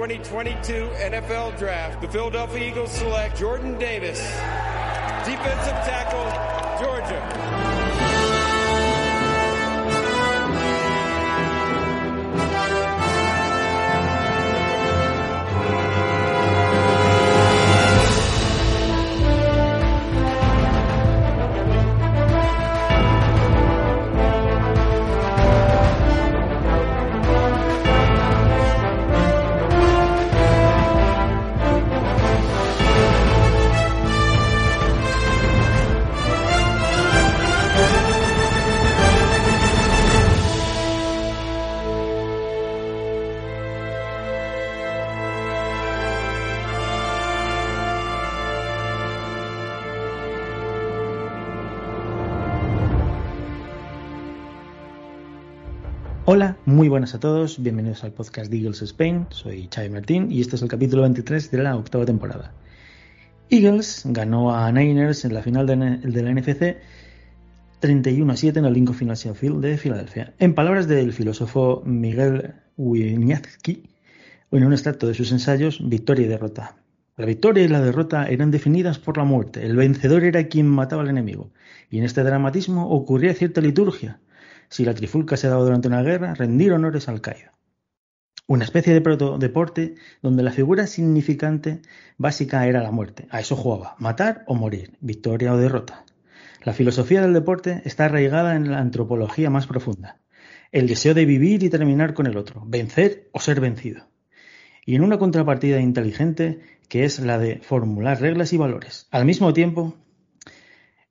2022 0.00 0.88
NFL 0.96 1.58
Draft, 1.58 2.00
the 2.00 2.08
Philadelphia 2.08 2.70
Eagles 2.70 2.90
select 2.90 3.36
Jordan 3.36 3.78
Davis, 3.78 4.18
defensive 5.26 5.76
tackle, 5.84 6.24
Georgia. 6.82 8.19
Muy 56.64 56.88
buenas 56.88 57.14
a 57.14 57.20
todos, 57.20 57.62
bienvenidos 57.62 58.02
al 58.02 58.12
podcast 58.12 58.50
de 58.50 58.56
Eagles 58.56 58.80
Spain, 58.80 59.26
soy 59.28 59.68
Xavi 59.70 59.90
Martín 59.90 60.32
y 60.32 60.40
este 60.40 60.56
es 60.56 60.62
el 60.62 60.68
capítulo 60.68 61.02
23 61.02 61.50
de 61.50 61.58
la 61.58 61.76
octava 61.76 62.06
temporada. 62.06 62.54
Eagles 63.50 64.04
ganó 64.06 64.54
a 64.54 64.72
Niners 64.72 65.26
en 65.26 65.34
la 65.34 65.42
final 65.42 65.66
de, 65.66 65.76
la 65.76 66.32
NFC 66.32 66.78
31 67.80 68.32
a 68.32 68.36
7 68.36 68.58
en 68.58 68.64
el 68.64 68.72
Lincoln 68.72 68.96
Financial 68.96 69.34
Field 69.34 69.60
de 69.60 69.76
Filadelfia. 69.76 70.32
En 70.38 70.54
palabras 70.54 70.88
del 70.88 71.12
filósofo 71.12 71.82
Miguel 71.84 72.54
Wieniawski, 72.78 73.90
en 74.50 74.64
un 74.64 74.72
extracto 74.72 75.08
de 75.08 75.14
sus 75.14 75.32
ensayos, 75.32 75.86
victoria 75.86 76.24
y 76.24 76.28
derrota. 76.28 76.76
La 77.18 77.26
victoria 77.26 77.64
y 77.64 77.68
la 77.68 77.82
derrota 77.82 78.26
eran 78.26 78.50
definidas 78.50 78.98
por 78.98 79.18
la 79.18 79.24
muerte, 79.24 79.66
el 79.66 79.76
vencedor 79.76 80.24
era 80.24 80.44
quien 80.44 80.68
mataba 80.68 81.02
al 81.02 81.10
enemigo, 81.10 81.50
y 81.90 81.98
en 81.98 82.04
este 82.04 82.22
dramatismo 82.22 82.88
ocurría 82.88 83.34
cierta 83.34 83.60
liturgia 83.60 84.20
si 84.70 84.84
la 84.84 84.94
trifulca 84.94 85.36
se 85.36 85.48
daba 85.48 85.64
durante 85.64 85.88
una 85.88 86.02
guerra, 86.02 86.34
rendir 86.34 86.72
honores 86.72 87.08
al 87.08 87.20
caído. 87.20 87.50
Una 88.46 88.64
especie 88.64 88.94
de 88.94 89.00
protodeporte 89.00 89.96
donde 90.22 90.42
la 90.42 90.52
figura 90.52 90.86
significante 90.86 91.82
básica 92.16 92.66
era 92.66 92.82
la 92.82 92.90
muerte. 92.90 93.26
A 93.30 93.40
eso 93.40 93.56
jugaba, 93.56 93.96
matar 93.98 94.44
o 94.46 94.54
morir, 94.54 94.96
victoria 95.00 95.52
o 95.52 95.56
derrota. 95.56 96.04
La 96.62 96.72
filosofía 96.72 97.20
del 97.20 97.32
deporte 97.32 97.82
está 97.84 98.06
arraigada 98.06 98.56
en 98.56 98.70
la 98.70 98.78
antropología 98.78 99.50
más 99.50 99.66
profunda. 99.66 100.20
El 100.72 100.86
deseo 100.86 101.14
de 101.14 101.24
vivir 101.24 101.62
y 101.62 101.70
terminar 101.70 102.14
con 102.14 102.26
el 102.26 102.36
otro, 102.36 102.62
vencer 102.66 103.28
o 103.32 103.40
ser 103.40 103.60
vencido. 103.60 104.08
Y 104.86 104.94
en 104.94 105.02
una 105.02 105.18
contrapartida 105.18 105.80
inteligente 105.80 106.60
que 106.88 107.04
es 107.04 107.20
la 107.20 107.38
de 107.38 107.60
formular 107.60 108.20
reglas 108.20 108.52
y 108.52 108.56
valores. 108.56 109.06
Al 109.10 109.24
mismo 109.24 109.52
tiempo, 109.52 109.96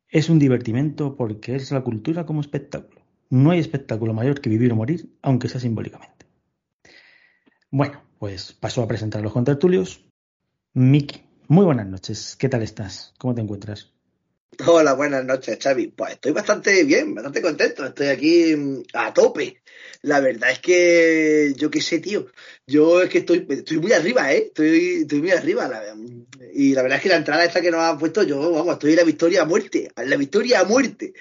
es 0.09 0.29
un 0.29 0.39
divertimento 0.39 1.15
porque 1.15 1.55
es 1.55 1.71
la 1.71 1.81
cultura 1.81 2.25
como 2.25 2.41
espectáculo. 2.41 2.98
No 3.29 3.51
hay 3.51 3.59
espectáculo 3.59 4.13
mayor 4.13 4.41
que 4.41 4.49
vivir 4.49 4.71
o 4.71 4.75
morir, 4.75 5.09
aunque 5.21 5.49
sea 5.49 5.61
simbólicamente. 5.61 6.25
Bueno, 7.69 8.01
pues 8.17 8.53
paso 8.53 8.81
a 8.81 8.87
presentar 8.87 9.21
a 9.21 9.23
los 9.23 9.33
contertulios. 9.33 10.03
Miki, 10.73 11.21
muy 11.47 11.63
buenas 11.63 11.85
noches. 11.85 12.35
¿Qué 12.35 12.49
tal 12.49 12.63
estás? 12.63 13.13
¿Cómo 13.19 13.35
te 13.35 13.41
encuentras? 13.41 13.93
Hola, 14.65 14.93
buenas 14.93 15.23
noches, 15.23 15.59
Xavi. 15.61 15.87
Pues 15.87 16.13
estoy 16.13 16.31
bastante 16.31 16.83
bien, 16.83 17.13
bastante 17.13 17.41
contento. 17.41 17.85
Estoy 17.85 18.07
aquí 18.07 18.55
mm, 18.55 18.83
a 18.93 19.13
tope. 19.13 19.61
La 20.01 20.19
verdad 20.19 20.49
es 20.51 20.59
que 20.59 21.53
yo 21.55 21.69
qué 21.69 21.81
sé, 21.81 21.99
tío. 21.99 22.25
Yo 22.69 23.01
es 23.01 23.09
que 23.09 23.19
estoy, 23.19 23.45
muy 23.81 23.93
arriba, 23.93 24.31
¿eh? 24.31 24.51
Estoy, 24.53 25.19
muy 25.19 25.31
arriba. 25.31 25.67
La, 25.67 25.81
y 26.53 26.73
la 26.73 26.83
verdad 26.83 26.97
es 26.97 27.03
que 27.03 27.09
la 27.09 27.15
entrada 27.15 27.43
esta 27.43 27.61
que 27.61 27.71
nos 27.71 27.79
han 27.79 27.97
puesto, 27.97 28.21
yo, 28.21 28.51
vamos, 28.51 28.73
estoy 28.73 28.91
en 28.91 28.97
la 28.97 29.03
victoria 29.03 29.41
a 29.41 29.45
muerte. 29.45 29.91
En 29.95 30.09
la 30.09 30.17
victoria 30.17 30.59
a 30.59 30.63
muerte. 30.65 31.13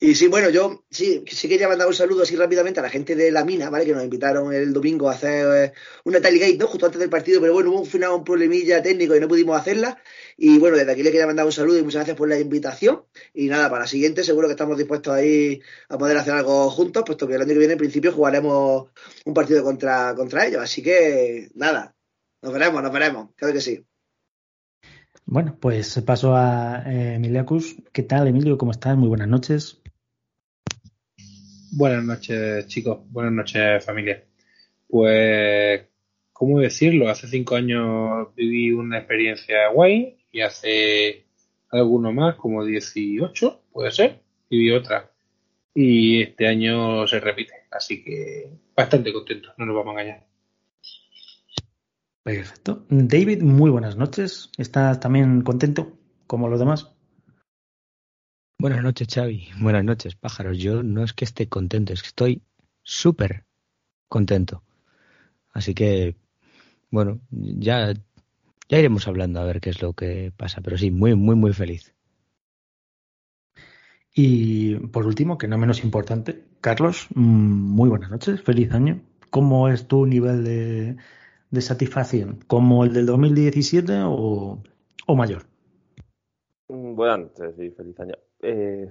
Y 0.00 0.14
sí, 0.14 0.26
bueno, 0.28 0.48
yo 0.48 0.84
sí, 0.90 1.22
sí 1.30 1.48
quería 1.48 1.68
mandar 1.68 1.86
un 1.86 1.94
saludo 1.94 2.22
así 2.22 2.34
rápidamente 2.36 2.80
a 2.80 2.82
la 2.82 2.88
gente 2.88 3.14
de 3.14 3.30
la 3.30 3.44
mina, 3.44 3.68
¿vale? 3.68 3.84
Que 3.84 3.92
nos 3.92 4.04
invitaron 4.04 4.52
el 4.54 4.72
domingo 4.72 5.08
a 5.08 5.12
hacer 5.12 5.64
eh, 5.64 5.72
una 6.04 6.20
tailgate, 6.20 6.56
¿no? 6.56 6.66
Justo 6.66 6.86
antes 6.86 7.00
del 7.00 7.10
partido, 7.10 7.40
pero 7.40 7.52
bueno, 7.52 7.70
hubo 7.70 7.80
un 7.80 7.86
final, 7.86 8.12
un 8.12 8.24
problemilla 8.24 8.82
técnico 8.82 9.14
y 9.16 9.20
no 9.20 9.28
pudimos 9.28 9.58
hacerla. 9.58 9.98
Y 10.38 10.58
bueno, 10.58 10.76
desde 10.76 10.92
aquí 10.92 11.02
le 11.02 11.10
quería 11.10 11.26
mandar 11.26 11.46
un 11.46 11.52
saludo 11.52 11.78
y 11.78 11.82
muchas 11.82 12.00
gracias 12.00 12.16
por 12.16 12.28
la 12.28 12.38
invitación. 12.38 13.02
Y 13.34 13.48
nada, 13.48 13.68
para 13.70 13.82
la 13.82 13.88
siguiente 13.88 14.22
seguro 14.22 14.48
que 14.48 14.52
estamos 14.52 14.76
dispuestos 14.76 15.14
ahí 15.14 15.60
a 15.88 15.96
poder 15.98 16.16
hacer 16.16 16.34
algo 16.34 16.70
juntos, 16.70 17.04
puesto 17.06 17.26
que 17.26 17.34
el 17.34 17.42
año 17.42 17.52
que 17.52 17.58
viene 17.58 17.72
en 17.72 17.78
principio 17.78 18.12
jugaremos 18.12 18.88
un 19.24 19.34
partido 19.34 19.64
contra, 19.64 20.14
contra 20.14 20.46
ellos. 20.46 20.62
Así 20.62 20.82
que 20.82 20.85
nada, 21.54 21.96
nos 22.42 22.52
veremos, 22.52 22.82
nos 22.82 22.92
veremos, 22.92 23.30
claro 23.34 23.54
que 23.54 23.60
sí. 23.60 23.84
Bueno, 25.24 25.58
pues 25.60 26.00
paso 26.06 26.36
a 26.36 26.84
eh, 26.86 27.14
Emiliacus. 27.14 27.76
¿Qué 27.92 28.04
tal, 28.04 28.28
Emilio? 28.28 28.56
¿Cómo 28.56 28.70
estás? 28.70 28.96
Muy 28.96 29.08
buenas 29.08 29.26
noches. 29.26 29.82
Buenas 31.72 32.04
noches, 32.04 32.68
chicos. 32.68 33.00
Buenas 33.10 33.32
noches, 33.32 33.84
familia. 33.84 34.24
Pues, 34.88 35.82
¿cómo 36.32 36.60
decirlo? 36.60 37.08
Hace 37.08 37.26
cinco 37.26 37.56
años 37.56 38.28
viví 38.36 38.70
una 38.70 38.98
experiencia 38.98 39.68
guay 39.72 40.16
y 40.30 40.42
hace 40.42 41.26
alguno 41.70 42.12
más, 42.12 42.36
como 42.36 42.64
18, 42.64 43.62
puede 43.72 43.90
ser, 43.90 44.22
viví 44.48 44.70
otra. 44.70 45.10
Y 45.74 46.22
este 46.22 46.46
año 46.46 47.06
se 47.08 47.18
repite, 47.18 47.52
así 47.70 48.02
que 48.02 48.48
bastante 48.74 49.12
contento, 49.12 49.52
no 49.58 49.66
nos 49.66 49.74
vamos 49.74 49.96
a 49.96 50.00
engañar. 50.00 50.35
Perfecto. 52.26 52.84
David, 52.88 53.40
muy 53.42 53.70
buenas 53.70 53.96
noches. 53.96 54.50
¿Estás 54.58 54.98
también 54.98 55.42
contento 55.42 55.96
como 56.26 56.48
los 56.48 56.58
demás? 56.58 56.92
Buenas 58.58 58.82
noches, 58.82 59.06
Xavi. 59.14 59.50
Buenas 59.60 59.84
noches, 59.84 60.16
pájaros. 60.16 60.58
Yo 60.58 60.82
no 60.82 61.04
es 61.04 61.12
que 61.12 61.24
esté 61.24 61.48
contento, 61.48 61.92
es 61.92 62.02
que 62.02 62.08
estoy 62.08 62.42
súper 62.82 63.44
contento. 64.08 64.64
Así 65.52 65.72
que, 65.72 66.16
bueno, 66.90 67.20
ya 67.30 67.94
ya 68.68 68.76
iremos 68.76 69.06
hablando 69.06 69.38
a 69.38 69.44
ver 69.44 69.60
qué 69.60 69.70
es 69.70 69.80
lo 69.80 69.92
que 69.92 70.32
pasa, 70.36 70.60
pero 70.62 70.76
sí, 70.76 70.90
muy, 70.90 71.14
muy, 71.14 71.36
muy 71.36 71.52
feliz. 71.52 71.94
Y 74.12 74.74
por 74.88 75.06
último, 75.06 75.38
que 75.38 75.46
no 75.46 75.58
menos 75.58 75.84
importante, 75.84 76.42
Carlos, 76.60 77.06
mm, 77.14 77.20
muy 77.20 77.88
buenas 77.88 78.10
noches, 78.10 78.42
feliz 78.42 78.72
año. 78.72 79.00
¿Cómo 79.30 79.68
es 79.68 79.86
tu 79.86 80.06
nivel 80.06 80.42
de, 80.42 80.96
satisfacción? 81.60 82.40
¿Como 82.46 82.84
el 82.84 82.92
del 82.92 83.06
2017 83.06 83.92
o, 84.04 84.62
o 85.06 85.16
mayor? 85.16 85.42
Mm, 86.68 86.94
buenas 86.94 87.18
noches 87.18 87.58
y 87.58 87.70
feliz 87.70 87.98
año. 88.00 88.14
Eh, 88.42 88.88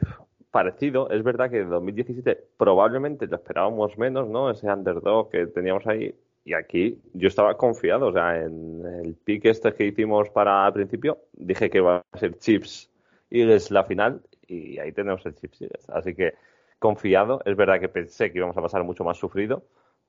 parecido, 0.51 1.09
es 1.09 1.23
verdad 1.23 1.49
que 1.49 1.59
en 1.59 1.69
2017 1.69 2.47
probablemente 2.57 3.27
lo 3.27 3.35
esperábamos 3.35 3.97
menos, 3.97 4.29
¿no? 4.29 4.49
Ese 4.49 4.67
underdog 4.67 5.29
que 5.29 5.47
teníamos 5.47 5.85
ahí 5.85 6.15
y 6.45 6.53
aquí 6.53 7.01
yo 7.13 7.27
estaba 7.27 7.57
confiado, 7.57 8.07
o 8.07 8.13
sea, 8.13 8.39
en 8.41 8.85
el 9.03 9.15
pick 9.15 9.45
este 9.45 9.73
que 9.73 9.87
hicimos 9.87 10.29
para 10.29 10.65
el 10.67 10.73
principio, 10.73 11.17
dije 11.33 11.69
que 11.69 11.79
iba 11.79 12.03
a 12.11 12.17
ser 12.17 12.37
Chips 12.37 12.91
Eagles 13.31 13.71
la 13.71 13.83
final 13.83 14.21
y 14.47 14.77
ahí 14.77 14.91
tenemos 14.91 15.25
el 15.25 15.33
Chips 15.35 15.61
Eagles. 15.63 15.89
Así 15.89 16.13
que 16.13 16.35
confiado, 16.79 17.41
es 17.45 17.57
verdad 17.57 17.79
que 17.79 17.89
pensé 17.89 18.31
que 18.31 18.37
íbamos 18.37 18.55
a 18.55 18.61
pasar 18.61 18.83
mucho 18.83 19.03
más 19.03 19.17
sufrido, 19.17 19.63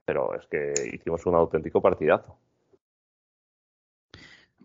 pero 0.04 0.34
es 0.34 0.46
que 0.46 0.74
hicimos 0.92 1.24
un 1.24 1.34
auténtico 1.34 1.80
partidazo. 1.80 2.38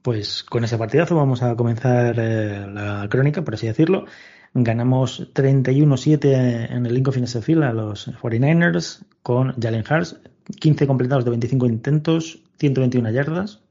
Pues 0.02 0.44
con 0.44 0.64
ese 0.64 0.78
partidazo 0.78 1.16
vamos 1.16 1.44
a 1.44 1.56
comenzar 1.56 2.16
eh, 2.18 2.66
la 2.68 3.08
crónica, 3.10 3.44
por 3.44 3.54
así 3.54 3.68
decirlo. 3.68 4.06
Ganamos 4.54 5.32
31-7 5.34 6.72
en 6.72 6.86
el 6.86 6.94
Lincoln 6.94 7.14
Financial 7.14 7.44
Field 7.44 7.64
a 7.64 7.72
los 7.72 8.08
49ers 8.08 9.04
con 9.24 9.54
Jalen 9.62 9.84
Hurts, 9.90 10.20
15 10.60 10.88
completados 10.88 11.24
de 11.24 11.30
25 11.30 11.66
intentos, 11.68 12.40
121 12.60 13.12
yardas. 13.12 13.62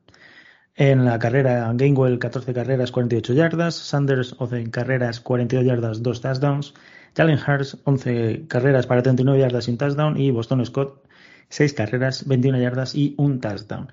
En 0.76 1.04
la 1.04 1.18
carrera, 1.18 1.70
Gainwell 1.74 2.18
14 2.18 2.54
carreras, 2.54 2.92
48 2.92 3.34
yardas. 3.34 3.74
Sanders 3.74 4.36
11 4.38 4.70
carreras, 4.70 5.20
42 5.20 5.66
yardas, 5.66 6.02
2 6.02 6.20
touchdowns. 6.20 6.74
Jalen 7.16 7.38
Hurts 7.38 7.76
11 7.84 8.46
carreras 8.48 8.86
para 8.86 9.02
39 9.02 9.40
yardas 9.40 9.68
y 9.68 9.72
un 9.72 9.78
touchdown. 9.78 10.16
Y 10.16 10.30
Boston 10.30 10.64
Scott 10.64 11.04
6 11.50 11.74
carreras, 11.74 12.26
21 12.26 12.58
yardas 12.60 12.94
y 12.94 13.14
un 13.18 13.40
touchdown. 13.40 13.90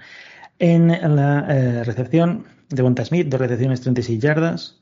En 0.60 0.88
la 0.88 1.46
eh, 1.50 1.84
recepción, 1.84 2.46
Devonta 2.70 3.06
Smith, 3.06 3.28
2 3.28 3.40
recepciones, 3.40 3.82
36 3.82 4.20
yardas. 4.20 4.82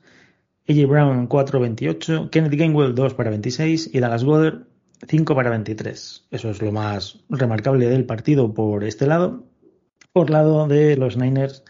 AJ 0.68 0.86
Brown 0.88 1.28
4-28, 1.28 2.30
Kenneth 2.30 2.54
Gainwell 2.54 2.94
2 2.94 3.14
para 3.14 3.30
26 3.30 3.90
y 3.92 4.00
Dallas 4.00 4.24
Goddard 4.24 4.64
5 5.06 5.34
para 5.34 5.50
23. 5.50 6.26
Eso 6.30 6.50
es 6.50 6.60
lo 6.60 6.72
más 6.72 7.20
remarcable 7.28 7.88
del 7.88 8.04
partido 8.04 8.52
por 8.52 8.82
este 8.82 9.06
lado. 9.06 9.44
Por 10.12 10.30
lado 10.30 10.66
de 10.66 10.96
los 10.96 11.16
Niners, 11.16 11.62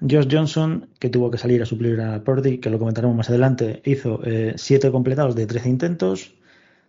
Josh 0.00 0.28
Johnson, 0.30 0.90
que 1.00 1.08
tuvo 1.08 1.30
que 1.30 1.38
salir 1.38 1.62
a 1.62 1.66
suplir 1.66 2.00
a 2.00 2.22
Purdy, 2.22 2.58
que 2.58 2.70
lo 2.70 2.78
comentaremos 2.78 3.16
más 3.16 3.30
adelante, 3.30 3.80
hizo 3.84 4.20
7 4.54 4.92
completados 4.92 5.34
de 5.34 5.46
13 5.46 5.68
intentos, 5.70 6.34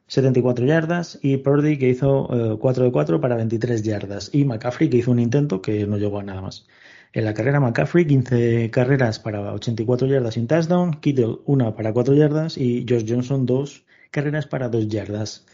74 0.07 0.65
yardas, 0.65 1.19
y 1.21 1.37
Purdy, 1.37 1.77
que 1.77 1.89
hizo 1.89 2.57
4 2.59 2.83
de 2.85 2.91
4 2.91 3.21
para 3.21 3.35
23 3.35 3.83
yardas, 3.83 4.29
y 4.33 4.45
McCaffrey, 4.45 4.89
que 4.89 4.97
hizo 4.97 5.11
un 5.11 5.19
intento 5.19 5.61
que 5.61 5.85
no 5.85 5.97
llegó 5.97 6.19
a 6.19 6.23
nada 6.23 6.41
más. 6.41 6.65
En 7.13 7.25
la 7.25 7.33
carrera 7.33 7.59
McCaffrey, 7.59 8.05
15 8.05 8.69
carreras 8.69 9.19
para 9.19 9.53
84 9.53 10.07
yardas 10.07 10.33
sin 10.33 10.47
touchdown, 10.47 10.99
Kittle 10.99 11.37
una 11.45 11.75
para 11.75 11.93
4 11.93 12.15
yardas 12.15 12.57
y 12.57 12.85
Josh 12.87 13.05
Johnson 13.07 13.45
2 13.45 13.85
carreras 14.11 14.45
para 14.47 14.69
2 14.69 14.87
yardas. 14.87 15.45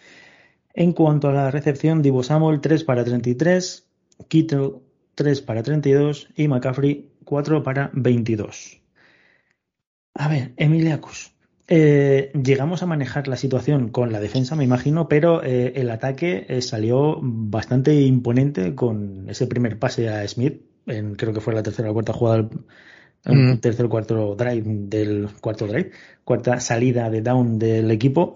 En 0.74 0.94
cuanto 0.94 1.30
a 1.30 1.34
la 1.34 1.52
recepción, 1.52 2.02
Divo 2.02 2.24
Samuel 2.24 2.60
3 2.60 2.84
para 2.84 3.04
33, 3.04 3.88
Kittle 4.28 4.72
3 5.16 5.42
para 5.42 5.62
32 5.62 6.30
y 6.36 6.48
McCaffrey 6.48 7.12
4 7.24 7.64
para 7.64 7.92
22. 7.94 8.82
A 10.16 10.28
ver, 10.28 10.54
Emiliacus. 10.58 11.33
Eh, 11.68 12.32
llegamos 12.34 12.84
a 12.84 12.86
manejar 12.86 13.30
la 13.30 13.38
situación 13.38 13.90
con 13.90 14.12
la 14.12 14.20
defensa, 14.20 14.56
me 14.56 14.66
imagino, 14.66 15.08
pero 15.08 15.42
eh, 15.44 15.74
el 15.76 15.90
ataque 15.92 16.46
eh, 16.50 16.62
salió 16.62 17.20
bastante 17.22 17.94
imponente 18.02 18.76
con 18.76 19.30
ese 19.30 19.48
primer 19.48 19.80
pase 19.80 20.10
a 20.10 20.28
Smith, 20.28 20.62
en, 20.88 21.16
creo 21.16 21.34
que 21.34 21.40
fue 21.40 21.54
la 21.54 21.64
tercera 21.64 21.90
o 21.90 21.94
cuarta 21.94 22.12
jugada, 22.12 22.50
el 23.24 23.62
tercer 23.62 23.86
o 23.86 23.90
cuarto 23.90 24.36
drive 24.36 24.64
del 24.66 25.30
cuarto 25.40 25.66
drive, 25.66 25.92
cuarta 26.26 26.60
salida 26.60 27.10
de 27.10 27.22
down 27.22 27.58
del 27.58 27.90
equipo, 27.92 28.36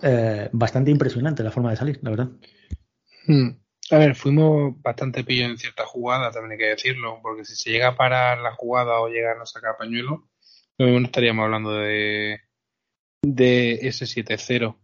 bastante 0.54 0.92
impresionante 0.92 1.44
la 1.44 1.52
forma 1.52 1.72
de 1.72 1.76
salir, 1.76 2.00
la 2.04 2.10
verdad. 2.10 2.30
Mm. 3.26 3.50
A 3.92 3.98
ver, 3.98 4.16
fuimos 4.16 4.82
bastante 4.82 5.26
pillos 5.26 5.50
en 5.50 5.58
cierta 5.58 5.86
jugada, 5.86 6.32
también 6.32 6.54
hay 6.54 6.58
que 6.58 6.70
decirlo, 6.70 7.20
porque 7.22 7.44
si 7.44 7.58
se 7.58 7.72
llega 7.72 7.90
a 7.90 7.98
parar 7.98 8.40
la 8.40 8.54
jugada 8.54 9.02
o 9.02 9.10
llega 9.10 9.34
a 9.34 9.46
sacar 9.46 9.76
pañuelo, 9.78 10.30
no 10.78 11.00
estaríamos 11.00 11.44
hablando 11.44 11.74
de, 11.74 12.40
de 13.22 13.74
ese 13.88 14.06
7-0. 14.06 14.78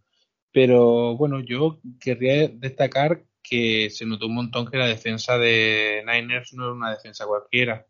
Pero 0.52 1.16
bueno, 1.16 1.40
yo 1.40 1.80
querría 2.00 2.48
destacar 2.48 3.24
que 3.42 3.90
se 3.90 4.06
notó 4.06 4.26
un 4.26 4.36
montón 4.36 4.66
que 4.66 4.78
la 4.78 4.86
defensa 4.86 5.38
de 5.38 6.02
Niners 6.06 6.54
no 6.54 6.68
es 6.68 6.76
una 6.76 6.90
defensa 6.90 7.26
cualquiera 7.26 7.86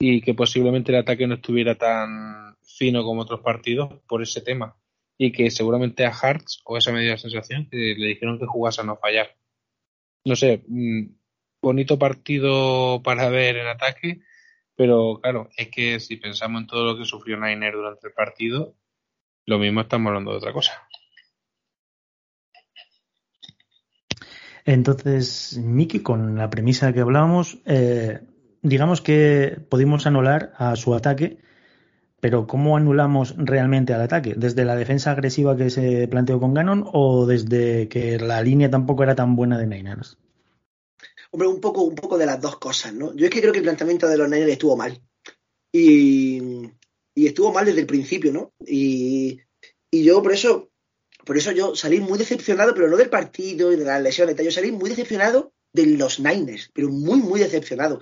y 0.00 0.20
que 0.20 0.34
posiblemente 0.34 0.92
el 0.92 0.98
ataque 0.98 1.26
no 1.26 1.34
estuviera 1.34 1.74
tan 1.74 2.56
fino 2.62 3.02
como 3.04 3.22
otros 3.22 3.40
partidos 3.40 4.00
por 4.06 4.22
ese 4.22 4.40
tema 4.40 4.76
y 5.18 5.32
que 5.32 5.50
seguramente 5.50 6.06
a 6.06 6.10
Hartz 6.10 6.60
o 6.64 6.78
esa 6.78 6.92
media 6.92 7.18
sensación 7.18 7.68
que 7.70 7.94
le 7.98 8.06
dijeron 8.06 8.38
que 8.38 8.46
jugase 8.46 8.80
a 8.80 8.84
no 8.84 8.96
fallar 8.96 9.38
no 10.28 10.36
sé, 10.36 10.62
mm, 10.68 11.06
bonito 11.62 11.98
partido 11.98 13.02
para 13.02 13.28
ver 13.30 13.56
en 13.56 13.66
ataque, 13.66 14.20
pero 14.76 15.20
claro, 15.22 15.48
es 15.56 15.68
que 15.68 16.00
si 16.00 16.16
pensamos 16.16 16.60
en 16.62 16.66
todo 16.66 16.84
lo 16.84 16.98
que 16.98 17.04
sufrió 17.04 17.38
Niner 17.38 17.74
durante 17.74 18.08
el 18.08 18.12
partido, 18.12 18.76
lo 19.48 19.58
mismo 19.58 19.80
estamos 19.80 20.08
hablando 20.08 20.32
de 20.32 20.36
otra 20.36 20.52
cosa. 20.52 20.72
Entonces, 24.66 25.58
Miki, 25.58 26.00
con 26.00 26.36
la 26.36 26.50
premisa 26.50 26.92
que 26.92 27.00
hablábamos, 27.00 27.58
eh, 27.64 28.20
digamos 28.60 29.00
que 29.00 29.58
pudimos 29.70 30.06
anular 30.06 30.52
a 30.58 30.76
su 30.76 30.94
ataque, 30.94 31.38
pero 32.20 32.46
¿cómo 32.46 32.76
anulamos 32.76 33.34
realmente 33.38 33.94
al 33.94 34.02
ataque? 34.02 34.34
¿Desde 34.36 34.66
la 34.66 34.76
defensa 34.76 35.12
agresiva 35.12 35.56
que 35.56 35.70
se 35.70 36.06
planteó 36.08 36.38
con 36.38 36.52
Ganon 36.52 36.84
o 36.92 37.24
desde 37.24 37.88
que 37.88 38.18
la 38.18 38.42
línea 38.42 38.68
tampoco 38.68 39.02
era 39.02 39.14
tan 39.14 39.34
buena 39.34 39.56
de 39.56 39.66
Niners? 39.66 40.18
Hombre, 41.30 41.48
un 41.48 41.60
poco, 41.62 41.84
un 41.84 41.94
poco 41.94 42.18
de 42.18 42.26
las 42.26 42.38
dos 42.38 42.58
cosas, 42.58 42.92
¿no? 42.92 43.14
Yo 43.14 43.24
es 43.24 43.30
que 43.30 43.40
creo 43.40 43.52
que 43.52 43.60
el 43.60 43.64
planteamiento 43.64 44.06
de 44.08 44.18
los 44.18 44.28
Niners 44.28 44.52
estuvo 44.52 44.76
mal. 44.76 45.00
Y, 45.72 46.68
estuvo 47.26 47.52
mal 47.52 47.66
desde 47.66 47.80
el 47.80 47.86
principio, 47.86 48.32
¿no? 48.32 48.52
Y, 48.66 49.40
yo 49.90 50.22
por 50.22 50.32
eso, 50.32 50.70
por 51.24 51.36
eso 51.36 51.52
yo 51.52 51.74
salí 51.74 52.00
muy 52.00 52.18
decepcionado, 52.18 52.74
pero 52.74 52.88
no 52.88 52.96
del 52.96 53.10
partido 53.10 53.72
y 53.72 53.76
de 53.76 53.84
las 53.84 54.02
lesiones. 54.02 54.36
Yo 54.36 54.50
salí 54.50 54.70
muy 54.70 54.90
decepcionado 54.90 55.52
de 55.72 55.86
los 55.86 56.20
Niners, 56.20 56.70
pero 56.74 56.88
muy, 56.88 57.18
muy 57.18 57.40
decepcionado. 57.40 58.00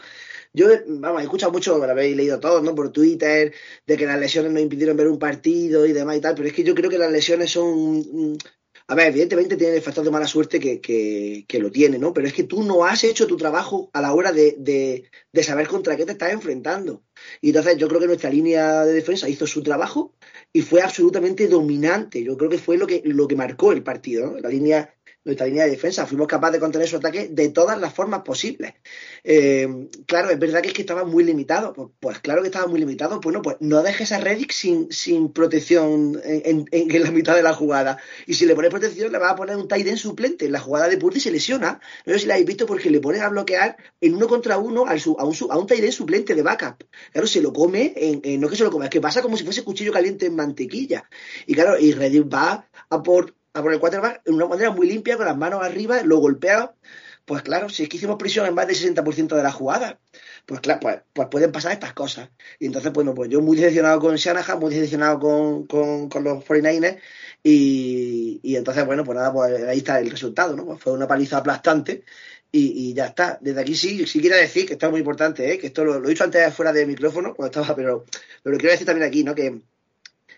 Yo, 0.53 0.69
vamos, 0.87 1.21
he 1.21 1.25
escuchado 1.25 1.53
mucho, 1.53 1.77
lo 1.77 1.85
habéis 1.85 2.17
leído 2.17 2.41
todos, 2.41 2.63
¿no? 2.63 2.75
Por 2.75 2.91
Twitter, 2.91 3.55
de 3.87 3.97
que 3.97 4.07
las 4.07 4.19
lesiones 4.19 4.53
nos 4.53 4.63
impidieron 4.63 4.97
ver 4.97 5.09
un 5.09 5.19
partido 5.19 5.87
y 5.87 5.93
demás 5.93 6.17
y 6.17 6.21
tal, 6.21 6.35
pero 6.35 6.49
es 6.49 6.55
que 6.55 6.65
yo 6.65 6.75
creo 6.75 6.91
que 6.91 6.99
las 6.99 7.13
lesiones 7.13 7.51
son... 7.51 8.39
A 8.89 8.95
ver, 8.95 9.09
evidentemente 9.09 9.57
tiene 9.57 9.75
el 9.77 9.83
factor 9.83 10.05
de 10.05 10.13
mala 10.13 10.29
suerte 10.29 10.61
que, 10.61 10.81
que, 10.81 11.59
lo 11.59 11.73
tiene, 11.73 11.99
¿no? 11.99 12.13
Pero 12.13 12.29
es 12.29 12.33
que 12.33 12.45
tú 12.45 12.63
no 12.63 12.85
has 12.85 13.03
hecho 13.03 13.27
tu 13.27 13.37
trabajo 13.37 13.91
a 13.93 14.01
la 14.01 14.15
hora 14.15 14.31
de, 14.31 14.55
de, 14.59 15.43
saber 15.43 15.67
contra 15.67 15.97
qué 15.97 16.07
te 16.07 16.13
estás 16.13 16.33
enfrentando. 16.33 17.03
Y 17.41 17.49
entonces 17.49 17.79
yo 17.79 17.89
creo 17.89 18.01
que 18.01 18.07
nuestra 18.07 18.31
línea 18.31 18.85
de 18.85 18.93
defensa 18.93 19.29
hizo 19.29 19.45
su 19.49 19.63
trabajo 19.65 20.15
y 20.53 20.63
fue 20.63 20.83
absolutamente 20.83 21.49
dominante. 21.49 22.23
Yo 22.23 22.37
creo 22.37 22.49
que 22.49 22.59
fue 22.59 22.79
lo 22.79 22.87
que, 22.87 23.03
lo 23.05 23.27
que 23.27 23.35
marcó 23.35 23.73
el 23.73 23.83
partido, 23.83 24.31
¿no? 24.31 24.39
La 24.39 24.49
línea 24.51 24.96
nuestra 25.27 25.47
línea 25.47 25.65
de 25.65 25.71
defensa. 25.71 26.07
Fuimos 26.07 26.29
capaces 26.29 26.55
de 26.55 26.61
contener 26.61 26.89
su 26.89 26.97
ataque 26.97 27.29
de 27.29 27.49
todas 27.51 27.79
las 27.79 27.93
formas 27.93 28.23
posibles. 28.23 28.75
Eh, 29.25 29.89
claro, 30.07 30.31
es 30.31 30.39
verdad 30.39 30.63
que 30.63 30.69
es 30.69 30.75
que 30.75 30.83
estaba 30.83 31.05
muy 31.05 31.25
limitado. 31.25 31.73
Pues, 31.73 31.89
pues, 31.99 32.21
claro 32.21 32.43
que 32.43 32.49
estaba 32.49 32.67
muy 32.67 32.79
limitado. 32.79 33.21
Bueno, 33.21 33.43
pues 33.43 33.57
no 33.61 33.83
dejes 33.83 34.13
a 34.13 34.19
Reddick 34.19 34.53
sin, 34.53 34.91
sin 34.91 35.33
protección 35.33 36.21
en, 36.25 36.67
la 37.03 37.11
mitad 37.11 37.35
de 37.35 37.43
la 37.43 37.53
jugada. 37.53 37.99
Y 38.27 38.35
si 38.35 38.47
le 38.47 38.55
pones 38.55 38.71
protección, 38.71 39.11
le 39.13 39.19
vas 39.19 39.33
a 39.33 39.37
poner 39.37 39.57
un 39.57 39.69
tight 39.69 39.87
end 39.87 39.99
suplente. 39.99 40.47
En 40.47 40.53
la 40.53 40.61
jugada 40.61 40.89
de 40.89 40.97
Purdy 40.97 41.19
se 41.19 41.33
lesiona. 41.33 41.81
No 42.07 42.13
sé 42.13 42.21
si 42.21 42.27
la 42.27 42.35
habéis 42.35 42.47
visto 42.47 42.65
porque 42.65 42.89
le 42.89 43.01
pones 43.01 43.21
a 43.21 43.29
bloquear 43.29 43.77
en 44.01 44.15
uno 44.15 44.29
contra 44.29 44.59
uno 44.59 44.87
al 44.87 45.01
a, 45.19 45.25
un, 45.25 45.35
a 45.51 45.59
un 45.59 45.67
tight 45.67 45.83
end 45.83 45.93
suplente 45.93 46.35
de 46.35 46.43
backup. 46.43 46.85
Claro, 47.13 47.27
se 47.27 47.41
lo 47.41 47.53
come, 47.53 47.93
en, 47.97 48.41
no 48.41 48.49
que 48.49 48.57
se 48.57 48.63
lo 48.63 48.71
come, 48.71 48.87
es 48.87 48.91
que 48.91 49.01
pasa 49.01 49.23
como 49.23 49.37
si 49.37 49.45
fuese 49.45 49.65
cuchillo 49.65 49.93
caliente 49.93 50.27
en 50.27 50.37
mantequilla. 50.37 51.09
Y 51.47 51.55
claro, 51.55 51.79
y 51.79 51.93
Reddick 51.93 52.33
va 52.33 52.69
a 52.91 53.03
por 53.03 53.35
a 53.57 53.63
por 53.63 53.73
el 53.73 53.81
quarterback 53.81 54.25
de 54.25 54.33
una 54.33 54.47
manera 54.47 54.71
muy 54.71 54.87
limpia, 54.87 55.17
con 55.17 55.27
las 55.27 55.37
manos 55.37 55.63
arriba, 55.63 56.03
lo 56.03 56.19
golpea. 56.19 56.75
Pues 57.25 57.43
claro, 57.43 57.69
si 57.69 57.83
es 57.83 57.89
que 57.89 57.97
hicimos 57.97 58.17
prisión 58.17 58.47
en 58.47 58.55
más 58.55 58.69
del 58.69 58.77
60% 58.77 59.35
de 59.35 59.43
la 59.43 59.51
jugada, 59.51 59.99
pues 60.47 60.61
claro, 60.61 60.79
pues, 60.81 60.99
pues, 61.13 61.29
pueden 61.29 61.51
pasar 61.51 61.73
estas 61.73 61.93
cosas. 61.93 62.31
Y 62.61 62.67
entonces, 62.67 62.93
bueno, 62.93 63.15
pues 63.15 63.29
yo 63.31 63.41
muy 63.41 63.57
decepcionado 63.57 63.99
con 63.99 64.15
Shanahan, 64.15 64.61
muy 64.61 64.73
decepcionado 64.73 65.19
con, 65.19 65.67
con, 65.67 66.23
los 66.23 66.45
49ers, 66.45 66.99
y, 67.43 68.39
y, 68.43 68.57
entonces, 68.57 68.87
bueno, 68.87 69.05
pues 69.05 69.17
nada, 69.17 69.33
pues 69.33 69.63
ahí 69.65 69.79
está 69.79 69.99
el 69.99 70.11
resultado, 70.11 70.55
¿no? 70.57 70.65
Pues 70.67 70.81
fue 70.81 70.93
una 70.93 71.09
paliza 71.09 71.39
aplastante. 71.39 72.05
Y, 72.53 72.95
ya 72.95 73.07
está. 73.07 73.39
Desde 73.41 73.61
aquí 73.61 73.75
sí, 73.75 74.07
sí 74.07 74.21
quiero 74.21 74.37
decir 74.37 74.67
que 74.67 74.75
esto 74.75 74.87
es 74.87 74.93
muy 74.93 75.01
importante, 75.01 75.53
¿eh? 75.53 75.59
que 75.59 75.67
esto 75.67 75.85
lo, 75.85 76.03
he 76.05 76.09
dicho 76.09 76.25
antes 76.25 76.55
fuera 76.55 76.73
de 76.73 76.87
micrófono, 76.87 77.35
cuando 77.35 77.61
estaba, 77.61 77.77
pero 77.77 78.07
lo 78.45 78.57
quiero 78.59 78.71
decir 78.73 78.87
también 78.87 79.07
aquí, 79.07 79.25
¿no? 79.25 79.35
Que, 79.35 79.61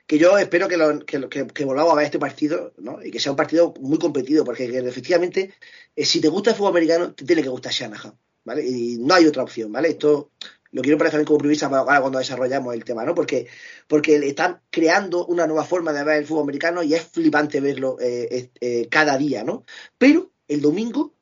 que 0.09 0.19
yo 0.19 0.39
espero 0.39 0.69
que, 0.69 0.79
lo, 0.79 1.29
que, 1.29 1.65
volvamos 1.67 1.93
a 1.93 1.97
ver 1.97 2.07
este 2.07 2.19
partido 2.19 2.73
¿no? 2.79 3.05
y 3.05 3.11
que 3.11 3.21
sea 3.21 3.33
un 3.33 3.37
partido 3.37 3.75
muy 3.79 3.99
competido, 3.99 4.43
porque 4.43 4.65
efectivamente, 4.65 5.53
eh, 5.95 6.05
si 6.07 6.19
te 6.19 6.29
gusta 6.29 6.51
el 6.51 6.57
fútbol 6.57 6.71
americano, 6.71 7.13
te 7.13 7.27
tiene 7.27 7.43
que 7.43 7.51
gustar 7.51 7.73
Shanahan, 7.73 8.19
¿vale? 8.43 8.67
Y 8.67 8.97
no 8.97 9.13
hay 9.13 9.27
otra 9.27 9.43
opción, 9.43 9.71
¿vale? 9.71 9.91
Esto 9.91 10.31
lo 10.71 10.81
quiero 10.81 10.97
poner 10.97 11.11
también 11.11 11.27
como 11.27 11.39
premisa 11.39 11.67
ahora 11.67 12.01
cuando 12.01 12.19
desarrollamos 12.19 12.73
el 12.73 12.85
tema, 12.85 13.05
¿no? 13.05 13.15
Porque, 13.15 13.49
porque 13.87 14.17
están 14.17 14.63
creando 14.71 15.27
una 15.27 15.47
nueva 15.47 15.67
forma 15.67 15.93
de 15.93 16.03
ver 16.03 16.17
el 16.17 16.27
fútbol 16.27 16.45
americano 16.45 16.83
y 16.83 16.95
es 16.95 17.03
flipante 17.03 17.61
verlo 17.61 17.99
eh, 18.01 18.51
eh, 18.63 18.89
cada 18.91 19.19
día, 19.19 19.45
¿no? 19.45 19.65
Pero 19.99 20.33
el 20.49 20.63
domingo 20.63 21.13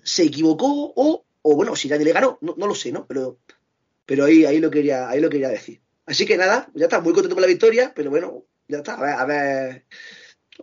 se 0.00 0.22
equivocó 0.22 0.92
o, 0.94 1.24
o 1.42 1.56
bueno, 1.56 1.74
si 1.74 1.88
nadie 1.88 2.04
le 2.04 2.12
ganó, 2.12 2.38
no, 2.40 2.54
no 2.56 2.68
lo 2.68 2.74
sé, 2.76 2.92
¿no? 2.92 3.04
Pero, 3.08 3.40
pero 4.04 4.26
ahí, 4.26 4.44
ahí, 4.44 4.60
lo 4.60 4.70
quería, 4.70 5.08
ahí 5.08 5.18
lo 5.18 5.28
quería 5.28 5.48
decir. 5.48 5.80
Así 6.06 6.24
que 6.24 6.36
nada, 6.36 6.68
ya 6.74 6.86
está, 6.86 7.00
muy 7.00 7.12
contento 7.12 7.34
con 7.34 7.42
la 7.42 7.48
victoria, 7.48 7.92
pero 7.94 8.10
bueno, 8.10 8.44
ya 8.68 8.78
está, 8.78 8.94
a 8.94 9.02
ver, 9.02 9.14
a 9.14 9.24
ver, 9.24 9.86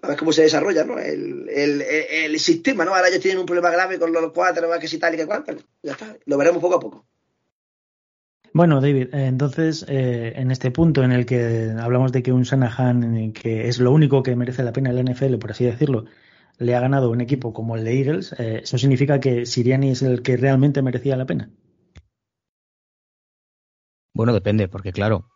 a 0.02 0.08
ver 0.08 0.18
cómo 0.18 0.32
se 0.32 0.44
desarrolla 0.44 0.86
¿no? 0.86 0.98
el, 0.98 1.50
el, 1.50 1.82
el, 1.82 2.40
sistema, 2.40 2.86
¿no? 2.86 2.96
Ahora 2.96 3.10
ya 3.10 3.20
tienen 3.20 3.40
un 3.40 3.46
problema 3.46 3.70
grave 3.70 4.00
con 4.00 4.12
los 4.12 4.32
cuatro, 4.32 4.70
que 4.80 4.88
si 4.88 4.98
tal 4.98 5.14
y 5.14 5.18
que 5.18 5.26
cual, 5.26 5.44
ya 5.82 5.92
está, 5.92 6.18
lo 6.26 6.38
veremos 6.38 6.62
poco 6.62 6.76
a 6.76 6.80
poco. 6.80 7.06
Bueno, 8.54 8.80
David, 8.82 9.14
eh, 9.14 9.26
entonces, 9.26 9.84
eh, 9.90 10.34
en 10.36 10.52
este 10.52 10.70
punto 10.70 11.04
en 11.04 11.12
el 11.12 11.26
que 11.26 11.74
hablamos 11.78 12.12
de 12.12 12.22
que 12.22 12.32
un 12.32 12.44
Shanahan, 12.44 13.34
que 13.34 13.68
es 13.68 13.80
lo 13.80 13.92
único 13.92 14.22
que 14.22 14.36
merece 14.36 14.64
la 14.64 14.72
pena 14.72 14.92
en 14.92 14.96
la 14.96 15.12
NFL, 15.12 15.38
por 15.40 15.52
así 15.52 15.66
decirlo, 15.66 16.06
le 16.60 16.76
ha 16.76 16.80
ganado 16.80 17.10
un 17.10 17.22
equipo 17.22 17.52
como 17.52 17.76
el 17.76 17.84
de 17.84 18.00
Eagles, 18.00 18.36
eh, 18.38 18.62
¿eso 18.64 18.78
significa 18.78 19.20
que 19.20 19.48
Siriani 19.48 19.90
es 19.90 20.04
el 20.04 20.22
que 20.22 20.38
realmente 20.38 20.84
merecía 20.84 21.18
la 21.18 21.26
pena? 21.26 21.50
Bueno, 24.14 24.34
depende, 24.34 24.68
porque 24.68 24.92
claro, 24.92 25.28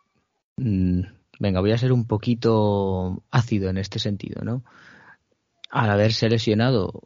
Mm, 0.58 1.02
venga, 1.38 1.60
voy 1.60 1.72
a 1.72 1.78
ser 1.78 1.92
un 1.92 2.06
poquito 2.06 3.22
ácido 3.30 3.70
en 3.70 3.78
este 3.78 3.98
sentido, 3.98 4.42
¿no? 4.42 4.64
Al 5.70 5.90
haberse 5.90 6.28
lesionado 6.28 7.02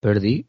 perdí, 0.00 0.46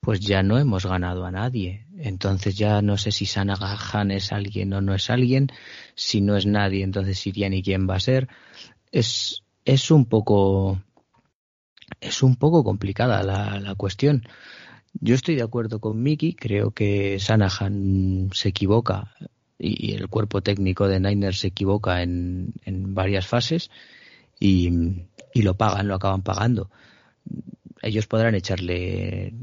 pues 0.00 0.20
ya 0.20 0.42
no 0.42 0.58
hemos 0.58 0.86
ganado 0.86 1.24
a 1.24 1.30
nadie. 1.30 1.86
Entonces 1.98 2.56
ya 2.56 2.82
no 2.82 2.96
sé 2.96 3.12
si 3.12 3.26
Sanagahan 3.26 4.10
es 4.10 4.32
alguien 4.32 4.72
o 4.72 4.80
no 4.80 4.94
es 4.94 5.10
alguien. 5.10 5.48
Si 5.94 6.20
no 6.20 6.36
es 6.36 6.46
nadie, 6.46 6.82
entonces 6.84 7.26
iría 7.26 7.48
ni 7.48 7.62
quién 7.62 7.88
va 7.88 7.96
a 7.96 8.00
ser. 8.00 8.28
Es, 8.90 9.44
es 9.64 9.90
un 9.90 10.06
poco 10.06 10.80
es 12.00 12.22
un 12.22 12.36
poco 12.36 12.64
complicada 12.64 13.22
la, 13.22 13.60
la 13.60 13.74
cuestión. 13.74 14.26
Yo 14.94 15.14
estoy 15.14 15.36
de 15.36 15.42
acuerdo 15.42 15.80
con 15.80 16.02
Mickey, 16.02 16.34
creo 16.34 16.70
que 16.72 17.18
Sanahan 17.20 18.30
se 18.32 18.48
equivoca 18.48 19.14
y 19.58 19.92
el 19.94 20.08
cuerpo 20.08 20.40
técnico 20.40 20.86
de 20.86 21.00
Niners 21.00 21.40
se 21.40 21.48
equivoca 21.48 22.02
en, 22.02 22.52
varias 22.94 23.26
fases 23.26 23.70
y, 24.38 24.70
lo 25.34 25.54
pagan, 25.56 25.88
lo 25.88 25.96
acaban 25.96 26.22
pagando. 26.22 26.70
Ellos 27.82 28.06
podrán 28.06 28.34
echarle 28.34 29.34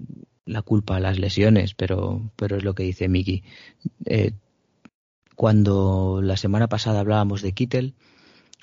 la 0.46 0.62
culpa 0.62 0.98
a 0.98 1.00
las 1.00 1.20
lesiones, 1.20 1.74
pero, 1.74 2.32
es 2.38 2.64
lo 2.64 2.76
que 2.76 2.84
dice 2.84 3.10
Mickey. 3.10 3.44
Eh, 4.06 4.32
cuando 5.36 6.22
la 6.24 6.38
semana 6.38 6.68
pasada 6.68 7.02
hablábamos 7.02 7.42
de 7.42 7.52
Kittel 7.52 7.94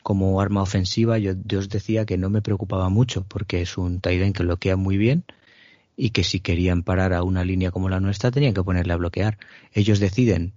como 0.02 0.40
arma 0.40 0.62
ofensiva, 0.62 1.18
yo, 1.18 1.34
yo, 1.44 1.58
os 1.58 1.68
decía 1.68 2.06
que 2.06 2.16
no 2.18 2.30
me 2.30 2.42
preocupaba 2.42 2.88
mucho 2.88 3.24
porque 3.28 3.60
es 3.60 3.76
un 3.76 4.00
Tyden 4.00 4.32
que 4.32 4.42
bloquea 4.42 4.76
muy 4.76 4.96
bien 4.96 5.24
y 5.96 6.10
que 6.10 6.24
si 6.24 6.40
querían 6.40 6.82
parar 6.82 7.12
a 7.12 7.22
una 7.22 7.44
línea 7.44 7.70
como 7.70 7.90
la 7.90 8.00
nuestra 8.00 8.30
tenían 8.30 8.54
que 8.54 8.64
ponerle 8.64 8.94
a 8.94 8.96
bloquear. 8.96 9.38
Ellos 9.72 10.00
deciden 10.00 10.54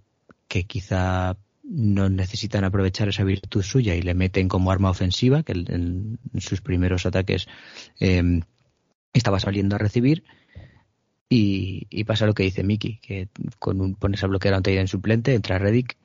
que 0.55 0.63
quizá 0.63 1.35
no 1.63 2.07
necesitan 2.07 2.63
aprovechar 2.63 3.09
esa 3.09 3.25
virtud 3.25 3.61
suya 3.61 3.93
y 3.93 4.01
le 4.01 4.13
meten 4.13 4.47
como 4.47 4.71
arma 4.71 4.89
ofensiva, 4.89 5.43
que 5.43 5.51
en, 5.51 6.17
en 6.33 6.39
sus 6.41 6.61
primeros 6.61 7.05
ataques 7.05 7.47
eh, 7.99 8.39
estaba 9.11 9.41
saliendo 9.41 9.75
a 9.75 9.79
recibir. 9.79 10.23
Y, 11.27 11.87
y, 11.89 12.05
pasa 12.05 12.25
lo 12.25 12.33
que 12.33 12.43
dice 12.43 12.63
Mickey, 12.63 12.99
que 12.99 13.27
con 13.59 13.81
un, 13.81 13.95
pones 13.95 14.23
a 14.23 14.27
bloquear 14.27 14.53
a 14.53 14.59
un 14.59 14.63
en 14.65 14.87
suplente, 14.87 15.33
entra 15.33 15.59
Reddick 15.59 15.97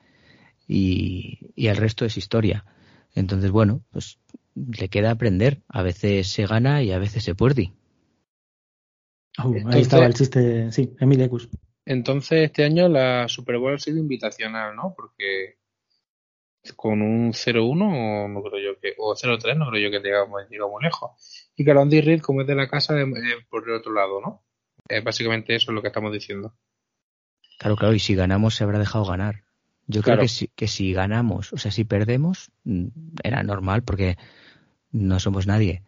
y, 0.67 1.51
y 1.55 1.67
el 1.67 1.77
resto 1.77 2.03
es 2.03 2.17
historia. 2.17 2.65
Entonces, 3.15 3.51
bueno, 3.51 3.83
pues 3.91 4.17
le 4.53 4.89
queda 4.89 5.11
aprender. 5.11 5.61
A 5.69 5.81
veces 5.81 6.27
se 6.27 6.45
gana 6.45 6.83
y 6.83 6.91
a 6.91 6.99
veces 6.99 7.23
se 7.23 7.35
pierde. 7.35 7.71
Oh, 9.41 9.55
ahí 9.67 9.81
estaba 9.81 10.07
el 10.07 10.13
chiste, 10.13 10.73
sí, 10.73 10.91
Emilia. 10.99 11.29
Entonces, 11.91 12.43
este 12.43 12.63
año 12.63 12.87
la 12.87 13.27
Super 13.27 13.57
Bowl 13.57 13.73
ha 13.73 13.77
sido 13.77 13.97
invitacional, 13.97 14.73
¿no? 14.77 14.93
Porque 14.95 15.57
con 16.77 17.01
un 17.01 17.33
0-1 17.33 18.29
no 18.29 18.43
creo 18.43 18.73
yo 18.73 18.79
que, 18.79 18.93
o 18.97 19.13
0-3 19.13 19.57
no 19.57 19.69
creo 19.69 19.89
yo 19.89 19.91
que 19.91 19.99
llegamos, 20.01 20.43
llegamos 20.49 20.81
lejos. 20.81 21.51
Y 21.57 21.65
que 21.65 21.71
Andy 21.71 21.99
Reid, 21.99 22.21
como 22.21 22.41
es 22.41 22.47
de 22.47 22.55
la 22.55 22.69
casa, 22.69 22.97
eh, 22.97 23.05
por 23.49 23.67
el 23.67 23.75
otro 23.75 23.91
lado, 23.91 24.21
¿no? 24.21 24.41
Eh, 24.87 25.01
básicamente 25.01 25.53
eso 25.53 25.71
es 25.71 25.75
lo 25.75 25.81
que 25.81 25.89
estamos 25.89 26.13
diciendo. 26.13 26.55
Claro, 27.59 27.75
claro, 27.75 27.93
y 27.93 27.99
si 27.99 28.15
ganamos 28.15 28.55
se 28.55 28.63
habrá 28.63 28.79
dejado 28.79 29.03
ganar. 29.03 29.43
Yo 29.85 30.01
claro. 30.01 30.19
creo 30.19 30.23
que 30.23 30.29
si, 30.29 30.47
que 30.47 30.69
si 30.69 30.93
ganamos, 30.93 31.51
o 31.51 31.57
sea, 31.57 31.71
si 31.71 31.83
perdemos, 31.83 32.51
mm, 32.63 32.87
era 33.21 33.43
normal 33.43 33.83
porque 33.83 34.17
no 34.91 35.19
somos 35.19 35.45
nadie. 35.45 35.83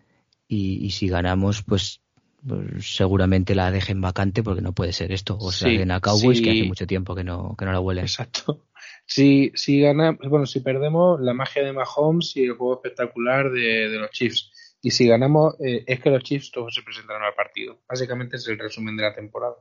Y, 0.50 0.86
y 0.86 0.92
si 0.92 1.08
ganamos, 1.08 1.64
pues 1.64 2.03
pues 2.48 2.96
seguramente 2.96 3.56
la 3.56 3.72
dejen 3.72 4.02
vacante 4.02 4.44
porque 4.44 4.62
no 4.62 4.74
puede 4.74 4.94
ser 4.94 5.12
esto. 5.12 5.38
O 5.40 5.52
sea, 5.52 5.70
sí, 5.70 5.78
den 5.78 5.92
a 5.92 6.00
Cowboys 6.00 6.38
sí. 6.38 6.44
que 6.44 6.52
hace 6.52 6.64
mucho 6.64 6.88
tiempo 6.88 7.16
que 7.16 7.24
no, 7.24 7.56
que 7.58 7.66
no 7.66 7.72
la 7.72 7.80
huelen. 7.80 8.04
Exacto. 8.04 8.66
Si, 9.06 9.52
si 9.56 9.82
gana, 9.82 10.18
bueno, 10.30 10.46
si 10.46 10.62
perdemos, 10.62 11.20
la 11.22 11.34
magia 11.34 11.64
de 11.64 11.74
Mahomes 11.74 12.36
y 12.38 12.46
el 12.46 12.54
juego 12.54 12.76
espectacular 12.76 13.52
de, 13.52 13.90
de 13.90 14.00
los 14.00 14.12
Chiefs. 14.12 14.78
Y 14.82 14.92
si 14.92 15.08
ganamos, 15.08 15.56
eh, 15.60 15.84
es 15.88 16.00
que 16.00 16.10
los 16.10 16.24
Chiefs 16.24 16.52
todos 16.52 16.74
se 16.74 16.84
presentarán 16.84 17.24
al 17.24 17.34
partido. 17.34 17.80
Básicamente 17.88 18.38
es 18.38 18.48
el 18.48 18.60
resumen 18.60 18.98
de 18.98 19.04
la 19.04 19.14
temporada. 19.14 19.56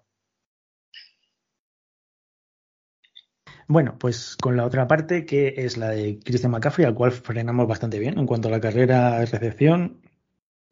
Bueno, 3.69 3.97
pues 3.99 4.37
con 4.37 4.57
la 4.57 4.67
otra 4.67 4.87
parte, 4.87 5.25
que 5.25 5.55
es 5.57 5.77
la 5.77 5.91
de 5.91 6.19
Christian 6.19 6.51
McCaffrey, 6.51 6.87
al 6.87 6.95
cual 6.95 7.13
frenamos 7.13 7.67
bastante 7.69 7.99
bien 7.99 8.19
en 8.19 8.27
cuanto 8.27 8.49
a 8.49 8.51
la 8.51 8.61
carrera 8.61 9.25
recepción, 9.25 10.03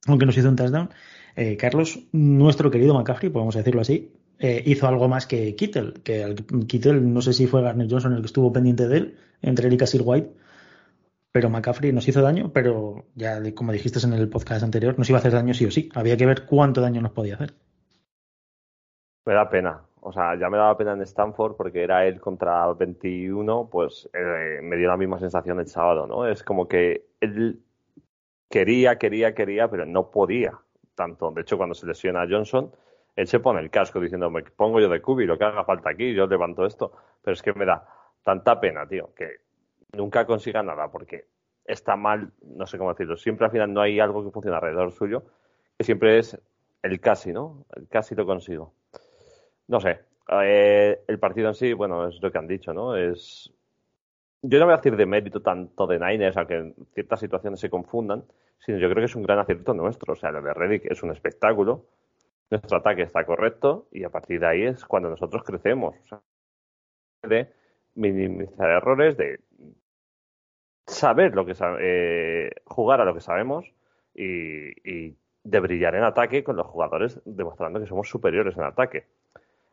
aunque 0.06 0.26
nos 0.26 0.36
hizo 0.36 0.48
un 0.48 0.56
touchdown. 0.56 0.90
Eh, 1.36 1.56
Carlos, 1.56 2.00
nuestro 2.12 2.70
querido 2.70 2.94
McCaffrey, 2.94 3.30
podemos 3.30 3.54
decirlo 3.54 3.80
así, 3.80 4.12
eh, 4.38 4.62
hizo 4.64 4.88
algo 4.88 5.08
más 5.08 5.26
que 5.26 5.54
Kittel, 5.54 6.02
que 6.02 6.22
el, 6.22 7.12
no 7.12 7.20
sé 7.20 7.32
si 7.32 7.46
fue 7.46 7.62
Garner 7.62 7.86
Johnson 7.90 8.14
el 8.14 8.20
que 8.20 8.26
estuvo 8.26 8.52
pendiente 8.52 8.88
de 8.88 8.96
él, 8.96 9.18
entre 9.42 9.68
él 9.68 9.74
y 9.74 9.98
White, 10.00 10.30
pero 11.32 11.50
McCaffrey 11.50 11.92
nos 11.92 12.08
hizo 12.08 12.22
daño, 12.22 12.50
pero 12.52 13.04
ya 13.14 13.38
como 13.54 13.72
dijiste 13.72 14.04
en 14.04 14.14
el 14.14 14.28
podcast 14.28 14.62
anterior, 14.64 14.98
nos 14.98 15.08
iba 15.10 15.18
a 15.18 15.20
hacer 15.20 15.32
daño 15.32 15.54
sí 15.54 15.66
o 15.66 15.70
sí, 15.70 15.90
había 15.94 16.16
que 16.16 16.26
ver 16.26 16.46
cuánto 16.46 16.80
daño 16.80 17.00
nos 17.00 17.12
podía 17.12 17.34
hacer. 17.34 17.52
Me 19.26 19.34
da 19.34 19.48
pena, 19.48 19.82
o 20.00 20.10
sea, 20.12 20.34
ya 20.38 20.48
me 20.48 20.56
daba 20.56 20.76
pena 20.76 20.94
en 20.94 21.02
Stanford 21.02 21.56
porque 21.56 21.82
era 21.82 22.06
él 22.06 22.18
contra 22.18 22.72
21, 22.72 23.68
pues 23.70 24.08
eh, 24.14 24.60
me 24.62 24.76
dio 24.76 24.88
la 24.88 24.96
misma 24.96 25.18
sensación 25.18 25.60
el 25.60 25.68
sábado, 25.68 26.06
¿no? 26.06 26.26
Es 26.26 26.42
como 26.42 26.66
que 26.66 27.10
él 27.20 27.62
quería, 28.48 28.96
quería, 28.96 29.34
quería, 29.34 29.70
pero 29.70 29.84
no 29.84 30.10
podía 30.10 30.58
tanto. 31.00 31.30
De 31.30 31.40
hecho, 31.40 31.56
cuando 31.56 31.74
se 31.74 31.86
lesiona 31.86 32.22
a 32.22 32.28
Johnson, 32.28 32.70
él 33.16 33.26
se 33.26 33.40
pone 33.40 33.60
el 33.60 33.70
casco 33.70 33.98
diciendo, 34.00 34.28
me 34.30 34.42
pongo 34.42 34.80
yo 34.80 34.88
de 34.90 35.00
cubi, 35.00 35.24
lo 35.24 35.38
que 35.38 35.44
haga 35.44 35.64
falta 35.64 35.88
aquí, 35.88 36.12
yo 36.12 36.26
levanto 36.26 36.66
esto. 36.66 36.92
Pero 37.22 37.32
es 37.32 37.40
que 37.40 37.54
me 37.54 37.64
da 37.64 37.86
tanta 38.22 38.60
pena, 38.60 38.86
tío, 38.86 39.14
que 39.14 39.40
nunca 39.96 40.26
consiga 40.26 40.62
nada, 40.62 40.90
porque 40.90 41.24
está 41.64 41.96
mal, 41.96 42.32
no 42.42 42.66
sé 42.66 42.76
cómo 42.76 42.90
decirlo, 42.90 43.16
siempre 43.16 43.46
al 43.46 43.52
final 43.52 43.72
no 43.72 43.80
hay 43.80 43.98
algo 43.98 44.22
que 44.22 44.30
funcione 44.30 44.56
alrededor 44.56 44.92
suyo, 44.92 45.22
que 45.78 45.84
siempre 45.84 46.18
es 46.18 46.38
el 46.82 47.00
casi, 47.00 47.32
¿no? 47.32 47.64
El 47.74 47.88
casi 47.88 48.14
lo 48.14 48.26
consigo. 48.26 48.74
No 49.68 49.80
sé, 49.80 50.00
eh, 50.42 51.00
el 51.06 51.18
partido 51.18 51.48
en 51.48 51.54
sí, 51.54 51.72
bueno, 51.72 52.08
es 52.08 52.20
lo 52.20 52.30
que 52.30 52.38
han 52.38 52.46
dicho, 52.46 52.74
¿no? 52.74 52.94
Es... 52.94 53.50
Yo 54.42 54.58
no 54.58 54.66
voy 54.66 54.74
a 54.74 54.76
decir 54.78 54.96
de 54.96 55.06
mérito 55.06 55.40
tanto 55.40 55.86
de 55.86 55.98
Niners, 55.98 56.36
aunque 56.36 56.56
en 56.56 56.74
ciertas 56.92 57.20
situaciones 57.20 57.60
se 57.60 57.70
confundan, 57.70 58.24
sino 58.60 58.78
yo 58.78 58.88
creo 58.88 59.02
que 59.02 59.06
es 59.06 59.16
un 59.16 59.22
gran 59.22 59.38
acierto 59.38 59.74
nuestro. 59.74 60.12
O 60.12 60.16
sea, 60.16 60.30
lo 60.30 60.42
de 60.42 60.54
Reddick 60.54 60.90
es 60.90 61.02
un 61.02 61.10
espectáculo, 61.10 61.86
nuestro 62.50 62.78
ataque 62.78 63.02
está 63.02 63.24
correcto 63.24 63.88
y 63.92 64.04
a 64.04 64.10
partir 64.10 64.40
de 64.40 64.46
ahí 64.46 64.62
es 64.62 64.84
cuando 64.84 65.08
nosotros 65.08 65.42
crecemos. 65.44 65.96
O 65.96 66.04
sea, 66.04 66.20
de 67.22 67.52
minimizar 67.94 68.70
errores, 68.70 69.16
de 69.16 69.40
saber 70.86 71.34
lo 71.34 71.44
que 71.44 71.54
eh, 71.80 72.50
jugar 72.64 73.00
a 73.00 73.04
lo 73.04 73.14
que 73.14 73.20
sabemos 73.20 73.66
y, 74.14 74.70
y, 74.88 75.16
de 75.42 75.60
brillar 75.60 75.94
en 75.94 76.04
ataque 76.04 76.44
con 76.44 76.56
los 76.56 76.66
jugadores 76.66 77.20
demostrando 77.24 77.80
que 77.80 77.86
somos 77.86 78.08
superiores 78.10 78.56
en 78.58 78.64
ataque. 78.64 79.06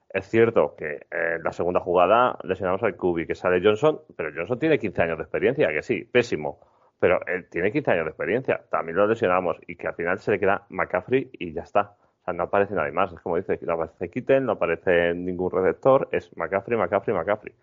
Es 0.10 0.30
cierto 0.30 0.76
que 0.78 1.06
en 1.12 1.44
la 1.44 1.52
segunda 1.52 1.82
jugada 1.82 2.38
lesionamos 2.44 2.82
al 2.84 2.96
Kubi, 2.96 3.28
que 3.28 3.36
sale 3.36 3.62
Johnson, 3.62 4.00
pero 4.16 4.32
Johnson 4.34 4.60
tiene 4.60 4.80
15 4.80 5.02
años 5.02 5.18
de 5.18 5.24
experiencia, 5.24 5.68
que 5.70 5.84
sí, 5.84 6.06
pésimo. 6.06 6.60
Pero 7.00 7.20
él 7.28 7.48
tiene 7.50 7.72
15 7.72 7.92
años 7.92 8.06
de 8.06 8.10
experiencia, 8.10 8.62
también 8.72 8.98
lo 8.98 9.08
lesionamos 9.08 9.58
y 9.68 9.76
que 9.76 9.88
al 9.88 9.94
final 9.94 10.20
se 10.20 10.32
le 10.32 10.40
queda 10.40 10.66
McCaffrey 10.70 11.30
y 11.34 11.54
ya 11.54 11.62
está. 11.62 11.96
O 12.22 12.26
sea, 12.26 12.34
no 12.34 12.44
aparece 12.44 12.74
nadie 12.74 12.92
más. 12.92 13.14
Es 13.14 13.20
como 13.20 13.38
dice, 13.38 13.60
no 13.62 13.74
aparece 13.74 14.10
Kitten, 14.10 14.46
no 14.46 14.54
aparece 14.54 15.14
ningún 15.14 15.52
receptor, 15.52 16.10
es 16.12 16.36
McCaffrey, 16.36 16.78
McCaffrey, 16.78 17.16
McCaffrey. 17.16 17.54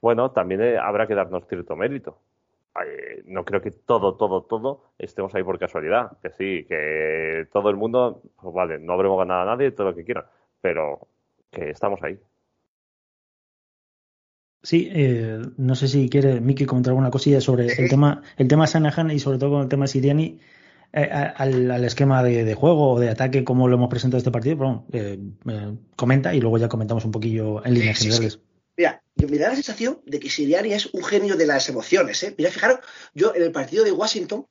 Bueno, 0.00 0.32
también 0.32 0.60
eh, 0.62 0.78
habrá 0.78 1.06
que 1.06 1.14
darnos 1.14 1.46
cierto 1.46 1.76
mérito. 1.76 2.18
Eh, 2.84 3.22
no 3.26 3.44
creo 3.44 3.60
que 3.60 3.70
todo, 3.70 4.16
todo, 4.16 4.42
todo 4.42 4.84
estemos 4.98 5.34
ahí 5.34 5.42
por 5.42 5.58
casualidad. 5.58 6.18
Que 6.20 6.30
sí, 6.30 6.66
que 6.68 7.46
todo 7.52 7.70
el 7.70 7.76
mundo, 7.76 8.22
pues 8.40 8.54
vale, 8.54 8.78
no 8.78 8.94
habremos 8.94 9.18
ganado 9.18 9.42
a 9.42 9.56
nadie, 9.56 9.70
todo 9.72 9.88
lo 9.88 9.94
que 9.94 10.04
quieran, 10.04 10.24
pero 10.60 11.06
que 11.50 11.70
estamos 11.70 12.02
ahí. 12.02 12.18
Sí, 14.62 14.88
eh, 14.92 15.40
no 15.56 15.74
sé 15.74 15.88
si 15.88 16.08
quiere 16.08 16.40
Miki 16.40 16.66
comentar 16.66 16.92
alguna 16.92 17.10
cosilla 17.10 17.40
sobre 17.40 17.66
el 17.66 17.88
tema, 17.88 18.22
el 18.36 18.46
tema 18.46 18.68
Sanahan 18.68 19.10
y 19.10 19.18
sobre 19.18 19.38
todo 19.38 19.50
con 19.50 19.62
el 19.62 19.68
tema 19.68 19.88
Siriani 19.88 20.38
eh, 20.92 21.10
al, 21.10 21.68
al, 21.70 21.84
esquema 21.84 22.22
de, 22.22 22.44
de, 22.44 22.54
juego 22.54 22.92
o 22.92 23.00
de 23.00 23.10
ataque 23.10 23.42
como 23.42 23.66
lo 23.66 23.74
hemos 23.74 23.88
presentado 23.88 24.18
este 24.18 24.30
partido. 24.30 24.56
Pero, 24.58 24.86
eh, 24.92 25.18
comenta 25.96 26.32
y 26.32 26.40
luego 26.40 26.58
ya 26.58 26.68
comentamos 26.68 27.04
un 27.04 27.10
poquillo 27.10 27.64
en 27.66 27.74
líneas 27.74 27.98
sí, 27.98 28.04
generales. 28.04 28.34
Sí. 28.34 28.40
Mira, 28.76 29.02
me 29.16 29.38
da 29.38 29.48
la 29.48 29.54
sensación 29.54 30.00
de 30.06 30.20
que 30.20 30.30
Siriani 30.30 30.72
es 30.72 30.86
un 30.86 31.02
genio 31.02 31.36
de 31.36 31.46
las 31.46 31.68
emociones. 31.68 32.22
¿eh? 32.22 32.34
Mira, 32.38 32.50
fijaros, 32.50 32.78
yo 33.14 33.34
en 33.34 33.42
el 33.42 33.50
partido 33.50 33.84
de 33.84 33.90
Washington 33.90 34.46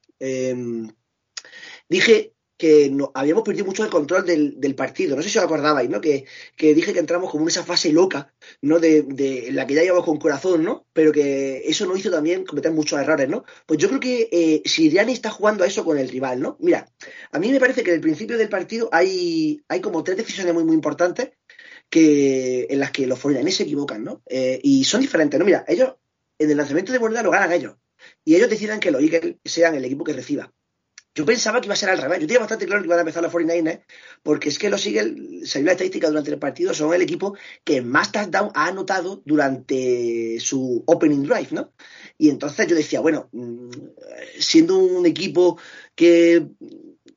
dije 1.88 2.34
que 2.62 2.96
habíamos 3.16 3.44
perdido 3.44 3.66
mucho 3.66 3.84
el 3.84 3.90
control 3.90 4.24
del, 4.24 4.76
partido. 4.76 5.16
No 5.16 5.24
sé 5.24 5.30
si 5.30 5.40
os 5.40 5.44
acordabais, 5.44 5.90
¿no? 5.90 6.00
Que, 6.00 6.26
que, 6.56 6.76
dije 6.76 6.94
que 6.94 7.00
entramos 7.00 7.32
como 7.32 7.46
en 7.46 7.48
esa 7.48 7.64
fase 7.64 7.92
loca, 7.92 8.36
¿no? 8.62 8.78
De, 8.78 9.02
de, 9.02 9.48
en 9.48 9.56
la 9.56 9.66
que 9.66 9.74
ya 9.74 9.84
íbamos 9.84 10.06
con 10.06 10.20
corazón, 10.20 10.64
¿no? 10.64 10.86
Pero 10.94 11.12
que 11.12 11.64
eso 11.66 11.88
nos 11.88 11.98
hizo 11.98 12.12
también 12.12 12.46
cometer 12.46 12.72
muchos 12.72 13.00
errores, 13.00 13.28
¿no? 13.28 13.46
Pues 13.66 13.80
yo 13.80 13.88
creo 13.88 14.00
que 14.00 14.30
eh, 14.32 14.62
Siriani 14.64 15.12
está 15.12 15.32
jugando 15.32 15.64
a 15.64 15.68
eso 15.68 15.84
con 15.84 15.98
el 15.98 16.08
rival, 16.08 16.40
¿no? 16.40 16.56
Mira, 16.60 16.88
a 17.32 17.40
mí 17.40 17.52
me 17.52 17.60
parece 17.60 17.82
que 17.82 17.90
en 17.90 17.96
el 17.96 18.02
principio 18.02 18.38
del 18.38 18.48
partido 18.48 18.90
hay, 18.92 19.64
hay 19.68 19.82
como 19.82 20.04
tres 20.04 20.18
decisiones 20.18 20.54
muy, 20.54 20.64
muy 20.64 20.76
importantes 20.76 21.32
que, 21.90 22.68
en 22.70 22.80
las 22.80 22.92
que 22.92 23.08
los 23.08 23.20
49 23.20 23.52
se 23.52 23.64
equivocan, 23.64 24.04
¿no? 24.04 24.22
Eh, 24.28 24.60
y 24.62 24.84
son 24.84 25.02
diferentes, 25.02 25.40
¿no? 25.40 25.48
Mira, 25.48 25.66
ellos 25.68 25.96
en 26.38 26.52
el 26.52 26.58
lanzamiento 26.58 26.92
de 26.92 27.00
borde 27.00 27.24
lo 27.24 27.32
ganan 27.32 27.54
ellos. 27.54 27.74
Y 28.24 28.36
ellos 28.36 28.52
decidan 28.52 28.80
que 28.80 28.92
los 28.92 29.02
Eagles 29.02 29.38
sean 29.44 29.74
el 29.74 29.84
equipo 29.84 30.04
que 30.04 30.14
reciba. 30.14 30.54
Yo 31.14 31.26
pensaba 31.26 31.60
que 31.60 31.68
iba 31.68 31.74
a 31.74 31.78
ser 31.78 31.90
al 31.90 31.98
revés. 31.98 32.20
Yo 32.22 32.28
tenía 32.28 32.40
bastante 32.40 32.66
claro 32.66 32.82
que 32.82 32.88
iban 32.88 33.00
a 33.00 33.02
empezar 33.02 33.22
los 33.22 33.34
49ers, 33.34 33.84
porque 34.24 34.50
es 34.50 34.58
que 34.58 34.70
los 34.70 34.86
Eagles, 34.86 35.50
salió 35.50 35.66
la 35.66 35.72
estadística 35.74 36.08
durante 36.08 36.32
el 36.32 36.40
partido, 36.40 36.74
son 36.74 36.94
el 36.94 37.02
equipo 37.02 37.36
que 37.64 37.82
más 37.82 38.12
touchdown 38.12 38.52
ha 38.54 38.68
anotado 38.68 39.22
durante 39.26 40.40
su 40.40 40.84
opening 40.86 41.24
drive, 41.24 41.50
¿no? 41.52 41.74
Y 42.18 42.30
entonces 42.30 42.68
yo 42.68 42.76
decía, 42.76 43.02
bueno, 43.02 43.30
siendo 44.40 44.78
un 44.78 45.06
equipo 45.06 45.60
que 45.96 46.48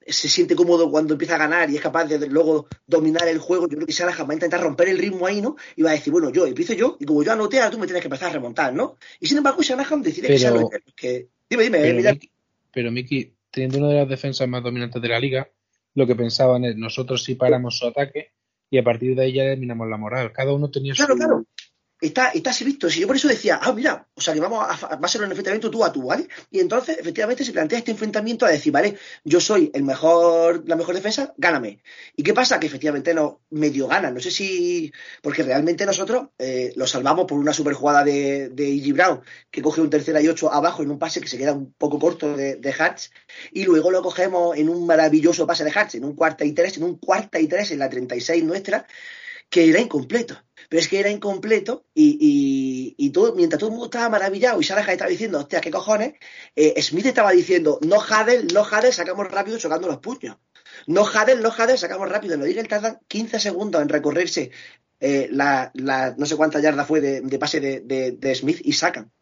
se 0.07 0.29
siente 0.29 0.57
cómodo 0.57 0.91
cuando 0.91 1.15
empieza 1.15 1.37
a 1.37 1.39
ganar 1.39 1.71
y 1.71 1.77
es 1.77 1.81
capaz 1.81 2.07
de 2.07 2.27
luego 2.27 2.67
dominar 2.87 3.29
el 3.29 3.39
juego, 3.39 3.69
yo 3.69 3.77
creo 3.77 3.87
que 3.87 3.93
Shanahan 3.93 4.29
va 4.29 4.33
a 4.33 4.35
intentar 4.35 4.61
romper 4.61 4.89
el 4.89 4.99
ritmo 4.99 5.27
ahí, 5.27 5.41
¿no? 5.41 5.57
Y 5.77 5.83
va 5.83 5.91
a 5.91 5.95
decir, 5.95 6.13
bueno, 6.13 6.31
yo 6.31 6.47
empiezo 6.47 6.73
yo, 6.73 6.97
y 6.99 7.05
como 7.05 7.23
yo 7.23 7.33
anoté, 7.33 7.59
ahora 7.59 7.71
tú 7.71 7.79
me 7.79 7.87
tienes 7.87 8.03
que 8.03 8.09
empezar 8.09 8.31
a 8.31 8.33
remontar, 8.33 8.75
¿no? 8.75 8.97
Y 9.21 9.27
sin 9.27 9.39
embargo, 9.39 9.63
Shanahan 9.63 10.03
decide 10.03 10.29
que 10.29 10.39
sea 10.39 10.53
que... 10.97 11.29
Dime, 11.49 11.65
dime, 11.65 11.79
pero. 11.79 12.13
Miki, 12.13 12.31
pero 12.73 12.93
Miki, 12.93 13.34
teniendo 13.54 13.78
una 13.78 13.88
de 13.88 14.00
las 14.00 14.08
defensas 14.08 14.49
más 14.49 14.62
dominantes 14.62 15.00
de 15.00 15.08
la 15.08 15.20
liga, 15.20 15.49
lo 15.94 16.06
que 16.06 16.16
pensaban 16.16 16.64
es, 16.64 16.76
nosotros 16.76 17.23
sí 17.23 17.37
paramos 17.37 17.78
su 17.78 17.87
ataque 17.87 18.32
y 18.68 18.78
a 18.78 18.82
partir 18.82 19.14
de 19.14 19.23
ahí 19.23 19.32
ya 19.32 19.44
eliminamos 19.44 19.88
la 19.88 19.96
moral. 19.96 20.32
Cada 20.32 20.52
uno 20.52 20.70
tenía 20.70 20.92
claro, 20.94 21.14
su... 21.14 21.18
Claro, 21.18 21.46
está, 22.01 22.29
está 22.29 22.51
así 22.51 22.65
visto. 22.65 22.91
Si 22.91 23.01
yo 23.01 23.07
por 23.07 23.17
eso 23.17 23.29
decía, 23.29 23.59
ah, 23.63 23.73
mira, 23.73 24.07
o 24.15 24.21
sea, 24.21 24.35
que 24.35 24.41
vamos 24.41 24.65
a, 24.67 24.97
va 24.97 25.07
a 25.07 25.09
ser 25.09 25.23
un 25.23 25.29
enfrentamiento 25.29 25.71
tú 25.71 25.85
a 25.85 25.93
tú, 25.93 26.05
¿vale? 26.07 26.29
Y 26.51 26.61
entonces, 26.61 26.99
efectivamente, 26.99 27.45
se 27.45 27.53
plantea 27.53 27.79
este 27.79 27.91
enfrentamiento 27.91 28.47
a 28.47 28.51
decir, 28.51 28.73
vale, 28.73 28.97
yo 29.25 29.41
soy 29.41 29.71
el 29.75 29.83
mejor, 29.85 30.65
la 30.67 30.77
mejor 30.77 30.95
defensa, 30.95 31.35
gáname. 31.37 31.81
¿Y 32.17 32.23
qué 32.23 32.35
pasa? 32.35 32.61
Que 32.61 32.67
efectivamente 32.67 33.15
no, 33.15 33.41
medio 33.51 33.89
gana. 33.89 34.11
No 34.11 34.21
sé 34.21 34.31
si, 34.31 34.93
porque 35.23 35.43
realmente 35.43 35.87
nosotros 35.87 36.29
eh, 36.39 36.73
lo 36.77 36.87
salvamos 36.87 37.27
por 37.27 37.39
una 37.39 37.53
super 37.53 37.75
jugada 37.75 38.05
de, 38.05 38.51
de 38.51 38.69
E.G. 38.69 38.93
Brown, 38.93 39.23
que 39.51 39.63
coge 39.63 39.81
un 39.81 39.91
tercera 39.91 40.21
y 40.21 40.29
ocho 40.29 40.53
abajo 40.53 40.83
en 40.83 40.91
un 40.91 40.99
pase 40.99 41.21
que 41.21 41.29
se 41.29 41.39
queda 41.39 41.53
un 41.53 41.73
poco 41.73 41.99
corto 41.99 42.37
de, 42.37 42.57
de 42.57 42.75
Hatch, 42.79 43.09
y 43.53 43.65
luego 43.65 43.91
lo 43.91 44.03
cogemos 44.03 44.57
en 44.57 44.69
un 44.69 44.87
maravilloso 44.87 45.47
pase 45.47 45.65
de 45.65 45.73
Hatch, 45.75 45.97
en 45.97 46.05
un 46.05 46.15
cuarta 46.15 46.45
y 46.45 46.53
tres, 46.53 46.77
en 46.77 46.85
un 46.85 46.99
cuarta 46.99 47.39
y 47.41 47.47
tres 47.47 47.71
en 47.71 47.79
la 47.79 47.89
36 47.89 48.45
nuestra, 48.45 48.87
que 49.49 49.69
era 49.69 49.81
incompleto. 49.81 50.37
Pero 50.75 50.83
es 50.83 50.88
que 50.88 50.99
era 50.99 51.09
incompleto 51.09 51.85
y, 51.95 52.19
y, 52.99 53.07
y 53.07 53.11
todo, 53.11 53.33
mientras 53.37 53.61
todo 53.61 53.69
el 53.69 53.75
mundo 53.75 53.85
estaba 53.85 54.09
maravillado 54.09 54.61
y 54.61 54.64
Shanahan 54.64 54.90
estaba 54.90 55.09
diciendo, 55.09 55.38
hostia, 55.38 55.61
qué 55.61 55.71
cojones, 55.71 56.14
eh, 56.57 56.83
Smith 56.83 57.07
estaba 57.07 57.31
diciendo, 57.31 57.78
no 57.87 58.00
Hadel, 58.00 58.49
no 58.52 58.64
Hadel, 58.64 58.93
sacamos 58.93 59.31
rápido 59.31 59.57
chocando 59.57 59.87
los 59.87 59.99
puños. 59.99 60.37
No 60.88 61.07
Hadel, 61.07 61.43
no 61.43 61.52
Hadel, 61.57 61.78
sacamos 61.78 62.09
rápido. 62.09 62.37
Lo 62.37 62.45
Eagles 62.45 62.66
tardan 62.66 62.99
15 63.07 63.38
segundos 63.38 63.81
en 63.83 63.88
recorrerse 63.88 64.50
eh, 64.99 65.28
la, 65.31 65.71
no 66.19 66.26
sé 66.26 66.35
cuánta 66.35 66.59
yarda 66.59 66.85
fue 66.85 67.00
de, 67.00 67.38
pase 67.38 67.61
de, 67.61 67.78
de, 67.78 68.11
de, 68.11 68.35
Smith 68.35 68.59
y 68.64 68.73
sacan. 68.73 69.12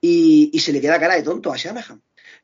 Y, 0.00 0.50
y, 0.52 0.60
se 0.60 0.72
le 0.72 0.80
queda 0.80 1.00
cara 1.00 1.16
de 1.16 1.24
tonto 1.24 1.52
a 1.52 1.56
Shanahan. 1.56 2.00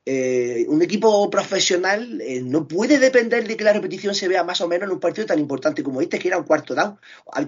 Eh, 0.09 0.65
un 0.69 0.81
equipo 0.83 1.29
profesional 1.29 2.21
eh, 2.21 2.41
no 2.41 2.69
puede 2.69 3.01
depender 3.01 3.45
de 3.49 3.57
que 3.57 3.65
la 3.65 3.73
repetición 3.73 4.15
se 4.15 4.29
vea 4.29 4.45
más 4.45 4.61
o 4.61 4.69
menos 4.69 4.87
en 4.87 4.93
un 4.93 5.01
partido 5.01 5.27
tan 5.27 5.41
importante 5.41 5.83
como 5.83 6.01
este, 6.01 6.21
que 6.21 6.29
era 6.29 6.39
un 6.39 6.45
cuarto 6.45 6.77
down. 6.77 6.97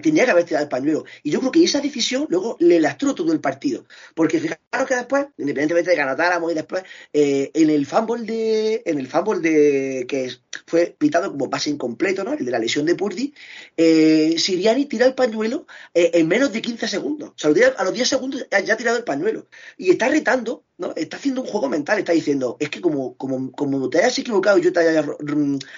Tenía 0.01 0.25
que 0.25 0.31
haber 0.31 0.43
tirado 0.43 0.65
el 0.65 0.69
pañuelo. 0.69 1.05
Y 1.23 1.31
yo 1.31 1.39
creo 1.39 1.53
que 1.53 1.63
esa 1.63 1.79
decisión 1.79 2.27
luego 2.29 2.57
le 2.59 2.81
lastró 2.81 3.15
todo 3.15 3.31
el 3.31 3.39
partido. 3.39 3.85
Porque 4.13 4.39
fijaros 4.39 4.89
que 4.89 4.95
después, 4.95 5.27
independientemente 5.37 5.91
de 5.91 5.95
que 5.95 6.01
anotáramos 6.01 6.51
y 6.51 6.55
después, 6.55 6.83
eh, 7.13 7.49
en 7.53 7.69
el 7.69 7.85
fumble 7.85 8.23
de. 8.25 8.83
En 8.85 8.99
el 8.99 9.07
fumble 9.07 9.39
de. 9.39 10.05
que 10.05 10.29
fue 10.65 10.95
pitado 10.97 11.31
como 11.31 11.49
pase 11.49 11.69
incompleto, 11.69 12.23
¿no? 12.23 12.33
El 12.33 12.45
de 12.45 12.51
la 12.51 12.59
lesión 12.59 12.85
de 12.85 12.95
Purdy, 12.95 13.33
eh, 13.77 14.35
Siriani 14.37 14.85
tira 14.85 15.05
el 15.05 15.15
pañuelo 15.15 15.65
en 15.93 16.27
menos 16.27 16.51
de 16.51 16.61
15 16.61 16.87
segundos. 16.87 17.29
O 17.29 17.33
sea, 17.35 17.51
a 17.77 17.83
los 17.83 17.93
10 17.93 18.07
segundos 18.07 18.47
ya 18.49 18.73
ha 18.73 18.77
tirado 18.77 18.97
el 18.97 19.03
pañuelo. 19.03 19.47
Y 19.77 19.91
está 19.91 20.09
retando, 20.09 20.63
¿no? 20.77 20.93
Está 20.95 21.17
haciendo 21.17 21.41
un 21.41 21.47
juego 21.47 21.69
mental, 21.69 21.99
está 21.99 22.13
diciendo 22.13 22.57
es 22.59 22.69
que 22.69 22.81
como, 22.81 23.15
como, 23.15 23.51
como 23.51 23.89
te 23.89 23.99
hayas 23.99 24.17
equivocado 24.19 24.57
yo 24.57 24.73
te 24.73 24.79
haya 24.79 25.05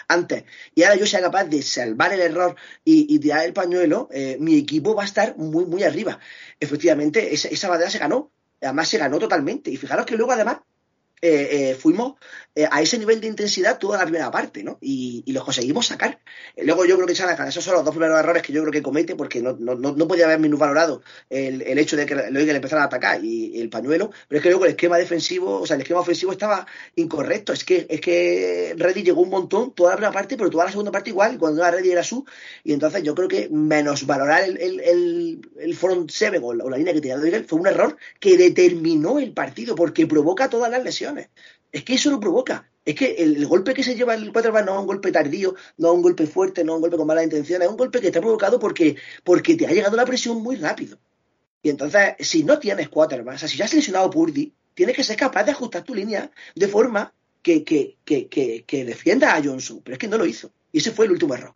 antes, 0.07 0.43
y 0.75 0.83
ahora 0.83 0.95
yo 0.95 1.05
sea 1.05 1.21
capaz 1.21 1.45
de 1.45 1.61
salvar 1.61 2.13
el 2.13 2.21
error 2.21 2.55
y, 2.83 3.13
y 3.13 3.19
tirar 3.19 3.45
el 3.45 3.53
pañuelo, 3.53 4.09
eh, 4.11 4.37
mi 4.39 4.57
equipo 4.57 4.95
va 4.95 5.03
a 5.03 5.05
estar 5.05 5.37
muy, 5.37 5.65
muy 5.65 5.83
arriba. 5.83 6.19
Efectivamente, 6.59 7.33
esa, 7.33 7.47
esa 7.49 7.69
batalla 7.69 7.89
se 7.89 7.99
ganó, 7.99 8.31
además 8.61 8.87
se 8.87 8.97
ganó 8.97 9.19
totalmente. 9.19 9.71
Y 9.71 9.77
fijaros 9.77 10.05
que 10.05 10.15
luego 10.15 10.31
además 10.31 10.57
eh, 11.21 11.69
eh, 11.71 11.75
fuimos 11.75 12.15
eh, 12.53 12.67
a 12.69 12.81
ese 12.81 12.99
nivel 12.99 13.21
de 13.21 13.27
intensidad 13.27 13.79
toda 13.79 13.97
la 13.97 14.03
primera 14.03 14.29
parte, 14.29 14.61
¿no? 14.61 14.77
Y, 14.81 15.23
los 15.31 15.45
conseguimos 15.45 15.87
sacar. 15.87 16.19
Eh, 16.53 16.65
luego 16.65 16.83
yo 16.85 16.95
creo 16.95 17.07
que 17.07 17.13
Shanahan, 17.13 17.47
esos 17.47 17.63
son 17.63 17.75
los 17.75 17.85
dos 17.85 17.95
primeros 17.95 18.19
errores 18.19 18.43
que 18.43 18.51
yo 18.51 18.61
creo 18.61 18.73
que 18.73 18.81
comete, 18.81 19.15
porque 19.15 19.41
no, 19.41 19.53
no, 19.53 19.75
no 19.75 20.07
podía 20.07 20.25
haber 20.25 20.39
minusvalorado 20.39 21.01
el, 21.29 21.61
el 21.61 21.77
hecho 21.79 21.95
de 21.95 22.05
que 22.05 22.15
le 22.15 22.51
empezaran 22.53 22.83
a 22.83 22.87
atacar 22.87 23.23
y, 23.23 23.61
el 23.61 23.69
pañuelo, 23.69 24.11
pero 24.27 24.39
es 24.39 24.43
que 24.43 24.49
luego 24.49 24.65
el 24.65 24.71
esquema 24.71 24.97
defensivo, 24.97 25.61
o 25.61 25.65
sea, 25.65 25.75
el 25.75 25.83
esquema 25.83 26.01
ofensivo 26.01 26.33
estaba 26.33 26.67
incorrecto. 26.95 27.53
Es 27.53 27.63
que, 27.63 27.85
es 27.89 28.01
que 28.01 28.75
Reddy 28.77 29.03
llegó 29.03 29.21
un 29.21 29.29
montón 29.29 29.71
toda 29.73 29.91
la 29.91 29.95
primera 29.95 30.11
parte, 30.11 30.35
pero 30.35 30.49
toda 30.49 30.65
la 30.65 30.71
segunda 30.71 30.91
parte 30.91 31.11
igual, 31.11 31.37
cuando 31.37 31.61
era 31.61 31.71
Reddy 31.71 31.91
era 31.91 32.03
su, 32.03 32.25
y 32.65 32.73
entonces 32.73 33.01
yo 33.03 33.15
creo 33.15 33.29
que 33.29 33.47
menos 33.49 34.05
valorar 34.05 34.43
el, 34.43 34.57
el, 34.59 35.41
el, 35.57 35.75
front 35.75 36.09
seven 36.09 36.41
o 36.43 36.53
la, 36.53 36.77
línea 36.77 36.93
que 36.93 36.99
tenía 36.99 37.17
Miguel 37.17 37.45
fue 37.45 37.59
un 37.59 37.67
error 37.67 37.95
que 38.19 38.35
determinó 38.35 39.19
el 39.19 39.31
partido, 39.31 39.73
porque 39.73 40.05
provoca 40.05 40.49
todas 40.49 40.69
las 40.69 40.83
lesiones. 40.83 41.10
Es 41.71 41.83
que 41.83 41.93
eso 41.93 42.11
lo 42.11 42.19
provoca. 42.19 42.69
Es 42.83 42.95
que 42.95 43.15
el, 43.15 43.45
golpe 43.45 43.73
que 43.73 43.83
se 43.83 43.95
lleva 43.95 44.15
el 44.15 44.31
quarterback 44.31 44.65
no 44.65 44.73
es 44.73 44.79
un 44.79 44.87
golpe 44.87 45.11
tardío, 45.11 45.55
no 45.77 45.89
es 45.89 45.93
un 45.95 46.01
golpe 46.01 46.25
fuerte, 46.25 46.63
no 46.63 46.73
es 46.73 46.75
un 46.77 46.81
golpe 46.81 46.97
con 46.97 47.07
malas 47.07 47.23
intenciones, 47.23 47.67
es 47.67 47.71
un 47.71 47.77
golpe 47.77 48.01
que 48.01 48.07
está 48.07 48.19
provocado 48.19 48.59
porque, 48.59 48.95
porque 49.23 49.55
te 49.55 49.67
ha 49.67 49.71
llegado 49.71 49.95
la 49.95 50.05
presión 50.05 50.41
muy 50.41 50.55
rápido. 50.55 50.97
Y 51.61 51.69
entonces, 51.69 52.15
si 52.19 52.43
no 52.43 52.57
tienes 52.57 52.89
quarterback, 52.89 53.35
o 53.35 53.37
sea, 53.37 53.47
si 53.47 53.57
ya 53.57 53.65
has 53.65 53.73
lesionado 53.73 54.09
Purdy, 54.09 54.51
tienes 54.73 54.95
que 54.95 55.03
ser 55.03 55.15
capaz 55.15 55.43
de 55.43 55.51
ajustar 55.51 55.83
tu 55.83 55.93
línea 55.93 56.31
de 56.55 56.67
forma 56.67 57.13
que, 57.43 57.63
que, 57.63 57.97
que, 58.03 58.27
que, 58.27 58.63
que 58.65 58.85
defienda 58.85 59.35
a 59.35 59.43
Johnson. 59.43 59.81
Pero 59.83 59.93
es 59.93 59.99
que 59.99 60.07
no 60.07 60.17
lo 60.17 60.25
hizo. 60.25 60.51
Y 60.71 60.79
ese 60.79 60.91
fue 60.91 61.05
el 61.05 61.11
último 61.11 61.35
error. 61.35 61.53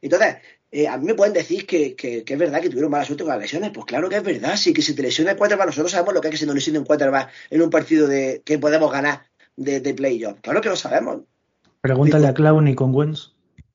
Entonces, 0.00 0.36
eh, 0.74 0.88
a 0.88 0.96
mí 0.96 1.04
me 1.04 1.14
pueden 1.14 1.34
decir 1.34 1.66
que, 1.66 1.94
que, 1.94 2.24
que, 2.24 2.32
es 2.32 2.38
verdad 2.38 2.62
que 2.62 2.70
tuvieron 2.70 2.90
mala 2.90 3.04
suerte 3.04 3.24
con 3.24 3.32
las 3.32 3.40
lesiones. 3.42 3.70
Pues 3.74 3.84
claro 3.84 4.08
que 4.08 4.16
es 4.16 4.22
verdad. 4.22 4.56
Sí, 4.56 4.72
que 4.72 4.80
si 4.80 4.94
te 4.94 5.02
lesiona 5.02 5.32
el 5.32 5.36
quarterback, 5.36 5.66
nosotros 5.66 5.92
sabemos 5.92 6.14
lo 6.14 6.20
que 6.22 6.28
es 6.28 6.32
que 6.32 6.38
se 6.38 6.46
nos 6.46 6.54
lesione 6.54 6.78
un 6.78 6.86
quarterback 6.86 7.28
en 7.50 7.60
un 7.60 7.68
partido 7.68 8.08
de 8.08 8.40
que 8.42 8.58
podemos 8.58 8.90
ganar 8.90 9.26
de, 9.54 9.80
de 9.80 9.92
playoff. 9.92 10.40
Claro 10.40 10.62
que 10.62 10.70
lo 10.70 10.76
sabemos. 10.76 11.20
Pregúntale 11.82 12.22
digo, 12.22 12.30
a 12.30 12.34
Clown 12.34 12.68
y 12.68 12.74
con 12.74 12.94
Wentz. 12.94 13.32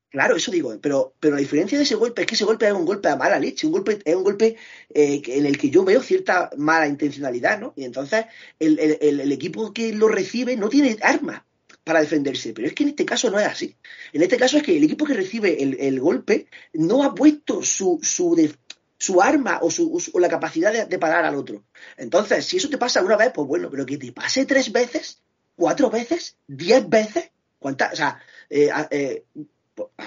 Claro, 0.10 0.38
eso 0.38 0.50
digo, 0.50 0.74
pero, 0.82 1.14
pero 1.20 1.36
la 1.36 1.42
diferencia 1.42 1.78
de 1.78 1.84
ese 1.84 1.94
golpe 1.94 2.22
es 2.22 2.28
que 2.28 2.34
ese 2.34 2.46
golpe 2.46 2.66
es 2.66 2.74
un 2.74 2.86
golpe 2.86 3.10
a 3.10 3.16
mala 3.16 3.38
leche, 3.38 3.68
un 3.68 3.74
golpe, 3.74 4.00
es 4.04 4.16
un 4.16 4.24
golpe 4.24 4.56
eh, 4.92 5.22
en 5.28 5.46
el 5.46 5.58
que 5.60 5.70
yo 5.70 5.84
veo 5.86 6.02
cierta 6.02 6.50
mala 6.58 6.88
intencionalidad, 6.88 7.60
¿no? 7.60 7.74
Y 7.76 7.84
entonces 7.84 8.26
el, 8.58 8.80
el, 8.80 9.20
el 9.20 9.32
equipo 9.32 9.72
que 9.72 9.94
lo 9.94 10.08
recibe 10.08 10.58
no 10.58 10.70
tiene 10.70 10.98
armas 11.04 11.44
para 11.88 12.02
defenderse. 12.02 12.54
Pero 12.54 12.68
es 12.68 12.74
que 12.74 12.84
en 12.84 12.90
este 12.90 13.06
caso 13.06 13.32
no 13.32 13.40
es 13.40 13.48
así. 13.48 13.76
En 14.14 14.22
este 14.22 14.38
caso 14.38 14.58
es 14.58 14.64
que 14.64 14.78
el 14.78 14.84
equipo 14.84 15.06
que 15.06 15.14
recibe 15.14 15.64
el, 15.64 15.78
el 15.80 16.00
golpe 16.00 16.48
no 16.74 17.04
ha 17.04 17.16
puesto 17.16 17.64
su, 17.64 18.00
su, 18.04 18.36
de, 18.36 18.54
su 18.98 19.22
arma 19.22 19.60
o, 19.62 19.72
su, 19.72 20.02
o 20.14 20.20
la 20.20 20.30
capacidad 20.30 20.72
de, 20.72 20.86
de, 20.86 21.00
parar 21.00 21.26
al 21.26 21.36
otro. 21.36 21.64
Entonces, 21.98 22.46
si 22.46 22.58
eso 22.58 22.70
te 22.70 22.78
pasa 22.78 23.02
una 23.02 23.18
vez, 23.18 23.32
pues 23.34 23.48
bueno, 23.48 23.70
pero 23.72 23.86
que 23.86 23.98
te 23.98 24.12
pase 24.12 24.46
tres 24.46 24.72
veces, 24.72 25.22
cuatro 25.56 25.90
veces, 25.90 26.38
diez 26.46 26.88
veces, 26.88 27.32
¿cuántas? 27.60 27.94
O 27.94 27.96
sea, 27.96 28.20
eh, 28.50 28.70
eh, 28.92 29.24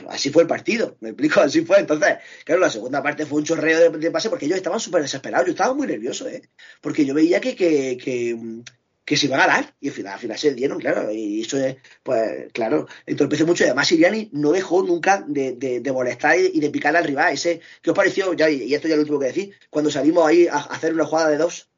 así 0.08 0.30
fue 0.30 0.42
el 0.42 0.48
partido, 0.48 0.96
me 1.00 1.10
explico, 1.10 1.40
así 1.40 1.64
fue. 1.64 1.78
Entonces, 1.80 2.18
claro, 2.44 2.60
la 2.60 2.70
segunda 2.70 3.02
parte 3.02 3.26
fue 3.26 3.38
un 3.38 3.44
chorreo 3.44 3.90
de, 3.90 3.98
de 3.98 4.10
pase 4.10 4.28
porque 4.30 4.46
ellos 4.46 4.58
estaban 4.58 4.80
súper 4.80 5.02
desesperados, 5.02 5.46
yo 5.46 5.52
estaba 5.52 5.74
muy 5.74 5.86
nervioso, 5.86 6.28
¿eh? 6.28 6.42
Porque 6.80 7.04
yo 7.04 7.14
veía 7.14 7.40
que, 7.40 7.56
que 7.56 8.62
que 9.04 9.16
se 9.16 9.26
iba 9.26 9.36
a 9.36 9.46
ganar 9.46 9.74
y 9.80 9.88
al 9.88 9.94
final, 9.94 10.12
al 10.14 10.20
final 10.20 10.38
se 10.38 10.54
dieron, 10.54 10.78
claro, 10.78 11.10
y 11.10 11.42
eso 11.42 11.58
es, 11.58 11.76
pues 12.02 12.52
claro, 12.52 12.86
entorpece 13.06 13.44
mucho 13.44 13.64
y 13.64 13.66
además 13.66 13.88
Siriani 13.88 14.30
no 14.32 14.52
dejó 14.52 14.82
nunca 14.82 15.24
de, 15.26 15.52
de, 15.56 15.92
molestar 15.92 16.38
y 16.38 16.60
de 16.60 16.70
picar 16.70 16.96
al 16.96 17.04
rival, 17.04 17.34
ese, 17.34 17.60
¿qué 17.82 17.90
os 17.90 17.96
pareció? 17.96 18.32
Ya, 18.34 18.48
y 18.48 18.72
esto 18.72 18.88
ya 18.88 18.94
lo 18.94 19.02
último 19.02 19.18
que 19.18 19.26
decir, 19.26 19.54
cuando 19.68 19.90
salimos 19.90 20.26
ahí 20.26 20.46
a 20.46 20.58
hacer 20.58 20.94
una 20.94 21.06
jugada 21.06 21.30
de 21.30 21.38
dos, 21.38 21.70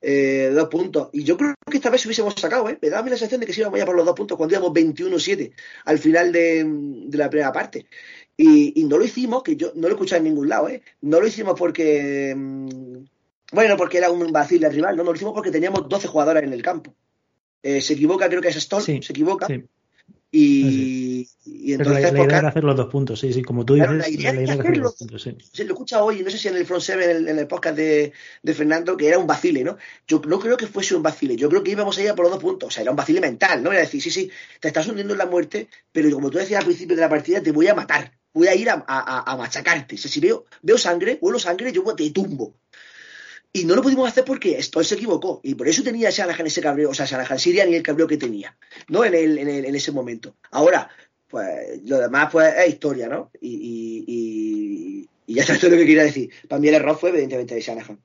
eh, 0.00 0.50
dos 0.54 0.68
puntos, 0.68 1.10
y 1.12 1.24
yo 1.24 1.36
creo 1.36 1.54
que 1.70 1.76
esta 1.76 1.90
vez 1.90 2.04
hubiésemos 2.06 2.34
sacado, 2.34 2.68
¿eh? 2.68 2.78
me 2.80 2.88
da 2.88 3.02
la 3.02 3.08
sensación 3.10 3.40
de 3.40 3.46
que 3.46 3.52
si 3.52 3.60
íbamos 3.60 3.78
ya 3.78 3.86
por 3.86 3.96
los 3.96 4.06
dos 4.06 4.14
puntos 4.14 4.36
cuando 4.36 4.54
íbamos 4.54 4.72
21-7 4.72 5.52
al 5.84 5.98
final 5.98 6.32
de, 6.32 6.64
de, 6.64 7.18
la 7.18 7.28
primera 7.28 7.52
parte. 7.52 7.86
Y, 8.36 8.80
y, 8.80 8.84
no 8.84 8.96
lo 8.98 9.04
hicimos, 9.04 9.42
que 9.42 9.56
yo 9.56 9.72
no 9.74 9.82
lo 9.82 9.88
he 9.88 9.92
escuchado 9.92 10.18
en 10.18 10.24
ningún 10.24 10.48
lado, 10.48 10.68
¿eh? 10.68 10.82
no 11.00 11.20
lo 11.20 11.26
hicimos 11.26 11.58
porque 11.58 12.32
mmm, 12.36 12.98
bueno, 13.52 13.76
porque 13.76 13.98
era 13.98 14.10
un 14.10 14.30
vacío 14.32 14.58
el 14.66 14.72
rival, 14.72 14.96
no, 14.96 15.04
no 15.04 15.10
lo 15.10 15.16
hicimos 15.16 15.34
porque 15.34 15.50
teníamos 15.50 15.88
12 15.88 16.08
jugadores 16.08 16.42
en 16.42 16.52
el 16.52 16.62
campo. 16.62 16.94
Eh, 17.62 17.80
se 17.80 17.94
equivoca, 17.94 18.28
creo 18.28 18.40
que 18.40 18.48
es 18.48 18.56
Stoll, 18.56 18.82
sí, 18.82 19.00
se 19.02 19.12
equivoca. 19.12 19.46
Sí. 19.46 19.64
Y, 20.30 21.24
sí. 21.24 21.50
y, 21.68 21.72
entonces. 21.72 22.02
La, 22.02 22.12
la 22.12 22.24
idea 22.24 22.38
era 22.38 22.48
hacer 22.48 22.62
los 22.62 22.76
dos 22.76 22.88
puntos, 22.88 23.18
sí, 23.18 23.32
sí, 23.32 23.42
como 23.42 23.64
tú 23.64 23.74
dices. 23.74 23.90
La 23.90 24.08
idea, 24.08 24.32
la 24.34 24.42
idea 24.42 24.54
era 24.54 24.62
hacer 24.62 24.76
los 24.76 24.94
puntos, 24.94 25.22
sí. 25.22 25.36
Se 25.52 25.64
lo 25.64 25.72
escucha 25.72 26.02
hoy, 26.04 26.22
no 26.22 26.30
sé 26.30 26.36
si 26.36 26.48
en 26.48 26.56
el 26.56 26.66
Front 26.66 26.82
Seven, 26.82 27.10
en 27.10 27.16
el, 27.16 27.28
en 27.28 27.38
el 27.38 27.46
podcast 27.46 27.76
de, 27.76 28.12
de, 28.42 28.54
Fernando, 28.54 28.96
que 28.96 29.08
era 29.08 29.18
un 29.18 29.26
vacile, 29.26 29.64
¿no? 29.64 29.78
Yo 30.06 30.20
no 30.26 30.38
creo 30.38 30.58
que 30.58 30.66
fuese 30.66 30.94
un 30.94 31.02
vacile, 31.02 31.34
yo 31.36 31.48
creo 31.48 31.62
que 31.62 31.70
íbamos 31.70 31.96
a 31.96 32.02
ir 32.02 32.10
a 32.10 32.14
por 32.14 32.26
los 32.26 32.32
dos 32.32 32.42
puntos. 32.42 32.68
O 32.68 32.70
sea, 32.70 32.82
era 32.82 32.90
un 32.90 32.96
vacile 32.96 33.22
mental, 33.22 33.62
¿no? 33.62 33.72
Era 33.72 33.80
decir, 33.80 34.02
sí, 34.02 34.10
sí, 34.10 34.30
te 34.60 34.68
estás 34.68 34.86
hundiendo 34.86 35.14
en 35.14 35.18
la 35.18 35.26
muerte, 35.26 35.68
pero 35.90 36.10
como 36.10 36.30
tú 36.30 36.36
decías 36.36 36.60
al 36.60 36.66
principio 36.66 36.94
de 36.94 37.02
la 37.02 37.08
partida, 37.08 37.42
te 37.42 37.50
voy 37.50 37.66
a 37.68 37.74
matar, 37.74 38.12
voy 38.34 38.48
a 38.48 38.54
ir 38.54 38.68
a, 38.68 38.84
a, 38.86 39.32
a 39.32 39.36
machacarte. 39.36 39.94
O 39.94 39.98
sea, 39.98 40.10
si 40.10 40.20
veo, 40.20 40.44
veo 40.60 40.76
sangre, 40.76 41.18
huelo 41.22 41.38
sangre, 41.38 41.72
yo 41.72 41.82
te 41.94 42.10
tumbo. 42.10 42.54
Y 43.58 43.64
no 43.64 43.74
lo 43.74 43.82
pudimos 43.82 44.08
hacer 44.08 44.24
porque 44.24 44.62
Stoll 44.62 44.84
se 44.84 44.94
equivocó. 44.94 45.40
Y 45.42 45.54
por 45.54 45.68
eso 45.68 45.82
tenía 45.82 46.10
Shanahan 46.10 46.46
ese 46.46 46.60
cabreo, 46.60 46.90
o 46.90 46.94
sea, 46.94 47.06
Shanahan 47.06 47.38
Sirian 47.38 47.70
y 47.70 47.74
el 47.74 47.82
cabreo 47.82 48.06
que 48.06 48.16
tenía, 48.16 48.56
¿no? 48.88 49.04
En, 49.04 49.14
el, 49.14 49.38
en, 49.38 49.48
el, 49.48 49.64
en 49.64 49.74
ese 49.74 49.92
momento. 49.92 50.36
Ahora, 50.50 50.88
pues 51.28 51.80
lo 51.84 51.98
demás 51.98 52.28
pues 52.30 52.54
es 52.56 52.68
historia, 52.68 53.08
¿no? 53.08 53.30
Y, 53.40 53.48
y, 53.48 54.04
y, 54.06 55.08
y 55.26 55.34
ya 55.34 55.42
está 55.42 55.56
todo 55.60 55.70
lo 55.70 55.76
que 55.76 55.86
quería 55.86 56.04
decir. 56.04 56.30
Para 56.48 56.60
mí 56.60 56.68
el 56.68 56.74
error 56.74 56.96
fue 56.96 57.10
evidentemente 57.10 57.54
de 57.54 57.60
Shanahan. 57.60 57.98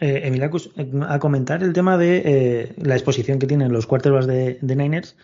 Eh, 0.00 0.20
Emilacus, 0.24 0.70
a 1.08 1.18
comentar 1.18 1.62
el 1.64 1.72
tema 1.72 1.98
de 1.98 2.22
eh, 2.24 2.72
la 2.76 2.94
exposición 2.94 3.40
que 3.40 3.48
tienen 3.48 3.72
los 3.72 3.86
quarterbacks 3.86 4.28
de, 4.28 4.58
de 4.60 4.76
Niners, 4.76 5.16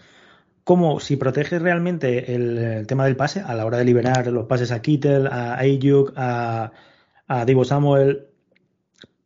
cómo 0.65 0.99
si 0.99 1.17
proteges 1.17 1.63
realmente 1.63 2.35
el, 2.35 2.85
tema 2.89 3.05
del 3.05 3.15
pase 3.15 3.41
a 3.41 3.55
la 3.55 3.67
hora 3.67 3.79
de 3.79 3.85
liberar 3.85 4.27
los 4.27 4.47
pases 4.47 4.73
a 4.73 4.83
Kittel, 4.83 5.29
a 5.29 5.57
Ayuk, 5.59 6.13
a, 6.17 6.73
a 7.29 7.45
Divo 7.45 7.65
Samuel, 7.65 8.27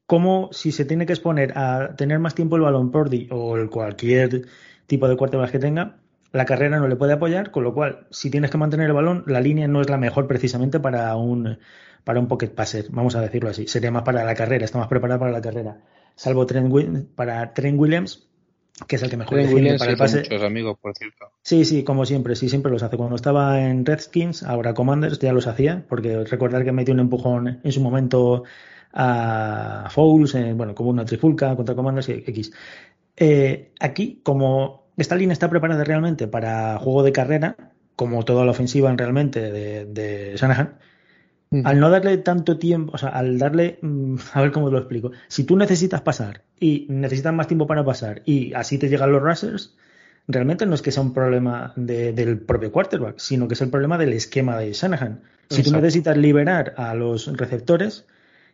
cómo 0.08 0.48
si 0.52 0.72
se 0.72 0.86
tiene 0.86 1.04
que 1.04 1.12
exponer 1.12 1.52
a 1.58 1.94
tener 1.94 2.18
más 2.18 2.34
tiempo 2.34 2.56
el 2.56 2.62
balón 2.62 2.90
por 2.90 3.10
o 3.30 3.56
el 3.58 3.68
cualquier 3.68 4.46
tipo 4.86 5.06
de 5.06 5.16
quarterback 5.18 5.50
que 5.50 5.58
tenga, 5.58 5.98
la 6.32 6.46
carrera 6.46 6.78
no 6.78 6.88
le 6.88 6.96
puede 6.96 7.12
apoyar, 7.12 7.50
con 7.50 7.62
lo 7.62 7.74
cual, 7.74 8.06
si 8.10 8.30
tienes 8.30 8.50
que 8.50 8.56
mantener 8.56 8.86
el 8.86 8.94
balón, 8.94 9.22
la 9.26 9.42
línea 9.42 9.68
no 9.68 9.82
es 9.82 9.90
la 9.90 9.98
mejor 9.98 10.26
precisamente 10.26 10.80
para 10.80 11.14
un, 11.14 11.58
para 12.04 12.20
un 12.20 12.26
pocket 12.26 12.48
passer, 12.48 12.86
vamos 12.88 13.16
a 13.16 13.20
decirlo 13.20 13.50
así. 13.50 13.66
Sería 13.66 13.90
más 13.90 14.02
para 14.02 14.24
la 14.24 14.34
carrera, 14.34 14.64
está 14.64 14.78
más 14.78 14.88
preparada 14.88 15.20
para 15.20 15.30
la 15.30 15.42
carrera. 15.42 15.82
Salvo 16.14 16.46
Trent, 16.46 17.14
para 17.14 17.52
Trent 17.52 17.78
Williams, 17.78 18.26
que 18.86 18.96
es 18.96 19.02
el 19.02 19.10
que 19.10 19.18
mejor 19.18 19.36
defiende 19.36 19.76
para 19.76 19.90
el 19.90 19.98
pase. 19.98 20.20
Muchos 20.20 20.42
amigos, 20.42 20.78
por 20.80 20.96
cierto. 20.96 21.32
Sí, 21.42 21.66
sí, 21.66 21.84
como 21.84 22.06
siempre, 22.06 22.34
sí, 22.34 22.48
siempre 22.48 22.72
los 22.72 22.82
hace. 22.82 22.96
Cuando 22.96 23.16
estaba 23.16 23.60
en 23.60 23.84
Redskins, 23.84 24.42
ahora 24.42 24.72
Commanders, 24.72 25.18
ya 25.18 25.34
los 25.34 25.46
hacía, 25.46 25.84
porque 25.86 26.24
recordar 26.24 26.64
que 26.64 26.72
metió 26.72 26.94
un 26.94 27.00
empujón 27.00 27.60
en 27.62 27.72
su 27.72 27.82
momento 27.82 28.44
a 28.92 29.88
Fouls, 29.90 30.34
bueno, 30.54 30.74
como 30.74 30.90
una 30.90 31.04
trifulca 31.04 31.54
contra 31.56 31.74
Commanders 31.74 32.08
y 32.08 32.24
X. 32.26 32.52
Eh, 33.16 33.72
aquí, 33.80 34.20
como 34.22 34.88
esta 34.96 35.16
línea 35.16 35.32
está 35.32 35.48
preparada 35.50 35.84
realmente 35.84 36.26
para 36.28 36.78
juego 36.78 37.02
de 37.02 37.12
carrera, 37.12 37.56
como 37.96 38.24
toda 38.24 38.44
la 38.44 38.52
ofensiva 38.52 38.94
realmente 38.96 39.52
de, 39.52 39.84
de 39.86 40.36
Shanahan. 40.36 40.78
Al 41.64 41.80
no 41.80 41.88
darle 41.88 42.18
tanto 42.18 42.58
tiempo, 42.58 42.92
o 42.94 42.98
sea, 42.98 43.08
al 43.08 43.38
darle, 43.38 43.78
mm, 43.80 44.16
a 44.34 44.42
ver 44.42 44.52
cómo 44.52 44.70
lo 44.70 44.78
explico, 44.78 45.12
si 45.28 45.44
tú 45.44 45.56
necesitas 45.56 46.02
pasar 46.02 46.42
y 46.60 46.86
necesitas 46.90 47.32
más 47.32 47.46
tiempo 47.46 47.66
para 47.66 47.84
pasar 47.84 48.22
y 48.26 48.52
así 48.52 48.76
te 48.76 48.88
llegan 48.88 49.12
los 49.12 49.22
rushers, 49.22 49.74
realmente 50.26 50.66
no 50.66 50.74
es 50.74 50.82
que 50.82 50.92
sea 50.92 51.02
un 51.02 51.14
problema 51.14 51.72
del 51.74 52.38
propio 52.40 52.70
quarterback, 52.70 53.18
sino 53.18 53.48
que 53.48 53.54
es 53.54 53.60
el 53.62 53.70
problema 53.70 53.96
del 53.96 54.12
esquema 54.12 54.58
de 54.58 54.72
Shanahan. 54.74 55.22
Si 55.48 55.62
tú 55.62 55.72
necesitas 55.72 56.16
liberar 56.18 56.74
a 56.76 56.94
los 56.94 57.34
receptores 57.34 58.06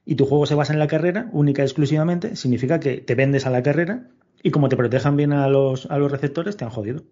y 0.07 0.17
tu 0.17 0.27
juego 0.27 0.47
se 0.47 0.55
basa 0.55 0.73
en 0.73 0.79
la 0.79 0.87
carrera, 0.87 1.29
única 1.33 1.63
y 1.63 1.65
exclusivamente, 1.65 2.37
significa 2.37 2.81
que 2.81 2.99
te 2.99 3.15
vendes 3.15 3.47
a 3.47 3.51
la 3.51 3.63
carrera 3.63 4.11
y 4.43 4.51
como 4.51 4.69
te 4.69 4.77
protejan 4.77 5.17
bien 5.17 5.33
a 5.33 5.49
los, 5.49 5.87
a 5.87 5.99
los 5.99 6.13
receptores, 6.13 6.57
te 6.57 6.65
han 6.65 6.71
jodido. 6.71 7.05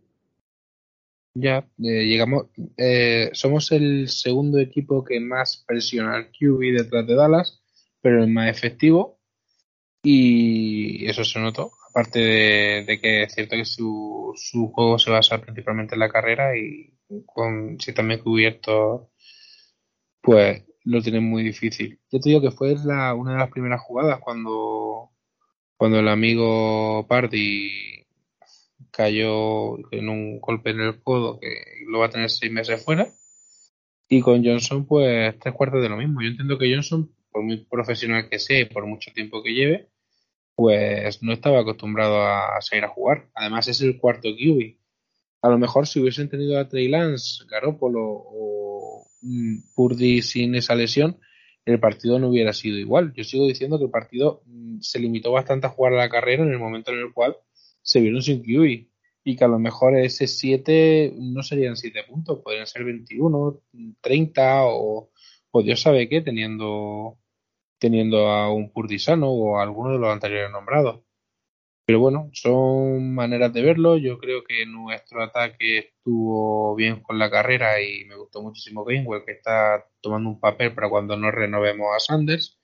Ya, 1.35 1.67
eh, 1.79 2.05
llegamos, 2.05 2.49
eh, 2.77 3.31
somos 3.33 3.73
el 3.73 4.09
segundo 4.09 4.59
equipo 4.59 5.03
que 5.03 5.19
más 5.19 5.65
presiona 5.67 6.17
al 6.17 6.31
QB 6.31 6.77
detrás 6.77 7.07
de 7.07 7.15
Dallas, 7.15 7.63
pero 8.03 8.23
el 8.23 8.31
más 8.31 8.51
efectivo. 8.51 9.19
Y 10.03 11.07
eso 11.07 11.25
se 11.25 11.39
notó, 11.39 11.73
aparte 11.89 12.19
de, 12.19 13.01
que 13.01 13.23
es 13.23 13.35
cierto 13.35 13.57
que 13.57 13.65
su, 13.65 14.33
su, 14.37 14.69
juego 14.73 14.99
se 14.99 15.11
basa 15.11 15.41
principalmente 15.41 15.95
en 15.95 16.01
la 16.01 16.11
carrera 16.11 16.57
y 16.57 16.93
con 17.25 17.79
si 17.81 17.93
también 17.95 18.21
cubierto, 18.21 19.11
pues 20.21 20.65
lo 20.85 21.03
tienen 21.03 21.25
muy 21.25 21.43
difícil. 21.43 21.99
Yo 22.11 22.21
te 22.21 22.29
digo 22.31 22.41
que 22.41 22.51
fue 22.51 22.75
la, 22.85 23.15
una 23.15 23.33
de 23.33 23.39
las 23.39 23.51
primeras 23.51 23.81
jugadas 23.81 24.21
cuando 24.21 25.11
cuando 25.83 25.99
el 25.99 26.07
amigo 26.07 27.05
Pardy 27.09 28.07
cayó 28.93 29.79
en 29.93 30.09
un 30.09 30.39
golpe 30.39 30.71
en 30.71 30.81
el 30.81 31.03
codo 31.03 31.41
que 31.41 31.49
lo 31.89 31.99
va 31.99 32.07
a 32.07 32.11
tener 32.11 32.31
seis 32.31 32.53
meses 32.53 32.85
fuera. 32.85 33.09
Y 34.09 34.21
con 34.21 34.45
Johnson, 34.45 34.87
pues 34.87 35.37
tres 35.41 35.55
cuartos 35.55 35.83
de 35.83 35.89
lo 35.89 35.97
mismo. 35.97 36.23
Yo 36.23 36.29
entiendo 36.29 36.57
que 36.57 36.73
Johnson, 36.73 37.11
por 37.33 37.43
muy 37.43 37.65
profesional 37.65 38.29
que 38.29 38.39
sea 38.39 38.61
y 38.61 38.67
por 38.67 38.87
mucho 38.87 39.11
tiempo 39.13 39.43
que 39.43 39.55
lleve, 39.55 39.89
pues 40.55 41.21
no 41.21 41.33
estaba 41.33 41.59
acostumbrado 41.59 42.23
a 42.23 42.61
salir 42.61 42.85
a 42.85 42.89
jugar. 42.89 43.29
Además, 43.35 43.67
es 43.67 43.81
el 43.81 43.99
cuarto 43.99 44.29
QB. 44.29 44.77
A 45.41 45.49
lo 45.49 45.59
mejor 45.59 45.89
si 45.89 45.99
hubiesen 45.99 46.29
tenido 46.29 46.61
a 46.61 46.69
Trey 46.69 46.87
Lance, 46.87 47.45
Garoppolo 47.49 48.05
o 48.05 48.62
Purdy 49.75 50.23
sin 50.23 50.55
esa 50.55 50.75
lesión, 50.75 51.19
el 51.65 51.79
partido 51.81 52.19
no 52.19 52.29
hubiera 52.29 52.53
sido 52.53 52.79
igual. 52.79 53.13
Yo 53.15 53.25
sigo 53.25 53.47
diciendo 53.47 53.79
que 53.79 53.85
el 53.85 53.91
partido 53.91 54.43
mm, 54.47 54.81
se 54.81 54.99
limitó 54.99 55.33
bastante 55.33 55.67
a 55.67 55.71
jugar 55.71 55.95
a 55.95 55.99
la 55.99 56.09
carrera 56.09 56.43
en 56.43 56.51
el 56.51 56.59
momento 56.59 56.93
en 56.93 56.99
el 56.99 57.13
cual 57.13 57.37
se 57.83 58.01
vieron 58.01 58.23
sin 58.23 58.43
QB 58.43 58.89
y 59.25 59.37
que 59.37 59.45
a 59.45 59.49
lo 59.49 59.59
mejor 59.59 59.97
ese 59.97 60.27
7 60.27 61.15
no 61.17 61.43
serían 61.43 61.77
7 61.77 62.05
puntos, 62.09 62.41
podrían 62.43 62.67
ser 62.67 62.85
21, 62.85 63.61
30 64.01 64.65
o, 64.67 65.11
o 65.51 65.63
Dios 65.63 65.81
sabe 65.81 66.09
qué, 66.09 66.21
teniendo, 66.23 67.19
teniendo 67.79 68.29
a 68.29 68.53
un 68.53 68.73
Purdisano 68.73 69.31
o 69.31 69.59
a 69.59 69.63
alguno 69.63 69.93
de 69.93 69.99
los 69.99 70.13
anteriores 70.13 70.51
nombrados. 70.51 71.03
Pero 71.85 71.99
bueno, 71.99 72.31
son 72.33 73.15
maneras 73.15 73.53
de 73.53 73.63
verlo. 73.63 73.97
Yo 73.99 74.19
creo 74.19 74.45
que 74.45 74.67
nuestro 74.67 75.23
ataque 75.23 75.79
estuvo 75.79 76.75
bien 76.77 77.01
con 77.03 77.19
la 77.19 77.31
carrera 77.31 77.81
y 77.83 78.05
me 78.05 78.17
gustó 78.17 78.43
muchísimo 78.43 78.85
Gainwell, 78.85 79.25
que 79.25 79.33
está 79.33 79.85
tomando 80.01 80.31
un 80.31 80.41
papel 80.41 80.75
para 80.75 80.89
cuando 80.89 81.17
no 81.17 81.31
renovemos 81.31 81.89
a 81.97 82.01
Sanders. 82.01 82.59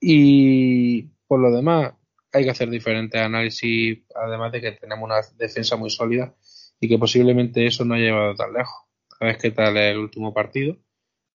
Y 0.00 1.04
por 1.26 1.40
lo 1.40 1.50
demás, 1.50 1.94
hay 2.32 2.44
que 2.44 2.50
hacer 2.50 2.70
diferentes 2.70 3.20
análisis, 3.20 4.00
además 4.14 4.52
de 4.52 4.60
que 4.60 4.72
tenemos 4.72 5.04
una 5.04 5.20
defensa 5.36 5.76
muy 5.76 5.90
sólida 5.90 6.34
y 6.80 6.88
que 6.88 6.98
posiblemente 6.98 7.66
eso 7.66 7.84
no 7.84 7.94
ha 7.94 7.98
llevado 7.98 8.34
tan 8.34 8.52
lejos. 8.52 8.88
A 9.20 9.26
ver 9.26 9.38
qué 9.38 9.50
tal 9.50 9.76
el 9.76 9.98
último 9.98 10.32
partido, 10.32 10.76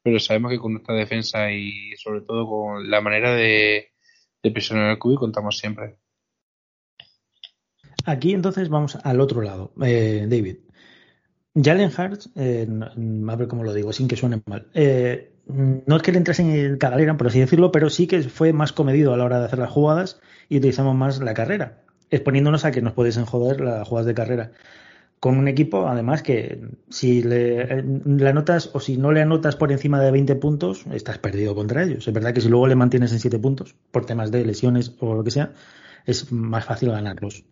pero 0.04 0.20
sabemos 0.20 0.52
que 0.52 0.60
con 0.60 0.74
nuestra 0.74 0.96
defensa 0.96 1.52
y 1.52 1.96
sobre 1.98 2.22
todo 2.22 2.48
con 2.48 2.90
la 2.90 3.02
manera 3.02 3.34
de, 3.34 3.92
presionar 4.42 4.92
el 4.92 5.00
cubo 5.00 5.20
contamos 5.20 5.58
siempre. 5.58 5.98
Aquí 8.06 8.34
entonces 8.34 8.70
vamos 8.70 8.98
al 9.04 9.22
otro 9.22 9.42
lado, 9.42 9.74
eh, 9.82 10.26
David. 10.30 10.58
Jalen 11.56 11.92
Hurts, 11.96 12.32
eh, 12.36 12.68
a 12.70 13.36
ver 13.36 13.48
cómo 13.48 13.64
lo 13.64 13.74
digo, 13.74 13.94
sin 13.94 14.08
que 14.08 14.16
suene 14.16 14.42
mal. 14.46 14.68
Eh, 14.74 15.32
no 15.46 15.98
es 15.98 16.02
que 16.02 16.12
le 16.12 16.18
entrase 16.18 16.42
en 16.42 16.78
cagalera, 16.78 17.16
por 17.16 17.28
así 17.28 17.40
decirlo, 17.40 17.72
pero 17.72 17.90
sí 17.90 18.08
que 18.08 18.24
fue 18.24 18.54
más 18.54 18.74
comedido 18.74 19.14
a 19.14 19.18
la 19.18 19.26
hora 19.26 19.40
de 19.40 19.46
hacer 19.46 19.60
las 19.60 19.70
jugadas 19.70 20.20
y 20.50 20.58
utilizamos 20.58 20.96
más 20.96 21.20
la 21.20 21.34
carrera, 21.34 21.84
exponiéndonos 22.10 22.66
a 22.66 22.72
que 22.72 22.82
nos 22.82 22.94
pudiesen 22.94 23.26
joder 23.26 23.62
las 23.62 23.88
jugadas 23.88 24.08
de 24.08 24.14
carrera. 24.14 24.52
Con 25.20 25.38
un 25.38 25.48
equipo, 25.48 25.88
además, 25.88 26.22
que 26.22 26.62
si 26.90 27.24
le, 27.24 27.82
le, 27.84 28.28
anotas 28.28 28.72
o 28.74 28.82
si 28.82 28.98
no 28.98 29.12
le 29.14 29.22
anotas 29.22 29.56
por 29.56 29.72
encima 29.72 30.02
de 30.02 30.12
20 30.12 30.36
puntos, 30.36 30.86
estás 30.92 31.18
perdido 31.18 31.56
contra 31.56 31.84
ellos. 31.84 32.08
Es 32.08 32.14
verdad 32.14 32.34
que 32.34 32.42
si 32.42 32.50
luego 32.50 32.68
le 32.68 32.76
mantienes 32.76 33.14
en 33.14 33.20
7 33.20 33.40
puntos, 33.40 33.76
por 33.92 34.06
temas 34.06 34.32
de 34.32 34.44
lesiones 34.46 34.96
o 35.00 35.14
lo 35.14 35.24
que 35.24 35.32
sea, 35.32 35.54
es 36.06 36.32
más 36.32 36.66
fácil 36.66 36.92
ganarlos. 36.92 37.46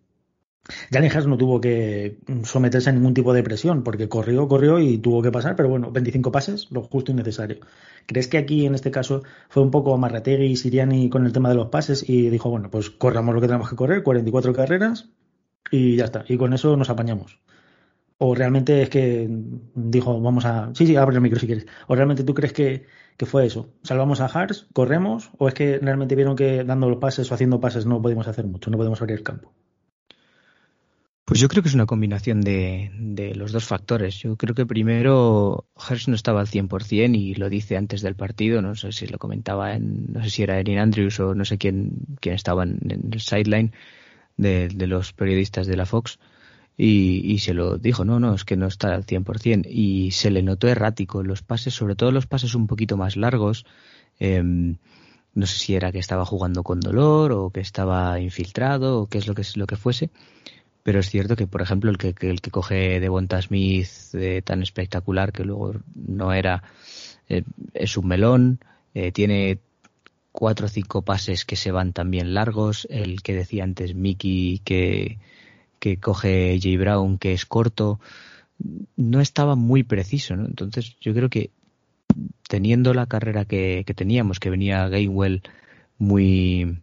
Jalen 0.92 1.10
Hurts 1.10 1.26
no 1.26 1.36
tuvo 1.36 1.60
que 1.60 2.18
someterse 2.44 2.90
a 2.90 2.92
ningún 2.92 3.14
tipo 3.14 3.32
de 3.32 3.42
presión, 3.42 3.82
porque 3.82 4.08
corrió, 4.08 4.46
corrió 4.46 4.78
y 4.78 4.98
tuvo 4.98 5.20
que 5.20 5.32
pasar, 5.32 5.56
pero 5.56 5.68
bueno, 5.68 5.90
25 5.90 6.30
pases, 6.30 6.68
lo 6.70 6.82
justo 6.82 7.10
y 7.10 7.14
necesario. 7.14 7.58
¿Crees 8.06 8.28
que 8.28 8.38
aquí 8.38 8.64
en 8.66 8.74
este 8.74 8.90
caso 8.90 9.22
fue 9.48 9.62
un 9.62 9.70
poco 9.72 9.96
Marrategui 9.98 10.46
y 10.46 10.56
Siriani 10.56 11.10
con 11.10 11.26
el 11.26 11.32
tema 11.32 11.48
de 11.48 11.56
los 11.56 11.68
pases 11.68 12.08
y 12.08 12.30
dijo, 12.30 12.48
bueno, 12.48 12.70
pues 12.70 12.90
corramos 12.90 13.34
lo 13.34 13.40
que 13.40 13.48
tenemos 13.48 13.68
que 13.68 13.76
correr, 13.76 14.02
44 14.04 14.52
carreras 14.52 15.08
y 15.70 15.96
ya 15.96 16.04
está, 16.04 16.24
y 16.28 16.36
con 16.36 16.52
eso 16.52 16.76
nos 16.76 16.90
apañamos? 16.90 17.40
¿O 18.18 18.34
realmente 18.36 18.82
es 18.82 18.88
que 18.88 19.28
dijo, 19.74 20.20
vamos 20.20 20.44
a... 20.44 20.70
Sí, 20.74 20.86
sí, 20.86 20.94
abre 20.94 21.16
el 21.16 21.22
micro 21.22 21.40
si 21.40 21.46
quieres. 21.46 21.66
¿O 21.88 21.96
realmente 21.96 22.22
tú 22.22 22.34
crees 22.34 22.52
que, 22.52 22.86
que 23.16 23.26
fue 23.26 23.46
eso? 23.46 23.72
¿Salvamos 23.82 24.20
a 24.20 24.26
Hars? 24.26 24.68
¿Corremos? 24.72 25.32
¿O 25.38 25.48
es 25.48 25.54
que 25.54 25.78
realmente 25.78 26.14
vieron 26.14 26.36
que 26.36 26.62
dando 26.62 26.88
los 26.88 26.98
pases 26.98 27.28
o 27.32 27.34
haciendo 27.34 27.58
pases 27.60 27.84
no 27.84 28.00
podemos 28.00 28.28
hacer 28.28 28.46
mucho, 28.46 28.70
no 28.70 28.76
podemos 28.76 29.00
abrir 29.00 29.16
el 29.16 29.24
campo? 29.24 29.52
Pues 31.24 31.38
yo 31.38 31.48
creo 31.48 31.62
que 31.62 31.68
es 31.68 31.74
una 31.74 31.86
combinación 31.86 32.40
de, 32.40 32.90
de 32.98 33.34
los 33.36 33.52
dos 33.52 33.64
factores. 33.64 34.16
Yo 34.18 34.36
creo 34.36 34.54
que 34.56 34.66
primero 34.66 35.66
Hers 35.88 36.08
no 36.08 36.16
estaba 36.16 36.40
al 36.40 36.48
100% 36.48 37.16
y 37.16 37.34
lo 37.36 37.48
dice 37.48 37.76
antes 37.76 38.02
del 38.02 38.16
partido, 38.16 38.60
no 38.60 38.74
sé 38.74 38.90
si 38.90 39.06
lo 39.06 39.18
comentaba, 39.18 39.74
en, 39.74 40.12
no 40.12 40.22
sé 40.24 40.30
si 40.30 40.42
era 40.42 40.58
Erin 40.58 40.78
Andrews 40.78 41.20
o 41.20 41.34
no 41.34 41.44
sé 41.44 41.58
quién, 41.58 41.92
quién 42.20 42.34
estaba 42.34 42.64
en, 42.64 42.80
el 43.12 43.20
sideline 43.20 43.72
de, 44.36 44.68
de, 44.68 44.86
los 44.88 45.12
periodistas 45.12 45.68
de 45.68 45.76
la 45.76 45.86
Fox 45.86 46.18
y, 46.76 47.32
y, 47.32 47.38
se 47.38 47.54
lo 47.54 47.78
dijo, 47.78 48.04
no, 48.04 48.18
no, 48.18 48.34
es 48.34 48.44
que 48.44 48.56
no 48.56 48.66
está 48.66 48.92
al 48.92 49.06
100% 49.06 49.66
y 49.70 50.10
se 50.10 50.30
le 50.32 50.42
notó 50.42 50.68
errático 50.68 51.22
los 51.22 51.42
pases, 51.42 51.74
sobre 51.74 51.94
todo 51.94 52.10
los 52.10 52.26
pases 52.26 52.56
un 52.56 52.66
poquito 52.66 52.96
más 52.96 53.16
largos. 53.16 53.64
Eh, 54.18 54.42
no 55.34 55.46
sé 55.46 55.58
si 55.58 55.74
era 55.76 55.92
que 55.92 55.98
estaba 55.98 56.26
jugando 56.26 56.62
con 56.62 56.80
dolor 56.80 57.32
o 57.32 57.50
que 57.50 57.60
estaba 57.60 58.18
infiltrado 58.20 59.02
o 59.02 59.06
qué 59.06 59.18
es 59.18 59.26
lo 59.26 59.34
que, 59.34 59.44
lo 59.54 59.66
que 59.66 59.76
fuese 59.76 60.10
pero 60.82 61.00
es 61.00 61.10
cierto 61.10 61.36
que, 61.36 61.46
por 61.46 61.62
ejemplo, 61.62 61.90
el 61.90 61.98
que, 61.98 62.14
el 62.20 62.40
que 62.40 62.50
coge 62.50 63.00
de 63.00 63.08
Bonta 63.08 63.40
Smith 63.40 63.86
tan 64.44 64.62
espectacular 64.62 65.32
que 65.32 65.44
luego 65.44 65.74
no 65.94 66.32
era, 66.32 66.62
eh, 67.28 67.44
es 67.74 67.96
un 67.96 68.08
melón, 68.08 68.60
eh, 68.94 69.12
tiene 69.12 69.60
cuatro 70.32 70.66
o 70.66 70.68
cinco 70.68 71.02
pases 71.02 71.44
que 71.44 71.56
se 71.56 71.70
van 71.70 71.92
también 71.92 72.34
largos, 72.34 72.86
el 72.90 73.22
que 73.22 73.34
decía 73.34 73.64
antes 73.64 73.94
Mickey 73.94 74.60
que, 74.64 75.18
que 75.78 75.98
coge 75.98 76.58
J. 76.60 76.78
Brown 76.78 77.18
que 77.18 77.32
es 77.32 77.46
corto, 77.46 78.00
no 78.96 79.20
estaba 79.20 79.56
muy 79.56 79.82
preciso, 79.82 80.36
¿no? 80.36 80.46
Entonces 80.46 80.96
yo 81.00 81.14
creo 81.14 81.28
que 81.28 81.50
teniendo 82.48 82.94
la 82.94 83.06
carrera 83.06 83.44
que, 83.44 83.84
que 83.86 83.94
teníamos, 83.94 84.40
que 84.40 84.50
venía 84.50 84.88
Gainwell 84.88 85.42
muy 85.98 86.78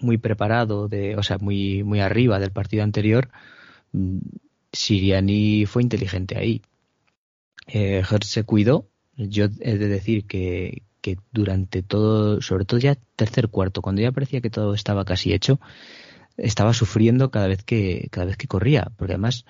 muy 0.00 0.18
preparado, 0.18 0.88
de, 0.88 1.16
o 1.16 1.22
sea, 1.22 1.38
muy, 1.38 1.82
muy 1.82 2.00
arriba 2.00 2.38
del 2.38 2.52
partido 2.52 2.82
anterior, 2.82 3.30
mm, 3.92 4.18
Siriani 4.72 5.66
fue 5.66 5.82
inteligente 5.82 6.36
ahí. 6.38 6.62
Eh, 7.66 8.02
se 8.22 8.44
cuidó. 8.44 8.88
Yo 9.16 9.46
he 9.60 9.76
de 9.78 9.88
decir 9.88 10.26
que, 10.26 10.82
que 11.00 11.18
durante 11.32 11.82
todo, 11.82 12.40
sobre 12.40 12.64
todo 12.64 12.80
ya 12.80 12.96
tercer 13.16 13.48
cuarto, 13.48 13.82
cuando 13.82 14.02
ya 14.02 14.12
parecía 14.12 14.40
que 14.40 14.50
todo 14.50 14.74
estaba 14.74 15.04
casi 15.04 15.32
hecho, 15.32 15.60
estaba 16.36 16.72
sufriendo 16.74 17.30
cada 17.30 17.48
vez 17.48 17.64
que, 17.64 18.08
cada 18.10 18.26
vez 18.26 18.36
que 18.36 18.46
corría. 18.46 18.92
Porque 18.96 19.14
además 19.14 19.44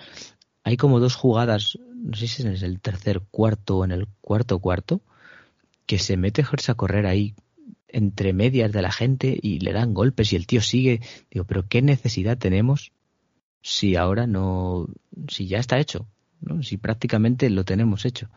hay 0.65 0.77
como 0.77 1.01
dos 1.01 1.15
jugadas, 1.15 1.79
no 1.95 2.17
sé 2.17 2.29
si 2.29 2.43
es 2.43 2.63
en 2.63 2.71
el 2.71 2.81
tercer 2.81 3.21
cuarto 3.31 3.79
o 3.79 3.85
en 3.85 3.93
el 3.93 4.07
cuarto 4.21 4.59
cuarto, 4.59 5.03
que 5.87 5.99
se 5.99 6.17
mete 6.17 6.43
Hertz 6.43 6.71
a 6.71 6.75
correr 6.75 7.07
ahí 7.07 7.35
entre 7.89 8.33
medias 8.33 8.73
de 8.73 8.83
la 8.83 8.93
gente 8.93 9.39
y 9.41 9.61
le 9.61 9.73
dan 9.73 9.95
golpes 9.95 10.33
y 10.33 10.37
el 10.37 10.47
tío 10.47 10.61
sigue. 10.61 11.01
Digo, 11.31 11.45
pero 11.45 11.67
¿qué 11.69 11.83
necesidad 11.83 12.39
tenemos 12.39 12.93
si 13.63 13.97
ahora 13.97 14.27
no, 14.27 14.89
si 15.29 15.47
ya 15.47 15.59
está 15.59 15.79
hecho? 15.79 16.07
¿no? 16.41 16.63
Si 16.63 16.77
prácticamente 16.77 17.51
lo 17.51 17.65
tenemos 17.65 18.05
hecho. 18.05 18.29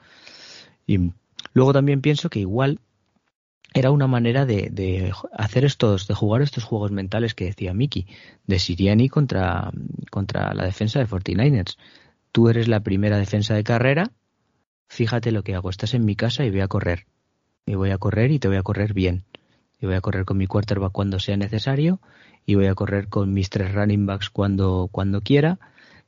Y 0.87 1.11
luego 1.53 1.73
también 1.73 2.01
pienso 2.01 2.29
que 2.29 2.39
igual 2.39 2.79
era 3.73 3.91
una 3.91 4.07
manera 4.07 4.45
de, 4.45 5.13
hacer 5.33 5.63
estos, 5.63 6.07
de 6.07 6.13
jugar 6.13 6.41
estos 6.41 6.63
juegos 6.63 6.91
mentales 6.91 7.33
que 7.33 7.45
decía 7.45 7.73
Miki, 7.73 8.05
de 8.45 8.59
Siriani 8.59 9.07
contra, 9.07 9.71
contra 10.09 10.53
la 10.53 10.65
defensa 10.65 10.99
de 10.99 11.07
49ers. 11.07 11.77
Tú 12.31 12.49
eres 12.49 12.67
la 12.67 12.81
primera 12.81 13.17
defensa 13.17 13.53
de 13.53 13.63
carrera, 13.63 14.11
fíjate 14.87 15.31
lo 15.31 15.43
que 15.43 15.55
hago, 15.55 15.69
estás 15.69 15.93
en 15.93 16.05
mi 16.05 16.15
casa 16.15 16.45
y 16.45 16.49
voy 16.49 16.61
a 16.61 16.67
correr. 16.67 17.05
Y 17.65 17.75
voy 17.75 17.91
a 17.91 17.97
correr 17.97 18.31
y 18.31 18.39
te 18.39 18.47
voy 18.47 18.57
a 18.57 18.63
correr 18.63 18.93
bien. 18.93 19.23
Y 19.81 19.87
voy 19.87 19.95
a 19.95 20.01
correr 20.01 20.25
con 20.25 20.37
mi 20.37 20.47
quarterback 20.47 20.91
cuando 20.91 21.19
sea 21.19 21.35
necesario 21.35 21.99
y 22.45 22.55
voy 22.55 22.67
a 22.67 22.75
correr 22.75 23.09
con 23.09 23.33
mis 23.33 23.49
tres 23.49 23.73
running 23.73 24.05
backs 24.05 24.29
cuando, 24.29 24.89
cuando 24.91 25.21
quiera, 25.21 25.59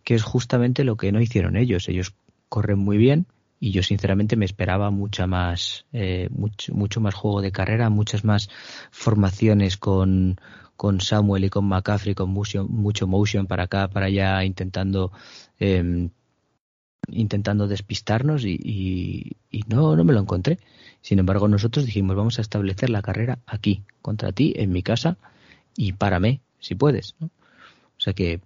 que 0.04 0.16
es 0.16 0.24
justamente 0.24 0.84
lo 0.84 0.96
que 0.96 1.12
no 1.12 1.20
hicieron 1.20 1.58
ellos. 1.58 1.90
Ellos 1.90 2.14
corren 2.50 2.80
muy 2.80 2.98
bien 2.98 3.26
y 3.60 3.72
yo 3.72 3.82
sinceramente 3.82 4.36
me 4.36 4.46
esperaba 4.46 4.92
mucha 4.92 5.26
más, 5.26 5.86
eh, 5.94 6.30
mucho, 6.32 6.74
mucho 6.74 7.02
más 7.02 7.16
juego 7.16 7.42
de 7.42 7.52
carrera, 7.52 7.90
muchas 7.90 8.24
más 8.24 8.50
formaciones 8.92 9.78
con, 9.78 10.40
con 10.76 11.02
Samuel 11.02 11.46
y 11.46 11.50
con 11.50 11.66
McCaffrey, 11.66 12.14
con 12.14 12.30
mucho, 12.30 12.68
mucho 12.68 13.08
motion 13.08 13.48
para 13.48 13.64
acá, 13.64 13.88
para 13.88 14.08
allá, 14.08 14.44
intentando 14.44 15.12
eh, 15.60 16.10
intentando 17.10 17.68
despistarnos 17.68 18.46
y, 18.46 19.36
y, 19.52 19.62
no, 19.68 19.96
no 19.96 20.04
me 20.04 20.14
lo 20.14 20.20
encontré. 20.20 20.60
Sin 21.02 21.20
embargo, 21.20 21.48
nosotros 21.48 21.86
dijimos, 21.86 22.16
vamos 22.16 22.40
a 22.40 22.42
establecer 22.42 22.90
la 22.90 23.02
carrera 23.02 23.40
aquí, 23.46 23.84
contra 24.02 24.32
ti, 24.32 24.54
en 24.56 24.72
mi 24.72 24.84
casa, 24.84 25.18
y 25.76 25.94
párame, 25.94 26.42
si 26.60 26.76
puedes. 26.76 27.16
O 27.22 27.30
sea 28.00 28.14
que 28.14 28.42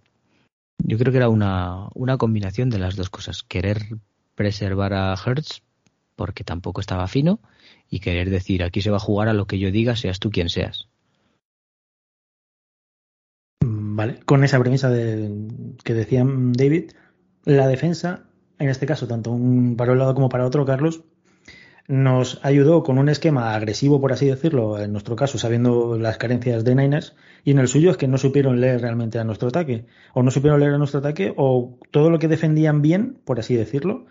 yo 0.80 0.98
creo 0.98 1.12
que 1.12 1.18
era 1.18 1.30
una, 1.30 1.88
una 1.94 2.18
combinación 2.18 2.70
de 2.70 2.80
las 2.80 2.96
dos 2.96 3.10
cosas. 3.10 3.44
Querer 3.44 3.98
preservar 4.36 4.94
a 4.94 5.16
Hertz, 5.16 5.62
porque 6.16 6.44
tampoco 6.44 6.82
estaba 6.82 7.08
fino, 7.08 7.40
y 7.90 8.00
querer 8.00 8.30
decir, 8.30 8.64
aquí 8.64 8.82
se 8.82 8.92
va 8.92 8.98
a 8.98 9.02
jugar 9.02 9.30
a 9.30 9.34
lo 9.34 9.46
que 9.46 9.60
yo 9.60 9.72
diga, 9.72 9.96
seas 9.96 10.20
tú 10.20 10.30
quien 10.30 10.50
seas. 10.50 10.88
Vale, 13.64 14.20
con 14.26 14.44
esa 14.44 14.60
premisa 14.60 14.90
de, 14.90 15.48
que 15.84 15.94
decía 15.96 16.24
David, 16.24 16.92
la 17.46 17.68
defensa, 17.68 18.27
en 18.60 18.70
este 18.70 18.86
caso, 18.86 19.08
tanto 19.08 19.32
un 19.32 19.76
para 19.78 19.92
un 19.92 20.00
lado 20.00 20.14
como 20.16 20.30
para 20.30 20.46
otro, 20.46 20.66
Carlos, 20.66 21.04
nos 21.88 22.40
ayudó 22.44 22.84
con 22.84 22.98
un 22.98 23.08
esquema 23.08 23.56
agresivo, 23.56 24.02
por 24.02 24.12
así 24.12 24.26
decirlo, 24.26 24.80
en 24.80 24.92
nuestro 24.92 25.16
caso, 25.16 25.38
sabiendo 25.38 25.98
las 25.98 26.18
carencias 26.18 26.66
de 26.66 26.76
Niners, 26.76 27.16
y 27.46 27.52
en 27.52 27.60
el 27.60 27.70
suyo 27.70 27.92
es 27.92 27.98
que 27.98 28.08
no 28.08 28.18
supieron 28.18 28.60
leer 28.60 28.82
realmente 28.82 29.20
a 29.20 29.24
nuestro 29.24 29.48
ataque, 29.48 29.86
o 30.14 30.22
no 30.22 30.32
supieron 30.32 30.60
leer 30.60 30.74
a 30.74 30.78
nuestro 30.78 31.00
ataque, 31.00 31.34
o 31.38 31.78
todo 31.92 32.10
lo 32.10 32.20
que 32.20 32.28
defendían 32.28 32.82
bien, 32.82 33.20
por 33.24 33.40
así 33.40 33.56
decirlo, 33.56 34.06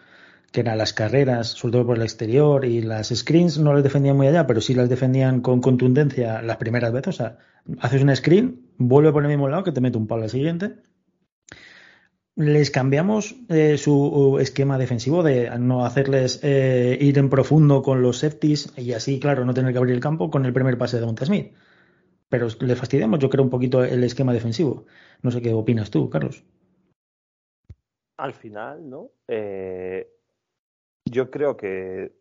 que 0.53 0.61
eran 0.61 0.79
las 0.79 0.95
carreras, 0.95 1.49
sobre 1.49 1.73
todo 1.73 1.87
por 1.87 1.97
el 1.97 2.03
exterior, 2.03 2.65
y 2.65 2.81
las 2.81 3.09
screens 3.09 3.59
no 3.59 3.75
las 3.75 3.83
defendían 3.83 4.17
muy 4.17 4.27
allá, 4.27 4.47
pero 4.47 4.63
sí 4.63 4.75
las 4.75 4.89
defendían 4.89 5.43
con 5.43 5.61
contundencia 5.61 6.41
las 6.41 6.57
primeras 6.57 6.93
veces. 6.93 7.09
O 7.09 7.13
sea, 7.13 7.39
haces 7.81 8.03
una 8.03 8.17
screen, 8.17 8.63
vuelve 8.79 9.13
por 9.13 9.23
el 9.23 9.29
mismo 9.29 9.49
lado 9.49 9.65
que 9.65 9.73
te 9.73 9.83
mete 9.83 9.99
un 9.99 10.07
palo 10.07 10.23
al 10.23 10.31
siguiente. 10.31 10.77
Les 12.37 12.71
cambiamos 12.71 13.35
eh, 13.49 13.79
su 13.79 14.37
esquema 14.39 14.77
defensivo 14.77 15.23
de 15.23 15.59
no 15.59 15.87
hacerles 15.87 16.39
eh, 16.45 16.99
ir 17.01 17.17
en 17.17 17.31
profundo 17.31 17.81
con 17.81 18.03
los 18.03 18.19
safeties 18.19 18.79
y 18.79 18.93
así, 18.93 19.19
claro, 19.19 19.47
no 19.47 19.55
tener 19.55 19.73
que 19.73 19.79
abrir 19.79 19.95
el 19.95 20.03
campo 20.03 20.31
con 20.31 20.45
el 20.45 20.53
primer 20.53 20.77
pase 20.77 21.01
de 21.01 21.07
Monta 21.07 21.25
Smith. 21.25 21.55
Pero 22.29 22.49
le 22.61 22.77
fastidiamos, 22.77 23.21
yo 23.21 23.31
creo, 23.31 23.43
un 23.43 23.49
poquito 23.49 23.83
el 23.83 24.05
esquema 24.05 24.35
defensivo. 24.35 24.85
No 25.23 25.31
sé 25.31 25.41
qué 25.41 25.55
opinas 25.55 25.91
tú, 25.91 26.11
Carlos. 26.11 26.45
Al 28.19 28.35
final, 28.35 28.91
¿no? 28.91 29.13
Eh, 29.27 30.07
yo 31.07 31.31
creo 31.31 31.57
que 31.57 32.13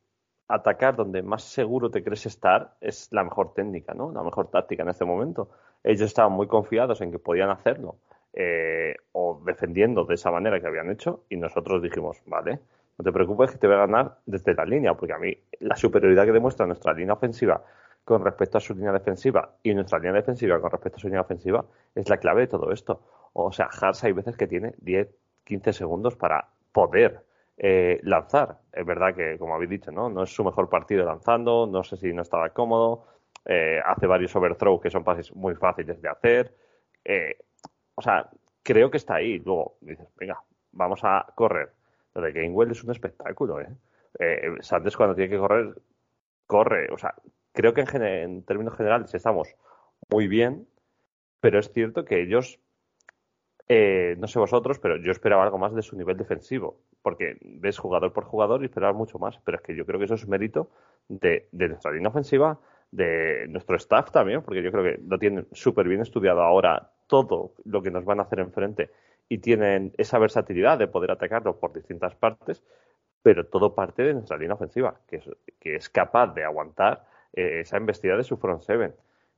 atacar 0.47 0.95
donde 0.95 1.23
más 1.23 1.43
seguro 1.43 1.91
te 1.91 2.05
crees 2.05 2.25
estar 2.25 2.77
es 2.79 3.09
la 3.11 3.25
mejor 3.25 3.53
técnica, 3.53 3.93
¿no? 3.93 4.13
La 4.13 4.23
mejor 4.23 4.49
táctica 4.49 4.83
en 4.83 4.89
este 4.89 5.03
momento. 5.03 5.49
Ellos 5.83 6.03
estaban 6.03 6.31
muy 6.31 6.47
confiados 6.47 7.01
en 7.01 7.11
que 7.11 7.19
podían 7.19 7.49
hacerlo 7.49 7.97
eh, 8.37 8.95
o 9.13 9.41
defendiendo 9.45 10.03
de 10.03 10.15
esa 10.15 10.29
manera 10.29 10.59
que 10.59 10.67
habían 10.67 10.91
hecho 10.91 11.23
y 11.29 11.37
nosotros 11.37 11.81
dijimos, 11.81 12.21
vale, 12.25 12.59
no 12.97 13.03
te 13.03 13.11
preocupes 13.11 13.51
que 13.51 13.57
te 13.57 13.67
voy 13.67 13.77
a 13.77 13.79
ganar 13.79 14.17
desde 14.25 14.53
la 14.53 14.65
línea, 14.65 14.93
porque 14.93 15.13
a 15.13 15.17
mí 15.17 15.37
la 15.59 15.75
superioridad 15.77 16.25
que 16.25 16.33
demuestra 16.33 16.65
nuestra 16.65 16.93
línea 16.93 17.13
ofensiva 17.13 17.63
con 18.03 18.23
respecto 18.23 18.57
a 18.57 18.61
su 18.61 18.75
línea 18.75 18.91
defensiva 18.91 19.55
y 19.63 19.73
nuestra 19.73 19.99
línea 19.99 20.13
defensiva 20.13 20.59
con 20.59 20.69
respecto 20.69 20.97
a 20.97 20.99
su 20.99 21.07
línea 21.07 21.21
ofensiva 21.21 21.65
es 21.95 22.09
la 22.09 22.17
clave 22.17 22.41
de 22.41 22.47
todo 22.47 22.71
esto. 22.71 23.01
O 23.33 23.51
sea, 23.51 23.69
Hars 23.81 24.03
hay 24.03 24.11
veces 24.11 24.37
que 24.37 24.47
tiene 24.47 24.75
10, 24.77 25.09
15 25.45 25.73
segundos 25.73 26.15
para 26.15 26.49
poder 26.71 27.21
eh, 27.57 27.99
lanzar. 28.03 28.59
Es 28.71 28.85
verdad 28.85 29.15
que, 29.15 29.37
como 29.37 29.55
habéis 29.55 29.69
dicho, 29.69 29.91
¿no? 29.91 30.09
no 30.09 30.23
es 30.23 30.29
su 30.29 30.43
mejor 30.43 30.69
partido 30.69 31.05
lanzando, 31.05 31.67
no 31.67 31.83
sé 31.83 31.97
si 31.97 32.13
no 32.13 32.21
estaba 32.21 32.49
cómodo, 32.49 33.05
eh, 33.45 33.79
hace 33.85 34.07
varios 34.07 34.35
overthrows 34.35 34.81
que 34.81 34.89
son 34.89 35.03
pases 35.03 35.33
muy 35.35 35.55
fáciles 35.55 36.01
de 36.01 36.09
hacer. 36.09 36.53
Eh, 37.03 37.37
o 37.95 38.01
sea, 38.01 38.29
creo 38.63 38.91
que 38.91 38.97
está 38.97 39.15
ahí. 39.15 39.39
Luego 39.39 39.77
dices, 39.81 40.07
venga, 40.15 40.41
vamos 40.71 40.99
a 41.03 41.25
correr. 41.35 41.73
Lo 42.13 42.21
de 42.21 42.31
Gainwell 42.31 42.71
es 42.71 42.83
un 42.83 42.91
espectáculo, 42.91 43.59
¿eh? 43.61 43.75
eh 44.19 44.55
Sanders 44.61 44.95
cuando 44.95 45.15
tiene 45.15 45.29
que 45.29 45.37
correr, 45.37 45.75
corre. 46.47 46.89
O 46.91 46.97
sea, 46.97 47.15
creo 47.51 47.73
que 47.73 47.81
en, 47.81 48.03
en 48.03 48.43
términos 48.43 48.75
generales 48.75 49.13
estamos 49.13 49.55
muy 50.09 50.27
bien, 50.27 50.67
pero 51.39 51.59
es 51.59 51.71
cierto 51.71 52.05
que 52.05 52.21
ellos 52.21 52.59
eh, 53.67 54.15
no 54.19 54.27
sé 54.27 54.37
vosotros, 54.37 54.77
pero 54.77 54.97
yo 54.97 55.11
esperaba 55.11 55.43
algo 55.43 55.57
más 55.57 55.73
de 55.73 55.81
su 55.81 55.97
nivel 55.97 56.17
defensivo, 56.17 56.81
porque 57.01 57.37
ves 57.41 57.79
jugador 57.79 58.13
por 58.13 58.25
jugador 58.25 58.61
y 58.61 58.65
esperabas 58.65 58.95
mucho 58.95 59.17
más, 59.17 59.39
pero 59.43 59.57
es 59.57 59.63
que 59.63 59.75
yo 59.75 59.85
creo 59.85 59.97
que 59.97 60.05
eso 60.05 60.13
es 60.13 60.27
mérito 60.27 60.69
de, 61.07 61.47
nuestra 61.51 61.91
línea 61.91 62.09
ofensiva, 62.09 62.59
de 62.91 63.47
nuestro 63.49 63.75
staff 63.77 64.11
también, 64.11 64.43
porque 64.43 64.61
yo 64.61 64.71
creo 64.71 64.83
que 64.83 65.01
lo 65.07 65.17
tienen 65.17 65.47
súper 65.51 65.87
bien 65.87 66.01
estudiado 66.01 66.41
ahora 66.41 66.91
todo 67.07 67.53
lo 67.63 67.81
que 67.81 67.91
nos 67.91 68.05
van 68.05 68.19
a 68.19 68.23
hacer 68.23 68.39
enfrente 68.39 68.91
y 69.29 69.39
tienen 69.39 69.93
esa 69.97 70.19
versatilidad 70.19 70.77
de 70.77 70.87
poder 70.87 71.11
atacarlo 71.11 71.59
por 71.59 71.73
distintas 71.73 72.15
partes, 72.15 72.63
pero 73.21 73.47
todo 73.47 73.73
parte 73.73 74.03
de 74.03 74.13
nuestra 74.13 74.37
línea 74.37 74.55
ofensiva, 74.55 74.99
que 75.07 75.17
es, 75.17 75.29
que 75.59 75.75
es 75.75 75.89
capaz 75.89 76.33
de 76.33 76.43
aguantar 76.43 77.05
eh, 77.33 77.61
esa 77.61 77.77
embestida 77.77 78.15
de 78.15 78.23
su 78.23 78.37
front 78.37 78.61
seven. 78.61 78.93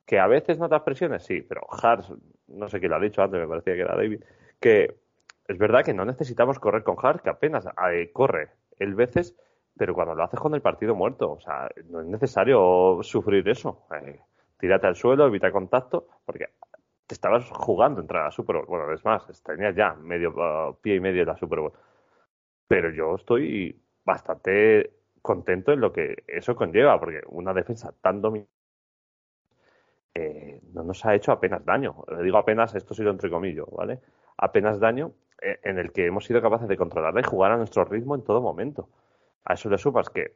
Que 0.05 0.19
a 0.19 0.27
veces 0.27 0.57
notas 0.57 0.83
presiones, 0.83 1.23
sí, 1.23 1.41
pero 1.41 1.61
Hars, 1.69 2.11
no 2.47 2.69
sé 2.69 2.79
quién 2.79 2.91
lo 2.91 2.97
ha 2.97 3.01
dicho 3.01 3.21
antes, 3.21 3.39
me 3.39 3.47
parecía 3.47 3.75
que 3.75 3.81
era 3.81 3.95
David, 3.95 4.23
que 4.59 4.95
es 5.47 5.57
verdad 5.57 5.83
que 5.83 5.93
no 5.93 6.05
necesitamos 6.05 6.59
correr 6.59 6.83
con 6.83 6.97
Hart, 7.01 7.21
que 7.23 7.29
apenas 7.29 7.65
eh, 7.91 8.11
corre 8.11 8.49
el 8.79 8.95
veces, 8.95 9.35
pero 9.77 9.93
cuando 9.93 10.15
lo 10.15 10.23
haces 10.23 10.39
con 10.39 10.53
el 10.53 10.61
partido 10.61 10.95
muerto, 10.95 11.31
o 11.31 11.39
sea, 11.39 11.69
no 11.89 12.01
es 12.01 12.07
necesario 12.07 12.99
sufrir 13.03 13.47
eso. 13.47 13.85
Eh, 14.01 14.19
tírate 14.59 14.87
al 14.87 14.95
suelo, 14.95 15.27
evita 15.27 15.51
contacto, 15.51 16.07
porque 16.25 16.47
te 17.07 17.13
estabas 17.15 17.49
jugando 17.49 18.01
entrar 18.01 18.23
a 18.23 18.25
la 18.25 18.31
Super 18.31 18.57
Bowl. 18.57 18.65
Bueno, 18.67 18.93
es 18.93 19.03
más, 19.05 19.25
tenías 19.43 19.75
ya 19.75 19.95
medio 19.95 20.31
uh, 20.31 20.75
pie 20.81 20.95
y 20.95 20.99
medio 20.99 21.21
de 21.21 21.25
la 21.25 21.37
Super 21.37 21.61
Bowl. 21.61 21.73
Pero 22.67 22.91
yo 22.91 23.15
estoy 23.15 23.81
bastante 24.03 24.91
contento 25.21 25.71
en 25.71 25.79
lo 25.79 25.93
que 25.93 26.23
eso 26.27 26.55
conlleva, 26.55 26.99
porque 26.99 27.21
una 27.29 27.53
defensa 27.53 27.93
tan 28.01 28.21
dominante 28.21 28.51
eh, 30.13 30.61
no 30.73 30.83
nos 30.83 31.05
ha 31.05 31.15
hecho 31.15 31.31
apenas 31.31 31.63
daño. 31.63 32.03
Le 32.09 32.23
digo 32.23 32.37
apenas, 32.37 32.75
esto 32.75 32.93
ha 32.93 32.97
sido 32.97 33.11
entre 33.11 33.29
comillas, 33.29 33.65
¿vale? 33.71 34.01
Apenas 34.37 34.79
daño 34.79 35.13
eh, 35.41 35.59
en 35.63 35.79
el 35.79 35.91
que 35.93 36.07
hemos 36.07 36.25
sido 36.25 36.41
capaces 36.41 36.67
de 36.67 36.75
controlarla 36.75 37.21
y 37.21 37.23
jugar 37.23 37.51
a 37.53 37.57
nuestro 37.57 37.85
ritmo 37.85 38.15
en 38.15 38.23
todo 38.23 38.41
momento. 38.41 38.89
A 39.45 39.53
eso 39.53 39.69
le 39.69 39.77
sumas 39.77 40.09
que 40.09 40.35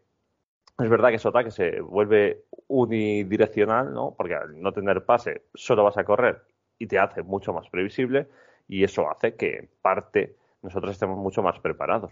es 0.80 0.90
verdad 0.90 1.10
que 1.10 1.20
su 1.20 1.28
ataque 1.28 1.52
se 1.52 1.82
vuelve 1.82 2.46
unidireccional, 2.68 3.94
¿no? 3.94 4.16
Porque 4.16 4.36
al 4.36 4.62
no 4.62 4.72
tener 4.72 5.04
pase 5.06 5.44
solo 5.54 5.84
vas 5.84 5.98
a 5.98 6.06
correr 6.06 6.42
y 6.82 6.88
te 6.88 6.98
hace 6.98 7.22
mucho 7.22 7.54
más 7.54 7.70
previsible 7.70 8.28
y 8.68 8.84
eso 8.84 9.08
hace 9.08 9.36
que 9.36 9.58
en 9.58 9.70
parte 9.84 10.36
nosotros 10.64 10.94
estemos 10.94 11.16
mucho 11.18 11.44
más 11.44 11.60
preparados. 11.60 12.12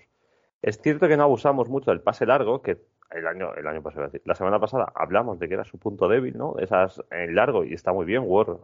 Es 0.61 0.79
cierto 0.79 1.07
que 1.07 1.17
no 1.17 1.23
abusamos 1.23 1.69
mucho 1.69 1.89
del 1.89 2.01
pase 2.01 2.27
largo, 2.27 2.61
que 2.61 2.77
el 3.09 3.25
año, 3.25 3.55
el 3.55 3.65
año 3.65 3.81
pasado, 3.81 4.11
la 4.23 4.35
semana 4.35 4.59
pasada 4.59 4.91
hablamos 4.93 5.39
de 5.39 5.47
que 5.47 5.55
era 5.55 5.63
su 5.63 5.79
punto 5.79 6.07
débil, 6.07 6.37
¿no? 6.37 6.55
Esas 6.59 7.01
en 7.09 7.33
largo 7.33 7.63
y 7.63 7.73
está 7.73 7.93
muy 7.93 8.05
bien, 8.05 8.23
War 8.27 8.57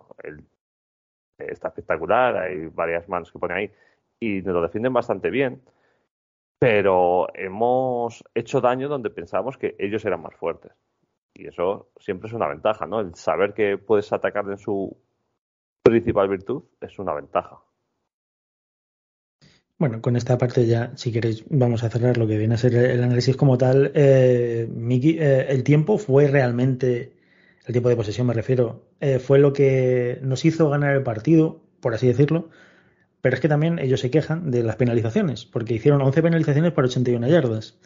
está 1.40 1.70
espectacular, 1.70 2.38
hay 2.38 2.68
varias 2.68 3.10
manos 3.10 3.32
que 3.32 3.40
pone 3.40 3.54
ahí 3.56 3.72
y 4.20 4.44
nos 4.44 4.54
lo 4.54 4.62
defienden 4.62 4.94
bastante 4.94 5.32
bien, 5.32 5.64
pero 6.60 7.30
hemos 7.34 8.24
hecho 8.36 8.62
daño 8.62 8.90
donde 8.90 9.10
pensábamos 9.10 9.58
que 9.58 9.76
ellos 9.80 10.06
eran 10.06 10.22
más 10.22 10.36
fuertes. 10.36 10.72
Y 11.34 11.48
eso 11.48 11.90
siempre 11.98 12.28
es 12.28 12.34
una 12.34 12.48
ventaja, 12.48 12.86
¿no? 12.86 13.00
El 13.00 13.16
saber 13.16 13.54
que 13.54 13.78
puedes 13.80 14.14
atacar 14.14 14.46
en 14.50 14.58
su 14.58 14.96
principal 15.86 16.28
virtud 16.28 16.64
es 16.82 16.98
una 17.00 17.14
ventaja. 17.14 17.60
Bueno, 19.78 20.02
con 20.02 20.16
esta 20.16 20.38
parte 20.38 20.66
ya, 20.66 20.94
si 20.96 21.12
queréis, 21.12 21.44
vamos 21.50 21.84
a 21.84 21.90
cerrar 21.90 22.18
lo 22.18 22.28
que 22.28 22.38
viene 22.38 22.56
a 22.56 22.58
ser 22.58 22.74
el 22.76 23.04
análisis 23.04 23.36
como 23.36 23.58
tal. 23.58 23.92
Eh, 23.94 24.68
eh, 24.68 25.46
el 25.50 25.64
tiempo 25.64 25.98
fue 25.98 26.28
realmente, 26.28 27.14
el 27.66 27.72
tiempo 27.74 27.90
de 27.90 27.96
posesión 27.98 28.26
me 28.26 28.34
refiero, 28.34 28.88
eh, 29.00 29.20
fue 29.20 29.38
lo 29.38 29.54
que 29.54 30.20
nos 30.22 30.44
hizo 30.46 30.70
ganar 30.70 30.96
el 30.96 31.04
partido, 31.04 31.62
por 31.82 31.94
así 31.94 32.08
decirlo. 32.08 32.50
Pero 33.22 33.36
es 33.36 33.42
que 33.42 33.50
también 33.50 33.80
ellos 33.80 34.00
se 34.00 34.10
quejan 34.12 34.50
de 34.50 34.64
las 34.64 34.78
penalizaciones, 34.78 35.46
porque 35.46 35.76
hicieron 35.76 36.02
11 36.02 36.22
penalizaciones 36.22 36.72
para 36.72 36.88
81 36.88 37.28
yardas. 37.28 37.78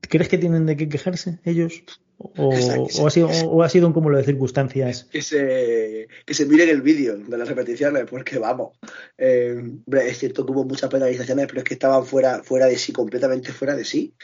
¿Crees 0.00 0.28
que 0.28 0.38
tienen 0.38 0.66
de 0.66 0.76
qué 0.76 0.88
quejarse 0.88 1.40
ellos? 1.44 1.82
O, 2.18 2.52
ha 2.52 3.10
sido, 3.10 3.28
o, 3.28 3.62
ha 3.62 3.68
sido, 3.68 3.86
un 3.86 3.92
cúmulo 3.92 4.16
de 4.16 4.24
circunstancias. 4.24 5.04
Que 5.10 5.22
se, 5.22 6.08
que 6.24 6.34
se 6.34 6.46
miren 6.46 6.68
el 6.68 6.82
vídeo 6.82 7.16
de 7.16 7.38
las 7.38 7.48
repeticiones, 7.48 8.04
porque 8.08 8.38
vamos. 8.38 8.78
Eh, 9.18 9.62
es 10.04 10.18
cierto 10.18 10.44
que 10.44 10.52
hubo 10.52 10.64
muchas 10.64 10.90
penalizaciones, 10.90 11.46
pero 11.46 11.58
es 11.58 11.64
que 11.64 11.74
estaban 11.74 12.04
fuera, 12.06 12.42
fuera 12.42 12.66
de 12.66 12.76
sí, 12.76 12.92
completamente 12.92 13.52
fuera 13.52 13.74
de 13.74 13.84
sí. 13.84 14.14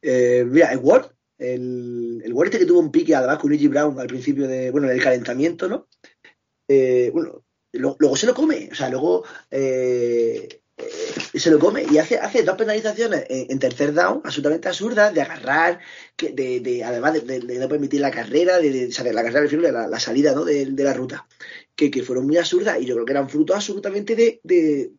Eh, 0.00 0.44
mira, 0.46 0.72
el 0.72 0.78
Ward, 0.78 1.12
el, 1.38 2.22
el 2.24 2.32
Ward 2.32 2.48
este 2.48 2.60
que 2.60 2.66
tuvo 2.66 2.80
un 2.80 2.92
pique 2.92 3.14
además 3.14 3.38
con 3.38 3.50
Luigi 3.50 3.68
Brown 3.68 3.98
al 3.98 4.06
principio 4.06 4.46
de, 4.48 4.70
bueno, 4.70 4.88
en 4.88 4.94
el 4.94 5.02
calentamiento, 5.02 5.68
¿no? 5.68 5.88
Eh, 6.68 7.10
bueno, 7.12 7.44
luego 7.72 8.16
se 8.16 8.26
lo 8.26 8.34
come, 8.34 8.68
o 8.70 8.74
sea, 8.74 8.88
luego 8.88 9.24
se 11.34 11.50
lo 11.50 11.58
come 11.58 11.84
y 11.90 11.98
hace, 11.98 12.18
hace 12.18 12.42
dos 12.42 12.56
penalizaciones 12.56 13.24
en, 13.28 13.58
tercer 13.58 13.92
down 13.92 14.20
absolutamente 14.24 14.68
absurdas 14.68 15.14
de 15.14 15.22
agarrar, 15.22 15.80
que, 16.16 16.30
de, 16.30 16.60
de, 16.60 16.84
además 16.84 17.14
de, 17.24 17.38
no 17.58 17.68
permitir 17.68 18.00
la 18.00 18.10
carrera, 18.10 18.58
de, 18.58 18.90
la 19.12 19.22
carrera, 19.22 19.40
de 19.40 19.72
la, 19.72 19.86
la 19.88 20.00
salida 20.00 20.34
¿no? 20.34 20.44
de, 20.44 20.66
la 20.76 20.94
ruta, 20.94 21.26
que, 21.74 21.90
que, 21.90 22.02
fueron 22.02 22.26
muy 22.26 22.36
absurdas 22.36 22.80
y 22.80 22.86
yo 22.86 22.94
creo 22.94 23.06
que 23.06 23.12
eran 23.12 23.28
fruto 23.28 23.54
absolutamente 23.54 24.14
de 24.14 24.92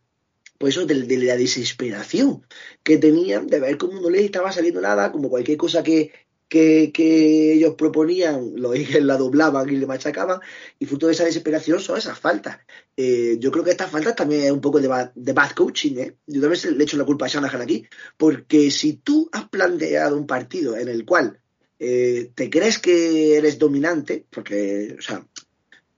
pues 0.61 0.77
eso, 0.77 0.85
de, 0.85 1.17
la 1.17 1.35
desesperación 1.35 2.45
que 2.83 2.99
tenían 2.99 3.47
de 3.47 3.59
ver 3.59 3.77
cómo 3.77 3.99
no 3.99 4.09
les 4.11 4.23
estaba 4.23 4.51
saliendo 4.51 4.79
nada, 4.79 5.11
como 5.11 5.29
cualquier 5.29 5.57
cosa 5.57 5.81
que, 5.81 6.11
que, 6.51 7.53
ellos 7.53 7.75
proponían, 7.75 8.51
los 8.55 8.75
Eagles 8.75 9.03
la 9.03 9.17
doblaban 9.17 9.69
y 9.69 9.77
le 9.77 9.87
machacaban, 9.87 10.41
y 10.77 10.85
fruto 10.85 11.07
de 11.07 11.13
esa 11.13 11.23
desesperación 11.23 11.79
son 11.79 11.97
esas 11.97 12.19
faltas. 12.19 12.59
Eh, 12.97 13.37
yo 13.39 13.51
creo 13.51 13.63
que 13.63 13.71
estas 13.71 13.89
faltas 13.89 14.15
también 14.15 14.43
es 14.43 14.51
un 14.51 14.59
poco 14.59 14.81
de, 14.81 15.09
de 15.15 15.33
bad 15.33 15.51
coaching, 15.51 15.97
¿eh? 15.97 16.17
Yo 16.27 16.41
también 16.41 16.77
le 16.77 16.83
echo 16.83 16.97
la 16.97 17.05
culpa 17.05 17.25
a 17.25 17.29
Shanahan 17.29 17.61
aquí, 17.61 17.85
porque 18.17 18.69
si 18.69 18.93
tú 18.93 19.29
has 19.31 19.47
planteado 19.47 20.17
un 20.17 20.27
partido 20.27 20.75
en 20.75 20.89
el 20.89 21.05
cual 21.05 21.39
eh, 21.79 22.31
te 22.35 22.49
crees 22.49 22.79
que 22.79 23.37
eres 23.37 23.57
dominante, 23.57 24.25
porque, 24.29 24.95
o 24.99 25.01
sea, 25.01 25.25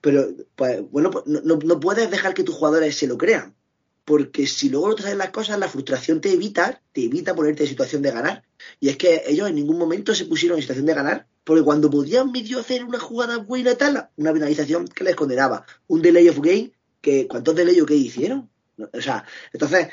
pero, 0.02 0.28
pues, 0.56 0.82
bueno, 0.92 1.10
pues, 1.10 1.26
no, 1.26 1.56
no 1.58 1.80
puedes 1.80 2.12
dejar 2.12 2.34
que 2.34 2.44
tus 2.44 2.56
jugadores 2.56 2.96
se 2.96 3.08
lo 3.08 3.18
crean 3.18 3.56
porque 4.06 4.48
si 4.48 4.70
luego 4.70 4.89
no 4.89 4.96
te 4.96 5.04
salen 5.04 5.18
las 5.18 5.30
cosas, 5.30 5.60
la 5.60 5.70
frustración 5.70 6.20
te 6.20 6.34
evita, 6.34 6.82
te 6.92 7.06
evita 7.06 7.36
ponerte 7.36 7.63
en 7.63 7.70
situación 7.70 8.02
de 8.02 8.12
ganar. 8.12 8.44
Y 8.80 8.89
es 8.89 8.98
que 8.98 9.24
ellos 9.28 9.50
en 9.50 9.56
ningún 9.56 9.78
momento 9.78 10.13
se 10.13 10.26
pusieron 10.26 10.58
en 10.58 10.62
situación 10.62 10.86
de 10.86 10.94
ganar, 10.94 11.28
porque 11.44 11.63
cuando 11.63 11.89
podían 11.89 12.32
medio 12.32 12.60
hacer 12.60 12.84
una 12.84 13.00
jugada 13.00 13.38
buena 13.38 13.72
y 13.72 13.76
tal, 13.76 14.10
una 14.18 14.34
penalización 14.34 14.88
que 14.88 15.04
les 15.04 15.16
condenaba, 15.16 15.66
un 15.88 16.02
delay 16.02 16.28
of 16.30 16.39
game, 16.39 16.72
que 17.02 17.28
¿cuántos 17.28 17.56
delay 17.56 17.80
of 17.80 17.92
hicieron? 17.92 18.50
O 18.78 19.02
sea, 19.02 19.24
entonces, 19.54 19.88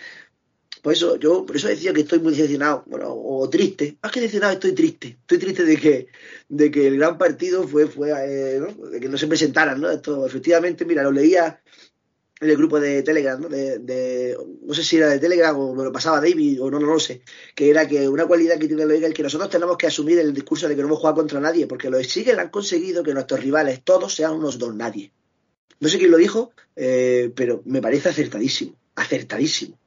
por 0.82 0.92
eso, 0.92 1.16
yo 1.16 1.44
por 1.44 1.56
eso 1.56 1.68
decía 1.68 1.92
que 1.92 2.00
estoy 2.00 2.20
muy 2.20 2.32
decepcionado, 2.32 2.84
bueno, 2.86 3.12
o 3.12 3.48
triste, 3.50 3.98
más 4.02 4.10
que 4.10 4.20
decepcionado, 4.20 4.54
estoy 4.54 4.72
triste, 4.72 5.18
estoy 5.20 5.38
triste 5.38 5.64
de 5.64 5.76
que, 5.76 6.06
de 6.48 6.70
que 6.70 6.86
el 6.86 6.96
gran 6.96 7.18
partido 7.18 7.68
fue, 7.68 7.86
fue 7.86 8.10
eh, 8.10 8.60
¿no? 8.60 8.88
de 8.88 8.98
que 8.98 9.08
no 9.08 9.18
se 9.18 9.26
presentaran, 9.26 9.80
¿no? 9.80 9.90
Esto, 9.90 10.26
efectivamente, 10.26 10.84
mira, 10.84 11.02
lo 11.02 11.12
leía 11.12 11.60
en 12.40 12.48
el 12.48 12.56
grupo 12.56 12.80
de 12.80 13.02
Telegram, 13.02 13.40
¿no? 13.40 13.48
De, 13.48 14.36
no 14.62 14.72
sé 14.74 14.82
si 14.82 14.96
era 14.96 15.08
de 15.08 15.18
Telegram 15.18 15.58
o 15.58 15.74
me 15.74 15.84
lo 15.84 15.92
pasaba 15.92 16.20
David 16.20 16.62
o 16.62 16.70
no, 16.70 16.78
no 16.78 16.86
lo 16.86 16.98
sé, 16.98 17.22
que 17.54 17.68
era 17.68 17.86
que 17.86 18.08
una 18.08 18.26
cualidad 18.26 18.58
que 18.58 18.66
tiene 18.66 18.82
Eagles 18.82 19.10
es 19.10 19.14
que 19.14 19.22
nosotros 19.22 19.50
tenemos 19.50 19.76
que 19.76 19.86
asumir 19.86 20.18
el 20.18 20.32
discurso 20.32 20.66
de 20.66 20.74
que 20.74 20.80
no 20.80 20.88
hemos 20.88 20.98
jugado 20.98 21.16
contra 21.16 21.40
nadie, 21.40 21.66
porque 21.66 21.90
los 21.90 22.16
Eagles 22.16 22.38
han 22.38 22.48
conseguido 22.48 23.02
que 23.02 23.12
nuestros 23.12 23.40
rivales 23.40 23.82
todos 23.84 24.14
sean 24.14 24.32
unos 24.32 24.58
dos 24.58 24.74
nadie. 24.74 25.12
No 25.80 25.88
sé 25.88 25.98
quién 25.98 26.10
lo 26.10 26.16
dijo, 26.16 26.52
eh, 26.76 27.32
pero 27.34 27.62
me 27.64 27.82
parece 27.82 28.08
acertadísimo, 28.08 28.74
acertadísimo 28.94 29.79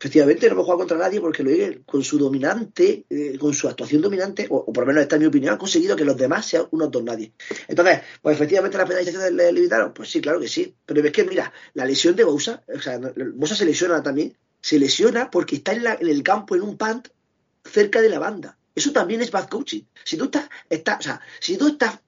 efectivamente 0.00 0.46
no 0.46 0.54
hemos 0.54 0.64
jugado 0.64 0.78
contra 0.78 0.96
nadie 0.96 1.20
porque 1.20 1.42
lo 1.42 1.84
con 1.84 2.02
su 2.02 2.18
dominante, 2.18 3.04
eh, 3.10 3.36
con 3.38 3.52
su 3.52 3.68
actuación 3.68 4.00
dominante, 4.00 4.46
o, 4.48 4.64
por 4.72 4.84
lo 4.84 4.86
menos 4.86 5.02
esta 5.02 5.16
es 5.16 5.20
mi 5.20 5.26
opinión, 5.26 5.54
ha 5.54 5.58
conseguido 5.58 5.94
que 5.94 6.06
los 6.06 6.16
demás 6.16 6.46
sean 6.46 6.66
unos 6.70 6.90
dos 6.90 7.04
nadie. 7.04 7.34
Entonces, 7.68 8.00
pues 8.22 8.34
efectivamente 8.34 8.78
las 8.78 8.88
penalizaciones 8.88 9.32
le 9.32 9.52
limitaron, 9.52 9.92
pues 9.92 10.10
sí, 10.10 10.22
claro 10.22 10.40
que 10.40 10.48
sí. 10.48 10.74
Pero 10.86 11.04
es 11.04 11.12
que, 11.12 11.24
mira, 11.24 11.52
la 11.74 11.84
lesión 11.84 12.16
de 12.16 12.24
Bousa, 12.24 12.64
o 12.74 12.80
sea, 12.80 12.98
Bousa 13.34 13.54
se 13.54 13.66
lesiona 13.66 14.02
también, 14.02 14.34
se 14.62 14.78
lesiona 14.78 15.30
porque 15.30 15.56
está 15.56 15.72
en, 15.72 15.86
en 15.86 16.08
el 16.08 16.22
campo 16.22 16.56
en 16.56 16.62
un 16.62 16.78
punt 16.78 17.08
cerca 17.62 18.00
de 18.00 18.08
la 18.08 18.18
banda. 18.18 18.56
Eso 18.74 18.92
también 18.92 19.20
es 19.20 19.30
bad 19.30 19.48
coaching. 19.50 19.82
Si 20.02 20.16
tú 20.16 20.24
estás, 20.24 20.48
estás 20.70 21.00
o 21.00 21.02
sea, 21.02 21.20
si 21.40 21.58
tú 21.58 21.68
estás 21.68 22.00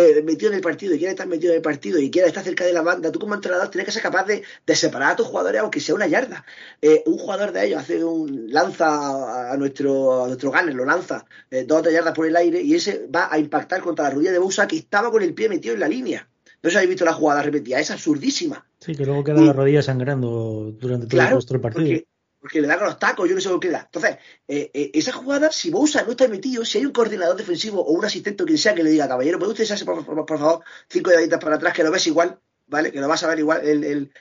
eh, 0.00 0.22
metido 0.22 0.50
en 0.50 0.56
el 0.56 0.62
partido 0.62 0.94
y 0.94 0.98
quieres 0.98 1.12
estar 1.12 1.26
metido 1.26 1.52
en 1.52 1.56
el 1.56 1.62
partido 1.62 1.98
y 1.98 2.10
quieres 2.10 2.28
estar 2.28 2.42
cerca 2.44 2.64
de 2.64 2.72
la 2.72 2.82
banda, 2.82 3.12
tú 3.12 3.18
como 3.18 3.34
entrenador 3.34 3.68
tienes 3.68 3.86
que 3.86 3.92
ser 3.92 4.02
capaz 4.02 4.26
de, 4.26 4.42
separar 4.74 5.12
a 5.12 5.16
tus 5.16 5.26
jugadores 5.26 5.60
aunque 5.60 5.80
sea 5.80 5.94
una 5.94 6.06
yarda. 6.06 6.44
Eh, 6.80 7.02
un 7.06 7.18
jugador 7.18 7.52
de 7.52 7.66
ellos 7.66 7.80
hace 7.80 8.02
un 8.04 8.52
lanza 8.52 9.52
a 9.52 9.56
nuestro 9.56 10.24
a 10.24 10.26
nuestro 10.28 10.50
gunner, 10.50 10.74
lo 10.74 10.84
lanza 10.84 11.24
eh, 11.50 11.64
dos 11.64 11.78
o 11.78 11.82
tres 11.82 11.94
yardas 11.94 12.14
por 12.14 12.26
el 12.26 12.36
aire 12.36 12.60
y 12.60 12.74
ese 12.74 13.06
va 13.14 13.28
a 13.30 13.38
impactar 13.38 13.80
contra 13.80 14.04
la 14.04 14.10
rodilla 14.10 14.32
de 14.32 14.38
Bousa 14.38 14.66
que 14.66 14.76
estaba 14.76 15.10
con 15.10 15.22
el 15.22 15.34
pie 15.34 15.48
metido 15.48 15.74
en 15.74 15.80
la 15.80 15.88
línea. 15.88 16.28
No 16.62 16.68
sé 16.68 16.72
si 16.72 16.76
habéis 16.76 16.90
visto 16.90 17.04
la 17.04 17.14
jugada 17.14 17.42
repetida, 17.42 17.80
es 17.80 17.90
absurdísima. 17.90 18.66
Sí, 18.80 18.94
que 18.94 19.06
luego 19.06 19.24
queda 19.24 19.40
la 19.40 19.52
rodilla 19.52 19.82
sangrando 19.82 20.74
durante 20.78 21.06
todo 21.06 21.20
el 21.20 21.28
resto 21.28 21.54
del 21.54 21.60
partido 21.60 21.84
porque 21.86 22.09
le 22.52 22.66
dan 22.66 22.78
con 22.78 22.86
los 22.86 22.98
tacos, 22.98 23.28
yo 23.28 23.34
no 23.34 23.40
sé 23.40 23.48
lo 23.48 23.60
que 23.60 23.70
da. 23.70 23.80
Entonces, 23.80 24.18
eh, 24.48 24.70
eh, 24.72 24.90
esa 24.94 25.12
jugada, 25.12 25.52
si 25.52 25.70
Bousa 25.70 26.02
no 26.04 26.12
está 26.12 26.26
metido, 26.28 26.64
si 26.64 26.78
hay 26.78 26.86
un 26.86 26.92
coordinador 26.92 27.36
defensivo 27.36 27.80
o 27.80 27.92
un 27.92 28.04
asistente 28.04 28.42
o 28.42 28.46
quien 28.46 28.58
sea 28.58 28.74
que 28.74 28.82
le 28.82 28.90
diga, 28.90 29.08
caballero, 29.08 29.38
¿puede 29.38 29.52
usted 29.52 29.64
echarse, 29.64 29.84
por, 29.84 30.04
favor, 30.04 30.64
cinco 30.88 31.10
deditas 31.10 31.40
para 31.40 31.56
atrás, 31.56 31.74
que 31.74 31.84
lo 31.84 31.90
ves 31.90 32.06
igual, 32.06 32.40
¿vale? 32.66 32.92
Que 32.92 33.00
lo 33.00 33.08
vas 33.08 33.22
a 33.22 33.28
ver 33.28 33.38
igual. 33.38 33.66
El, 33.66 34.12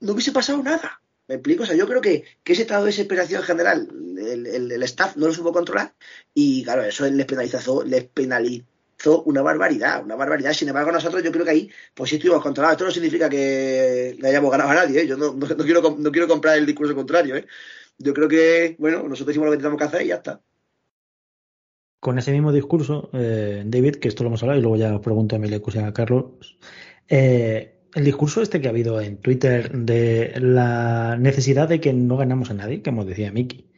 No 0.00 0.12
hubiese 0.12 0.32
pasado 0.32 0.62
nada. 0.62 1.00
¿Me 1.28 1.36
explico? 1.36 1.64
O 1.64 1.66
sea, 1.66 1.74
yo 1.74 1.88
creo 1.88 2.00
que, 2.00 2.24
que 2.44 2.52
ese 2.52 2.62
estado 2.62 2.84
de 2.84 2.90
desesperación 2.90 3.42
general, 3.42 3.88
el, 4.16 4.70
el, 4.70 4.82
staff 4.84 5.16
no 5.16 5.26
lo 5.26 5.34
supo 5.34 5.52
controlar 5.52 5.92
y, 6.34 6.62
claro, 6.62 6.84
eso 6.84 7.04
les 7.08 7.26
penalizó, 7.26 7.82
les 7.82 8.04
penalizó 8.04 8.64
una 9.24 9.42
barbaridad, 9.42 10.04
una 10.04 10.16
barbaridad. 10.16 10.52
Sin 10.52 10.68
embargo, 10.68 10.92
nosotros 10.92 11.22
yo 11.22 11.32
creo 11.32 11.44
que 11.44 11.50
ahí, 11.50 11.70
pues 11.94 12.10
sí 12.10 12.16
estuvimos 12.16 12.42
controlados. 12.42 12.74
Esto 12.74 12.84
no 12.84 12.90
significa 12.90 13.28
que 13.28 14.16
le 14.18 14.28
hayamos 14.28 14.50
ganado 14.50 14.70
a 14.70 14.74
nadie, 14.74 15.02
¿eh? 15.02 15.06
Yo 15.06 15.16
no, 15.16 15.38
quiero, 15.64 15.96
no 15.98 16.10
quiero 16.10 16.28
comprar 16.28 16.58
el 16.58 16.66
discurso 16.66 16.94
contrario, 16.94 17.36
¿eh? 17.36 17.46
Yo 17.98 18.12
creo 18.12 18.28
que, 18.28 18.76
bueno, 18.78 19.02
nosotros 19.08 19.32
hicimos 19.32 19.46
lo 19.46 19.52
que 19.52 19.58
teníamos 19.58 19.78
que 19.78 19.84
hacer 19.84 20.02
y 20.02 20.08
ya 20.08 20.16
está. 20.16 20.40
Con 22.00 22.18
ese 22.18 22.32
mismo 22.32 22.52
discurso, 22.52 23.10
eh, 23.14 23.62
David, 23.66 23.96
que 23.96 24.08
esto 24.08 24.22
lo 24.22 24.28
hemos 24.28 24.42
hablado 24.42 24.58
y 24.58 24.62
luego 24.62 24.76
ya 24.76 25.00
pregunto 25.00 25.36
a 25.36 25.38
mi 25.38 25.48
y 25.48 25.78
a 25.78 25.92
Carlos, 25.92 26.58
eh, 27.08 27.76
el 27.94 28.04
discurso 28.04 28.42
este 28.42 28.60
que 28.60 28.68
ha 28.68 28.70
habido 28.70 29.00
en 29.00 29.16
Twitter 29.16 29.72
de 29.72 30.34
la 30.38 31.16
necesidad 31.16 31.68
de 31.68 31.80
que 31.80 31.94
no 31.94 32.18
ganamos 32.18 32.50
a 32.50 32.54
nadie, 32.54 32.82
como 32.82 33.06
decía 33.06 33.32
Miki, 33.32 33.70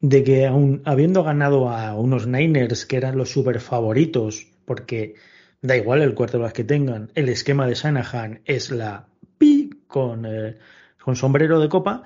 de 0.00 0.24
que 0.24 0.46
aún 0.46 0.82
habiendo 0.84 1.22
ganado 1.22 1.68
a 1.68 1.94
unos 1.94 2.26
Niners 2.26 2.86
que 2.86 2.96
eran 2.96 3.16
los 3.16 3.30
super 3.30 3.60
favoritos, 3.60 4.51
porque 4.64 5.14
da 5.60 5.76
igual 5.76 6.02
el 6.02 6.14
cuarto 6.14 6.38
de 6.38 6.44
las 6.44 6.52
que 6.52 6.64
tengan, 6.64 7.10
el 7.14 7.28
esquema 7.28 7.66
de 7.66 7.74
Shanahan 7.74 8.40
es 8.44 8.70
la 8.70 9.08
pi 9.38 9.70
con, 9.86 10.26
eh, 10.26 10.58
con 11.02 11.16
sombrero 11.16 11.60
de 11.60 11.68
copa. 11.68 12.02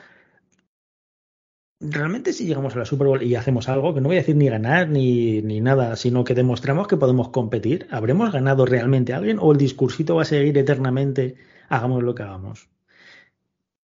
Realmente 1.79 2.33
si 2.33 2.47
llegamos 2.47 2.75
a 2.75 2.79
la 2.79 2.85
Super 2.87 3.07
Bowl 3.07 3.23
y 3.23 3.35
hacemos 3.35 3.69
algo, 3.69 3.95
que 3.95 4.01
no 4.01 4.09
voy 4.09 4.17
a 4.17 4.21
decir 4.21 4.37
ni 4.37 4.49
ganar 4.49 4.89
ni, 4.89 5.43
ni 5.43 5.61
nada, 5.61 5.97
sino 5.97 6.25
que 6.25 6.35
demostramos 6.35 6.89
que 6.89 6.97
podemos 6.97 7.29
competir, 7.29 7.87
¿habremos 7.91 8.33
ganado 8.33 8.65
realmente 8.65 9.13
a 9.13 9.19
alguien 9.19 9.39
o 9.41 9.53
el 9.53 9.59
discursito 9.59 10.17
va 10.17 10.23
a 10.23 10.25
seguir 10.27 10.57
eternamente, 10.57 11.37
hagamos 11.69 12.03
lo 12.03 12.15
que 12.15 12.23
hagamos? 12.23 12.69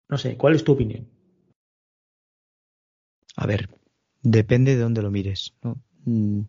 No 0.09 0.19
sé, 0.19 0.37
¿cuál 0.37 0.55
es 0.55 0.65
tu 0.65 0.73
opinión? 0.73 1.09
A 3.37 3.47
ver, 3.47 3.69
Depende 4.29 4.75
de 4.75 4.83
dónde 4.83 5.03
lo 5.03 5.11
mires. 5.13 5.55
Mm, 6.05 6.41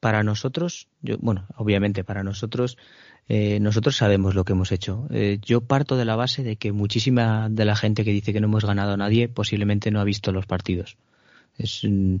para 0.00 0.22
nosotros, 0.22 0.88
yo, 1.02 1.16
bueno, 1.18 1.46
obviamente 1.56 2.04
para 2.04 2.22
nosotros, 2.24 2.76
eh, 3.28 3.60
nosotros 3.60 3.96
sabemos 3.96 4.34
lo 4.34 4.44
que 4.44 4.54
hemos 4.54 4.72
hecho. 4.72 5.06
Eh, 5.10 5.38
yo 5.42 5.60
parto 5.60 5.96
de 5.96 6.04
la 6.04 6.16
base 6.16 6.42
de 6.42 6.56
que 6.56 6.72
muchísima 6.72 7.48
de 7.48 7.64
la 7.64 7.76
gente 7.76 8.04
que 8.04 8.12
dice 8.12 8.32
que 8.32 8.40
no 8.40 8.48
hemos 8.48 8.64
ganado 8.64 8.94
a 8.94 8.96
nadie 8.96 9.28
posiblemente 9.28 9.90
no 9.90 10.00
ha 10.00 10.04
visto 10.04 10.32
los 10.32 10.46
partidos. 10.46 10.96
Es, 11.56 11.82
mm, 11.84 12.16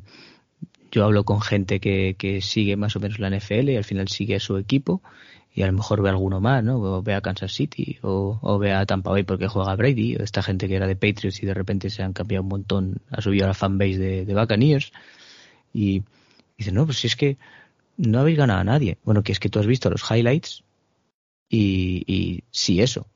yo 0.92 1.04
hablo 1.04 1.24
con 1.24 1.40
gente 1.40 1.80
que, 1.80 2.14
que 2.18 2.40
sigue 2.42 2.76
más 2.76 2.96
o 2.96 3.00
menos 3.00 3.18
la 3.18 3.28
NFL 3.30 3.70
y 3.70 3.76
al 3.76 3.84
final 3.84 4.08
sigue 4.08 4.36
a 4.36 4.40
su 4.40 4.56
equipo 4.56 5.02
y 5.52 5.62
a 5.62 5.66
lo 5.66 5.72
mejor 5.72 6.02
ve 6.02 6.10
alguno 6.10 6.40
más, 6.40 6.62
¿no? 6.62 6.80
O 6.80 7.02
ve 7.02 7.14
a 7.14 7.20
Kansas 7.20 7.52
City 7.52 7.98
o, 8.02 8.38
o 8.40 8.58
ve 8.58 8.72
a 8.72 8.86
Tampa 8.86 9.10
Bay 9.10 9.24
porque 9.24 9.48
juega 9.48 9.74
Brady, 9.74 10.16
o 10.16 10.22
esta 10.22 10.42
gente 10.42 10.68
que 10.68 10.76
era 10.76 10.86
de 10.86 10.96
Patriots 10.96 11.42
y 11.42 11.46
de 11.46 11.54
repente 11.54 11.90
se 11.90 12.02
han 12.02 12.12
cambiado 12.12 12.42
un 12.42 12.48
montón, 12.48 12.98
ha 13.10 13.20
subido 13.20 13.46
a 13.46 13.48
la 13.48 13.54
fanbase 13.54 13.98
de, 13.98 14.24
de 14.24 14.34
Buccaneers 14.34 14.92
y 15.72 16.02
dice, 16.56 16.72
no, 16.72 16.84
pues 16.86 16.98
si 16.98 17.08
es 17.08 17.16
que 17.16 17.36
no 18.00 18.20
habéis 18.20 18.38
ganado 18.38 18.60
a 18.60 18.64
nadie. 18.64 18.98
Bueno, 19.04 19.22
que 19.22 19.32
es 19.32 19.40
que 19.40 19.48
tú 19.48 19.58
has 19.58 19.66
visto 19.66 19.90
los 19.90 20.08
highlights 20.10 20.64
y, 21.48 22.04
y 22.06 22.44
sí, 22.50 22.80
eso. 22.80 23.06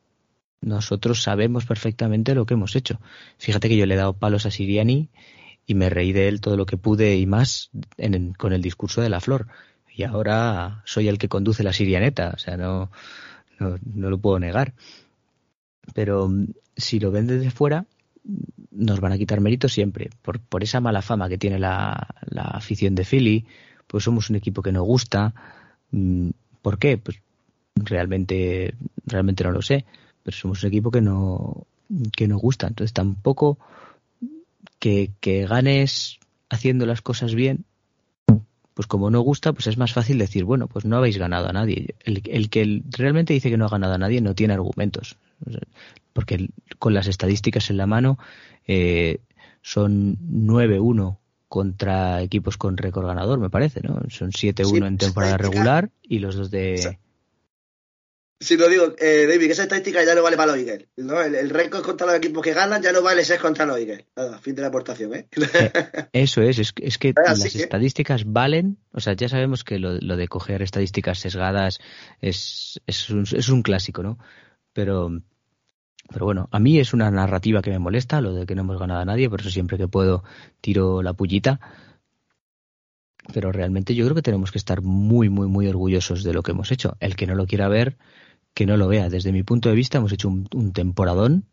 Nosotros 0.61 1.23
sabemos 1.23 1.67
perfectamente 1.67 2.35
lo 2.35 2.47
que 2.47 2.55
hemos 2.55 2.75
hecho. 2.77 3.01
Fíjate 3.39 3.69
que 3.69 3.77
yo 3.77 3.87
le 3.87 3.95
he 3.95 3.99
dado 3.99 4.15
palos 4.15 4.47
a 4.47 4.51
Siriani 4.51 5.11
y 5.67 5.75
me 5.75 5.91
reí 5.91 6.13
de 6.13 6.29
él 6.29 6.41
todo 6.41 6.57
lo 6.57 6.67
que 6.67 6.77
pude 6.77 7.17
y 7.17 7.27
más 7.27 7.71
en, 7.97 8.33
con 8.35 8.53
el 8.53 8.63
discurso 8.63 9.01
de 9.01 9.09
la 9.09 9.21
flor 9.21 9.47
y 9.95 10.03
ahora 10.03 10.83
soy 10.85 11.09
el 11.09 11.19
que 11.19 11.29
conduce 11.29 11.63
la 11.63 11.73
sirianeta, 11.73 12.33
o 12.35 12.39
sea, 12.39 12.57
no, 12.57 12.91
no, 13.61 14.11
lo 14.11 14.19
puedo 14.19 14.41
negar. 14.41 14.75
Pero 15.95 16.29
mm, 16.29 16.49
si 16.77 16.99
lo 16.99 17.13
ven 17.13 17.29
desde 17.29 17.51
fuera, 17.51 17.87
nos 18.73 19.01
van 19.01 19.13
a 19.13 19.19
quitar 19.19 19.41
mérito 19.41 19.69
siempre, 19.69 20.11
por, 20.23 20.41
por 20.41 20.65
esa 20.65 20.81
mala 20.81 21.01
fama 21.01 21.29
que 21.29 21.39
tiene 21.39 21.61
la, 21.61 22.09
la 22.23 22.43
afición 22.43 22.97
de 22.97 23.05
Philly, 23.05 23.47
pues 23.95 24.03
somos 24.03 24.29
un 24.29 24.35
equipo 24.35 24.61
que 24.61 24.73
nos 24.73 24.83
gusta. 24.83 25.33
Mm, 25.93 26.31
¿Por 26.63 26.81
qué? 26.81 26.99
Pues 26.99 27.23
realmente, 27.77 28.75
realmente 29.07 29.45
no 29.45 29.53
lo 29.53 29.63
sé, 29.63 29.85
pero 30.25 30.37
somos 30.37 30.65
un 30.65 30.69
equipo 30.69 30.91
que 30.91 31.01
no, 31.01 31.65
que 32.17 32.27
nos 32.27 32.41
gusta. 32.41 32.67
Entonces 32.67 32.93
tampoco 32.93 33.57
que, 34.81 35.13
que 35.21 35.47
ganes 35.47 36.19
haciendo 36.51 36.87
las 36.87 37.03
cosas 37.03 37.37
bien 37.37 37.67
pues 38.75 38.89
como 38.89 39.13
no 39.13 39.21
gusta, 39.21 39.53
pues 39.53 39.69
es 39.69 39.79
más 39.79 39.93
fácil 39.93 40.19
decir, 40.19 40.43
bueno, 40.43 40.67
pues 40.67 40.85
no 40.85 40.97
habéis 40.97 41.17
ganado 41.17 41.49
a 41.49 41.53
nadie. 41.53 41.95
El, 42.01 42.21
el 42.25 42.51
que 42.51 42.83
realmente 42.91 43.33
dice 43.33 43.49
que 43.49 43.57
no 43.57 43.67
ha 43.67 43.69
ganado 43.69 43.95
a 43.95 43.99
nadie 43.99 44.21
no 44.21 44.35
tiene 44.35 44.55
argumentos, 44.55 45.17
porque 46.13 46.51
con 46.81 46.95
las 46.95 47.07
estadísticas 47.07 47.71
en 47.71 47.77
la 47.77 47.87
mano 47.87 48.19
eh, 48.67 49.21
son 49.63 50.19
9-1 50.19 51.17
contra 51.55 52.21
equipos 52.21 52.57
con 52.57 52.77
récord 52.77 53.07
ganador, 53.07 53.39
me 53.39 53.49
parece, 53.49 53.81
¿no? 53.81 54.01
Son 54.09 54.33
7-1 54.33 54.65
sí, 54.65 54.77
en 54.79 54.99
temporada 54.99 55.37
regular 55.37 55.89
y 56.03 56.19
los 56.19 56.35
dos 56.35 56.51
de... 56.51 56.99
Si 58.41 58.57
lo 58.57 58.69
digo, 58.69 58.93
eh, 58.99 59.27
David, 59.29 59.47
que 59.47 59.53
esa 59.53 59.63
estadística 59.63 60.05
ya 60.05 60.17
no 60.17 60.25
vale 60.25 60.37
para 60.37 60.51
los 60.51 60.61
Eagles. 60.61 60.89
¿no? 60.97 61.23
El, 61.23 61.37
el 61.37 61.51
récord 61.51 61.85
contra 61.85 62.09
los 62.09 62.17
equipos 62.17 62.43
que 62.43 62.55
ganan 62.55 62.83
ya 62.83 62.91
no 62.91 63.03
vale 63.03 63.25
ser 63.25 63.39
contra 63.39 63.67
los 63.67 63.79
Eagles. 63.79 64.05
Nada, 64.17 64.41
fin 64.41 64.57
de 64.57 64.63
la 64.63 64.69
aportación, 64.69 65.15
¿eh? 65.15 65.29
eh 65.31 65.71
eso 66.13 66.43
es, 66.43 66.59
es, 66.59 66.73
es 66.77 66.99
que 66.99 67.15
Así 67.25 67.45
las 67.45 67.53
que... 67.53 67.63
estadísticas 67.63 68.25
valen. 68.27 68.79
O 68.91 68.99
sea, 68.99 69.13
ya 69.13 69.29
sabemos 69.29 69.63
que 69.63 69.79
lo, 69.79 69.93
lo 70.01 70.17
de 70.17 70.27
coger 70.27 70.61
estadísticas 70.61 71.21
sesgadas 71.21 71.79
es, 72.21 72.81
es, 72.89 73.11
un, 73.11 73.23
es 73.33 73.49
un 73.49 73.63
clásico, 73.63 74.03
¿no? 74.03 74.19
Pero, 74.73 75.23
pero 76.11 76.27
bueno, 76.27 76.49
a 76.53 76.59
mí 76.59 76.79
es 76.79 76.93
una 76.93 77.11
narrativa 77.11 77.63
que 77.63 77.71
me 77.71 77.79
molesta, 77.79 78.21
lo 78.21 78.33
de 78.33 78.47
que 78.47 78.55
no 78.55 78.63
hemos 78.63 78.79
ganado 78.79 79.01
a 79.01 79.05
nadie, 79.05 79.31
por 79.31 79.41
eso 79.41 79.51
siempre 79.51 79.79
que 79.79 79.89
puedo 79.89 80.23
tiro 80.61 81.03
la 81.03 81.15
pullita. 81.15 81.61
Pero 83.33 83.53
realmente 83.53 83.95
yo 83.95 84.05
creo 84.05 84.15
que 84.15 84.23
tenemos 84.23 84.53
que 84.53 84.59
estar 84.59 84.83
muy, 84.83 85.31
muy, 85.31 85.47
muy 85.47 85.67
orgullosos 85.67 86.23
de 86.25 86.35
lo 86.35 86.43
que 86.43 86.53
hemos 86.53 86.71
hecho. 86.73 86.97
El 87.01 87.17
que 87.17 87.27
no 87.27 87.35
lo 87.35 87.47
quiera 87.47 87.69
ver, 87.69 87.97
que 88.53 88.67
no 88.67 88.77
lo 88.77 88.87
vea. 88.87 89.09
Desde 89.09 89.33
mi 89.33 89.43
punto 89.43 89.71
de 89.71 89.75
vista 89.75 89.99
hemos 89.99 90.13
hecho 90.13 90.29
un, 90.29 90.47
un 90.55 90.73
temporadón 90.73 91.47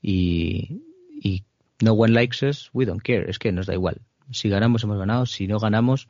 y, 0.00 0.82
y, 1.22 1.44
no 1.80 1.94
one 1.94 2.12
likes 2.12 2.46
us, 2.46 2.70
we 2.72 2.86
don't 2.86 3.02
care. 3.02 3.28
Es 3.28 3.38
que 3.38 3.50
nos 3.50 3.66
da 3.66 3.74
igual. 3.74 4.02
Si 4.30 4.48
ganamos, 4.48 4.84
hemos 4.84 4.98
ganado. 4.98 5.26
Si 5.26 5.46
no 5.46 5.58
ganamos, 5.58 6.08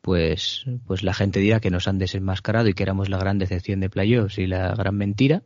pues, 0.00 0.66
pues 0.86 1.02
la 1.02 1.14
gente 1.14 1.40
dirá 1.40 1.60
que 1.60 1.70
nos 1.70 1.88
han 1.88 1.98
desenmascarado 1.98 2.68
y 2.68 2.74
que 2.74 2.82
éramos 2.82 3.08
la 3.08 3.18
gran 3.18 3.38
decepción 3.38 3.80
de 3.80 3.90
playoffs 3.90 4.38
y 4.38 4.46
la 4.46 4.74
gran 4.74 4.96
mentira. 4.96 5.42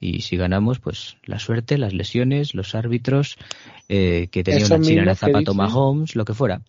Y 0.00 0.20
si 0.22 0.36
ganamos, 0.36 0.78
pues 0.78 1.16
la 1.24 1.38
suerte, 1.38 1.76
las 1.76 1.92
lesiones, 1.92 2.54
los 2.54 2.74
árbitros, 2.74 3.36
eh, 3.88 4.28
que 4.30 4.44
tenía 4.44 4.64
Eso 4.64 4.76
una 4.76 4.84
china 4.84 5.02
en 5.02 5.08
el 5.08 5.16
zapato 5.16 5.54
Mahomes, 5.54 6.14
lo 6.14 6.24
que 6.24 6.34
fuera. 6.34 6.62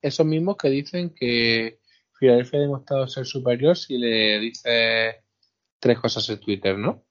Esos 0.00 0.24
mismos 0.24 0.56
que 0.56 0.70
dicen 0.70 1.10
que 1.10 1.80
Filadelfia 2.18 2.58
ha 2.58 2.62
demostrado 2.62 3.08
ser 3.08 3.26
superior 3.26 3.76
si 3.76 3.98
le 3.98 4.38
dice 4.38 5.22
tres 5.78 5.98
cosas 5.98 6.28
en 6.30 6.38
Twitter, 6.38 6.78
¿no? 6.78 7.04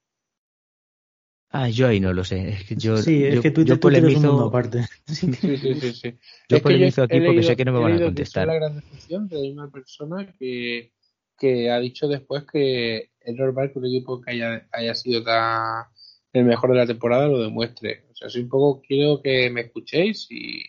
Ah, 1.51 1.67
yo 1.67 1.87
ahí 1.87 1.99
no 1.99 2.13
lo 2.13 2.23
sé. 2.23 2.49
Es 2.49 2.63
que 2.65 2.75
yo, 2.75 2.97
sí, 2.97 3.23
es 3.23 3.35
yo, 3.35 3.41
que 3.41 3.51
Twitter, 3.51 3.75
yo 3.75 3.79
polemizo, 3.79 4.07
Twitter 4.07 4.29
es 4.29 4.33
un 4.33 4.47
aparte. 4.47 4.85
Sí, 5.07 5.33
sí, 5.33 5.57
sí. 5.57 5.93
sí. 5.93 6.17
Yo 6.47 6.57
es 6.57 6.61
polemizo 6.61 7.07
que 7.07 7.17
aquí 7.17 7.25
porque 7.25 7.43
sé 7.43 7.55
que 7.55 7.65
no 7.65 7.73
me 7.73 7.79
van 7.79 7.93
a 7.93 8.05
contestar. 8.05 8.47
la 8.47 8.53
gran 8.53 8.75
decepción 8.75 9.27
de 9.27 9.51
una 9.51 9.69
persona 9.69 10.31
que, 10.37 10.93
que 11.37 11.71
ha 11.71 11.79
dicho 11.79 12.07
después 12.07 12.45
que 12.45 13.09
es 13.29 13.35
normal 13.35 13.71
que 13.71 13.79
un 13.79 13.85
equipo 13.85 14.21
que 14.21 14.31
haya, 14.31 14.67
haya 14.71 14.95
sido 14.95 15.23
tan 15.23 15.85
el 16.31 16.45
mejor 16.45 16.71
de 16.71 16.77
la 16.77 16.85
temporada 16.85 17.27
lo 17.27 17.39
demuestre. 17.39 18.05
O 18.11 18.15
sea, 18.15 18.29
si 18.29 18.39
un 18.39 18.49
poco 18.49 18.81
quiero 18.85 19.21
que 19.21 19.49
me 19.49 19.61
escuchéis 19.61 20.27
y 20.29 20.61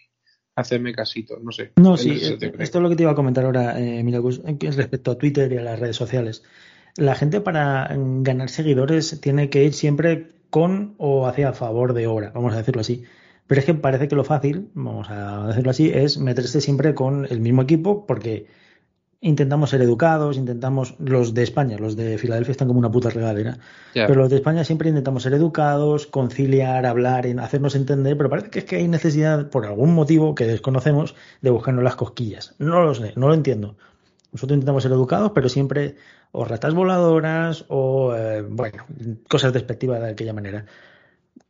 hacerme 0.56 0.94
casito, 0.94 1.38
no 1.38 1.52
sé. 1.52 1.72
No, 1.76 1.96
sí, 1.96 2.18
esto 2.20 2.46
es 2.58 2.74
lo 2.74 2.88
que 2.88 2.96
te 2.96 3.02
iba 3.02 3.12
a 3.12 3.14
comentar 3.14 3.44
ahora, 3.44 3.78
eh, 3.78 4.02
Milagros, 4.02 4.42
respecto 4.44 5.10
a 5.10 5.18
Twitter 5.18 5.52
y 5.52 5.58
a 5.58 5.62
las 5.62 5.78
redes 5.78 5.96
sociales 5.96 6.42
la 6.96 7.14
gente 7.14 7.40
para 7.40 7.88
ganar 7.94 8.48
seguidores 8.48 9.20
tiene 9.20 9.50
que 9.50 9.64
ir 9.64 9.72
siempre 9.72 10.28
con 10.50 10.94
o 10.98 11.26
hacia 11.26 11.52
favor 11.52 11.94
de 11.94 12.06
obra, 12.06 12.30
vamos 12.34 12.54
a 12.54 12.58
decirlo 12.58 12.80
así. 12.80 13.04
Pero 13.46 13.60
es 13.60 13.64
que 13.64 13.74
parece 13.74 14.08
que 14.08 14.16
lo 14.16 14.24
fácil, 14.24 14.68
vamos 14.74 15.08
a 15.10 15.46
decirlo 15.48 15.70
así, 15.70 15.90
es 15.92 16.18
meterse 16.18 16.60
siempre 16.60 16.94
con 16.94 17.26
el 17.28 17.40
mismo 17.40 17.62
equipo 17.62 18.06
porque 18.06 18.46
intentamos 19.20 19.70
ser 19.70 19.82
educados, 19.82 20.36
intentamos, 20.38 20.94
los 20.98 21.34
de 21.34 21.42
España, 21.42 21.76
los 21.78 21.94
de 21.94 22.16
Filadelfia 22.16 22.52
están 22.52 22.68
como 22.68 22.78
una 22.78 22.90
puta 22.90 23.10
regadera, 23.10 23.58
yeah. 23.92 24.06
pero 24.06 24.20
los 24.20 24.30
de 24.30 24.36
España 24.36 24.64
siempre 24.64 24.88
intentamos 24.88 25.22
ser 25.22 25.34
educados, 25.34 26.06
conciliar, 26.06 26.86
hablar, 26.86 27.26
hacernos 27.38 27.74
entender, 27.74 28.16
pero 28.16 28.30
parece 28.30 28.50
que 28.50 28.60
es 28.60 28.64
que 28.64 28.76
hay 28.76 28.88
necesidad, 28.88 29.50
por 29.50 29.66
algún 29.66 29.94
motivo 29.94 30.34
que 30.34 30.46
desconocemos, 30.46 31.14
de 31.42 31.50
buscarnos 31.50 31.84
las 31.84 31.96
cosquillas. 31.96 32.54
No 32.58 32.82
lo 32.82 32.94
sé, 32.94 33.12
no 33.16 33.28
lo 33.28 33.34
entiendo. 33.34 33.76
Nosotros 34.32 34.56
intentamos 34.56 34.84
ser 34.84 34.92
educados, 34.92 35.32
pero 35.34 35.48
siempre 35.48 35.96
o 36.32 36.44
ratas 36.44 36.74
voladoras 36.74 37.64
o, 37.68 38.14
eh, 38.14 38.42
bueno, 38.42 38.86
cosas 39.28 39.52
despectivas 39.52 40.00
de 40.00 40.10
aquella 40.10 40.32
manera. 40.32 40.64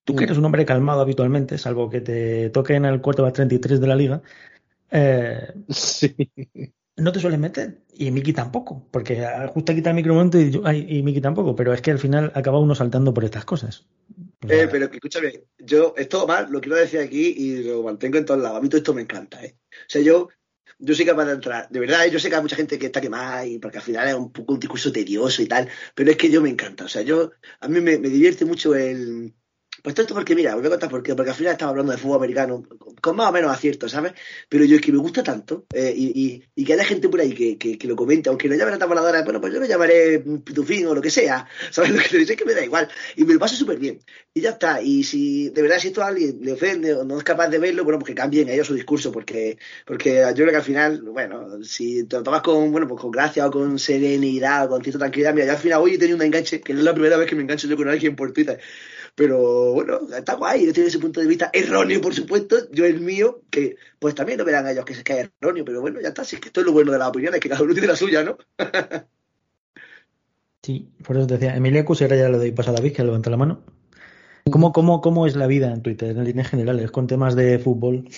Tú 0.02 0.16
que 0.16 0.24
eres 0.24 0.38
un 0.38 0.44
hombre 0.44 0.64
calmado 0.64 1.02
habitualmente, 1.02 1.58
salvo 1.58 1.88
que 1.88 2.00
te 2.00 2.50
toque 2.50 2.74
en 2.74 2.86
el 2.86 3.00
cuarto 3.00 3.30
33 3.30 3.80
de 3.80 3.86
la 3.86 3.94
liga, 3.94 4.22
eh, 4.90 5.52
sí. 5.68 6.16
No 7.00 7.12
te 7.12 7.20
sueles 7.20 7.38
meter. 7.38 7.82
Y 7.94 8.10
Miki 8.10 8.32
tampoco, 8.32 8.86
porque 8.90 9.26
justo 9.48 9.74
quita 9.74 9.90
el 9.90 9.96
micromomento 9.96 10.40
y, 10.40 10.60
ay, 10.64 10.86
y 10.88 11.02
Miki 11.02 11.20
tampoco, 11.20 11.54
pero 11.56 11.72
es 11.72 11.82
que 11.82 11.90
al 11.90 11.98
final 11.98 12.32
acaba 12.34 12.58
uno 12.58 12.74
saltando 12.74 13.12
por 13.12 13.24
estas 13.24 13.44
cosas. 13.44 13.86
Eh, 14.48 14.68
pero 14.70 14.86
escúchame, 14.86 15.44
yo, 15.58 15.94
es 15.96 16.08
todo 16.08 16.26
mal, 16.26 16.50
lo 16.50 16.60
quiero 16.60 16.76
decir 16.76 17.00
aquí 17.00 17.34
y 17.36 17.62
lo 17.64 17.82
mantengo 17.82 18.18
en 18.18 18.24
todos 18.24 18.40
lados. 18.40 18.58
A 18.58 18.60
mí 18.62 18.68
todo 18.68 18.78
esto 18.78 18.94
me 18.94 19.02
encanta, 19.02 19.44
¿eh? 19.44 19.56
O 19.70 19.88
sea, 19.88 20.00
yo 20.00 20.28
yo 20.80 20.94
soy 20.94 21.04
capaz 21.04 21.26
de 21.26 21.32
entrar. 21.32 21.68
De 21.68 21.78
verdad, 21.78 22.06
yo 22.06 22.18
sé 22.18 22.30
que 22.30 22.36
hay 22.36 22.42
mucha 22.42 22.56
gente 22.56 22.78
que 22.78 22.86
está 22.86 23.00
quemada 23.00 23.44
y 23.44 23.58
porque 23.58 23.78
al 23.78 23.84
final 23.84 24.08
es 24.08 24.14
un 24.14 24.32
poco 24.32 24.54
un 24.54 24.60
discurso 24.60 24.90
tedioso 24.90 25.42
y 25.42 25.46
tal, 25.46 25.68
pero 25.94 26.10
es 26.10 26.16
que 26.16 26.30
yo 26.30 26.40
me 26.40 26.48
encanta. 26.48 26.84
O 26.84 26.88
sea, 26.88 27.02
yo, 27.02 27.32
a 27.60 27.68
mí 27.68 27.80
me, 27.80 27.98
me 27.98 28.08
divierte 28.08 28.46
mucho 28.46 28.74
el, 28.74 29.34
pues 29.82 29.98
esto 29.98 30.14
porque, 30.14 30.34
mira, 30.34 30.54
os 30.54 30.60
voy 30.60 30.66
a 30.66 30.70
contar 30.70 30.90
por 30.90 31.02
qué. 31.02 31.14
Porque 31.14 31.30
al 31.30 31.36
final 31.36 31.52
estaba 31.52 31.70
hablando 31.70 31.92
de 31.92 31.98
fútbol 31.98 32.18
americano, 32.18 32.62
con 33.00 33.16
más 33.16 33.28
o 33.28 33.32
menos 33.32 33.50
acierto, 33.50 33.88
¿sabes? 33.88 34.12
Pero 34.48 34.64
yo 34.64 34.76
es 34.76 34.82
que 34.82 34.92
me 34.92 34.98
gusta 34.98 35.22
tanto, 35.22 35.66
eh, 35.72 35.92
y, 35.96 36.06
y, 36.26 36.42
y, 36.54 36.64
que 36.64 36.74
haya 36.74 36.84
gente 36.84 37.08
por 37.08 37.20
ahí 37.20 37.32
que, 37.32 37.56
que, 37.56 37.88
lo 37.88 37.96
comente, 37.96 38.28
aunque 38.28 38.48
lo 38.48 38.54
llamen 38.54 38.80
a 38.80 38.86
voladora, 38.86 39.22
bueno, 39.22 39.40
pues 39.40 39.52
yo 39.52 39.60
lo 39.60 39.66
llamaré 39.66 40.20
pitufín 40.20 40.86
o 40.86 40.94
lo 40.94 41.00
que 41.00 41.10
sea, 41.10 41.46
¿sabes? 41.70 41.90
Lo 41.90 41.98
que 41.98 42.08
te 42.08 42.18
dice 42.18 42.32
es 42.34 42.38
que 42.38 42.44
me 42.44 42.54
da 42.54 42.64
igual. 42.64 42.88
Y 43.16 43.24
me 43.24 43.34
lo 43.34 43.40
paso 43.40 43.56
súper 43.56 43.78
bien. 43.78 44.00
Y 44.34 44.40
ya 44.40 44.50
está. 44.50 44.82
Y 44.82 45.02
si 45.04 45.48
de 45.50 45.62
verdad 45.62 45.78
si 45.78 45.88
esto 45.88 46.02
a 46.02 46.08
alguien 46.08 46.38
le 46.42 46.52
ofende 46.52 46.94
o 46.94 47.04
no 47.04 47.18
es 47.18 47.24
capaz 47.24 47.48
de 47.48 47.58
verlo, 47.58 47.84
bueno, 47.84 47.98
pues 47.98 48.08
que 48.08 48.14
cambien 48.14 48.48
ellos 48.48 48.66
su 48.66 48.74
discurso, 48.74 49.10
porque, 49.12 49.58
porque 49.86 50.22
yo 50.34 50.44
creo 50.44 50.50
que 50.50 50.56
al 50.56 50.62
final, 50.62 51.02
bueno, 51.02 51.62
si 51.64 52.04
te 52.04 52.16
lo 52.16 52.22
tomas 52.22 52.42
con, 52.42 52.70
bueno, 52.70 52.86
pues 52.86 53.00
con 53.00 53.10
gracia 53.10 53.46
o 53.46 53.50
con 53.50 53.78
serenidad 53.78 54.66
o 54.66 54.68
con 54.70 54.82
cierta 54.82 54.98
tranquilidad, 54.98 55.34
mira, 55.34 55.46
yo 55.46 55.52
al 55.52 55.58
final 55.58 55.80
hoy 55.80 55.94
he 55.94 55.98
tenido 55.98 56.16
un 56.16 56.22
enganche, 56.22 56.60
que 56.60 56.72
no 56.72 56.80
es 56.80 56.84
la 56.84 56.92
primera 56.92 57.16
vez 57.16 57.28
que 57.28 57.36
me 57.36 57.42
engancho 57.42 57.66
yo 57.66 57.76
con 57.76 57.88
alguien 57.88 58.14
por 58.16 58.32
Twitter 58.32 58.60
pero 59.20 59.74
bueno, 59.74 60.00
está 60.16 60.36
guay, 60.36 60.64
yo 60.64 60.72
tengo 60.72 60.88
ese 60.88 60.98
punto 60.98 61.20
de 61.20 61.26
vista 61.26 61.50
erróneo, 61.52 62.00
por 62.00 62.14
supuesto, 62.14 62.56
yo 62.72 62.86
el 62.86 63.02
mío, 63.02 63.42
que 63.50 63.76
pues 63.98 64.14
también 64.14 64.38
lo 64.38 64.46
verán 64.46 64.66
ellos 64.66 64.86
que 64.86 64.94
se 64.94 65.04
cae 65.04 65.30
erróneo, 65.38 65.62
pero 65.62 65.82
bueno, 65.82 66.00
ya 66.00 66.08
está, 66.08 66.24
si 66.24 66.36
es 66.36 66.40
que 66.40 66.48
esto 66.48 66.60
es 66.60 66.66
lo 66.66 66.72
bueno 66.72 66.90
de 66.90 66.96
las 66.96 67.08
opiniones, 67.08 67.38
que 67.38 67.50
cada 67.50 67.62
uno 67.62 67.74
tiene 67.74 67.88
la 67.88 67.96
suya, 67.96 68.24
¿no? 68.24 68.38
sí, 70.62 70.88
por 71.04 71.18
eso 71.18 71.26
te 71.26 71.34
decía, 71.34 71.54
Emilia 71.54 71.84
Cus, 71.84 72.00
ahora 72.00 72.16
ya 72.16 72.30
le 72.30 72.38
doy 72.38 72.52
paso 72.52 72.70
a 72.70 72.72
David, 72.72 72.94
que 72.94 73.04
levanta 73.04 73.28
la 73.28 73.36
mano. 73.36 73.62
¿Cómo, 74.50 74.72
cómo, 74.72 75.02
¿Cómo 75.02 75.26
es 75.26 75.36
la 75.36 75.46
vida 75.46 75.70
en 75.70 75.82
Twitter, 75.82 76.16
en 76.16 76.24
líneas 76.24 76.48
generales, 76.48 76.90
con 76.90 77.06
temas 77.06 77.36
de 77.36 77.58
fútbol? 77.58 78.08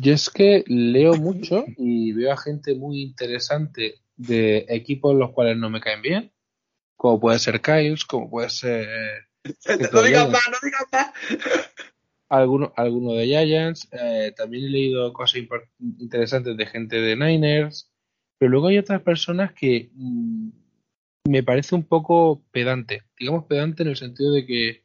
Yo 0.00 0.12
es 0.12 0.30
que 0.30 0.64
leo 0.66 1.14
mucho 1.14 1.64
y 1.76 2.10
veo 2.10 2.32
a 2.32 2.36
gente 2.36 2.74
muy 2.74 3.02
interesante 3.02 4.00
de 4.16 4.66
equipos 4.68 5.14
los 5.14 5.30
cuales 5.30 5.56
no 5.56 5.70
me 5.70 5.80
caen 5.80 6.02
bien, 6.02 6.32
como 6.96 7.20
puede 7.20 7.38
ser 7.38 7.60
Kyles, 7.60 8.04
como 8.04 8.28
puede 8.28 8.50
ser 8.50 9.27
no 9.92 10.02
digas 10.02 10.30
más, 10.30 10.42
no 10.50 10.58
digas 10.62 10.84
más. 10.92 11.12
Alguno, 12.28 12.72
alguno 12.76 13.12
de 13.12 13.26
Giants. 13.26 13.88
Eh, 13.92 14.32
también 14.36 14.64
he 14.64 14.68
leído 14.68 15.12
cosas 15.12 15.42
interesantes 15.78 16.56
de 16.56 16.66
gente 16.66 17.00
de 17.00 17.16
Niners. 17.16 17.90
Pero 18.38 18.50
luego 18.50 18.68
hay 18.68 18.78
otras 18.78 19.02
personas 19.02 19.52
que 19.52 19.90
mmm, 19.94 20.50
me 21.28 21.42
parece 21.42 21.74
un 21.74 21.84
poco 21.84 22.42
pedante. 22.50 23.02
Digamos 23.18 23.44
pedante 23.44 23.82
en 23.82 23.90
el 23.90 23.96
sentido 23.96 24.32
de 24.32 24.46
que 24.46 24.84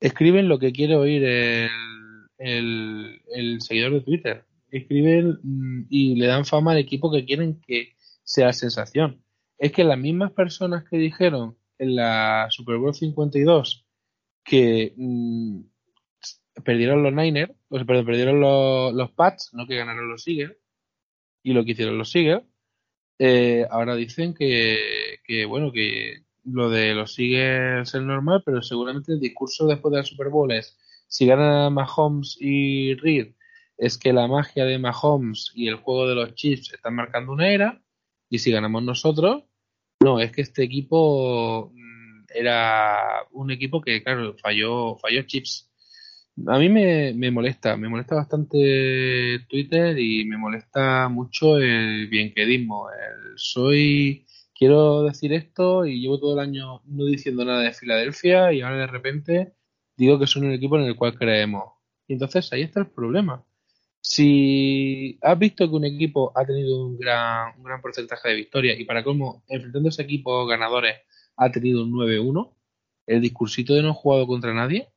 escriben 0.00 0.48
lo 0.48 0.58
que 0.58 0.72
quiere 0.72 0.96
oír 0.96 1.24
el, 1.24 3.22
el, 3.32 3.60
seguidor 3.60 3.92
de 3.92 4.00
Twitter. 4.00 4.44
Escriben 4.70 5.38
mm, 5.42 5.86
y 5.90 6.16
le 6.16 6.26
dan 6.26 6.44
fama 6.44 6.72
al 6.72 6.78
equipo 6.78 7.12
que 7.12 7.24
quieren 7.24 7.60
que 7.60 7.94
sea 8.22 8.52
sensación. 8.52 9.22
Es 9.58 9.72
que 9.72 9.84
las 9.84 9.98
mismas 9.98 10.32
personas 10.32 10.84
que 10.88 10.96
dijeron 10.96 11.56
en 11.78 11.96
la 11.96 12.46
Super 12.50 12.76
Bowl 12.76 12.94
52 12.94 13.84
que 14.44 14.92
mm, 14.96 15.60
perdieron 16.64 17.02
los 17.02 17.12
Niners, 17.12 17.52
o 17.68 17.76
sea, 17.76 17.86
perdieron 17.86 18.40
los, 18.40 18.92
los 18.94 19.10
Pats, 19.12 19.50
no 19.54 19.66
que 19.66 19.76
ganaron 19.76 20.08
los 20.08 20.22
Seagulls, 20.22 20.56
y 21.42 21.52
lo 21.52 21.64
que 21.64 21.72
hicieron 21.72 21.98
los 21.98 22.10
Seagulls, 22.10 22.44
eh, 23.18 23.66
ahora 23.70 23.96
dicen 23.96 24.34
que, 24.34 25.18
que, 25.24 25.44
bueno, 25.46 25.72
que 25.72 26.24
lo 26.44 26.70
de 26.70 26.94
los 26.94 27.14
Seagulls 27.14 27.94
es 27.94 28.02
normal, 28.02 28.42
pero 28.44 28.62
seguramente 28.62 29.12
el 29.12 29.20
discurso 29.20 29.66
después 29.66 29.92
de 29.92 29.98
la 29.98 30.04
Super 30.04 30.28
Bowl 30.28 30.52
es, 30.52 30.78
si 31.08 31.26
ganan 31.26 31.72
Mahomes 31.72 32.36
y 32.40 32.94
Reed, 32.94 33.34
es 33.76 33.98
que 33.98 34.12
la 34.12 34.28
magia 34.28 34.64
de 34.64 34.78
Mahomes 34.78 35.50
y 35.54 35.68
el 35.68 35.76
juego 35.76 36.08
de 36.08 36.14
los 36.14 36.34
Chiefs 36.34 36.72
están 36.72 36.94
marcando 36.94 37.32
una 37.32 37.50
era, 37.50 37.82
y 38.28 38.38
si 38.38 38.50
ganamos 38.50 38.82
nosotros, 38.82 39.44
no, 40.04 40.20
es 40.20 40.32
que 40.32 40.42
este 40.42 40.62
equipo 40.62 41.72
mm, 41.74 42.24
era 42.34 43.24
un 43.32 43.50
equipo 43.50 43.80
que, 43.80 44.02
claro, 44.02 44.36
falló, 44.38 44.96
falló 44.96 45.22
Chips 45.22 45.70
a 46.46 46.58
mí 46.58 46.68
me, 46.68 47.12
me, 47.14 47.30
molesta, 47.30 47.76
me 47.76 47.88
molesta 47.88 48.16
bastante 48.16 49.46
Twitter 49.48 49.98
y 49.98 50.24
me 50.24 50.36
molesta 50.36 51.08
mucho 51.08 51.58
el 51.58 52.08
bienquedismo. 52.08 52.88
El 52.90 53.38
soy, 53.38 54.26
quiero 54.54 55.04
decir 55.04 55.32
esto 55.32 55.86
y 55.86 56.00
llevo 56.00 56.18
todo 56.18 56.34
el 56.34 56.40
año 56.40 56.82
no 56.86 57.04
diciendo 57.04 57.44
nada 57.44 57.62
de 57.62 57.72
Filadelfia 57.72 58.52
y 58.52 58.62
ahora 58.62 58.78
de 58.78 58.86
repente 58.88 59.54
digo 59.96 60.18
que 60.18 60.26
son 60.26 60.44
un 60.44 60.52
equipo 60.52 60.76
en 60.76 60.84
el 60.86 60.96
cual 60.96 61.16
creemos. 61.16 61.64
Y 62.08 62.14
entonces 62.14 62.52
ahí 62.52 62.62
está 62.62 62.80
el 62.80 62.88
problema. 62.88 63.44
Si 64.06 65.18
has 65.22 65.38
visto 65.38 65.66
que 65.66 65.74
un 65.76 65.84
equipo 65.86 66.30
ha 66.36 66.44
tenido 66.44 66.84
un 66.84 66.98
gran, 66.98 67.56
un 67.56 67.64
gran 67.64 67.80
porcentaje 67.80 68.28
de 68.28 68.34
victorias 68.34 68.78
y 68.78 68.84
para 68.84 69.02
cómo 69.02 69.42
enfrentando 69.48 69.88
a 69.88 69.90
ese 69.90 70.02
equipo 70.02 70.44
ganadores 70.46 70.96
ha 71.36 71.50
tenido 71.50 71.82
un 71.82 71.92
9-1, 71.92 72.54
el 73.06 73.22
discursito 73.22 73.72
de 73.72 73.82
no 73.82 73.90
he 73.90 73.94
jugado 73.94 74.26
contra 74.26 74.52
nadie, 74.52 74.92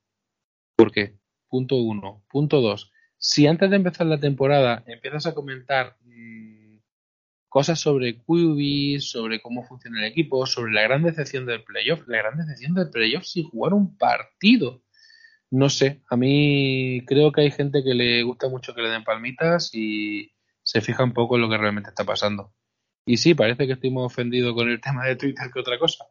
¿por 0.75 0.91
qué? 0.91 1.15
Punto 1.47 1.77
uno. 1.77 2.25
Punto 2.29 2.59
dos. 2.59 2.91
Si 3.17 3.47
antes 3.47 3.69
de 3.69 3.77
empezar 3.77 4.07
la 4.07 4.19
temporada 4.19 4.83
empiezas 4.87 5.25
a 5.25 5.33
comentar 5.33 5.95
mmm, 6.03 6.79
cosas 7.47 7.79
sobre 7.79 8.17
QB, 8.17 8.99
sobre 8.99 9.41
cómo 9.41 9.63
funciona 9.63 9.99
el 9.99 10.11
equipo, 10.11 10.45
sobre 10.45 10.73
la 10.73 10.81
gran 10.81 11.03
decepción 11.03 11.45
del 11.45 11.63
playoff, 11.63 12.05
la 12.07 12.17
gran 12.17 12.37
decepción 12.37 12.73
del 12.73 12.89
playoff 12.89 13.23
sin 13.23 13.45
jugar 13.45 13.73
un 13.73 13.97
partido. 13.97 14.83
No 15.49 15.69
sé, 15.69 16.01
a 16.09 16.17
mí 16.17 17.03
creo 17.05 17.31
que 17.31 17.41
hay 17.41 17.51
gente 17.51 17.83
que 17.83 17.93
le 17.93 18.23
gusta 18.23 18.49
mucho 18.49 18.73
que 18.73 18.81
le 18.81 18.89
den 18.89 19.03
palmitas 19.03 19.73
y 19.73 20.31
se 20.63 20.81
fija 20.81 21.03
un 21.03 21.13
poco 21.13 21.35
en 21.35 21.41
lo 21.43 21.49
que 21.49 21.57
realmente 21.57 21.89
está 21.89 22.03
pasando. 22.03 22.53
Y 23.05 23.17
sí, 23.17 23.33
parece 23.33 23.65
que 23.65 23.73
estoy 23.73 23.91
más 23.91 24.05
ofendido 24.05 24.53
con 24.53 24.69
el 24.69 24.81
tema 24.81 25.05
de 25.05 25.15
Twitter 25.15 25.49
que 25.53 25.59
otra 25.59 25.79
cosa 25.79 26.05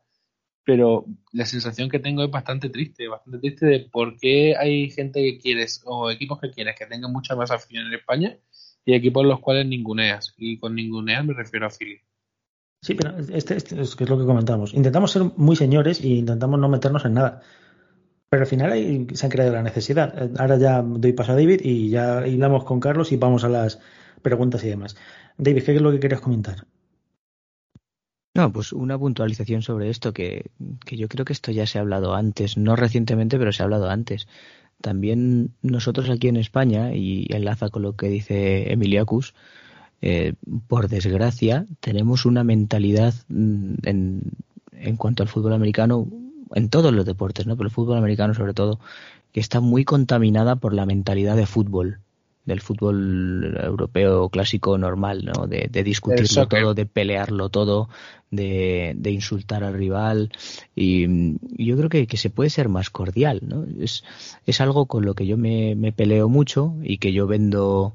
pero 0.67 1.07
la 1.33 1.47
sensación 1.47 1.89
que 1.89 2.01
tengo 2.01 2.25
es 2.25 2.31
bastante 2.31 2.69
triste, 2.69 3.07
bastante 3.07 3.39
triste 3.39 3.67
de 3.67 3.81
por 3.89 4.19
qué 4.19 4.57
hay 4.59 4.91
gente 4.91 5.23
que 5.23 5.39
quieres 5.39 5.81
o 5.85 6.11
equipos 6.11 6.41
que 6.41 6.51
quieres 6.51 6.75
que 6.77 6.87
tengan 6.87 7.13
mucha 7.13 7.37
más 7.37 7.53
afición 7.53 7.87
en 7.87 7.95
España 7.95 8.37
y 8.85 8.95
equipos 8.95 9.25
los 9.25 9.39
cuales 9.39 9.65
ninguneas. 9.65 10.35
Y 10.37 10.59
con 10.59 10.75
ninguneas 10.75 11.25
me 11.25 11.35
refiero 11.35 11.67
a 11.67 11.71
Philly. 11.71 12.01
Sí, 12.83 12.95
pero 12.95 13.17
este, 13.17 13.57
este, 13.57 13.81
es, 13.81 14.01
lo 14.01 14.19
que 14.19 14.25
comentamos. 14.25 14.75
Intentamos 14.75 15.13
ser 15.13 15.23
muy 15.37 15.55
señores 15.55 16.05
y 16.05 16.19
intentamos 16.19 16.59
no 16.59 16.69
meternos 16.69 17.05
en 17.05 17.15
nada. 17.15 17.43
Pero 18.29 18.43
al 18.43 18.49
final 18.49 18.73
ahí 18.73 19.07
se 19.15 19.27
ha 19.27 19.29
creado 19.29 19.53
la 19.53 19.63
necesidad. 19.63 20.31
Ahora 20.39 20.59
ya 20.59 20.83
doy 20.83 21.13
paso 21.13 21.33
a 21.33 21.37
David 21.37 21.61
y 21.63 21.91
ya 21.91 22.19
hablamos 22.19 22.65
con 22.65 22.81
Carlos 22.81 23.13
y 23.13 23.17
vamos 23.17 23.45
a 23.45 23.49
las 23.49 23.79
preguntas 24.23 24.65
y 24.65 24.69
demás. 24.69 24.97
David, 25.39 25.63
¿qué 25.63 25.77
es 25.77 25.83
lo 25.83 25.93
que 25.93 26.01
querías 26.01 26.21
comentar? 26.21 26.67
No, 28.35 28.53
pues 28.53 28.73
una 28.73 28.99
puntualización 28.99 29.63
sobre 29.63 29.89
esto, 29.89 30.13
que, 30.13 30.51
que, 30.85 30.97
yo 30.99 31.09
creo 31.09 31.25
que 31.25 31.33
esto 31.33 31.53
ya 31.53 31.67
se 31.67 31.79
ha 31.79 31.81
hablado 31.81 32.15
antes, 32.15 32.59
no 32.59 32.77
recientemente, 32.77 33.39
pero 33.39 33.51
se 33.51 33.63
ha 33.63 33.65
hablado 33.65 33.89
antes. 33.89 34.29
También 34.83 35.55
nosotros 35.63 36.11
aquí 36.11 36.29
en 36.29 36.37
España, 36.37 36.95
y 36.95 37.27
enlaza 37.31 37.71
con 37.71 37.81
lo 37.81 37.97
que 37.97 38.09
dice 38.09 38.73
Emiliacus, 38.73 39.35
eh, 40.03 40.35
por 40.69 40.89
desgracia, 40.89 41.65
tenemos 41.81 42.27
una 42.27 42.45
mentalidad 42.45 43.15
mm, 43.29 43.75
en, 43.85 44.23
en 44.73 44.97
cuanto 44.97 45.23
al 45.23 45.31
fútbol 45.31 45.55
americano, 45.55 46.07
en 46.55 46.69
todos 46.69 46.93
los 46.93 47.05
deportes, 47.05 47.47
¿no? 47.47 47.57
pero 47.57 47.69
el 47.69 47.75
fútbol 47.75 47.99
americano 47.99 48.35
sobre 48.35 48.55
todo, 48.55 48.81
que 49.33 49.41
está 49.41 49.61
muy 49.61 49.85
contaminada 49.85 50.57
por 50.57 50.73
la 50.73 50.87
mentalidad 50.87 51.37
de 51.37 51.47
fútbol 51.47 52.01
del 52.47 52.61
fútbol 52.61 53.59
europeo 53.61 54.29
clásico 54.29 54.79
normal, 54.79 55.25
¿no? 55.25 55.49
De, 55.49 55.69
discutirlo 55.83 56.47
todo, 56.47 56.75
de 56.75 56.87
pelearlo 56.87 57.49
todo, 57.49 57.89
de, 58.31 58.95
de 58.97 59.11
insultar 59.11 59.65
al 59.65 59.75
rival. 59.75 60.31
Y, 60.75 61.35
yo 61.63 61.77
creo 61.77 61.89
que, 61.89 62.07
que, 62.07 62.17
se 62.17 62.31
puede 62.31 62.49
ser 62.49 62.69
más 62.69 62.89
cordial, 62.89 63.41
¿no? 63.43 63.67
Es, 63.81 64.05
es 64.47 64.61
algo 64.61 64.87
con 64.87 65.05
lo 65.05 65.15
que 65.15 65.27
yo 65.27 65.37
me, 65.37 65.75
me 65.75 65.93
peleo 65.93 66.29
mucho 66.29 66.75
y 66.83 66.99
que 66.99 67.13
yo 67.13 67.27
vendo 67.27 67.95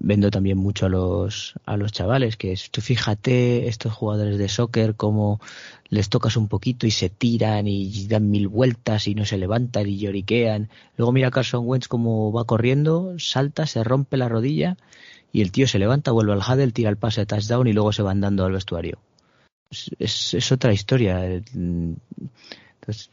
vendo 0.00 0.30
también 0.30 0.58
mucho 0.58 0.86
a 0.86 0.88
los, 0.88 1.54
a 1.64 1.76
los 1.76 1.92
chavales, 1.92 2.36
que 2.36 2.58
tú 2.70 2.80
fíjate 2.80 3.68
estos 3.68 3.92
jugadores 3.92 4.38
de 4.38 4.48
soccer 4.48 4.94
como 4.94 5.40
les 5.88 6.08
tocas 6.08 6.36
un 6.36 6.48
poquito 6.48 6.86
y 6.86 6.90
se 6.90 7.08
tiran 7.08 7.66
y 7.66 8.06
dan 8.06 8.30
mil 8.30 8.48
vueltas 8.48 9.06
y 9.08 9.14
no 9.14 9.24
se 9.24 9.38
levantan 9.38 9.88
y 9.88 9.98
lloriquean. 9.98 10.68
Luego 10.96 11.12
mira 11.12 11.28
a 11.28 11.30
Carson 11.30 11.66
Wentz 11.66 11.88
como 11.88 12.32
va 12.32 12.44
corriendo, 12.44 13.14
salta, 13.18 13.66
se 13.66 13.84
rompe 13.84 14.16
la 14.16 14.28
rodilla 14.28 14.76
y 15.32 15.42
el 15.42 15.52
tío 15.52 15.68
se 15.68 15.78
levanta, 15.78 16.12
vuelve 16.12 16.32
al 16.32 16.40
huddle, 16.40 16.72
tira 16.72 16.90
el 16.90 16.96
pase 16.96 17.22
de 17.22 17.26
touchdown 17.26 17.66
y 17.66 17.72
luego 17.72 17.92
se 17.92 18.02
van 18.02 18.20
dando 18.20 18.44
al 18.44 18.52
vestuario. 18.52 18.98
Es, 19.98 20.34
es, 20.34 20.52
otra 20.52 20.72
historia. 20.72 21.42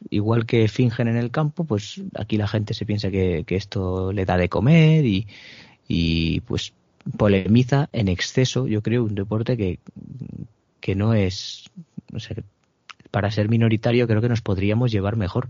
Igual 0.10 0.46
que 0.46 0.68
fingen 0.68 1.08
en 1.08 1.18
el 1.18 1.32
campo, 1.32 1.66
pues 1.66 2.02
aquí 2.16 2.38
la 2.38 2.48
gente 2.48 2.76
se 2.76 2.86
piensa 2.86 3.10
que, 3.10 3.44
que 3.46 3.56
esto 3.56 4.12
le 4.12 4.24
da 4.24 4.38
de 4.38 4.50
comer 4.50 5.04
y, 5.06 5.28
y 5.88 6.42
pues 6.42 6.74
polemiza 7.18 7.90
en 7.92 8.08
exceso, 8.08 8.68
yo 8.68 8.82
creo, 8.82 9.04
un 9.04 9.16
deporte 9.16 9.58
que, 9.58 9.80
que 10.80 10.96
no 10.96 11.14
es, 11.14 11.70
para 13.12 13.32
ser 13.32 13.50
minoritario 13.50 14.08
creo 14.08 14.22
que 14.22 14.30
nos 14.30 14.42
podríamos 14.42 14.92
llevar 14.92 15.18
mejor. 15.18 15.50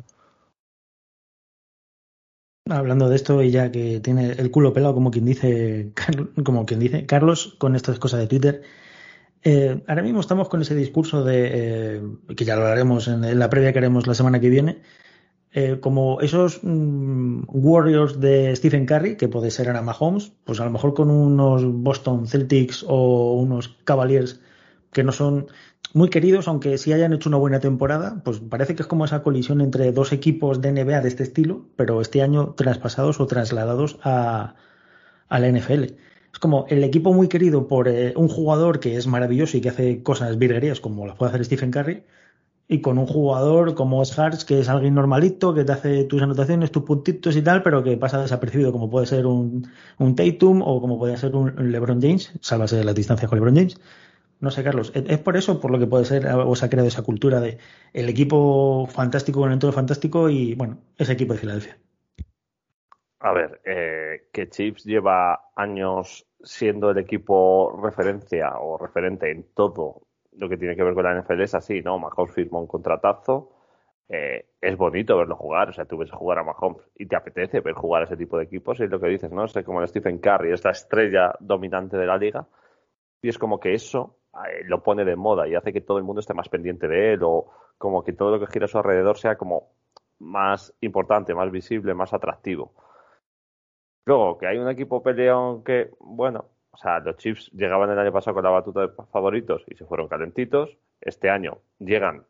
Hablando 2.70 3.10
de 3.10 3.18
esto 3.18 3.44
y 3.44 3.52
ya 3.52 3.72
que 3.72 4.00
tiene 4.00 4.32
el 4.32 4.50
culo 4.50 4.74
pelado 4.74 4.94
como 4.94 5.12
quien 5.12 5.26
dice, 5.26 5.92
como 6.46 6.66
quien 6.66 6.80
dice 6.80 7.06
Carlos 7.06 7.56
con 7.58 7.76
estas 7.76 8.00
cosas 8.00 8.22
de 8.22 8.28
Twitter, 8.28 8.64
eh, 9.44 9.84
ahora 9.88 10.02
mismo 10.02 10.22
estamos 10.22 10.48
con 10.48 10.62
ese 10.62 10.74
discurso 10.74 11.24
de 11.26 11.50
eh, 11.54 12.02
que 12.36 12.46
ya 12.46 12.56
lo 12.56 12.66
haremos 12.66 13.10
en, 13.10 13.38
la 13.38 13.50
previa 13.50 13.74
que 13.74 13.80
haremos 13.80 14.08
la 14.08 14.14
semana 14.14 14.40
que 14.40 14.50
viene 14.50 14.82
eh, 15.54 15.80
como 15.80 16.20
esos 16.22 16.62
mm, 16.64 17.44
Warriors 17.48 18.20
de 18.20 18.56
Stephen 18.56 18.88
Curry, 18.88 19.18
que 19.18 19.28
puede 19.28 19.52
ser 19.52 19.70
Anna 19.70 19.84
Mahomes, 19.84 20.32
pues 20.44 20.60
a 20.60 20.66
lo 20.66 20.72
mejor 20.72 20.96
con 20.96 21.12
unos 21.12 21.64
Boston 21.66 22.28
Celtics 22.28 22.84
o 22.88 23.34
unos 23.34 23.78
Cavaliers 23.84 24.42
que 24.92 25.04
no 25.04 25.12
son 25.12 25.48
muy 25.94 26.10
queridos, 26.10 26.48
aunque 26.48 26.80
sí 26.80 26.92
hayan 26.92 27.14
hecho 27.14 27.30
una 27.30 27.38
buena 27.38 27.60
temporada, 27.60 28.22
pues 28.26 28.40
parece 28.40 28.76
que 28.76 28.82
es 28.82 28.88
como 28.88 29.06
esa 29.06 29.22
colisión 29.22 29.62
entre 29.62 29.92
dos 29.92 30.12
equipos 30.12 30.60
de 30.60 30.72
NBA 30.72 31.02
de 31.02 31.08
este 31.08 31.22
estilo, 31.22 31.68
pero 31.76 32.02
este 32.02 32.24
año 32.24 32.56
traspasados 32.56 33.20
o 33.20 33.28
trasladados 33.28 34.00
a, 34.04 34.56
a 35.30 35.40
la 35.40 35.52
NFL. 35.52 35.84
Es 36.34 36.40
como 36.40 36.66
el 36.70 36.84
equipo 36.84 37.14
muy 37.14 37.28
querido 37.28 37.68
por 37.68 37.88
eh, 37.88 38.14
un 38.16 38.28
jugador 38.28 38.80
que 38.80 38.96
es 38.96 39.06
maravilloso 39.06 39.56
y 39.56 39.62
que 39.62 39.70
hace 39.70 40.02
cosas 40.02 40.40
virguerías 40.40 40.80
como 40.80 41.06
las 41.06 41.16
puede 41.16 41.30
hacer 41.30 41.46
Stephen 41.46 41.70
Curry, 41.70 42.04
y 42.68 42.82
con 42.82 42.98
un 42.98 43.06
jugador 43.06 43.76
como 43.76 44.02
es 44.02 44.16
que 44.46 44.60
es 44.60 44.70
alguien 44.70 44.96
normalito, 44.96 45.54
que 45.54 45.64
te 45.64 45.72
hace 45.72 46.04
tus 46.06 46.22
anotaciones, 46.22 46.72
tus 46.72 46.84
puntitos 46.84 47.36
y 47.36 47.42
tal, 47.42 47.62
pero 47.62 47.84
que 47.84 47.98
pasa 47.98 48.22
desapercibido, 48.22 48.72
como 48.72 48.90
puede 48.90 49.06
ser 49.06 49.26
un, 49.26 49.68
un 50.00 50.16
Tatum 50.16 50.62
o 50.62 50.80
como 50.82 50.98
puede 50.98 51.18
ser 51.18 51.36
un 51.36 51.72
LeBron 51.72 52.02
James, 52.02 52.34
sálvase 52.42 52.78
de 52.78 52.84
la 52.84 52.94
distancia 52.94 53.28
con 53.28 53.38
LeBron 53.38 53.56
James. 53.56 53.80
No 54.40 54.52
sé, 54.52 54.64
Carlos, 54.64 54.92
¿es 54.94 55.20
por 55.20 55.38
eso 55.38 55.62
por 55.62 55.72
lo 55.72 55.80
que 55.80 55.88
puede 55.88 56.04
ser 56.04 56.28
o 56.28 56.54
se 56.56 56.66
ha 56.66 56.70
creado 56.70 56.88
esa 56.88 57.04
cultura 57.04 57.40
de 57.40 57.60
el 57.94 58.10
equipo 58.10 58.88
fantástico 58.88 59.40
con 59.40 59.50
el 59.50 59.54
entorno 59.54 59.74
fantástico 59.74 60.30
y, 60.30 60.54
bueno, 60.56 60.80
ese 60.98 61.14
equipo 61.14 61.34
de 61.34 61.40
Filadelfia? 61.40 61.78
A 63.20 63.32
ver, 63.32 63.62
eh, 63.64 64.28
que 64.34 64.50
Chips 64.50 64.84
lleva 64.84 65.50
años 65.56 66.26
siendo 66.44 66.92
el 66.92 66.98
equipo 66.98 67.80
referencia 67.82 68.58
o 68.60 68.78
referente 68.78 69.32
en 69.32 69.46
todo 69.54 70.02
lo 70.38 70.50
que 70.50 70.58
tiene 70.58 70.76
que 70.76 70.84
ver 70.84 70.94
con 70.94 71.04
la 71.04 71.20
NFL 71.20 71.42
es 71.42 71.56
así, 71.56 71.82
¿no? 71.82 72.00
Mahomes 72.00 72.34
firmó 72.34 72.60
un 72.60 72.68
contratazo. 72.68 73.52
Eh, 74.10 74.46
es 74.62 74.78
bonito 74.78 75.18
verlo 75.18 75.36
jugar, 75.36 75.70
o 75.70 75.74
sea, 75.74 75.86
tú 75.86 75.98
ves 75.98 76.12
jugar 76.12 76.40
a 76.40 76.44
Mahomes 76.44 76.90
y 76.96 77.06
te 77.06 77.16
apetece 77.16 77.62
ver 77.62 77.74
jugar 77.74 78.04
a 78.04 78.06
ese 78.06 78.18
tipo 78.18 78.38
de 78.38 78.44
equipos, 78.44 78.80
y 78.80 78.84
es 78.84 78.90
lo 78.90 79.00
que 79.00 79.08
dices, 79.08 79.32
¿no? 79.32 79.46
Es 79.46 79.54
como 79.66 79.82
el 79.82 79.88
Stephen 79.88 80.20
Curry, 80.20 80.52
es 80.52 80.64
la 80.64 80.72
estrella 80.72 81.34
dominante 81.40 81.98
de 81.98 82.06
la 82.06 82.18
liga, 82.18 82.46
y 83.22 83.30
es 83.30 83.38
como 83.38 83.60
que 83.60 83.74
eso 83.74 84.18
eh, 84.34 84.64
lo 84.66 84.84
pone 84.84 85.06
de 85.06 85.16
moda 85.16 85.48
y 85.48 85.56
hace 85.56 85.72
que 85.72 85.82
todo 85.82 85.98
el 85.98 86.04
mundo 86.04 86.20
esté 86.20 86.34
más 86.34 86.50
pendiente 86.50 86.88
de 86.88 87.14
él 87.14 87.20
o 87.24 87.52
como 87.78 88.04
que 88.04 88.14
todo 88.14 88.32
lo 88.32 88.40
que 88.40 88.52
gira 88.52 88.66
a 88.66 88.68
su 88.68 88.78
alrededor 88.78 89.18
sea 89.18 89.38
como 89.38 89.70
más 90.20 90.74
importante, 90.82 91.34
más 91.36 91.52
visible, 91.52 91.94
más 91.94 92.14
atractivo. 92.14 92.74
Luego, 94.06 94.38
que 94.38 94.48
hay 94.48 94.58
un 94.58 94.70
equipo 94.70 95.02
peleón 95.02 95.64
que, 95.64 95.92
bueno, 96.00 96.46
o 96.74 96.78
sea, 96.78 97.00
los 97.00 97.18
Chiefs 97.18 97.52
llegaban 97.52 97.92
el 97.92 98.00
año 98.00 98.12
pasado 98.12 98.34
con 98.34 98.44
la 98.44 98.50
batuta 98.50 98.82
de 98.82 98.90
favoritos 99.12 99.64
y 99.68 99.76
se 99.76 99.86
fueron 99.86 100.08
calentitos. 100.08 100.76
Este 101.00 101.30
año 101.30 101.60
llegan 101.78 102.26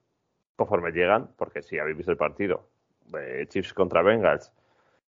conforme 0.57 0.91
llegan, 0.91 1.29
porque 1.37 1.61
si 1.61 1.79
habéis 1.79 1.95
visto 1.95 2.11
el 2.11 2.17
partido 2.17 2.67
de 3.05 3.47
Chiefs 3.47 3.73
contra 3.73 4.01
Bengals, 4.01 4.51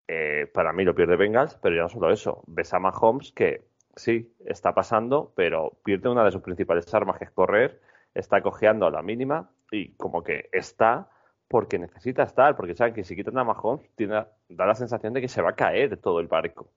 eh, 0.09 0.51
para 0.53 0.73
mí 0.73 0.83
lo 0.83 0.93
pierde 0.93 1.15
Bengals, 1.15 1.57
pero 1.61 1.77
ya 1.77 1.83
no 1.83 1.89
solo 1.89 2.11
eso. 2.11 2.43
Ves 2.45 2.73
a 2.73 2.79
Mahomes 2.79 3.31
que 3.31 3.63
sí, 3.95 4.35
está 4.45 4.73
pasando, 4.73 5.31
pero 5.33 5.77
pierde 5.83 6.09
una 6.09 6.25
de 6.25 6.31
sus 6.31 6.41
principales 6.41 6.93
armas, 6.93 7.17
que 7.17 7.23
es 7.23 7.31
correr, 7.31 7.79
está 8.13 8.41
cojeando 8.41 8.85
a 8.85 8.91
la 8.91 9.01
mínima 9.01 9.49
y 9.71 9.93
como 9.93 10.23
que 10.23 10.49
está 10.51 11.09
porque 11.47 11.79
necesita 11.79 12.23
estar, 12.23 12.57
porque 12.57 12.75
saben 12.75 12.93
que 12.93 13.05
si 13.05 13.15
quitan 13.15 13.37
a 13.37 13.45
Mahomes, 13.45 13.89
tiene, 13.95 14.25
da 14.49 14.65
la 14.65 14.75
sensación 14.75 15.13
de 15.13 15.21
que 15.21 15.29
se 15.29 15.41
va 15.41 15.51
a 15.51 15.55
caer 15.55 15.95
todo 15.97 16.19
el 16.19 16.27
barco. 16.27 16.69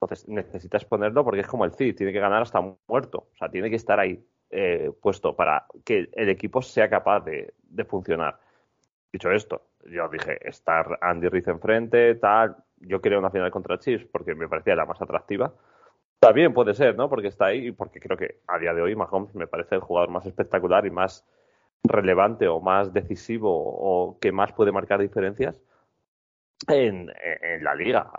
Entonces 0.00 0.28
necesitas 0.28 0.84
ponerlo 0.84 1.24
porque 1.24 1.40
es 1.40 1.46
como 1.46 1.64
el 1.64 1.72
CID, 1.72 1.96
tiene 1.96 2.12
que 2.12 2.20
ganar 2.20 2.42
hasta 2.42 2.60
muerto, 2.86 3.28
o 3.32 3.36
sea, 3.36 3.48
tiene 3.48 3.68
que 3.68 3.76
estar 3.76 3.98
ahí 3.98 4.24
eh, 4.50 4.92
puesto 5.02 5.34
para 5.34 5.66
que 5.84 6.08
el 6.12 6.28
equipo 6.28 6.62
sea 6.62 6.88
capaz 6.88 7.20
de, 7.20 7.54
de 7.62 7.84
funcionar. 7.84 8.38
Dicho 9.12 9.30
esto, 9.32 9.62
yo 9.86 10.08
dije, 10.08 10.38
estar 10.48 10.98
Andy 11.00 11.28
Riz 11.28 11.48
enfrente, 11.48 12.14
tal, 12.16 12.56
yo 12.80 13.00
quería 13.00 13.18
una 13.18 13.30
final 13.30 13.50
contra 13.50 13.78
Chiefs 13.78 14.06
porque 14.10 14.34
me 14.34 14.48
parecía 14.48 14.76
la 14.76 14.86
más 14.86 15.00
atractiva. 15.00 15.52
También 16.20 16.52
puede 16.52 16.74
ser, 16.74 16.96
¿no? 16.96 17.08
Porque 17.08 17.28
está 17.28 17.46
ahí 17.46 17.68
y 17.68 17.72
porque 17.72 18.00
creo 18.00 18.16
que 18.16 18.40
a 18.46 18.58
día 18.58 18.74
de 18.74 18.82
hoy 18.82 18.96
Mahomes 18.96 19.34
me 19.34 19.46
parece 19.46 19.76
el 19.76 19.80
jugador 19.80 20.10
más 20.10 20.26
espectacular 20.26 20.84
y 20.86 20.90
más 20.90 21.24
relevante 21.84 22.48
o 22.48 22.60
más 22.60 22.92
decisivo 22.92 23.50
o 23.52 24.18
que 24.18 24.32
más 24.32 24.52
puede 24.52 24.72
marcar 24.72 25.00
diferencias 25.00 25.62
en, 26.66 27.10
en, 27.42 27.62
la 27.62 27.74
liga. 27.74 28.10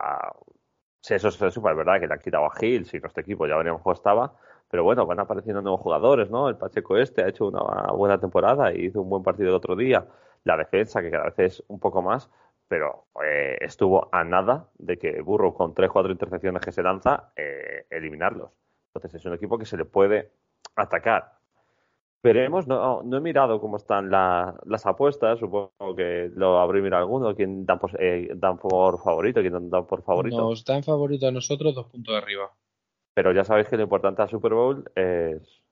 Si 1.01 1.13
eso 1.13 1.29
es 1.29 1.53
súper 1.53 1.75
verdad 1.75 1.99
que 1.99 2.07
le 2.07 2.13
han 2.13 2.19
quitado 2.19 2.45
a 2.45 2.53
Hill, 2.59 2.85
si 2.85 2.99
nuestro 2.99 3.21
equipo 3.21 3.47
ya 3.47 3.55
veníamos 3.55 3.81
cómo 3.81 3.93
estaba, 3.93 4.33
pero 4.69 4.83
bueno, 4.83 5.05
van 5.05 5.19
apareciendo 5.19 5.61
nuevos 5.61 5.81
jugadores, 5.81 6.29
¿no? 6.29 6.49
El 6.49 6.57
Pacheco 6.57 6.97
este 6.97 7.23
ha 7.23 7.29
hecho 7.29 7.47
una 7.47 7.91
buena 7.91 8.19
temporada 8.19 8.73
y 8.73 8.85
hizo 8.85 9.01
un 9.01 9.09
buen 9.09 9.23
partido 9.23 9.49
el 9.49 9.55
otro 9.55 9.75
día. 9.75 10.05
La 10.43 10.55
defensa, 10.57 11.01
que 11.01 11.09
cada 11.09 11.25
vez 11.25 11.39
es 11.39 11.63
un 11.67 11.79
poco 11.79 12.01
más, 12.01 12.29
pero 12.67 13.07
eh, 13.25 13.57
estuvo 13.61 14.09
a 14.11 14.23
nada 14.23 14.69
de 14.77 14.97
que 14.97 15.21
Burrow 15.21 15.53
con 15.53 15.73
tres, 15.73 15.89
cuatro 15.89 16.11
intercepciones 16.11 16.61
que 16.61 16.71
se 16.71 16.83
lanza, 16.83 17.31
eh, 17.35 17.87
eliminarlos. 17.89 18.51
Entonces 18.93 19.15
es 19.15 19.25
un 19.25 19.33
equipo 19.33 19.57
que 19.57 19.65
se 19.65 19.75
le 19.75 19.85
puede 19.85 20.31
atacar. 20.75 21.38
Veremos, 22.21 22.67
no, 22.67 23.01
no 23.03 23.17
he 23.17 23.21
mirado 23.21 23.61
cómo 23.61 23.77
están 23.77 24.11
las 24.11 24.85
apuestas, 24.85 25.39
supongo 25.39 25.95
que 25.95 26.29
lo 26.35 26.59
habré 26.59 26.81
mirado 26.81 27.03
alguno, 27.03 27.33
quién 27.33 27.65
dan 27.65 27.79
por, 27.79 27.91
eh, 28.01 28.29
dan 28.35 28.57
por 28.57 29.01
favorito, 29.01 29.39
quién 29.39 29.69
dan 29.69 29.87
por 29.87 30.03
favorito. 30.03 30.37
Nos 30.37 30.65
dan 30.65 30.83
favorito 30.83 31.27
a 31.27 31.31
nosotros 31.31 31.73
dos 31.73 31.87
puntos 31.87 32.13
de 32.13 32.17
arriba. 32.17 32.51
Pero 33.15 33.31
ya 33.31 33.45
sabéis 33.45 33.69
que 33.69 33.77
lo 33.77 33.83
importante 33.83 34.21
al 34.21 34.29
Super 34.29 34.53
Bowl 34.53 34.83
es 34.95 35.63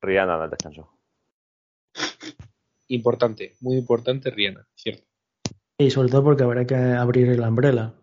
Rihanna 0.00 0.36
en 0.36 0.42
el 0.42 0.50
descanso. 0.50 0.96
Importante, 2.88 3.54
muy 3.60 3.76
importante 3.76 4.30
Rihanna, 4.30 4.66
cierto. 4.74 5.04
Y 5.78 5.90
sobre 5.90 6.08
todo 6.08 6.24
porque 6.24 6.42
habrá 6.42 6.66
que 6.66 6.74
abrir 6.74 7.28
el 7.28 7.40
umbrella. 7.40 7.94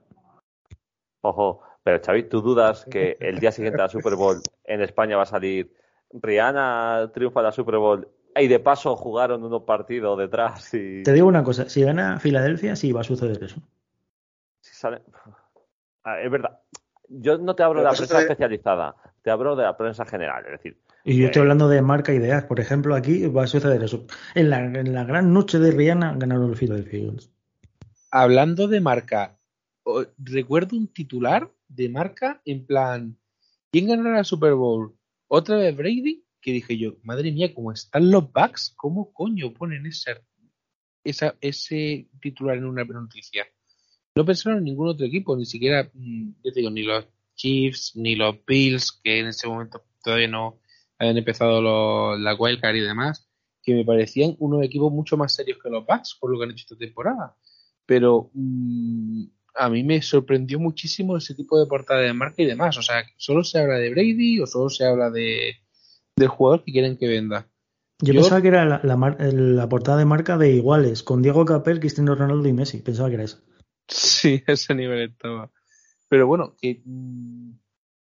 Ojo, 1.22 1.62
pero 1.84 2.02
Xavi, 2.02 2.24
¿tú 2.24 2.42
dudas 2.42 2.86
que 2.86 3.18
el 3.20 3.40
día 3.40 3.52
siguiente 3.52 3.82
al 3.82 3.90
Super 3.90 4.16
Bowl 4.18 4.42
en 4.64 4.82
España 4.82 5.18
va 5.18 5.24
a 5.24 5.26
salir 5.26 5.77
Rihanna 6.12 7.12
triunfa 7.14 7.42
la 7.42 7.52
Super 7.52 7.78
Bowl 7.78 8.08
y 8.36 8.48
de 8.48 8.60
paso 8.60 8.96
jugaron 8.96 9.44
unos 9.44 9.64
partidos 9.64 10.18
detrás 10.18 10.74
y... 10.74 11.04
Te 11.04 11.14
digo 11.14 11.28
una 11.28 11.44
cosa, 11.44 11.70
si 11.70 11.84
gana 11.84 12.20
Filadelfia 12.20 12.76
sí 12.76 12.92
va 12.92 13.02
a 13.02 13.04
suceder 13.04 13.44
eso. 13.44 13.62
Si 14.62 14.76
sale... 14.76 15.02
Ah, 16.04 16.22
es 16.22 16.32
verdad, 16.32 16.60
yo 17.10 17.38
no 17.38 17.56
te 17.56 17.64
hablo 17.64 17.82
de 17.82 17.86
la 17.86 17.94
prensa 17.94 18.22
especializada, 18.22 18.96
te 19.22 19.32
hablo 19.32 19.56
de 19.56 19.64
la 19.64 19.76
prensa 19.76 20.06
general, 20.06 20.46
es 20.46 20.52
decir... 20.52 20.78
Y 21.04 21.18
yo 21.18 21.28
estoy 21.28 21.42
hablando 21.42 21.70
de 21.70 21.82
marca 21.82 22.14
ideas, 22.14 22.44
por 22.46 22.60
ejemplo, 22.60 22.96
aquí 22.96 23.28
va 23.28 23.44
a 23.44 23.48
suceder 23.48 23.82
eso. 23.82 24.06
En 24.36 24.50
la, 24.50 24.60
en 24.60 24.94
la 24.94 25.06
gran 25.06 25.34
noche 25.34 25.58
de 25.58 25.72
Rihanna 25.72 26.16
ganaron 26.18 26.50
los 26.50 26.60
Philadelphia 26.60 27.00
Eagles 27.00 27.32
hablando 28.12 28.68
de 28.68 28.82
marca, 28.82 29.38
recuerdo 30.18 30.76
un 30.76 30.88
titular 30.88 31.52
de 31.68 31.90
marca 31.90 32.42
en 32.46 32.66
plan, 32.66 33.18
¿quién 33.72 33.88
ganará 33.88 34.20
el 34.20 34.26
Super 34.26 34.54
Bowl? 34.54 34.97
¿Otra 35.28 35.58
vez 35.58 35.76
Brady? 35.76 36.24
Que 36.42 36.52
dije 36.52 36.78
yo, 36.78 36.98
madre 37.04 37.32
mía, 37.32 37.54
¿cómo 37.54 37.72
están 37.72 38.12
los 38.12 38.32
Bucks? 38.32 38.74
¿Cómo 38.78 39.12
coño 39.14 39.54
ponen 39.54 39.86
esa, 39.86 40.22
esa, 41.04 41.36
ese 41.42 42.10
titular 42.22 42.58
en 42.58 42.66
una 42.66 42.84
noticia? 42.84 43.46
No 44.16 44.26
pensaron 44.26 44.60
en 44.60 44.66
ningún 44.66 44.90
otro 44.90 45.06
equipo, 45.06 45.36
ni 45.36 45.46
siquiera, 45.46 45.90
mm, 45.94 46.30
yo 46.44 46.52
digo, 46.56 46.70
ni 46.70 46.84
los 46.84 47.06
Chiefs, 47.36 47.96
ni 47.96 48.16
los 48.16 48.36
Bills, 48.46 49.00
que 49.04 49.20
en 49.20 49.28
ese 49.28 49.48
momento 49.48 49.84
todavía 50.04 50.28
no 50.28 50.60
habían 50.98 51.18
empezado 51.18 52.18
la 52.18 52.36
Wildcard 52.36 52.76
y 52.76 52.82
demás, 52.82 53.30
que 53.62 53.74
me 53.74 53.86
parecían 53.86 54.36
unos 54.40 54.64
equipos 54.64 54.92
mucho 54.92 55.18
más 55.18 55.36
serios 55.36 55.60
que 55.62 55.70
los 55.70 55.86
Bucks 55.86 56.18
por 56.20 56.32
lo 56.32 56.40
que 56.40 56.46
han 56.46 56.52
hecho 56.52 56.64
esta 56.64 56.78
temporada 56.78 57.36
pero 57.88 58.30
mm, 58.34 59.24
a 59.58 59.70
mí 59.70 59.84
me 59.84 60.02
sorprendió 60.02 60.60
muchísimo 60.60 61.18
ese 61.18 61.34
tipo 61.34 61.60
de 61.60 61.66
portada 61.66 62.02
de 62.02 62.14
marca 62.14 62.42
y 62.42 62.46
demás. 62.46 62.78
O 62.78 62.82
sea, 62.82 63.04
solo 63.18 63.44
se 63.44 63.60
habla 63.60 63.76
de 63.76 63.90
Brady 63.90 64.40
o 64.40 64.46
solo 64.46 64.70
se 64.70 64.86
habla 64.86 65.10
de 65.10 65.56
del 66.16 66.28
jugador 66.30 66.64
que 66.64 66.72
quieren 66.72 66.98
que 66.98 67.08
venda. 67.08 67.48
Yo, 68.00 68.14
pensaba 68.14 68.42
que 68.42 68.50
era 68.50 68.66
la, 68.66 68.82
la, 68.84 69.70
portada 69.70 69.98
de 69.98 70.06
marca 70.06 70.38
de 70.38 70.52
iguales, 70.52 71.02
con 71.02 71.24
Diego 71.24 71.46
Capel, 71.46 71.80
Cristiano 71.80 72.14
Ronaldo 72.16 72.48
y 72.48 72.54
Messi. 72.54 72.80
Pensaba 72.82 73.10
que 73.10 73.16
era 73.16 73.24
eso. 73.24 73.40
Sí, 73.88 74.44
ese 74.48 74.76
nivel 74.76 75.10
estaba. 75.10 75.52
Pero 76.08 76.28
bueno, 76.28 76.56
que 76.60 76.82
mm, 76.86 77.52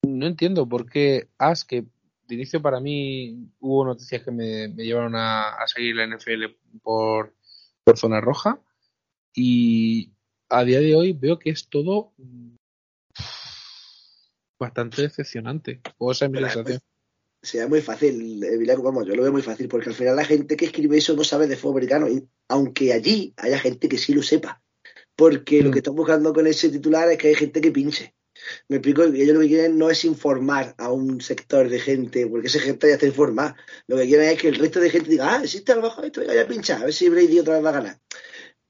no 0.02 0.26
entiendo 0.26 0.68
por 0.68 0.88
qué 0.88 1.28
As, 1.38 1.64
que 1.64 1.84
de 2.26 2.34
inicio 2.34 2.60
para 2.60 2.80
mí 2.80 3.50
hubo 3.60 3.84
noticias 3.84 4.22
que 4.22 4.30
me, 4.30 4.68
llevaron 4.68 5.14
a, 5.14 5.50
a, 5.50 5.66
seguir 5.66 5.96
la 5.96 6.06
NFL 6.06 6.44
por, 6.82 7.34
por 7.84 7.98
zona 7.98 8.20
roja 8.20 8.60
y 9.34 10.13
a 10.54 10.64
día 10.64 10.80
de 10.80 10.94
hoy 10.94 11.12
veo 11.12 11.38
que 11.38 11.50
es 11.50 11.68
todo 11.68 12.12
bastante 14.58 15.02
decepcionante. 15.02 15.80
O 15.98 16.12
esa 16.12 16.26
es 16.26 16.30
mi 16.30 16.38
sensación. 16.38 16.80
Sería 17.42 17.68
muy 17.68 17.82
fácil, 17.82 18.42
eh, 18.42 18.76
vamos, 18.82 19.06
yo 19.06 19.14
lo 19.14 19.22
veo 19.22 19.32
muy 19.32 19.42
fácil, 19.42 19.68
porque 19.68 19.90
al 19.90 19.94
final 19.94 20.16
la 20.16 20.24
gente 20.24 20.56
que 20.56 20.64
escribe 20.64 20.96
eso 20.96 21.14
no 21.14 21.24
sabe 21.24 21.46
de 21.46 21.56
fútbol 21.56 21.82
americano, 21.82 22.06
aunque 22.48 22.94
allí 22.94 23.34
haya 23.36 23.58
gente 23.58 23.86
que 23.86 23.98
sí 23.98 24.14
lo 24.14 24.22
sepa, 24.22 24.62
porque 25.14 25.62
lo 25.62 25.68
mm. 25.68 25.72
que 25.72 25.78
están 25.80 25.94
buscando 25.94 26.32
con 26.32 26.46
ese 26.46 26.70
titular 26.70 27.10
es 27.10 27.18
que 27.18 27.28
hay 27.28 27.34
gente 27.34 27.60
que 27.60 27.70
pinche. 27.70 28.14
Me 28.68 28.76
explico, 28.76 29.02
ellos 29.02 29.34
lo 29.34 29.40
que 29.40 29.48
quieren 29.48 29.76
no 29.76 29.90
es 29.90 30.06
informar 30.06 30.74
a 30.78 30.90
un 30.90 31.20
sector 31.20 31.68
de 31.68 31.80
gente, 31.80 32.26
porque 32.26 32.46
esa 32.46 32.60
gente 32.60 32.88
ya 32.88 32.94
está 32.94 33.06
informada. 33.06 33.56
Lo 33.88 33.96
que 33.98 34.06
quieren 34.06 34.30
es 34.30 34.40
que 34.40 34.48
el 34.48 34.54
resto 34.54 34.80
de 34.80 34.88
gente 34.88 35.10
diga, 35.10 35.34
ah, 35.34 35.40
existe 35.42 35.72
a 35.72 35.76
lo 35.76 35.82
mejor 35.82 36.06
esto, 36.06 36.20
venga, 36.20 36.34
ya 36.34 36.46
pincha, 36.46 36.76
a 36.78 36.84
ver 36.84 36.94
si 36.94 37.10
Brady 37.10 37.40
otra 37.40 37.56
vez 37.56 37.64
va 37.64 37.68
a 37.68 37.72
ganar 37.72 38.00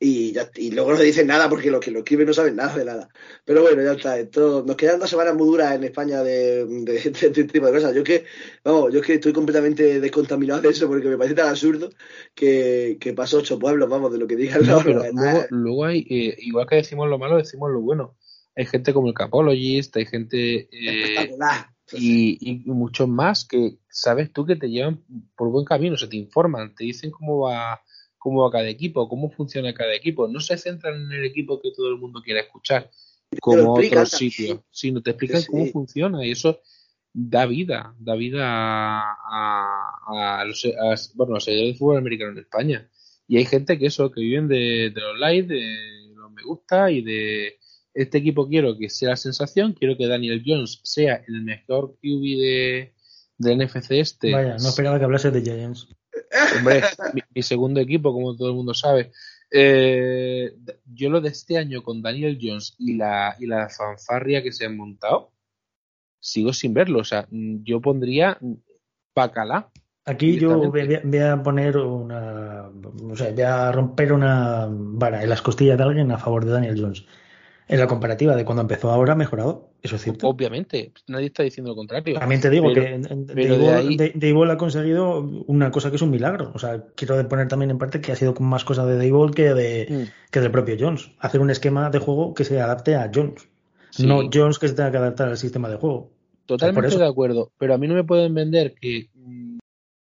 y, 0.04 0.34
y 0.56 0.70
luego 0.72 0.92
no 0.92 1.00
dicen 1.00 1.26
nada 1.26 1.48
porque 1.48 1.70
los 1.70 1.80
que 1.80 1.90
lo 1.90 2.00
escriben 2.00 2.26
no 2.26 2.34
saben 2.34 2.56
nada 2.56 2.76
de 2.76 2.84
nada. 2.84 3.08
Pero 3.42 3.62
bueno, 3.62 3.82
ya 3.82 3.92
está. 3.92 4.18
Esto, 4.18 4.62
nos 4.66 4.76
quedan 4.76 5.00
dos 5.00 5.08
semanas 5.08 5.34
muy 5.34 5.46
duras 5.46 5.74
en 5.74 5.84
España 5.84 6.22
de, 6.22 6.66
de, 6.66 6.96
este 6.96 7.44
tipo 7.44 7.66
de 7.66 7.72
cosas. 7.72 7.94
Yo 7.94 8.02
es 8.02 8.06
que, 8.06 8.24
vamos, 8.62 8.92
yo 8.92 9.00
es 9.00 9.06
que 9.06 9.14
estoy 9.14 9.32
completamente 9.32 10.00
descontaminado 10.00 10.60
de 10.60 10.68
eso 10.68 10.86
porque 10.88 11.08
me 11.08 11.16
parece 11.16 11.34
tan 11.34 11.48
absurdo 11.48 11.88
que, 12.34 12.98
que 13.00 13.14
pasó 13.14 13.38
ocho 13.38 13.58
pueblos, 13.58 13.88
vamos, 13.88 14.12
de 14.12 14.18
lo 14.18 14.26
que 14.26 14.36
digan 14.36 14.66
no, 14.66 14.82
pero 14.84 15.04
luego, 15.10 15.44
luego, 15.48 15.84
hay, 15.86 16.00
eh, 16.10 16.36
igual 16.38 16.66
que 16.66 16.76
decimos 16.76 17.08
lo 17.08 17.18
malo, 17.18 17.38
decimos 17.38 17.70
lo 17.70 17.80
bueno. 17.80 18.14
Hay 18.56 18.66
gente 18.66 18.92
como 18.92 19.08
el 19.08 19.14
Capologist, 19.14 19.96
hay 19.96 20.04
gente... 20.04 20.68
Eh, 20.70 21.30
y, 21.92 22.38
y, 22.50 22.70
muchos 22.70 23.08
más 23.08 23.44
que 23.44 23.78
sabes 23.88 24.32
tú 24.32 24.44
que 24.44 24.56
te 24.56 24.68
llevan 24.68 25.02
por 25.36 25.50
buen 25.50 25.64
camino, 25.64 25.96
se 25.96 26.08
te 26.08 26.16
informan, 26.16 26.74
te 26.74 26.84
dicen 26.84 27.10
cómo 27.10 27.40
va 27.40 27.80
cómo 28.24 28.42
va 28.42 28.50
cada 28.50 28.70
equipo, 28.70 29.06
cómo 29.06 29.30
funciona 29.30 29.74
cada 29.74 29.94
equipo. 29.94 30.26
No 30.26 30.40
se 30.40 30.56
centran 30.56 30.94
en 30.94 31.12
el 31.12 31.26
equipo 31.26 31.60
que 31.60 31.72
todo 31.72 31.90
el 31.90 31.98
mundo 31.98 32.22
quiera 32.22 32.40
escuchar, 32.40 32.90
como 33.38 33.74
otros 33.74 34.08
sitios, 34.12 34.60
sino 34.70 35.02
te 35.02 35.10
explican 35.10 35.42
cómo 35.46 35.66
funciona 35.66 36.24
y 36.24 36.30
eso 36.30 36.58
da 37.12 37.44
vida, 37.44 37.94
da 37.98 38.14
vida 38.14 38.40
a, 38.46 40.42
los, 40.46 40.66
bueno, 41.14 41.34
los 41.34 41.44
seguidores 41.44 41.74
de 41.74 41.78
fútbol 41.78 41.98
americano 41.98 42.32
en 42.32 42.38
España. 42.38 42.88
Y 43.28 43.36
hay 43.36 43.44
gente 43.44 43.78
que 43.78 43.86
eso, 43.88 44.10
que 44.10 44.22
viven 44.22 44.48
de, 44.48 44.90
los 44.96 45.18
likes, 45.18 45.48
de 45.48 46.14
los 46.16 46.32
me 46.32 46.44
gusta 46.44 46.90
y 46.90 47.02
de 47.02 47.58
este 47.92 48.16
equipo 48.16 48.48
quiero 48.48 48.78
que 48.78 48.88
sea 48.88 49.10
la 49.10 49.16
sensación, 49.16 49.74
quiero 49.74 49.98
que 49.98 50.06
Daniel 50.06 50.42
Jones 50.46 50.80
sea 50.82 51.22
el 51.28 51.42
mejor 51.42 51.98
QB 52.00 52.22
de, 52.40 52.94
del 53.36 53.58
NFC 53.58 53.90
este. 53.90 54.32
Vaya, 54.32 54.56
no 54.56 54.68
esperaba 54.70 54.98
que 54.98 55.04
hablase 55.04 55.30
de 55.30 55.42
Giants. 55.42 55.93
Hombre, 56.56 56.82
mi, 57.34 57.42
segundo 57.42 57.80
equipo, 57.80 58.12
como 58.12 58.36
todo 58.36 58.48
el 58.48 58.54
mundo 58.54 58.74
sabe. 58.74 59.12
Eh, 59.50 60.52
yo 60.86 61.10
lo 61.10 61.20
de 61.20 61.28
este 61.28 61.58
año 61.58 61.82
con 61.82 62.02
Daniel 62.02 62.38
Jones 62.40 62.74
y 62.78 62.96
la, 62.96 63.36
y 63.38 63.46
la 63.46 63.68
fanfarria 63.68 64.42
que 64.42 64.52
se 64.52 64.66
han 64.66 64.76
montado, 64.76 65.32
sigo 66.18 66.52
sin 66.52 66.74
verlo. 66.74 67.00
O 67.00 67.04
sea, 67.04 67.26
yo 67.30 67.80
pondría 67.80 68.38
Bacala 69.14 69.70
Aquí 70.06 70.38
yo 70.38 70.70
voy, 70.70 71.18
a 71.18 71.42
poner 71.42 71.78
una. 71.78 72.68
O 73.10 73.16
sea, 73.16 73.32
voy 73.32 73.42
a 73.42 73.72
romper 73.72 74.12
una 74.12 74.68
vara 74.68 75.22
en 75.22 75.30
las 75.30 75.40
costillas 75.40 75.78
de 75.78 75.84
alguien 75.84 76.12
a 76.12 76.18
favor 76.18 76.44
de 76.44 76.52
Daniel 76.52 76.78
Jones. 76.78 77.06
En 77.74 77.80
la 77.80 77.88
comparativa 77.88 78.36
de 78.36 78.44
cuando 78.44 78.62
empezó 78.62 78.92
ahora 78.92 79.14
ha 79.14 79.16
mejorado, 79.16 79.72
eso 79.82 79.96
es 79.96 80.02
cierto. 80.02 80.28
Obviamente, 80.28 80.92
nadie 81.08 81.26
está 81.26 81.42
diciendo 81.42 81.72
lo 81.72 81.76
contrario. 81.76 82.16
También 82.20 82.40
te 82.40 82.48
digo 82.48 82.72
que 82.72 83.00
Dave 84.14 84.52
ha 84.52 84.56
conseguido 84.56 85.18
una 85.48 85.72
cosa 85.72 85.90
que 85.90 85.96
es 85.96 86.02
un 86.02 86.10
milagro. 86.10 86.52
O 86.54 86.58
sea, 86.60 86.84
quiero 86.94 87.28
poner 87.28 87.48
también 87.48 87.72
en 87.72 87.78
parte 87.78 88.00
que 88.00 88.12
ha 88.12 88.16
sido 88.16 88.32
más 88.34 88.64
cosa 88.64 88.86
de 88.86 88.96
Dave 88.96 89.32
que, 89.34 89.54
de, 89.54 89.86
mm. 89.90 90.30
que 90.30 90.38
del 90.40 90.52
propio 90.52 90.76
Jones. 90.78 91.10
Hacer 91.18 91.40
un 91.40 91.50
esquema 91.50 91.90
de 91.90 91.98
juego 91.98 92.32
que 92.32 92.44
se 92.44 92.60
adapte 92.60 92.94
a 92.94 93.10
Jones. 93.12 93.48
No 93.98 94.30
Jones 94.32 94.60
que 94.60 94.68
se 94.68 94.74
tenga 94.74 94.92
que 94.92 94.98
adaptar 94.98 95.28
al 95.28 95.36
sistema 95.36 95.68
de 95.68 95.74
juego. 95.74 96.12
Totalmente 96.46 96.96
de 96.96 97.06
acuerdo, 97.06 97.50
pero 97.58 97.74
a 97.74 97.78
mí 97.78 97.88
no 97.88 97.94
me 97.94 98.04
pueden 98.04 98.34
vender 98.34 98.76
que 98.80 99.08
mm, 99.14 99.58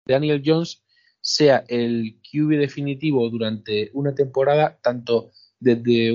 Daniel 0.06 0.42
Jones 0.44 0.82
sea 1.20 1.62
el 1.68 2.16
QB 2.20 2.58
definitivo 2.58 3.30
durante 3.30 3.90
una 3.92 4.12
temporada, 4.12 4.76
tanto 4.82 5.30
desde, 5.60 6.12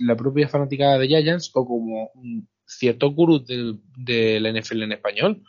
la 0.00 0.16
propia 0.16 0.48
fanaticada 0.48 0.98
de 0.98 1.08
Giants 1.08 1.50
o 1.54 1.64
como 1.64 2.10
cierto 2.66 3.10
gurú 3.12 3.44
de, 3.44 4.40
la 4.40 4.52
NFL 4.52 4.82
en 4.82 4.92
español, 4.92 5.42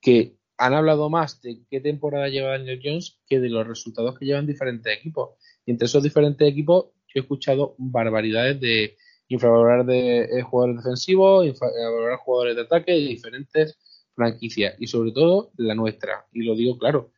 que 0.00 0.36
han 0.56 0.72
hablado 0.72 1.10
más 1.10 1.42
de 1.42 1.60
qué 1.68 1.80
temporada 1.80 2.28
lleva 2.28 2.50
Daniel 2.50 2.80
Jones 2.82 3.20
que 3.26 3.40
de 3.40 3.50
los 3.50 3.66
resultados 3.66 4.16
que 4.18 4.24
llevan 4.24 4.46
diferentes 4.46 4.96
equipos. 4.96 5.30
Y 5.66 5.72
entre 5.72 5.86
esos 5.86 6.02
diferentes 6.02 6.48
equipos 6.48 6.86
yo 7.08 7.20
he 7.20 7.20
escuchado 7.20 7.74
barbaridades 7.78 8.60
de 8.60 8.96
infravalorar 9.28 9.84
de 9.84 10.24
eh, 10.24 10.42
jugadores 10.42 10.76
defensivos, 10.76 11.46
infravalorar 11.46 12.18
jugadores 12.18 12.56
de 12.56 12.62
ataque 12.62 12.92
de 12.92 12.98
diferentes 12.98 13.78
franquicias 14.14 14.76
y 14.78 14.86
sobre 14.86 15.12
todo 15.12 15.50
la 15.56 15.74
nuestra. 15.74 16.26
Y 16.32 16.42
lo 16.42 16.54
digo 16.54 16.78
claro, 16.78 17.12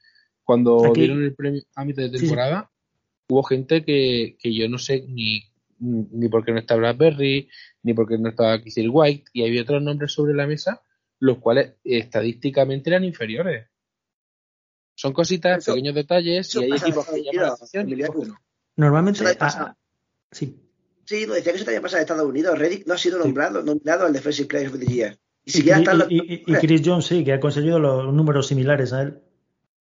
cuando 0.44 0.92
dieron 0.94 1.22
el 1.22 1.34
premio 1.34 1.62
a 1.74 1.84
mitad 1.84 2.02
de 2.02 2.18
temporada, 2.18 2.70
hubo 3.28 3.42
gente 3.42 3.84
que, 3.84 4.36
que 4.38 4.54
yo 4.54 4.68
no 4.68 4.78
sé 4.78 5.04
ni, 5.08 5.42
ni 5.78 6.28
por 6.28 6.44
qué 6.44 6.52
no 6.52 6.58
está 6.58 6.76
Bradbury, 6.76 7.48
ni 7.82 7.94
por 7.94 8.08
qué 8.08 8.18
no 8.18 8.30
estaba 8.30 8.60
Kissel 8.60 8.90
White, 8.90 9.30
y 9.32 9.44
había 9.44 9.62
otros 9.62 9.82
nombres 9.82 10.12
sobre 10.12 10.34
la 10.34 10.46
mesa, 10.46 10.82
los 11.18 11.38
cuales 11.38 11.74
estadísticamente 11.84 12.90
eran 12.90 13.04
inferiores. 13.04 13.68
Son 14.94 15.12
cositas, 15.12 15.64
pequeños 15.64 15.94
detalles, 15.94 16.54
y 16.54 16.64
hay 16.64 16.72
equipos 16.72 17.06
que 17.06 17.22
llaman 17.22 17.42
la 17.42 17.52
atención 17.52 17.88
y 17.88 17.96
no. 17.96 18.38
Normalmente. 18.76 19.24
Ah, 19.40 19.74
sí. 20.30 20.62
Sí, 21.04 21.24
lo 21.26 21.34
decía 21.34 21.52
que 21.52 21.56
eso 21.56 21.64
también 21.64 21.82
pasa 21.82 21.98
en 21.98 22.02
Estados 22.02 22.26
Unidos. 22.26 22.58
Reddick 22.58 22.86
no 22.86 22.94
ha 22.94 22.98
sido 22.98 23.18
nombrado, 23.18 23.62
nombrado 23.62 24.06
al 24.06 24.12
Defensive 24.12 24.48
Player 24.48 24.68
of 24.68 24.78
the 24.78 24.86
Year. 24.86 25.18
Y, 25.44 25.60
y, 26.10 26.54
Chris 26.54 26.82
Jones 26.84 27.06
sí, 27.06 27.24
que 27.24 27.32
ha 27.32 27.38
conseguido 27.38 27.78
los 27.78 28.12
números 28.12 28.48
similares 28.48 28.92
a 28.92 29.02
él. 29.02 29.20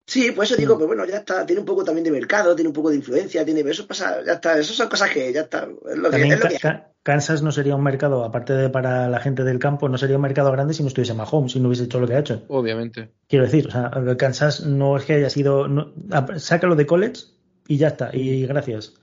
Sí, 0.07 0.31
pues 0.31 0.51
eso 0.51 0.59
digo, 0.59 0.75
pero 0.75 0.87
bueno, 0.87 1.05
ya 1.05 1.17
está, 1.17 1.45
tiene 1.45 1.61
un 1.61 1.65
poco 1.65 1.83
también 1.83 2.03
de 2.03 2.11
mercado, 2.11 2.55
tiene 2.55 2.69
un 2.69 2.75
poco 2.75 2.91
de 2.91 2.97
influencia, 2.97 3.43
tiene, 3.43 3.61
eso 3.61 3.87
pasa, 3.87 4.23
ya 4.23 4.33
está, 4.33 4.59
eso 4.59 4.73
son 4.73 4.87
cosas 4.87 5.09
que 5.09 5.33
ya 5.33 5.41
está, 5.41 5.67
es 5.89 5.97
lo 5.97 6.11
que, 6.11 6.83
Kansas 7.01 7.43
no 7.43 7.51
sería 7.51 7.75
un 7.75 7.83
mercado, 7.83 8.23
aparte 8.23 8.53
de 8.53 8.69
para 8.69 9.07
la 9.09 9.19
gente 9.19 9.43
del 9.43 9.59
campo, 9.59 9.89
no 9.89 9.97
sería 9.97 10.15
un 10.15 10.23
mercado 10.23 10.51
grande 10.51 10.73
si 10.73 10.81
no 10.81 10.87
estuviese 10.87 11.13
Mahomes, 11.13 11.51
si 11.51 11.59
no 11.59 11.67
hubiese 11.67 11.83
hecho 11.83 11.99
lo 11.99 12.07
que 12.07 12.15
ha 12.15 12.19
hecho. 12.19 12.43
Obviamente. 12.47 13.11
Quiero 13.27 13.45
decir, 13.45 13.67
o 13.67 13.71
sea, 13.71 13.91
Kansas 14.17 14.65
no 14.65 14.97
es 14.97 15.05
que 15.05 15.13
haya 15.13 15.29
sido, 15.29 15.67
no, 15.67 15.93
sácalo 16.37 16.75
de 16.75 16.87
college 16.87 17.21
y 17.67 17.77
ya 17.77 17.89
está, 17.89 18.09
y 18.11 18.47
gracias. 18.47 18.95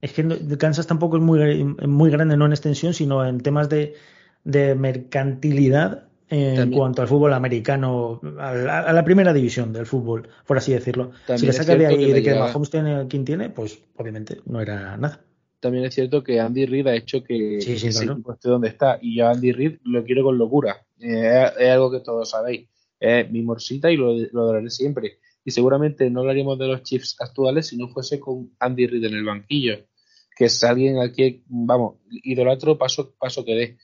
Es 0.00 0.12
que 0.12 0.26
Kansas 0.58 0.88
tampoco 0.88 1.16
es 1.16 1.22
muy, 1.22 1.62
muy 1.64 2.10
grande, 2.10 2.36
no 2.36 2.46
en 2.46 2.52
extensión, 2.52 2.92
sino 2.92 3.24
en 3.24 3.40
temas 3.40 3.68
de, 3.68 3.94
de 4.42 4.74
mercantilidad 4.74 6.08
en 6.32 6.70
cuanto 6.70 7.02
al 7.02 7.08
fútbol 7.08 7.34
americano, 7.34 8.20
a 8.38 8.54
la, 8.92 9.04
primera 9.04 9.34
división 9.34 9.72
del 9.72 9.84
fútbol, 9.84 10.28
por 10.46 10.56
así 10.56 10.72
decirlo. 10.72 11.12
si 11.36 11.46
le 11.46 11.52
saca 11.52 11.76
de 11.76 11.86
ahí 11.86 12.10
de 12.10 12.22
que 12.22 12.34
Mahomes 12.34 12.70
tiene 12.70 13.06
quien 13.06 13.24
tiene, 13.24 13.50
pues 13.50 13.82
obviamente 13.96 14.40
no 14.46 14.60
era 14.60 14.96
nada. 14.96 15.20
También 15.60 15.84
es 15.84 15.94
cierto 15.94 16.24
que 16.24 16.40
Andy 16.40 16.66
Reid 16.66 16.86
ha 16.88 16.96
hecho 16.96 17.22
que, 17.22 17.60
sí, 17.60 17.78
sí, 17.78 18.06
donde 18.42 18.68
está. 18.68 18.98
Y 19.00 19.18
yo 19.18 19.28
a 19.28 19.30
Andy 19.30 19.52
Reid 19.52 19.78
lo 19.84 20.02
quiero 20.04 20.24
con 20.24 20.36
locura. 20.36 20.84
Eh, 20.98 21.50
es 21.56 21.68
algo 21.68 21.90
que 21.90 22.00
todos 22.00 22.30
sabéis. 22.30 22.68
Es 22.98 23.30
mi 23.30 23.42
morsita 23.42 23.90
y 23.90 23.96
lo, 23.96 24.12
lo 24.12 24.42
adoraré 24.42 24.70
siempre. 24.70 25.18
Y 25.44 25.50
seguramente 25.50 26.10
no 26.10 26.20
hablaríamos 26.20 26.58
de 26.58 26.66
los 26.66 26.82
Chiefs 26.82 27.16
actuales 27.20 27.68
si 27.68 27.76
no 27.76 27.88
fuese 27.88 28.18
con 28.18 28.50
Andy 28.58 28.86
Reid 28.86 29.04
en 29.04 29.14
el 29.14 29.24
banquillo. 29.24 29.86
Que 30.36 30.46
es 30.46 30.64
alguien 30.64 30.98
al 30.98 31.12
que, 31.12 31.42
vamos, 31.46 31.96
idolatro 32.10 32.76
paso, 32.76 33.14
paso 33.18 33.44
que 33.44 33.54
dé 33.54 33.78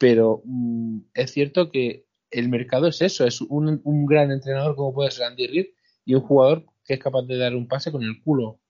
pero 0.00 0.40
mm, 0.46 1.00
es 1.12 1.30
cierto 1.32 1.70
que 1.70 2.06
el 2.30 2.48
mercado 2.48 2.88
es 2.88 3.02
eso, 3.02 3.26
es 3.26 3.42
un, 3.42 4.06
gran 4.06 4.32
entrenador 4.32 4.74
como 4.74 4.94
puede 4.94 5.10
ser 5.10 5.26
Andy 5.26 5.46
Reid 5.46 5.66
y 6.06 6.14
un 6.14 6.22
jugador 6.22 6.64
que 6.86 6.94
es 6.94 7.00
capaz 7.00 7.22
de 7.26 7.36
dar 7.36 7.54
un 7.54 7.68
pase 7.68 7.92
con 7.92 8.02
el 8.02 8.22
culo. 8.22 8.60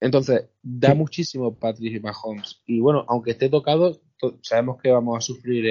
Entonces, 0.00 0.48
da 0.62 0.94
muchísimo 0.94 1.58
Patrick 1.58 2.02
Mahomes. 2.02 2.62
Y 2.66 2.80
bueno, 2.80 3.04
aunque 3.08 3.32
esté 3.32 3.50
tocado, 3.50 4.00
sabemos 4.40 4.80
que 4.80 4.90
vamos 4.90 5.18
a 5.18 5.20
sufrir 5.20 5.66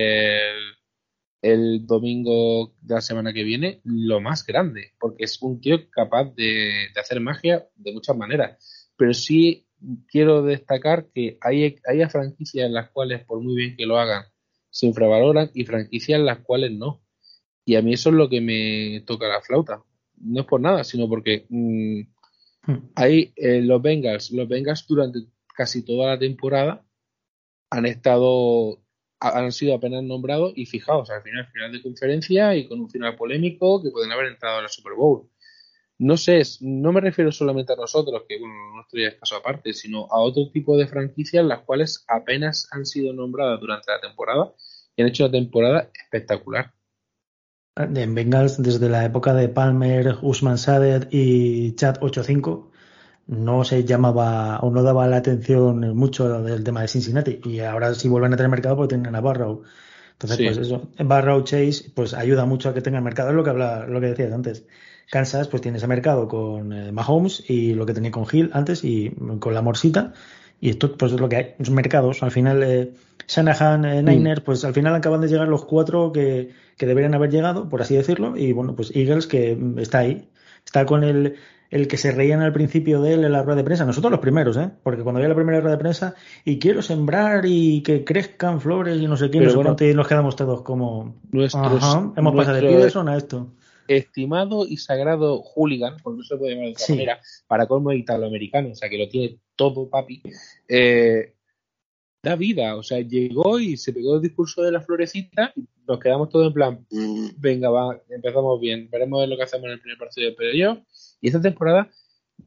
el, 1.41 1.87
domingo 1.87 2.75
de 2.81 2.95
la 2.95 3.01
semana 3.01 3.33
que 3.33 3.43
viene 3.43 3.81
lo 3.83 4.21
más 4.21 4.45
grande, 4.45 4.91
porque 4.99 5.23
es 5.23 5.41
un 5.41 5.59
tío 5.59 5.89
capaz 5.89 6.25
de, 6.35 6.89
de 6.93 6.99
hacer 6.99 7.19
magia 7.19 7.67
de 7.75 7.93
muchas 7.93 8.15
maneras. 8.15 8.91
Pero 8.95 9.13
sí 9.13 9.67
quiero 10.07 10.43
destacar 10.43 11.07
que 11.13 11.37
hay, 11.41 11.77
hay 11.85 12.05
franquicias 12.09 12.67
en 12.67 12.73
las 12.73 12.91
cuales, 12.91 13.25
por 13.25 13.41
muy 13.41 13.55
bien 13.55 13.75
que 13.75 13.85
lo 13.85 13.97
hagan, 13.97 14.25
se 14.69 14.87
infravaloran 14.87 15.51
y 15.53 15.65
franquicias 15.65 16.19
las 16.19 16.39
cuales 16.39 16.71
no. 16.71 17.01
Y 17.65 17.75
a 17.75 17.81
mí 17.81 17.93
eso 17.93 18.09
es 18.09 18.15
lo 18.15 18.29
que 18.29 18.41
me 18.41 19.01
toca 19.05 19.27
la 19.27 19.41
flauta. 19.41 19.83
No 20.17 20.41
es 20.41 20.47
por 20.47 20.61
nada, 20.61 20.83
sino 20.83 21.07
porque 21.09 21.45
mm, 21.49 22.01
hmm. 22.71 22.91
hay 22.95 23.33
eh, 23.35 23.61
los 23.61 23.81
Bengals, 23.81 24.31
los 24.31 24.47
Bengals 24.47 24.85
durante 24.87 25.19
casi 25.55 25.83
toda 25.83 26.07
la 26.07 26.19
temporada 26.19 26.85
han 27.69 27.85
estado 27.85 28.81
han 29.19 29.51
sido 29.51 29.73
apenas 29.73 30.03
nombrados 30.03 30.53
y 30.55 30.67
fijaos, 30.67 31.09
al 31.09 31.23
final, 31.23 31.47
final 31.47 31.71
de 31.71 31.81
conferencia 31.81 32.55
y 32.55 32.67
con 32.67 32.79
un 32.79 32.89
final 32.89 33.15
polémico 33.15 33.81
que 33.81 33.89
pueden 33.89 34.11
haber 34.11 34.27
entrado 34.27 34.59
a 34.59 34.61
la 34.61 34.67
Super 34.67 34.93
Bowl. 34.93 35.27
No 35.99 36.15
sé, 36.15 36.41
no 36.61 36.91
me 36.91 37.01
refiero 37.01 37.31
solamente 37.31 37.73
a 37.73 37.75
nosotros, 37.75 38.23
que 38.27 38.39
bueno, 38.39 38.75
nuestro 38.75 38.99
ya 38.99 39.07
es 39.07 39.15
caso 39.15 39.35
aparte, 39.37 39.73
sino 39.73 40.07
a 40.11 40.19
otro 40.19 40.49
tipo 40.51 40.77
de 40.77 40.87
franquicias 40.87 41.43
las 41.43 41.61
cuales 41.61 42.05
apenas 42.07 42.67
han 42.71 42.85
sido 42.85 43.13
nombradas 43.13 43.59
durante 43.59 43.91
la 43.91 43.99
temporada 43.99 44.53
y 44.95 45.01
han 45.01 45.07
hecho 45.07 45.25
una 45.25 45.31
temporada 45.31 45.91
espectacular. 45.93 46.73
En 47.75 48.15
Bengals, 48.15 48.61
desde 48.61 48.89
la 48.89 49.05
época 49.05 49.33
de 49.33 49.49
Palmer, 49.49 50.17
Usman 50.21 50.57
Sadet 50.57 51.07
y 51.11 51.75
Chad 51.75 51.97
85, 52.01 52.71
no 53.27 53.63
se 53.63 53.83
llamaba 53.83 54.59
o 54.59 54.71
no 54.71 54.81
daba 54.83 55.07
la 55.07 55.17
atención 55.17 55.95
mucho 55.95 56.41
del 56.41 56.63
tema 56.63 56.81
de 56.81 56.87
Cincinnati. 56.87 57.39
Y 57.43 57.59
ahora 57.59 57.93
sí 57.93 58.07
vuelven 58.07 58.33
a 58.33 58.37
tener 58.37 58.49
mercado 58.49 58.77
porque 58.77 58.95
tienen 58.95 59.15
a 59.15 59.21
Barrow. 59.21 59.63
Entonces, 60.13 60.39
pues 60.43 60.57
eso, 60.57 60.89
Barrow 60.97 61.43
Chase, 61.43 61.91
pues 61.93 62.15
ayuda 62.15 62.45
mucho 62.45 62.69
a 62.69 62.73
que 62.73 62.81
tenga 62.81 63.01
mercado. 63.01 63.29
Es 63.29 63.35
lo 63.35 63.43
que 63.43 63.51
habla, 63.51 63.85
lo 63.85 63.99
que 63.99 64.07
decías 64.07 64.33
antes. 64.33 64.65
Kansas, 65.09 65.47
pues 65.47 65.61
tiene 65.61 65.77
ese 65.77 65.87
mercado 65.87 66.27
con 66.27 66.73
eh, 66.73 66.91
Mahomes 66.91 67.49
y 67.49 67.73
lo 67.73 67.85
que 67.85 67.93
tenía 67.93 68.11
con 68.11 68.25
Hill 68.29 68.49
antes 68.53 68.83
y 68.83 69.11
con 69.39 69.53
la 69.53 69.61
Morsita. 69.61 70.13
Y 70.59 70.69
esto, 70.69 70.97
pues 70.97 71.13
es 71.13 71.19
lo 71.19 71.29
que 71.29 71.35
hay, 71.35 71.55
son 71.63 71.75
mercados. 71.75 72.23
Al 72.23 72.31
final, 72.31 72.63
eh, 72.63 72.93
Shanahan, 73.27 73.85
eh, 73.85 74.03
Niner, 74.03 74.43
pues 74.43 74.65
al 74.65 74.73
final 74.73 74.95
acaban 74.95 75.21
de 75.21 75.27
llegar 75.27 75.47
los 75.47 75.65
cuatro 75.65 76.11
que, 76.11 76.51
que, 76.77 76.85
deberían 76.85 77.13
haber 77.13 77.29
llegado, 77.29 77.69
por 77.69 77.81
así 77.81 77.95
decirlo. 77.95 78.35
Y 78.35 78.51
bueno, 78.53 78.75
pues 78.75 78.93
Eagles 78.95 79.27
que 79.27 79.57
está 79.77 79.99
ahí. 79.99 80.27
Está 80.65 80.85
con 80.85 81.03
el, 81.05 81.35
el 81.69 81.87
que 81.87 81.95
se 81.95 82.11
reían 82.11 82.41
al 82.41 82.51
principio 82.51 83.01
de 83.01 83.13
él 83.13 83.23
en 83.23 83.31
la 83.31 83.43
rueda 83.43 83.57
de 83.57 83.63
prensa. 83.63 83.85
Nosotros 83.85 84.11
los 84.11 84.19
primeros, 84.19 84.57
¿eh? 84.57 84.69
Porque 84.83 85.03
cuando 85.03 85.19
había 85.19 85.29
la 85.29 85.35
primera 85.35 85.61
rueda 85.61 85.75
de 85.75 85.81
prensa 85.81 86.15
y 86.43 86.59
quiero 86.59 86.81
sembrar 86.81 87.45
y 87.45 87.81
que 87.81 88.03
crezcan 88.03 88.59
flores 88.59 88.99
y 88.99 89.07
no 89.07 89.15
sé 89.15 89.29
qué, 89.29 89.39
no 89.39 89.49
sé 89.49 89.55
cuánto, 89.55 89.85
y 89.85 89.93
nos 89.93 90.07
quedamos 90.07 90.35
todos 90.35 90.63
como. 90.63 91.15
Nuestros, 91.31 91.81
hemos 92.17 92.35
pasado 92.35 92.57
de 92.57 92.67
Peterson 92.67 93.07
a 93.07 93.15
esto 93.15 93.51
estimado 93.87 94.65
y 94.67 94.77
sagrado 94.77 95.41
hooligan, 95.41 95.97
por 95.97 96.15
no 96.15 96.23
se 96.23 96.37
puede 96.37 96.53
llamar 96.53 96.67
de 96.67 96.73
otra 96.73 96.85
manera, 96.89 97.21
para 97.47 97.67
colmo 97.67 97.91
italoamericano, 97.93 98.71
o 98.71 98.75
sea 98.75 98.89
que 98.89 98.97
lo 98.97 99.07
tiene 99.07 99.39
todo 99.55 99.89
papi, 99.89 100.21
eh, 100.67 101.33
da 102.23 102.35
vida, 102.35 102.75
o 102.75 102.83
sea, 102.83 102.99
llegó 102.99 103.59
y 103.59 103.77
se 103.77 103.93
pegó 103.93 104.15
el 104.15 104.21
discurso 104.21 104.61
de 104.61 104.71
la 104.71 104.81
florecita 104.81 105.53
y 105.55 105.67
nos 105.87 105.99
quedamos 105.99 106.29
todos 106.29 106.47
en 106.47 106.53
plan, 106.53 106.85
mm, 106.91 107.29
venga, 107.37 107.69
va, 107.69 108.01
empezamos 108.09 108.59
bien, 108.59 108.89
veremos 108.89 109.27
lo 109.27 109.37
que 109.37 109.43
hacemos 109.43 109.67
en 109.67 109.73
el 109.73 109.79
primer 109.79 109.97
partido 109.97 110.29
de 110.29 110.35
periodo. 110.35 110.83
Y 111.21 111.27
esta 111.27 111.41
temporada 111.41 111.89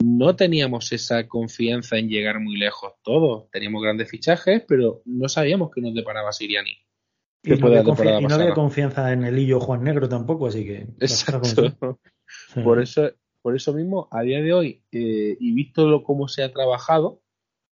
no 0.05 0.37
teníamos 0.37 0.93
esa 0.93 1.27
confianza 1.27 1.99
en 1.99 2.09
llegar 2.09 2.41
muy 2.41 2.57
lejos 2.57 2.93
todos, 3.03 3.51
teníamos 3.51 3.83
grandes 3.83 4.11
fichajes, 4.11 4.63
pero 4.69 5.03
no 5.05 5.29
sabíamos 5.29 5.71
que 5.71 5.81
nos 5.81 5.95
deparaba 5.95 6.33
Siriani. 6.33 6.77
Y 7.43 7.51
no, 7.57 7.69
había 7.69 8.55
confianza 8.55 9.13
en 9.13 9.25
el 9.25 9.39
hillo 9.39 9.61
Juan 9.61 9.83
Negro 9.83 10.09
tampoco, 10.09 10.49
así 10.49 10.65
que. 10.65 10.89
Exacto. 11.01 11.63
Por 12.63 12.81
eso, 12.81 13.11
por 13.43 13.57
eso 13.57 13.73
mismo, 13.73 14.09
a 14.13 14.23
día 14.23 14.41
de 14.41 14.53
hoy, 14.53 14.85
eh, 14.93 15.37
y 15.41 15.53
visto 15.53 15.89
lo, 15.89 16.05
cómo 16.05 16.29
se 16.29 16.45
ha 16.45 16.53
trabajado, 16.53 17.23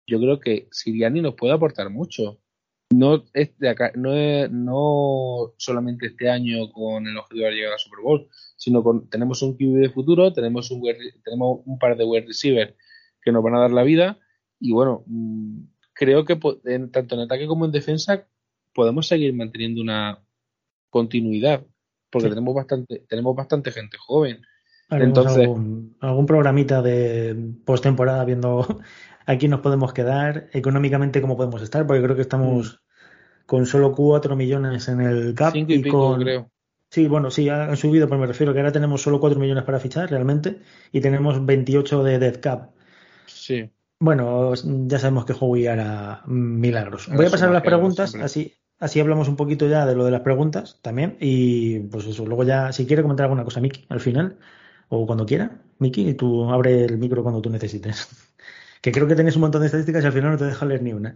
yo 0.06 0.18
creo 0.18 0.40
que 0.40 0.68
Siriani 0.70 1.22
nos 1.22 1.34
puede 1.34 1.54
aportar 1.54 1.88
mucho. 1.88 2.40
no, 2.92 3.24
es 3.32 3.56
de 3.58 3.68
acá, 3.70 3.92
no, 3.94 4.14
es, 4.14 4.50
no 4.50 5.54
solamente 5.56 6.06
este 6.06 6.28
año 6.28 6.70
con 6.70 7.06
el 7.06 7.16
objetivo 7.16 7.46
de 7.46 7.54
llegar 7.54 7.72
a 7.72 7.78
Super 7.78 8.00
Bowl, 8.02 8.28
sino 8.56 8.82
con 8.82 9.08
tenemos 9.08 9.40
un 9.42 9.56
QB 9.56 9.80
de 9.80 9.90
futuro, 9.90 10.32
tenemos 10.32 10.70
un, 10.70 10.82
tenemos 11.24 11.60
un 11.64 11.78
par 11.78 11.96
de 11.96 12.04
wide 12.04 12.26
receivers 12.26 12.74
que 13.22 13.32
nos 13.32 13.42
van 13.42 13.54
a 13.54 13.60
dar 13.60 13.70
la 13.70 13.84
vida 13.84 14.18
y 14.58 14.72
bueno, 14.72 15.04
mm, 15.06 15.64
creo 15.94 16.24
que 16.24 16.38
en, 16.64 16.90
tanto 16.90 17.14
en 17.14 17.22
ataque 17.22 17.46
como 17.46 17.64
en 17.64 17.72
defensa 17.72 18.26
podemos 18.72 19.06
seguir 19.06 19.34
manteniendo 19.34 19.80
una 19.80 20.18
continuidad 20.90 21.64
porque 22.10 22.28
tenemos 22.28 22.54
bastante 22.54 23.04
tenemos 23.08 23.34
bastante 23.34 23.72
gente 23.72 23.96
joven. 23.98 24.42
Entonces, 24.90 25.48
algún, 26.00 26.26
programita 26.26 26.82
de 26.82 27.34
postemporada 27.64 28.24
viendo 28.26 28.80
aquí 29.26 29.48
nos 29.48 29.60
podemos 29.60 29.94
quedar, 29.94 30.50
económicamente 30.52 31.22
cómo 31.22 31.36
podemos 31.36 31.62
estar, 31.62 31.86
porque 31.86 32.02
creo 32.02 32.14
que 32.14 32.22
estamos 32.22 32.74
mm. 32.74 33.46
con 33.46 33.64
solo 33.64 33.92
4 33.92 34.36
millones 34.36 34.88
en 34.88 35.00
el 35.00 35.34
CAP. 35.34 35.56
y, 35.56 35.82
con... 35.88 36.20
creo. 36.20 36.50
Sí, 36.90 37.08
bueno, 37.08 37.30
sí, 37.30 37.48
han 37.48 37.74
subido, 37.78 38.06
pero 38.06 38.20
me 38.20 38.26
refiero 38.26 38.52
que 38.52 38.58
ahora 38.58 38.70
tenemos 38.70 39.00
solo 39.00 39.18
4 39.18 39.40
millones 39.40 39.64
para 39.64 39.80
fichar 39.80 40.10
realmente 40.10 40.58
y 40.92 41.00
tenemos 41.00 41.44
28 41.44 42.04
de 42.04 42.18
dead 42.18 42.38
cap. 42.40 42.72
Sí. 43.24 43.70
Bueno, 43.98 44.52
ya 44.54 44.98
sabemos 44.98 45.24
que 45.24 45.32
Howie 45.32 45.70
hará 45.70 46.22
milagros. 46.26 47.08
Voy 47.08 47.24
a 47.24 47.30
pasar 47.30 47.48
a 47.48 47.52
las 47.52 47.62
preguntas, 47.62 48.14
así, 48.16 48.52
así 48.82 48.98
hablamos 48.98 49.28
un 49.28 49.36
poquito 49.36 49.68
ya 49.68 49.86
de 49.86 49.94
lo 49.94 50.04
de 50.04 50.10
las 50.10 50.22
preguntas 50.22 50.78
también. 50.82 51.16
Y 51.20 51.78
pues 51.80 52.04
eso, 52.06 52.26
luego 52.26 52.44
ya, 52.44 52.72
si 52.72 52.84
quiere 52.84 53.02
comentar 53.02 53.24
alguna 53.24 53.44
cosa, 53.44 53.60
Miki, 53.60 53.86
al 53.88 54.00
final, 54.00 54.38
o 54.88 55.06
cuando 55.06 55.24
quiera, 55.24 55.62
Miki, 55.78 56.14
tú 56.14 56.50
abre 56.50 56.84
el 56.84 56.98
micro 56.98 57.22
cuando 57.22 57.40
tú 57.40 57.48
necesites. 57.48 58.08
que 58.82 58.90
creo 58.90 59.06
que 59.06 59.14
tenés 59.14 59.36
un 59.36 59.42
montón 59.42 59.60
de 59.60 59.68
estadísticas 59.68 60.02
y 60.02 60.06
al 60.08 60.12
final 60.12 60.32
no 60.32 60.38
te 60.38 60.46
deja 60.46 60.66
leer 60.66 60.82
ni 60.82 60.92
una. 60.92 61.14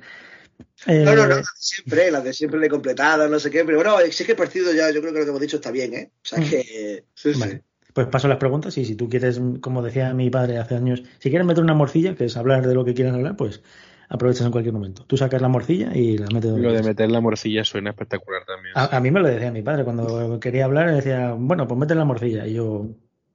no, 0.86 1.14
no, 1.16 1.26
no, 1.26 1.38
eh, 1.38 1.42
siempre, 1.56 2.10
las 2.12 2.22
de 2.22 2.32
siempre 2.32 2.60
le 2.60 2.66
he 2.66 2.70
completado, 2.70 3.28
no 3.28 3.40
sé 3.40 3.50
qué, 3.50 3.64
pero 3.64 3.78
bueno, 3.78 3.96
sí 4.10 4.24
que 4.24 4.32
el 4.32 4.38
partido 4.38 4.72
ya, 4.72 4.90
yo 4.92 5.00
creo 5.00 5.12
que 5.12 5.18
lo 5.18 5.24
que 5.24 5.30
hemos 5.30 5.42
dicho 5.42 5.56
está 5.56 5.72
bien, 5.72 5.92
¿eh? 5.92 6.12
O 6.22 6.26
sea 6.26 6.38
mm. 6.38 6.48
que. 6.48 7.04
vale 7.38 7.62
pues 7.96 8.08
paso 8.08 8.28
las 8.28 8.36
preguntas 8.36 8.76
y 8.76 8.84
si 8.84 8.94
tú 8.94 9.08
quieres, 9.08 9.40
como 9.62 9.80
decía 9.80 10.12
mi 10.12 10.28
padre 10.28 10.58
hace 10.58 10.74
años, 10.74 11.02
si 11.18 11.30
quieres 11.30 11.46
meter 11.46 11.64
una 11.64 11.72
morcilla, 11.72 12.14
que 12.14 12.26
es 12.26 12.36
hablar 12.36 12.66
de 12.66 12.74
lo 12.74 12.84
que 12.84 12.92
quieras 12.92 13.14
hablar, 13.14 13.38
pues 13.38 13.62
aprovechas 14.08 14.46
en 14.46 14.52
cualquier 14.52 14.74
momento. 14.74 15.04
Tú 15.06 15.16
sacas 15.16 15.40
la 15.42 15.48
morcilla 15.48 15.94
y 15.94 16.18
la 16.18 16.26
metes 16.32 16.52
Lo 16.52 16.72
de 16.72 16.82
meter 16.82 17.10
la 17.10 17.20
morcilla 17.20 17.64
suena 17.64 17.90
espectacular 17.90 18.44
también. 18.44 18.72
A, 18.74 19.00
mí 19.00 19.10
me 19.10 19.20
lo 19.20 19.28
decía 19.28 19.50
mi 19.50 19.62
padre 19.62 19.84
cuando 19.84 20.38
quería 20.40 20.64
hablar, 20.64 20.94
decía, 20.94 21.34
bueno, 21.36 21.66
pues 21.66 21.78
meter 21.78 21.96
la 21.96 22.04
morcilla. 22.04 22.46
Y 22.46 22.54
yo, 22.54 22.86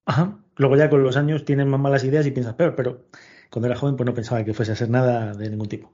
ajá. 0.06 0.38
Luego 0.58 0.76
ya 0.76 0.90
con 0.90 1.04
los 1.04 1.18
años 1.18 1.46
tienes 1.46 1.66
más 1.66 1.80
malas 1.80 2.04
ideas 2.04 2.26
y 2.26 2.32
piensas 2.32 2.56
peor, 2.56 2.76
pero 2.76 3.06
cuando 3.50 3.68
era 3.68 3.76
joven 3.76 3.96
pues 3.96 4.06
no 4.06 4.14
pensaba 4.14 4.44
que 4.44 4.54
fuese 4.54 4.72
a 4.72 4.76
ser 4.76 4.90
nada 4.90 5.34
de 5.34 5.50
ningún 5.50 5.68
tipo. 5.68 5.92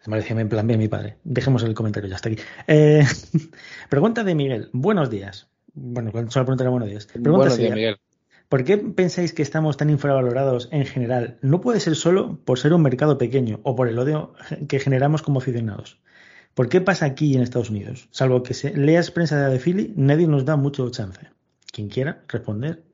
Se 0.00 0.10
me 0.10 0.16
decía 0.16 0.38
en 0.38 0.48
plan 0.48 0.66
bien 0.66 0.78
mi 0.78 0.88
padre. 0.88 1.16
Dejemos 1.24 1.62
el 1.62 1.74
comentario 1.74 2.08
ya 2.08 2.16
hasta 2.16 2.28
aquí. 2.28 2.42
Eh, 2.66 3.04
pregunta 3.88 4.22
de 4.22 4.34
Miguel. 4.34 4.68
Buenos 4.72 5.08
días. 5.10 5.48
Bueno, 5.72 6.10
solo 6.28 6.44
preguntaré 6.44 6.70
buenos 6.70 6.88
días. 6.88 7.08
buenos 7.18 7.56
días, 7.56 7.74
Miguel. 7.74 7.96
¿Por 8.48 8.64
qué 8.64 8.76
pensáis 8.78 9.32
que 9.32 9.42
estamos 9.42 9.76
tan 9.76 9.90
infravalorados 9.90 10.68
en 10.70 10.86
general? 10.86 11.38
No 11.42 11.60
puede 11.60 11.80
ser 11.80 11.96
solo 11.96 12.38
por 12.44 12.58
ser 12.58 12.72
un 12.72 12.82
mercado 12.82 13.18
pequeño 13.18 13.60
o 13.62 13.74
por 13.74 13.88
el 13.88 13.98
odio 13.98 14.34
que 14.68 14.78
generamos 14.78 15.22
como 15.22 15.40
aficionados. 15.40 16.00
¿Por 16.54 16.68
qué 16.68 16.80
pasa 16.80 17.06
aquí 17.06 17.34
en 17.34 17.42
Estados 17.42 17.70
Unidos? 17.70 18.08
Salvo 18.10 18.42
que 18.42 18.54
se 18.54 18.76
leas 18.76 19.10
prensa 19.10 19.48
de 19.48 19.58
Philly, 19.58 19.92
nadie 19.96 20.28
nos 20.28 20.44
da 20.44 20.56
mucho 20.56 20.88
chance. 20.90 21.26
Quien 21.72 21.88
quiera 21.88 22.24
responder. 22.28 22.84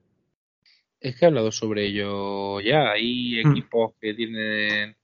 Es 0.99 1.17
que 1.17 1.25
he 1.25 1.29
hablado 1.29 1.53
sobre 1.53 1.87
ello 1.87 2.61
ya. 2.61 2.93
Hay 2.93 3.43
hmm. 3.43 3.51
equipos 3.51 3.93
que 4.01 4.15
tienen 4.15 4.97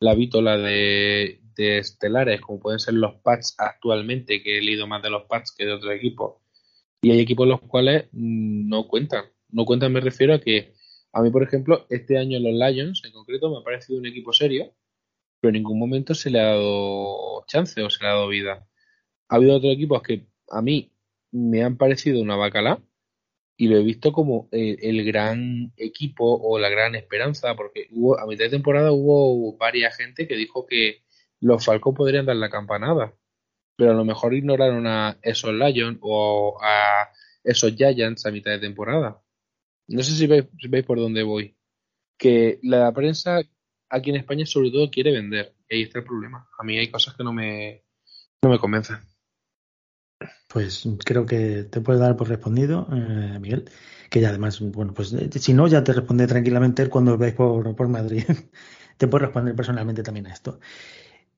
la 0.00 0.14
vítola 0.14 0.56
de, 0.56 1.40
de 1.54 1.78
estelares, 1.78 2.40
como 2.40 2.60
pueden 2.60 2.78
ser 2.78 2.94
los 2.94 3.16
Pats 3.16 3.56
actualmente, 3.58 4.42
que 4.42 4.58
he 4.58 4.62
leído 4.62 4.86
más 4.86 5.02
de 5.02 5.10
los 5.10 5.24
Pats 5.24 5.52
que 5.52 5.66
de 5.66 5.72
otros 5.72 5.92
equipos 5.92 6.36
y 7.00 7.10
hay 7.10 7.20
equipos 7.20 7.46
los 7.46 7.60
cuales 7.60 8.08
no 8.12 8.88
cuentan. 8.88 9.26
No 9.50 9.64
cuentan 9.64 9.92
me 9.92 10.00
refiero 10.00 10.34
a 10.34 10.40
que 10.40 10.74
a 11.12 11.22
mí, 11.22 11.30
por 11.30 11.42
ejemplo, 11.42 11.86
este 11.90 12.18
año 12.18 12.38
los 12.38 12.52
Lions 12.52 13.02
en 13.04 13.12
concreto 13.12 13.50
me 13.50 13.58
ha 13.58 13.64
parecido 13.64 13.98
un 13.98 14.06
equipo 14.06 14.32
serio, 14.32 14.74
pero 15.40 15.50
en 15.50 15.54
ningún 15.54 15.78
momento 15.78 16.14
se 16.14 16.30
le 16.30 16.40
ha 16.40 16.44
dado 16.46 17.44
chance 17.46 17.82
o 17.82 17.90
se 17.90 18.02
le 18.02 18.08
ha 18.08 18.12
dado 18.14 18.28
vida. 18.28 18.68
Ha 19.28 19.36
habido 19.36 19.56
otros 19.56 19.72
equipos 19.72 20.02
que 20.02 20.26
a 20.50 20.62
mí 20.62 20.92
me 21.32 21.62
han 21.64 21.76
parecido 21.76 22.20
una 22.22 22.36
bacala 22.36 22.82
y 23.56 23.68
lo 23.68 23.76
he 23.76 23.82
visto 23.82 24.12
como 24.12 24.48
el, 24.52 25.04
gran 25.04 25.72
equipo 25.76 26.24
o 26.40 26.58
la 26.58 26.68
gran 26.68 26.94
esperanza, 26.94 27.56
porque 27.56 27.88
hubo, 27.90 28.18
a 28.18 28.26
mitad 28.26 28.44
de 28.44 28.50
temporada 28.50 28.92
hubo 28.92 29.56
varias 29.56 29.96
gente 29.96 30.28
que 30.28 30.36
dijo 30.36 30.66
que 30.66 31.02
los 31.40 31.64
Falcons 31.64 31.96
podrían 31.96 32.26
dar 32.26 32.36
la 32.36 32.50
campanada 32.50 33.14
pero 33.78 33.92
a 33.92 33.94
lo 33.94 34.04
mejor 34.04 34.34
ignoraron 34.34 34.88
a 34.88 35.18
esos 35.22 35.54
Lions 35.54 35.98
o 36.00 36.58
a 36.60 37.12
esos 37.44 37.76
Giants 37.76 38.26
a 38.26 38.32
mitad 38.32 38.50
de 38.50 38.58
temporada. 38.58 39.22
No 39.88 40.02
sé 40.02 40.12
si 40.12 40.26
veis, 40.26 40.46
por 40.86 40.98
dónde 40.98 41.22
voy. 41.22 41.56
Que 42.18 42.58
la 42.62 42.92
prensa 42.92 43.40
aquí 43.88 44.10
en 44.10 44.16
España 44.16 44.44
sobre 44.44 44.70
todo 44.70 44.90
quiere 44.90 45.12
vender. 45.12 45.54
Y 45.68 45.76
ahí 45.76 45.82
está 45.82 46.00
el 46.00 46.04
problema. 46.04 46.46
A 46.58 46.64
mí 46.64 46.78
hay 46.78 46.90
cosas 46.90 47.14
que 47.14 47.24
no 47.24 47.32
me, 47.32 47.84
no 48.42 48.50
me 48.50 48.58
convencen. 48.58 48.98
Pues 50.48 50.86
creo 51.04 51.26
que 51.26 51.64
te 51.64 51.80
puedes 51.80 52.00
dar 52.00 52.16
por 52.16 52.28
respondido, 52.28 52.86
eh, 52.92 53.38
Miguel. 53.40 53.70
Que 54.10 54.20
ya 54.20 54.30
además, 54.30 54.60
bueno, 54.60 54.94
pues 54.94 55.12
eh, 55.12 55.30
si 55.32 55.52
no, 55.52 55.66
ya 55.66 55.84
te 55.84 55.92
responde 55.92 56.26
tranquilamente 56.26 56.88
cuando 56.88 57.16
veis 57.16 57.34
por, 57.34 57.74
por 57.74 57.88
Madrid. 57.88 58.24
te 58.96 59.08
puedo 59.08 59.26
responder 59.26 59.54
personalmente 59.54 60.02
también 60.02 60.26
a 60.26 60.32
esto. 60.32 60.60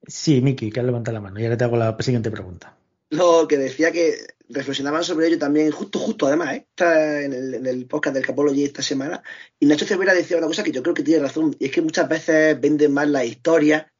Sí, 0.07 0.41
Miki, 0.41 0.71
que 0.71 0.83
levanta 0.83 1.13
la 1.13 1.21
mano. 1.21 1.39
Y 1.39 1.45
ahora 1.45 1.57
te 1.57 1.65
hago 1.65 1.77
la 1.77 1.97
siguiente 2.01 2.31
pregunta. 2.31 2.77
No, 3.11 3.49
que 3.49 3.59
decía 3.59 3.91
que 3.91 4.19
reflexionaban 4.49 5.05
sobre 5.05 5.27
ello 5.27 5.39
también, 5.39 5.71
justo, 5.73 5.99
justo 5.99 6.27
además, 6.27 6.55
¿eh? 6.55 6.67
está 6.71 7.23
en 7.23 7.33
el, 7.33 7.87
podcast 7.87 8.15
del 8.15 8.25
Capology 8.27 8.65
esta 8.65 8.83
semana. 8.83 9.23
Y 9.59 9.67
Nacho 9.67 9.85
Cervera 9.85 10.15
decía 10.15 10.39
una 10.39 10.47
cosa 10.47 10.63
que 10.63 10.73
yo 10.73 10.83
creo 10.83 10.95
que 10.95 11.03
tiene 11.03 11.23
razón, 11.23 11.57
y 11.59 11.67
es 11.67 11.73
que 11.73 11.83
muchas 11.83 12.09
veces 12.09 12.61
venden 12.61 12.93
más 12.93 13.09
la 13.09 13.25
historia 13.25 13.93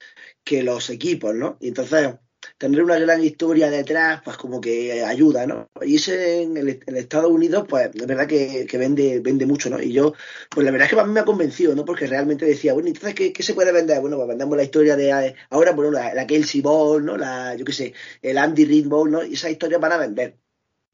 que 0.45 0.63
los 0.63 0.91
equipos, 0.91 1.35
¿no? 1.35 1.57
Y 1.61 1.69
entonces, 1.69 2.11
tener 2.59 2.83
una 2.83 2.99
gran 2.99 3.23
historia 3.23 3.71
detrás, 3.71 4.21
pues 4.25 4.37
como 4.37 4.61
que 4.61 5.05
ayuda, 5.05 5.47
¿no? 5.47 5.71
Y 5.83 5.97
ese 5.97 6.43
en 6.43 6.57
el, 6.57 6.69
Estados 6.87 7.31
Unidos, 7.31 7.67
pues 7.69 7.91
es 7.95 8.07
verdad 8.07 8.27
que, 8.27 8.67
vende, 8.79 9.21
vende 9.21 9.47
mucho, 9.47 9.71
¿no? 9.71 9.81
Y 9.81 9.93
yo, 9.93 10.15
pues 10.51 10.65
la 10.65 10.71
verdad 10.71 10.87
es 10.87 10.95
que 10.95 11.01
a 11.01 11.05
mí 11.05 11.13
me 11.13 11.21
ha 11.21 11.25
convencido, 11.25 11.75
¿no? 11.75 11.85
Porque 11.85 12.07
realmente 12.07 12.45
decía, 12.45 12.73
bueno, 12.73 12.89
entonces, 12.89 13.15
¿qué, 13.15 13.43
se 13.43 13.55
puede 13.55 13.73
vender? 13.73 14.01
Bueno, 14.01 14.17
pues 14.17 14.29
vendemos 14.29 14.57
la 14.57 14.65
historia 14.65 14.97
de 14.97 15.35
ahora, 15.51 15.73
bueno, 15.73 15.91
la, 15.91 16.27
Kelsey 16.27 16.61
Ball, 16.61 17.05
¿no? 17.05 17.17
La, 17.17 17.55
yo 17.55 17.65
qué 17.65 17.73
sé, 17.73 17.95
el 18.23 18.39
Andy 18.39 18.65
Reid 18.65 18.89
Ball, 18.89 19.11
¿no? 19.11 19.25
Y 19.25 19.35
esas 19.35 19.51
historias 19.51 19.81
van 19.81 19.93
a 19.93 19.99
vender. 19.99 20.37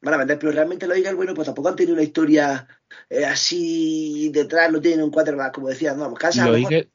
Van 0.03 0.15
a 0.15 0.19
vender, 0.19 0.39
pero 0.39 0.53
realmente 0.53 0.87
los 0.87 0.97
Eagles, 0.97 1.17
bueno, 1.17 1.35
pues 1.35 1.47
tampoco 1.47 1.69
han 1.69 1.77
tenido 1.77 1.95
una 1.95 2.03
historia 2.03 2.69
eh, 3.09 3.25
así 3.25 4.31
detrás, 4.33 4.71
no 4.71 4.81
tienen 4.81 5.03
un 5.03 5.11
quarterback, 5.11 5.55
como 5.55 5.69
decía, 5.69 5.95
no. 5.95 6.11
Los 6.11 6.37
Eagles, 6.37 6.89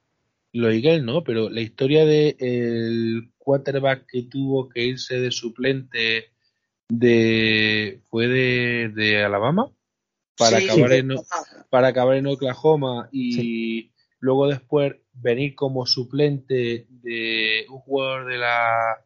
no, 0.53 1.23
pero 1.23 1.49
la 1.49 1.61
historia 1.61 2.05
de 2.05 2.35
el 2.39 3.31
quarterback 3.37 4.05
que 4.07 4.23
tuvo 4.23 4.69
que 4.69 4.83
irse 4.83 5.19
de 5.19 5.31
suplente 5.31 6.31
de 6.89 8.01
fue 8.09 8.27
de, 8.27 9.23
Alabama 9.23 9.71
para 10.37 10.57
acabar 10.57 10.93
en 10.93 11.09
para 11.69 11.87
acabar 11.87 12.17
en 12.17 12.27
Oklahoma 12.27 13.09
y 13.11 13.91
luego 14.19 14.47
después 14.47 14.95
venir 15.13 15.55
como 15.55 15.85
suplente 15.85 16.87
de 16.89 17.65
un 17.69 17.79
jugador 17.79 18.27
de 18.27 18.37
la 18.37 19.05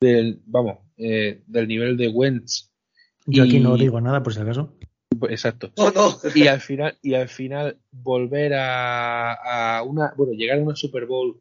del 0.00 0.40
vamos 0.46 0.78
eh, 0.96 1.42
del 1.46 1.68
nivel 1.68 1.96
de 1.96 2.08
Wentz. 2.08 2.70
Yo 3.26 3.42
aquí 3.42 3.58
no 3.58 3.76
digo 3.76 4.00
nada 4.00 4.22
por 4.22 4.32
si 4.32 4.40
acaso 4.40 4.76
exacto 5.28 5.72
y 6.34 6.46
al 6.46 6.60
final 6.60 6.98
y 7.02 7.14
al 7.14 7.28
final 7.28 7.78
volver 7.90 8.54
a, 8.54 9.78
a 9.78 9.82
una 9.82 10.12
bueno 10.16 10.32
llegar 10.32 10.58
a 10.58 10.62
una 10.62 10.76
Super 10.76 11.06
Bowl 11.06 11.40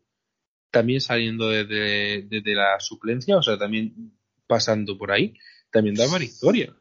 también 0.76 1.00
saliendo 1.00 1.48
desde, 1.48 2.54
la 2.54 2.78
suplencia, 2.82 3.38
o 3.38 3.42
sea, 3.42 3.58
también 3.58 4.12
pasando 4.46 4.98
por 4.98 5.10
ahí, 5.10 5.34
también 5.72 5.96
da 5.96 6.06
varias 6.06 6.34
historias. 6.34 6.76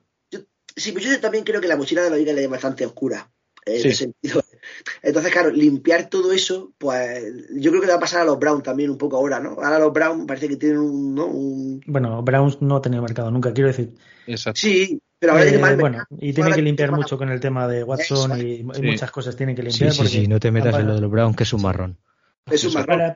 sí, 0.74 0.90
pero 0.90 1.06
yo 1.06 1.20
también 1.20 1.44
creo 1.44 1.60
que 1.60 1.68
la 1.68 1.76
mochila 1.76 2.02
de 2.02 2.10
la 2.10 2.16
liga 2.16 2.32
es 2.32 2.50
bastante 2.50 2.84
oscura. 2.84 3.30
sentido. 3.64 4.42
Entonces, 5.02 5.32
claro, 5.32 5.50
limpiar 5.50 6.08
todo 6.08 6.32
eso, 6.32 6.72
pues 6.78 7.22
yo 7.54 7.70
creo 7.70 7.80
que 7.80 7.86
le 7.86 7.92
va 7.92 7.98
a 7.98 8.00
pasar 8.00 8.22
a 8.22 8.24
los 8.24 8.38
Browns 8.38 8.62
también 8.62 8.90
un 8.90 8.98
poco 8.98 9.16
ahora, 9.16 9.40
¿no? 9.40 9.50
Ahora 9.62 9.78
los 9.78 9.92
Browns 9.92 10.26
parece 10.26 10.48
que 10.48 10.56
tienen 10.56 10.78
un, 10.78 11.14
¿no? 11.14 11.80
Bueno, 11.86 12.22
Browns 12.22 12.60
no 12.60 12.76
ha 12.76 12.82
tenido 12.82 13.02
mercado 13.02 13.30
nunca, 13.30 13.52
quiero 13.52 13.68
decir. 13.68 13.94
Exacto. 14.26 14.60
Sí, 14.60 15.00
pero 15.18 15.32
ahora 15.32 15.44
tiene 15.44 15.68
eh, 15.68 15.76
Bueno, 15.76 16.04
y 16.18 16.32
tiene 16.32 16.52
que 16.52 16.62
limpiar 16.62 16.92
mucho 16.92 17.16
con 17.16 17.30
el 17.30 17.40
tema 17.40 17.66
de 17.68 17.82
Watson 17.84 18.40
y, 18.40 18.62
muchas 18.62 19.10
cosas 19.10 19.36
tienen 19.36 19.56
que 19.56 19.62
limpiar. 19.62 19.92
Sí, 19.92 20.02
sí, 20.02 20.08
sí, 20.08 20.28
no 20.28 20.40
te 20.40 20.50
metas 20.50 20.78
en 20.78 20.86
lo 20.86 20.94
de 20.94 21.00
los 21.00 21.10
Browns, 21.10 21.36
que 21.36 21.44
es 21.44 21.52
un 21.52 21.62
marrón. 21.62 21.98
Es 22.50 22.64
un 22.64 22.74
marrón. 22.74 23.14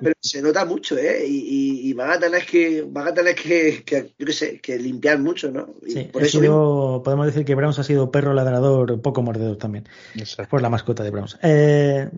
pero, 0.00 0.14
se 0.20 0.40
nota 0.40 0.64
mucho, 0.64 0.96
¿eh? 0.96 1.24
Y, 1.26 1.92
van 1.92 2.10
a 2.10 2.18
tener 2.18 2.46
que, 2.46 2.82
van 2.88 3.08
a 3.08 3.14
tener 3.14 3.34
que, 3.34 3.84
yo 4.18 4.26
qué 4.26 4.32
sé, 4.32 4.60
que 4.60 4.78
limpiar 4.78 5.18
mucho, 5.18 5.50
¿no? 5.50 5.74
sí, 5.86 6.04
por 6.04 6.22
eso 6.22 7.02
podemos 7.04 7.26
decir 7.26 7.44
que 7.44 7.54
Browns 7.54 7.78
ha 7.78 7.84
sido 7.84 8.10
perro 8.10 8.32
ladrador, 8.32 9.02
poco 9.02 9.22
mordedor 9.22 9.56
también. 9.56 9.86
Por 10.48 10.62
la 10.62 10.70
mascota 10.70 11.02
de 11.02 11.10
Browns. 11.10 11.38
Eh, 11.42 12.08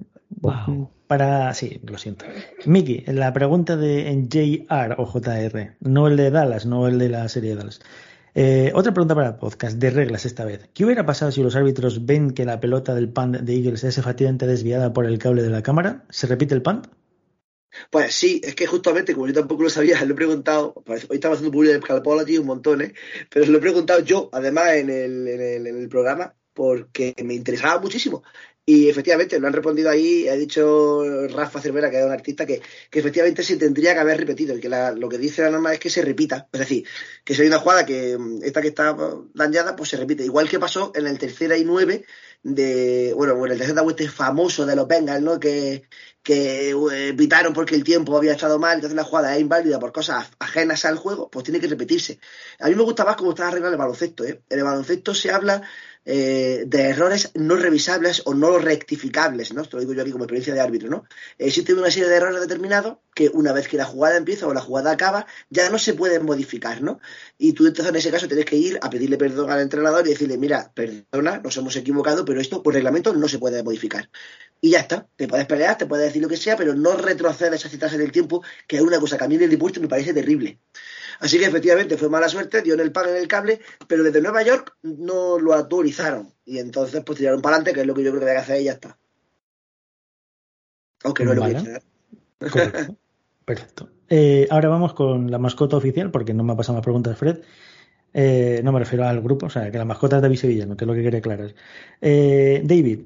Para, 1.09 1.53
sí, 1.55 1.81
lo 1.85 1.99
siento. 1.99 2.27
Miki, 2.65 3.05
la 3.09 3.33
pregunta 3.33 3.77
de 3.77 4.09
en 4.09 4.29
JR 4.29 4.95
o 4.99 5.07
JR, 5.07 5.75
no 5.81 6.07
el 6.07 6.17
de 6.17 6.31
Dallas, 6.31 6.65
no 6.65 6.87
el 6.87 6.99
de 6.99 7.09
la 7.09 7.29
serie 7.29 7.51
de 7.51 7.57
Dallas. 7.57 7.81
Eh, 8.35 8.73
otra 8.75 8.95
pregunta 8.95 9.15
para 9.15 9.29
el 9.29 9.35
podcast, 9.37 9.77
de 9.77 9.91
reglas 9.91 10.25
esta 10.25 10.45
vez. 10.45 10.69
¿Qué 10.73 10.85
hubiera 10.85 11.05
pasado 11.05 11.31
si 11.31 11.43
los 11.43 11.55
árbitros 11.55 12.07
ven 12.07 12.31
que 12.31 12.47
la 12.47 12.61
pelota 12.61 12.95
del 12.95 13.11
punt 13.11 13.37
de 13.37 13.55
Eagles 13.55 13.85
es 13.85 13.99
efectivamente 13.99 14.47
desviada 14.47 14.93
por 14.93 15.05
el 15.05 15.19
cable 15.19 15.43
de 15.43 15.51
la 15.51 15.63
cámara? 15.63 16.05
¿Se 16.09 16.27
repite 16.27 16.55
el 16.55 16.63
punt? 16.63 16.87
Pues 17.91 18.15
sí, 18.15 18.41
es 18.43 18.55
que 18.55 18.67
justamente, 18.67 19.15
como 19.15 19.27
yo 19.27 19.35
tampoco 19.35 19.65
lo 19.65 19.71
sabía, 19.71 20.03
lo 20.05 20.13
he 20.13 20.17
preguntado, 20.17 20.75
pues 20.85 21.07
hoy 21.11 21.17
estaba 21.17 21.35
haciendo 21.35 21.53
publicidad 21.53 21.79
de 21.79 21.85
Scalpology 21.85 22.39
un 22.39 22.47
montón, 22.47 22.83
¿eh? 22.83 22.95
pero 23.31 23.47
lo 23.47 23.59
he 23.59 23.61
preguntado 23.61 24.01
yo, 24.01 24.31
además, 24.33 24.73
en 24.75 24.91
el 24.91 25.89
programa, 25.89 26.35
porque 26.55 27.15
me 27.25 27.35
interesaba 27.35 27.81
muchísimo. 27.81 28.23
Y 28.65 28.89
efectivamente, 28.89 29.41
lo 29.41 29.49
han 29.49 29.53
respondido 29.53 29.91
ahí, 29.91 30.29
ha 30.29 30.35
dicho 30.35 31.03
Rafa 31.29 31.61
Cervera, 31.61 31.91
que 31.91 31.99
es 31.99 32.05
un 32.07 32.13
artista, 32.13 32.47
que, 32.47 32.63
efectivamente 32.93 33.43
se 33.43 33.57
tendría 33.57 33.93
que 33.93 33.99
haber 34.01 34.19
repetido, 34.19 34.57
y 34.57 34.61
que 34.61 34.69
lo 34.69 35.09
que 35.09 35.19
dice 35.19 35.43
la 35.43 35.51
norma 35.51 35.73
es 35.75 35.81
que 35.81 35.91
se 35.91 36.01
repita. 36.03 36.49
Es 36.53 36.61
decir, 36.61 36.87
que 37.25 37.35
si 37.35 37.43
hay 37.43 37.49
una 37.49 37.59
jugada 37.59 37.85
que 37.85 38.17
esta 38.43 38.63
que 38.63 38.69
está 38.69 38.97
dañada, 39.35 39.75
pues 39.75 39.91
se 39.91 39.97
repite. 39.97 40.25
Igual 40.25 40.49
que 40.49 40.61
pasó 40.61 40.93
en 40.95 41.09
el 41.09 41.19
tercera 41.19 41.57
y 41.57 41.65
nueve 41.65 42.05
de, 42.45 43.13
bueno, 43.17 43.45
en 43.47 43.53
el 43.53 43.59
tercer 43.59 43.77
este 43.89 44.09
famoso 44.09 44.65
de 44.65 44.77
los 44.77 44.87
Bengals, 44.87 45.23
¿no? 45.23 45.41
Que, 45.41 45.89
que 46.23 46.71
eh, 46.71 47.15
pitaron 47.15 47.53
porque 47.53 47.75
el 47.75 47.83
tiempo 47.85 48.17
había 48.17 48.33
estado 48.33 48.59
mal, 48.59 48.77
entonces 48.77 48.97
la 48.97 49.05
jugada 49.05 49.35
es 49.35 49.41
inválida 49.41 49.81
por 49.81 49.93
cosas 49.93 50.31
ajenas 50.39 50.85
al 50.85 50.97
juego, 50.97 51.29
pues 51.31 51.45
tiene 51.45 51.61
que 51.61 51.67
repetirse. 51.67 52.21
A 52.61 52.69
mí 52.69 52.75
me 52.77 52.83
gusta 52.83 53.05
más 53.05 53.17
cómo 53.17 53.31
está 53.31 53.49
arreglado 53.49 53.73
el 53.75 53.79
baloncesto, 53.79 54.25
¿eh? 54.25 54.43
En 54.49 54.59
el 54.59 54.65
baloncesto 54.65 55.15
se 55.15 55.31
habla 55.33 55.63
eh, 56.05 56.65
de 56.67 56.83
errores 56.89 57.31
no 57.35 57.57
revisables 57.57 58.23
o 58.25 58.35
no 58.35 58.59
rectificables, 58.59 59.53
¿no? 59.53 59.63
Esto 59.63 59.77
lo 59.77 59.83
digo 59.83 59.95
yo 59.95 60.03
aquí 60.03 60.11
como 60.11 60.25
experiencia 60.25 60.53
de 60.53 60.61
árbitro, 60.61 60.91
¿no? 60.91 61.05
Existe 61.39 61.75
una 61.75 61.91
serie 61.91 62.09
de 62.09 62.17
errores 62.17 62.41
determinados 62.41 62.99
que 63.15 63.31
una 63.33 63.53
vez 63.53 63.69
que 63.69 63.77
la 63.77 63.85
jugada 63.85 64.17
empieza 64.17 64.47
o 64.47 64.55
la 64.55 64.61
jugada 64.61 64.91
acaba, 64.91 65.27
ya 65.51 65.71
no 65.71 65.79
se 65.79 65.95
pueden 65.95 66.25
modificar, 66.25 66.83
¿no? 66.83 67.01
Y 67.39 67.53
tú 67.53 67.67
entonces 67.67 67.91
en 67.91 67.97
ese 67.97 68.11
caso 68.11 68.27
tienes 68.27 68.47
que 68.47 68.57
ir 68.57 68.79
a 68.83 68.91
pedirle 68.91 69.17
perdón 69.17 69.51
al 69.51 69.61
entrenador 69.61 70.07
y 70.07 70.11
decirle, 70.11 70.39
mira, 70.39 70.73
perdona, 70.75 71.39
nos 71.39 71.57
hemos 71.57 71.77
equivocado, 71.77 72.25
pero 72.25 72.41
esto 72.41 72.63
por 72.63 72.75
reglamento 72.75 73.13
no 73.15 73.29
se 73.29 73.39
puede 73.39 73.63
modificar. 73.63 74.09
Y 74.65 74.71
ya 74.71 74.79
está, 74.79 75.09
te 75.17 75.27
puedes 75.27 75.47
pelear, 75.47 75.77
te 75.77 75.87
puedes 75.87 76.07
decir 76.07 76.23
lo 76.23 76.29
que 76.29 76.37
sea, 76.37 76.57
pero 76.57 76.73
no 76.73 76.97
retrocedes 76.97 77.67
a 77.67 77.69
citarse 77.69 77.97
en 77.97 78.03
el 78.03 78.13
tiempo, 78.13 78.45
que 78.69 78.77
es 78.77 78.83
una 78.83 79.01
cosa 79.01 79.19
que 79.19 79.25
a 79.25 79.29
mí 79.29 79.35
en 79.35 79.43
el 79.43 79.53
impuesto 79.53 79.81
me 79.81 79.89
parece 79.89 80.15
terrible. 80.15 80.61
Así 81.19 81.37
que 81.37 81.47
efectivamente 81.47 81.97
fue 81.97 82.09
mala 82.09 82.29
suerte, 82.29 82.63
dio 82.63 82.75
en 82.75 82.81
el 82.81 82.93
pan 82.93 83.09
en 83.09 83.17
el 83.17 83.27
cable, 83.27 83.61
pero 83.89 84.05
desde 84.05 84.21
Nueva 84.21 84.45
York 84.45 84.77
no 84.83 85.41
lo 85.41 85.53
autorizaron. 85.53 86.33
Y 86.45 86.59
entonces 86.59 87.03
pues 87.05 87.19
tiraron 87.19 87.43
para 87.43 87.57
adelante, 87.57 87.75
que 87.75 87.81
es 87.81 87.87
lo 87.89 87.95
que 87.95 88.05
yo 88.05 88.13
creo 88.13 88.23
que 88.23 88.31
hay 88.31 88.37
que 88.37 88.43
hacer 88.43 88.61
y 88.61 88.65
ya 88.65 88.73
está. 88.73 88.97
Aunque 91.03 91.25
no 91.25 91.33
es 91.33 91.39
lo 91.39 91.45
que 91.45 91.83
Correcto. 92.49 92.97
Perfecto. 93.45 93.91
Eh, 94.09 94.47
ahora 94.49 94.69
vamos 94.69 94.95
con 94.95 95.29
la 95.29 95.39
mascota 95.39 95.77
oficial, 95.77 96.13
porque 96.13 96.35
no 96.35 96.45
me 96.45 96.53
ha 96.53 96.57
pasado 96.57 96.75
más 96.75 96.85
preguntas, 96.85 97.19
Fred. 97.19 97.41
Eh, 98.15 98.61
no 98.63 98.73
me 98.73 98.79
refiero 98.79 99.07
al 99.07 99.21
grupo, 99.23 99.47
o 99.47 99.51
sea, 99.51 99.71
que 99.71 99.79
la 99.79 99.85
mascota 99.85 100.17
es 100.17 100.23
David 100.23 100.67
no 100.67 100.77
que 100.77 100.85
es 100.85 100.89
lo 100.89 100.95
que 100.95 101.01
quiere 101.01 101.19
aclarar. 101.19 101.55
Eh, 102.01 102.63
David, 102.65 103.01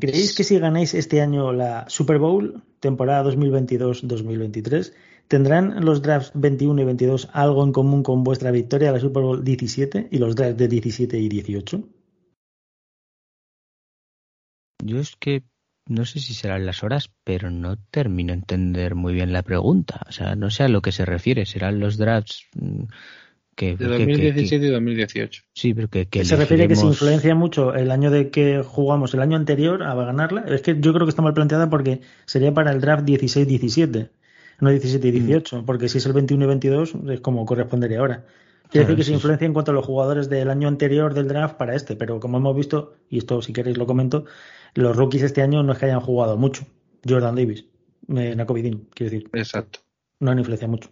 ¿creéis 0.00 0.34
que 0.34 0.44
si 0.44 0.58
ganáis 0.58 0.94
este 0.94 1.20
año 1.20 1.52
la 1.52 1.88
Super 1.88 2.18
Bowl, 2.18 2.62
temporada 2.80 3.30
2022-2023, 3.30 4.92
¿Tendrán 5.28 5.84
los 5.84 6.00
drafts 6.00 6.32
21 6.34 6.80
y 6.80 6.84
22 6.86 7.28
algo 7.34 7.62
en 7.62 7.72
común 7.72 8.02
con 8.02 8.24
vuestra 8.24 8.50
victoria 8.50 8.88
a 8.88 8.92
la 8.92 9.00
Super 9.00 9.22
Bowl 9.22 9.44
17 9.44 10.08
y 10.10 10.18
los 10.18 10.34
drafts 10.34 10.56
de 10.56 10.68
17 10.68 11.18
y 11.18 11.28
18? 11.28 11.82
Yo 14.82 14.98
es 14.98 15.16
que 15.16 15.44
no 15.86 16.06
sé 16.06 16.20
si 16.20 16.32
serán 16.32 16.64
las 16.64 16.82
horas, 16.82 17.10
pero 17.24 17.50
no 17.50 17.76
termino 17.76 18.32
de 18.32 18.38
entender 18.38 18.94
muy 18.94 19.12
bien 19.12 19.34
la 19.34 19.42
pregunta. 19.42 20.00
O 20.08 20.12
sea, 20.12 20.34
no 20.34 20.50
sé 20.50 20.62
a 20.62 20.68
lo 20.68 20.80
que 20.80 20.92
se 20.92 21.04
refiere. 21.04 21.44
¿Serán 21.44 21.78
los 21.78 21.98
drafts 21.98 22.46
mm, 22.54 22.84
que, 23.58 23.76
de 23.76 23.86
2017 23.86 24.64
y 24.64 24.70
2018? 24.70 25.42
Sí, 25.52 25.74
pero 25.74 25.88
que, 25.88 26.24
se 26.24 26.36
refiere 26.36 26.64
a 26.64 26.68
que 26.68 26.76
se 26.76 26.86
influencia 26.86 27.34
mucho 27.34 27.74
el 27.74 27.90
año 27.90 28.10
de 28.10 28.30
que 28.30 28.62
jugamos 28.62 29.12
el 29.14 29.20
año 29.20 29.36
anterior 29.36 29.82
a 29.82 29.94
ganarla. 29.94 30.44
Es 30.48 30.62
que 30.62 30.76
yo 30.80 30.94
creo 30.94 31.06
que 31.06 31.10
está 31.10 31.22
mal 31.22 31.34
planteada 31.34 31.68
porque 31.68 32.00
sería 32.24 32.54
para 32.54 32.70
el 32.70 32.80
draft 32.80 33.04
16-17 33.04 34.10
no 34.60 34.70
17 34.70 35.06
y 35.06 35.10
18, 35.12 35.62
mm. 35.62 35.64
porque 35.64 35.88
si 35.88 35.98
es 35.98 36.06
el 36.06 36.12
21 36.12 36.44
y 36.44 36.48
22 36.48 36.94
es 37.10 37.20
como 37.20 37.44
correspondería 37.46 38.00
ahora. 38.00 38.24
Quiere 38.70 38.86
decir 38.86 38.96
que 38.98 39.04
se 39.04 39.12
influencia 39.12 39.46
en 39.46 39.54
cuanto 39.54 39.70
a 39.70 39.74
los 39.74 39.86
jugadores 39.86 40.28
del 40.28 40.50
año 40.50 40.68
anterior 40.68 41.14
del 41.14 41.26
draft 41.26 41.56
para 41.56 41.74
este, 41.74 41.96
pero 41.96 42.20
como 42.20 42.36
hemos 42.36 42.54
visto, 42.54 42.96
y 43.08 43.18
esto 43.18 43.40
si 43.40 43.52
queréis 43.52 43.78
lo 43.78 43.86
comento, 43.86 44.26
los 44.74 44.94
rookies 44.94 45.22
este 45.22 45.40
año 45.40 45.62
no 45.62 45.72
es 45.72 45.78
que 45.78 45.86
hayan 45.86 46.00
jugado 46.00 46.36
mucho. 46.36 46.66
Jordan 47.08 47.34
Davis, 47.34 47.64
eh, 48.14 48.34
Nakovidin, 48.36 48.88
quiero 48.92 49.10
decir. 49.10 49.30
Exacto. 49.32 49.80
No 50.20 50.32
han 50.32 50.38
influenciado 50.38 50.72
mucho. 50.72 50.90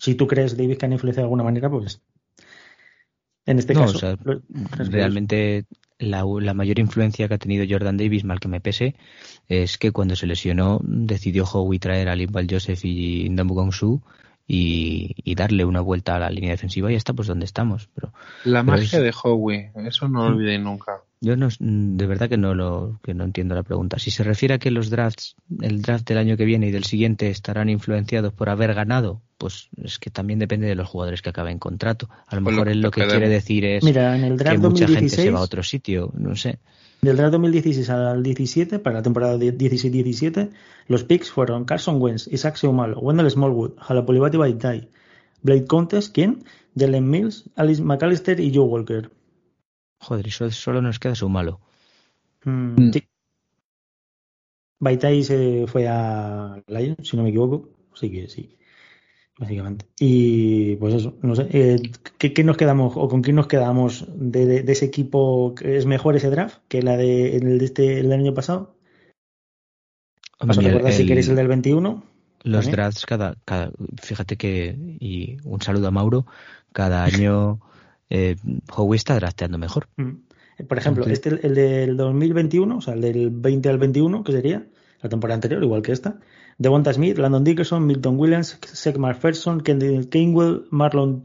Si 0.00 0.14
tú 0.14 0.26
crees, 0.26 0.56
Davis, 0.56 0.78
que 0.78 0.86
han 0.86 0.94
influenciado 0.94 1.24
de 1.24 1.26
alguna 1.26 1.44
manera, 1.44 1.68
pues 1.68 2.00
en 3.44 3.58
este 3.58 3.74
caso. 3.74 4.16
realmente 4.78 5.66
la, 5.98 6.24
mayor 6.54 6.78
influencia 6.78 7.28
que 7.28 7.34
ha 7.34 7.38
tenido 7.38 7.66
Jordan 7.68 7.98
Davis, 7.98 8.24
mal 8.24 8.40
que 8.40 8.48
me 8.48 8.60
pese, 8.60 8.94
es 9.46 9.76
que 9.76 9.92
cuando 9.92 10.16
se 10.16 10.26
lesionó 10.26 10.80
decidió 10.82 11.44
Howie 11.44 11.78
traer 11.78 12.08
a 12.08 12.16
Limbal 12.16 12.46
Joseph 12.50 12.82
y 12.84 13.28
Ndamu 13.28 13.54
Gongsu 13.54 14.00
y, 14.46 15.14
y, 15.22 15.34
darle 15.34 15.66
una 15.66 15.82
vuelta 15.82 16.16
a 16.16 16.18
la 16.18 16.30
línea 16.30 16.52
defensiva 16.52 16.90
y 16.90 16.94
está 16.94 17.12
pues 17.12 17.28
donde 17.28 17.44
estamos. 17.44 17.90
Pero, 17.94 18.14
la 18.44 18.62
magia 18.62 19.00
de 19.00 19.12
Howie, 19.22 19.70
eso 19.84 20.08
no 20.08 20.30
lo 20.30 20.36
olvidéis 20.36 20.60
nunca. 20.60 21.02
Yo 21.22 21.36
no, 21.36 21.48
de 21.58 22.06
verdad 22.06 22.30
que 22.30 22.38
no 22.38 22.54
lo 22.54 22.98
que 23.02 23.12
no 23.12 23.24
entiendo 23.24 23.54
la 23.54 23.62
pregunta. 23.62 23.98
Si 23.98 24.10
se 24.10 24.24
refiere 24.24 24.54
a 24.54 24.58
que 24.58 24.70
los 24.70 24.88
drafts, 24.88 25.36
el 25.60 25.82
draft 25.82 26.08
del 26.08 26.16
año 26.16 26.38
que 26.38 26.46
viene 26.46 26.68
y 26.68 26.70
del 26.70 26.84
siguiente 26.84 27.28
estarán 27.28 27.68
influenciados 27.68 28.32
por 28.32 28.48
haber 28.48 28.72
ganado, 28.72 29.20
pues 29.36 29.68
es 29.82 29.98
que 29.98 30.08
también 30.08 30.38
depende 30.38 30.66
de 30.66 30.74
los 30.74 30.88
jugadores 30.88 31.20
que 31.20 31.28
acaben 31.28 31.58
contrato. 31.58 32.08
A 32.26 32.36
lo 32.36 32.42
pues 32.42 32.54
mejor 32.54 32.68
él 32.70 32.80
lo 32.80 32.90
que 32.90 33.06
quiere 33.06 33.28
decir 33.28 33.66
es 33.66 33.84
que 33.84 34.58
mucha 34.58 34.88
gente 34.88 35.10
se 35.10 35.30
va 35.30 35.40
a 35.40 35.42
otro 35.42 35.62
sitio, 35.62 36.10
no 36.16 36.36
sé. 36.36 36.58
Del 37.02 37.16
draft 37.16 37.32
2016 37.32 37.90
al 37.90 38.22
17, 38.22 38.78
para 38.78 38.96
la 38.96 39.02
temporada 39.02 39.36
16-17, 39.36 40.50
los 40.86 41.04
picks 41.04 41.30
fueron 41.30 41.66
Carson 41.66 42.00
Wentz, 42.00 42.28
Isaac 42.28 42.56
Seumalo, 42.56 42.98
Wendell 42.98 43.30
Smallwood, 43.30 43.72
Jalapulibati 43.78 44.38
Baitai, 44.38 44.88
Blade 45.42 45.66
Contest, 45.66 46.14
¿quién? 46.14 46.44
Jalen 46.78 47.08
Mills, 47.08 47.44
Alice 47.56 47.82
McAllister 47.82 48.40
y 48.40 48.54
Joe 48.54 48.64
Walker. 48.64 49.10
Joder, 50.00 50.26
y 50.26 50.30
solo 50.30 50.80
nos 50.82 50.98
queda 50.98 51.14
su 51.14 51.28
malo. 51.28 51.60
Mm, 52.44 52.74
mm. 52.76 52.92
sí. 52.92 53.06
Baitai 54.80 55.22
se 55.22 55.66
fue 55.66 55.86
a 55.86 56.62
Lions, 56.66 57.06
si 57.06 57.16
no 57.16 57.22
me 57.22 57.28
equivoco. 57.28 57.68
Sí 57.94 58.10
que 58.10 58.28
sí. 58.28 58.56
Básicamente. 59.38 59.86
Y 59.98 60.76
pues 60.76 60.94
eso, 60.94 61.18
no 61.22 61.34
sé. 61.34 61.48
Eh, 61.50 61.80
¿qué, 62.18 62.44
nos 62.44 62.56
quedamos 62.56 62.94
o 62.96 63.08
con 63.08 63.22
quién 63.22 63.36
nos 63.36 63.46
quedamos 63.46 64.06
de, 64.14 64.64
ese 64.66 64.86
equipo? 64.86 65.54
que 65.54 65.76
¿Es 65.76 65.86
mejor 65.86 66.16
ese 66.16 66.30
draft 66.30 66.58
que 66.68 66.82
la 66.82 66.96
de, 66.96 67.36
el 67.36 67.58
de 67.58 67.64
este 67.64 68.00
el 68.00 68.12
año 68.12 68.34
pasado? 68.34 68.74
¿Vas 70.40 70.58
a 70.58 70.60
recordar 70.62 70.92
si 70.92 71.06
queréis 71.06 71.28
el 71.28 71.36
del 71.36 71.48
21? 71.48 72.02
Los 72.42 72.70
drafts 72.70 73.04
cada, 73.04 73.36
cada. 73.44 73.70
Fíjate 74.02 74.36
que. 74.36 74.76
Y 74.98 75.36
un 75.44 75.60
saludo 75.60 75.88
a 75.88 75.90
Mauro. 75.90 76.26
Cada 76.72 77.04
año 77.04 77.60
eh, 78.10 78.36
Howie 78.74 78.96
está 78.96 79.14
drafteando 79.14 79.56
mejor. 79.56 79.88
Mm. 79.96 80.64
Por 80.68 80.76
ejemplo, 80.76 81.06
este, 81.06 81.30
el 81.46 81.54
del 81.54 81.96
2021, 81.96 82.76
o 82.76 82.80
sea, 82.80 82.94
el 82.94 83.00
del 83.00 83.30
20 83.30 83.68
al 83.68 83.78
21, 83.78 84.24
que 84.24 84.32
sería 84.32 84.66
la 85.00 85.08
temporada 85.08 85.36
anterior, 85.36 85.62
igual 85.62 85.80
que 85.82 85.92
esta. 85.92 86.18
Devonta 86.58 86.92
Smith, 86.92 87.16
Landon 87.16 87.44
Dickerson, 87.44 87.86
Milton 87.86 88.18
Williams, 88.18 88.58
Seth 88.60 88.98
McPherson, 88.98 89.62
Kendall 89.62 90.08
Gainwell, 90.10 90.66
Marlon 90.70 91.24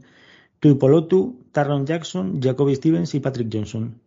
Tuipolotu, 0.60 1.44
Taron 1.52 1.84
Jackson, 1.84 2.40
Jacoby 2.40 2.74
Stevens 2.76 3.14
y 3.14 3.20
Patrick 3.20 3.48
Johnson. 3.52 4.00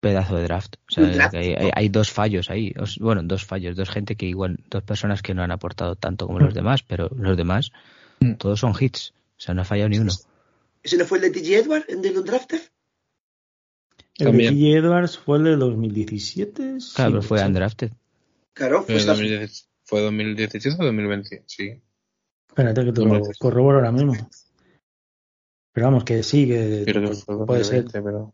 Pedazo 0.00 0.36
de 0.36 0.42
draft. 0.44 0.76
O 0.90 0.92
sea, 0.92 1.30
hay, 1.72 1.88
dos 1.88 2.10
fallos 2.10 2.50
ahí. 2.50 2.74
Bueno, 3.00 3.22
dos 3.22 3.46
fallos, 3.46 3.74
dos 3.74 3.88
gente 3.88 4.16
que 4.16 4.26
igual, 4.26 4.58
dos 4.68 4.82
personas 4.82 5.22
que 5.22 5.32
no 5.32 5.42
han 5.42 5.50
aportado 5.50 5.96
tanto 5.96 6.26
como 6.26 6.40
los 6.40 6.52
mm. 6.52 6.56
demás, 6.56 6.82
pero 6.82 7.08
los 7.16 7.34
demás, 7.38 7.72
mm. 8.20 8.34
todos 8.34 8.60
son 8.60 8.74
hits. 8.78 9.14
O 9.38 9.40
sea, 9.40 9.54
no 9.54 9.62
ha 9.62 9.64
fallado 9.64 9.88
ni 9.88 9.98
uno. 9.98 10.12
¿Ese 10.84 10.98
no 10.98 11.06
fue 11.06 11.18
el 11.18 11.32
de 11.32 11.40
TG 11.40 11.54
Edwards, 11.54 11.88
en 11.88 12.02
de 12.02 12.16
Undrafted? 12.16 12.60
El 14.18 14.36
de 14.36 14.48
TG 14.50 14.76
Edwards 14.76 15.18
fue 15.18 15.38
el 15.38 15.44
de 15.44 15.56
2017. 15.56 16.76
Claro, 16.94 17.22
fue 17.22 17.44
undrafted. 17.44 17.90
Claro, 18.52 18.82
fue, 18.82 19.00
fue 19.82 20.00
2017 20.02 20.76
o 20.78 20.84
2020, 20.84 21.42
sí. 21.46 21.80
Espérate 22.48 22.84
que 22.84 22.92
te 22.92 23.00
lo 23.00 23.22
corroboro 23.38 23.78
ahora 23.78 23.90
mismo. 23.90 24.14
Pero 25.72 25.86
vamos, 25.86 26.04
que 26.04 26.22
sí, 26.22 26.46
que 26.46 26.84
puede 27.46 27.64
ser. 27.64 27.86
Pero... 27.90 28.32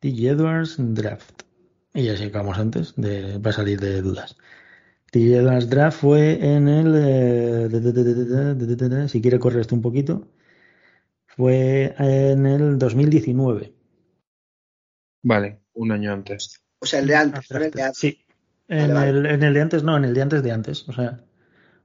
TG 0.00 0.26
Edwards 0.26 0.74
Draft. 0.78 1.44
Y 1.94 2.08
así 2.08 2.24
acabamos 2.24 2.58
antes 2.58 2.94
de, 2.96 3.38
para 3.40 3.54
salir 3.54 3.80
de 3.80 4.02
dudas. 4.02 4.36
Last 5.12 5.68
Draft 5.70 6.00
fue 6.00 6.38
en 6.44 6.68
el. 6.68 7.68
si 9.08 9.22
quiere 9.22 9.38
correr 9.38 9.60
esto 9.60 9.74
un 9.74 9.82
poquito. 9.82 10.28
Fue 11.36 11.94
en 11.98 12.46
el 12.46 12.78
2019. 12.78 13.72
Vale, 15.22 15.60
un 15.74 15.92
año 15.92 16.12
antes. 16.12 16.60
O 16.80 16.86
sea, 16.86 17.00
el 17.00 17.06
de 17.06 17.14
antes. 17.14 17.46
Sí. 17.94 18.24
En, 18.68 18.96
el, 18.96 19.26
en 19.26 19.42
el 19.42 19.54
de 19.54 19.60
antes, 19.60 19.82
no, 19.82 19.96
en 19.96 20.04
el 20.04 20.14
de 20.14 20.22
antes 20.22 20.42
de 20.42 20.52
antes. 20.52 20.88
O 20.88 20.92
sea, 20.92 21.24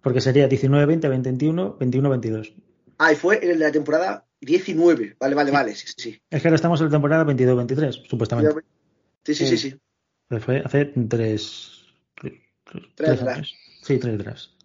porque 0.02 0.22
sería 0.22 0.48
19, 0.48 0.86
20, 0.86 1.10
20, 1.10 1.30
21, 1.30 1.78
21, 1.80 2.10
22. 2.10 2.54
Ah, 2.98 3.12
y 3.12 3.16
fue 3.16 3.44
en 3.44 3.52
el 3.52 3.60
de 3.60 3.66
la 3.66 3.72
temporada 3.72 4.26
19. 4.42 5.18
Vale, 5.20 5.36
vale, 5.36 5.52
vale. 5.52 5.76
Sí, 5.76 5.88
sí. 5.98 6.22
Es 6.30 6.42
que 6.42 6.48
ahora 6.48 6.56
estamos 6.56 6.80
en 6.80 6.86
la 6.88 6.92
temporada 6.92 7.24
22, 7.24 7.58
23, 7.58 8.02
supuestamente. 8.08 8.54
Sí, 9.24 9.34
sí, 9.34 9.48
sí, 9.48 9.58
sí. 9.58 9.80
Fue 10.40 10.62
hace 10.64 10.86
tres. 10.86 11.86
Tres, 12.96 13.20
drafts. 13.20 13.54
Sí, 13.84 13.98
tres 13.98 14.18
drafts. 14.18 14.56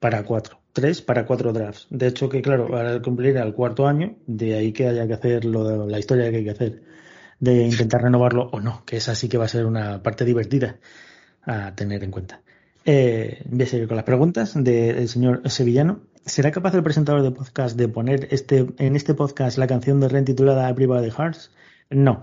Para 0.00 0.22
cuatro. 0.24 0.60
Tres 0.76 1.00
para 1.00 1.24
cuatro 1.24 1.54
drafts. 1.54 1.86
De 1.88 2.06
hecho, 2.06 2.28
que 2.28 2.42
claro, 2.42 2.68
para 2.68 3.00
cumplir 3.00 3.38
al 3.38 3.54
cuarto 3.54 3.86
año, 3.86 4.16
de 4.26 4.56
ahí 4.56 4.74
que 4.74 4.86
haya 4.86 5.06
que 5.06 5.14
hacer 5.14 5.46
lo, 5.46 5.86
la 5.86 5.98
historia 5.98 6.30
que 6.30 6.36
hay 6.36 6.44
que 6.44 6.50
hacer, 6.50 6.82
de 7.40 7.62
intentar 7.62 8.02
renovarlo 8.02 8.50
o 8.52 8.60
no, 8.60 8.84
que 8.84 8.98
esa 8.98 9.14
sí 9.14 9.30
que 9.30 9.38
va 9.38 9.46
a 9.46 9.48
ser 9.48 9.64
una 9.64 10.02
parte 10.02 10.26
divertida 10.26 10.78
a 11.40 11.74
tener 11.74 12.04
en 12.04 12.10
cuenta. 12.10 12.42
Eh, 12.84 13.42
voy 13.46 13.62
a 13.62 13.66
seguir 13.66 13.88
con 13.88 13.96
las 13.96 14.04
preguntas 14.04 14.52
del 14.54 15.08
señor 15.08 15.48
Sevillano. 15.48 16.02
¿Será 16.26 16.50
capaz 16.50 16.74
el 16.74 16.82
presentador 16.82 17.22
de 17.22 17.30
podcast 17.30 17.74
de 17.78 17.88
poner 17.88 18.28
este, 18.30 18.66
en 18.76 18.96
este 18.96 19.14
podcast 19.14 19.56
la 19.56 19.66
canción 19.66 19.98
de 19.98 20.10
Ren 20.10 20.26
titulada 20.26 20.68
Everybody 20.68 21.08
Hearts? 21.08 21.52
No. 21.88 22.20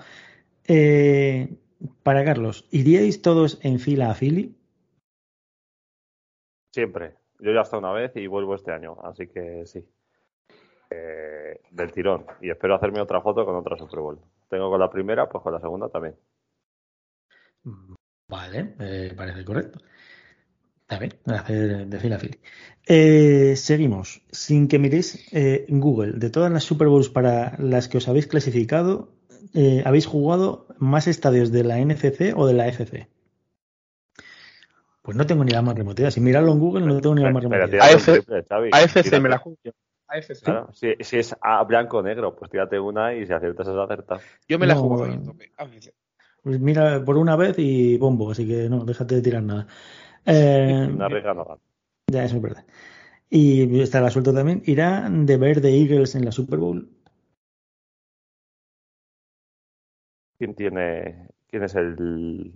Eh, 0.67 1.57
para 2.03 2.23
Carlos, 2.23 2.67
¿iríais 2.69 3.23
todos 3.23 3.57
en 3.63 3.79
fila 3.79 4.11
a 4.11 4.13
Philly? 4.13 4.55
Siempre. 6.71 7.22
Yo 7.43 7.51
ya 7.51 7.59
hasta 7.59 7.77
una 7.77 7.91
vez 7.91 8.15
y 8.15 8.25
vuelvo 8.25 8.55
este 8.55 8.71
año, 8.71 8.95
así 9.03 9.27
que 9.27 9.65
sí. 9.65 9.85
Eh, 10.89 11.59
del 11.71 11.91
tirón. 11.91 12.25
Y 12.41 12.49
espero 12.49 12.75
hacerme 12.75 13.01
otra 13.01 13.19
foto 13.19 13.45
con 13.45 13.53
otra 13.55 13.77
Super 13.77 13.99
Bowl. 13.99 14.17
Tengo 14.49 14.69
con 14.69 14.79
la 14.79 14.89
primera, 14.89 15.27
pues 15.27 15.43
con 15.43 15.51
la 15.51 15.59
segunda 15.59 15.89
también. 15.89 16.15
Vale, 18.29 18.75
eh, 18.79 19.13
parece 19.13 19.43
correcto. 19.43 19.79
Está 20.83 20.99
bien, 20.99 21.11
hacer 21.25 21.85
de 21.85 22.15
a 22.15 23.55
seguimos. 23.57 24.21
Sin 24.31 24.69
que 24.69 24.79
miréis 24.79 25.27
eh, 25.33 25.65
Google, 25.67 26.13
de 26.13 26.29
todas 26.29 26.49
las 26.49 26.63
Super 26.63 26.87
Bowls 26.87 27.09
para 27.09 27.57
las 27.59 27.89
que 27.89 27.97
os 27.97 28.07
habéis 28.07 28.27
clasificado, 28.27 29.09
¿habéis 29.83 30.05
jugado 30.05 30.67
más 30.77 31.07
estadios 31.07 31.51
de 31.51 31.65
la 31.65 31.77
NFC 31.83 32.33
o 32.37 32.47
de 32.47 32.53
la 32.53 32.69
FC? 32.69 33.09
Pues 35.03 35.17
no 35.17 35.25
tengo 35.25 35.43
ni 35.43 35.51
la 35.51 35.61
más 35.61 35.75
remota 35.75 36.09
Si 36.09 36.21
mirarlo 36.21 36.53
en 36.53 36.59
Google, 36.59 36.85
no 36.85 37.01
tengo 37.01 37.15
ni 37.15 37.23
la 37.23 37.29
más 37.29 37.43
remota 37.43 37.65
AFC 38.71 39.19
me 39.19 39.29
la 39.29 39.37
juego 39.37 39.57
AFC. 40.07 40.43
Claro, 40.43 40.71
si, 40.71 40.95
si, 41.01 41.17
es 41.17 41.35
a 41.41 41.63
blanco 41.65 41.97
o 41.97 42.01
negro, 42.01 42.35
pues 42.35 42.49
tírate 42.49 42.79
una 42.79 43.13
y 43.13 43.27
si 43.27 43.33
aciertas 43.33 43.67
es 43.67 43.75
acertar. 43.75 44.21
Yo 44.47 44.57
me 44.57 44.65
la 44.65 44.75
juego 44.75 45.05
Pues 46.41 46.59
mira 46.59 47.03
por 47.03 47.17
una 47.17 47.35
vez 47.35 47.55
y 47.59 47.97
bombo, 47.97 48.31
así 48.31 48.47
que 48.47 48.69
no, 48.69 48.85
déjate 48.85 49.15
de 49.15 49.21
tirar 49.21 49.43
nada. 49.43 49.67
Eh, 50.25 50.87
una 50.89 51.09
rica 51.09 51.33
no 51.33 51.59
Ya, 52.07 52.23
eso 52.23 52.37
es 52.37 52.41
verdad. 52.41 52.65
Y 53.29 53.81
estará 53.81 54.09
suelto 54.09 54.33
también. 54.33 54.63
¿Irá 54.65 55.09
de 55.09 55.37
ver 55.37 55.59
de 55.59 55.75
Eagles 55.81 56.15
en 56.15 56.23
la 56.23 56.31
Super 56.31 56.59
Bowl? 56.59 56.89
¿Quién 60.37 60.55
tiene. 60.55 61.27
¿Quién 61.47 61.63
es 61.63 61.75
el. 61.75 62.53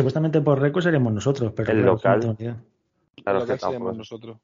Supuestamente 0.00 0.40
por 0.40 0.58
récord 0.58 0.82
seremos 0.82 1.12
nosotros, 1.12 1.52
pero. 1.54 1.72
El 1.72 1.82
local. 1.82 2.36
Claro, 3.22 3.46
que 3.46 3.58
seremos 3.58 3.96
nosotros. 3.96 4.38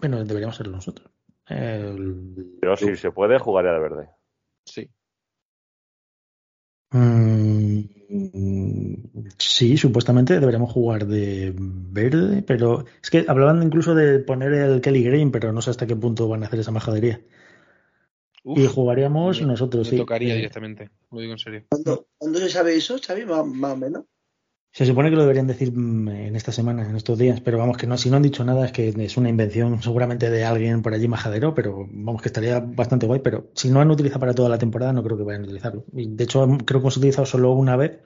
Bueno, 0.00 0.24
deberíamos 0.24 0.56
ser 0.56 0.68
nosotros. 0.68 1.08
Pero 1.46 2.76
si 2.76 2.96
se 2.96 3.12
puede, 3.12 3.38
jugaría 3.38 3.72
de 3.72 3.78
verde. 3.78 4.08
Sí. 4.64 4.90
Mm, 6.92 7.82
sí, 9.38 9.76
supuestamente 9.76 10.40
deberíamos 10.40 10.72
jugar 10.72 11.06
de 11.06 11.54
verde, 11.56 12.42
pero 12.42 12.84
es 13.00 13.10
que 13.10 13.24
hablaban 13.28 13.62
incluso 13.62 13.94
de 13.94 14.18
poner 14.18 14.52
el 14.54 14.80
Kelly 14.80 15.04
Green, 15.04 15.30
pero 15.30 15.52
no 15.52 15.62
sé 15.62 15.70
hasta 15.70 15.86
qué 15.86 15.94
punto 15.94 16.28
van 16.28 16.42
a 16.42 16.46
hacer 16.46 16.58
esa 16.58 16.72
majadería. 16.72 17.20
y 18.42 18.66
jugaríamos 18.66 19.40
nosotros, 19.42 19.92
me 19.92 19.98
tocaría 19.98 20.34
directamente, 20.34 20.90
lo 21.12 21.20
digo 21.20 21.32
en 21.32 21.38
serio. 21.38 21.64
¿Cuándo, 21.68 22.38
se 22.40 22.50
sabe 22.50 22.74
eso, 22.74 22.98
Xavi? 22.98 23.24
Más, 23.24 23.46
más 23.46 23.72
o 23.72 23.76
menos. 23.76 24.04
Se 24.72 24.86
supone 24.86 25.10
que 25.10 25.16
lo 25.16 25.22
deberían 25.22 25.48
decir 25.48 25.72
mm, 25.72 26.08
en 26.08 26.36
esta 26.36 26.52
semana, 26.52 26.88
en 26.88 26.94
estos 26.96 27.18
días, 27.18 27.40
pero 27.40 27.58
vamos, 27.58 27.76
que 27.76 27.86
no, 27.88 27.98
si 27.98 28.08
no 28.08 28.16
han 28.16 28.22
dicho 28.22 28.44
nada 28.44 28.66
es 28.66 28.72
que 28.72 28.88
es 28.88 29.16
una 29.16 29.28
invención 29.28 29.82
seguramente 29.82 30.30
de 30.30 30.44
alguien 30.44 30.82
por 30.82 30.94
allí 30.94 31.08
majadero, 31.08 31.54
pero 31.54 31.88
vamos, 31.90 32.22
que 32.22 32.28
estaría 32.28 32.60
bastante 32.60 33.06
guay, 33.06 33.20
pero 33.20 33.50
si 33.54 33.68
no 33.68 33.80
han 33.80 33.90
utilizado 33.90 34.20
para 34.20 34.34
toda 34.34 34.48
la 34.48 34.58
temporada, 34.58 34.92
no 34.92 35.02
creo 35.02 35.16
que 35.16 35.24
vayan 35.24 35.42
a 35.42 35.44
utilizarlo. 35.44 35.84
Y 35.92 36.14
de 36.14 36.24
hecho, 36.24 36.46
creo 36.64 36.80
que 36.80 36.84
hemos 36.84 36.96
utilizado 36.96 37.26
solo 37.26 37.52
una 37.52 37.76
vez 37.76 37.98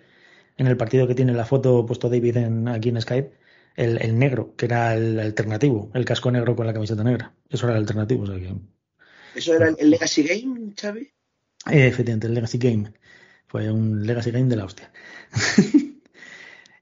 en 0.56 0.66
el 0.66 0.76
partido 0.76 1.06
que 1.06 1.14
tiene 1.14 1.34
la 1.34 1.44
foto 1.44 1.84
puesto 1.84 2.08
David 2.08 2.36
en, 2.38 2.68
aquí 2.68 2.88
en 2.88 3.00
Skype, 3.00 3.32
el, 3.76 4.18
negro, 4.18 4.54
que 4.56 4.66
era 4.66 4.94
el 4.94 5.18
alternativo, 5.18 5.90
el 5.94 6.04
casco 6.04 6.30
negro 6.30 6.56
con 6.56 6.66
la 6.66 6.72
camiseta 6.72 7.02
negra. 7.04 7.34
Eso 7.50 7.66
era 7.66 7.74
el 7.74 7.82
alternativo. 7.82 8.24
¿Eso 9.34 9.54
era 9.54 9.68
el, 9.68 9.90
Legacy 9.90 10.22
Game, 10.22 10.72
Xavi? 10.80 11.00
Eh, 11.70 11.86
efectivamente, 11.88 12.28
el 12.28 12.34
Legacy 12.34 12.58
Game. 12.58 12.92
Fue 13.48 13.70
un 13.70 14.06
Legacy 14.06 14.30
Game 14.30 14.48
de 14.48 14.56
la 14.56 14.64
hostia. 14.64 14.90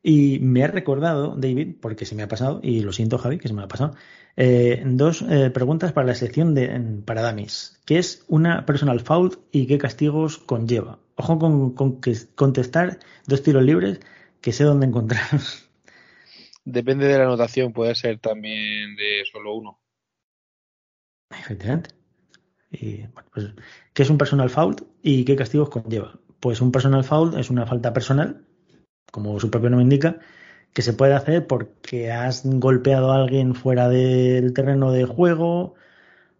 Y 0.03 0.41
me 0.41 0.65
ha 0.65 0.67
recordado, 0.67 1.37
David, 1.37 1.77
porque 1.81 2.07
se 2.07 2.17
me 2.17 2.25
ha 2.25 2.29
pasado, 2.29 2.61
y 2.63 2.81
lo 2.81 2.93
siento, 2.93 3.19
Javi, 3.19 3.39
que 3.39 3.47
se 3.47 3.55
me 3.55 3.63
ha 3.63 3.69
pasado, 3.69 3.95
eh, 4.37 4.83
dos 4.85 5.23
eh, 5.23 5.51
preguntas 5.51 5.93
para 5.93 6.09
la 6.09 6.15
sección 6.15 6.55
de 6.55 7.03
para 7.05 7.23
Damis. 7.23 7.81
¿Qué 7.85 7.99
es 7.99 8.25
una 8.29 8.67
personal 8.67 9.01
foul 9.01 9.39
y 9.53 9.67
qué 9.67 9.79
castigos 9.79 10.39
conlleva? 10.39 10.99
Ojo 11.17 11.39
con, 11.39 12.01
contestar 12.35 12.99
dos 13.27 13.43
tiros 13.43 13.63
libres 13.63 14.01
que 14.41 14.53
sé 14.53 14.65
dónde 14.65 14.87
encontrar. 14.87 15.23
Depende 16.65 17.07
de 17.07 17.19
la 17.19 17.25
anotación, 17.25 17.73
puede 17.73 17.95
ser 17.95 18.19
también 18.19 18.97
de 18.97 19.25
solo 19.31 19.55
uno. 19.55 19.79
Efectivamente. 21.31 21.91
Y, 22.71 23.07
pues, 23.33 23.51
¿Qué 23.93 24.03
es 24.03 24.11
un 24.11 24.19
personal 24.19 24.51
foul 24.51 24.77
y 25.03 25.25
qué 25.25 25.37
castigos 25.37 25.69
conlleva? 25.69 26.19
Pues 26.41 26.61
un 26.61 26.73
personal 26.73 27.05
foul 27.05 27.39
es 27.39 27.51
una 27.51 27.67
falta 27.67 27.93
personal 27.93 28.47
como 29.13 29.39
su 29.39 29.51
propio 29.51 29.71
nombre 29.71 29.85
indica, 29.85 30.19
que 30.73 30.83
se 30.83 30.95
puede 30.95 31.15
hacer 31.15 31.47
porque 31.47 32.11
has 32.11 32.43
golpeado 32.45 33.13
a 33.13 33.17
alguien 33.23 33.55
fuera 33.55 33.89
del 33.89 34.53
terreno 34.55 34.91
de 34.91 35.05
juego, 35.05 35.75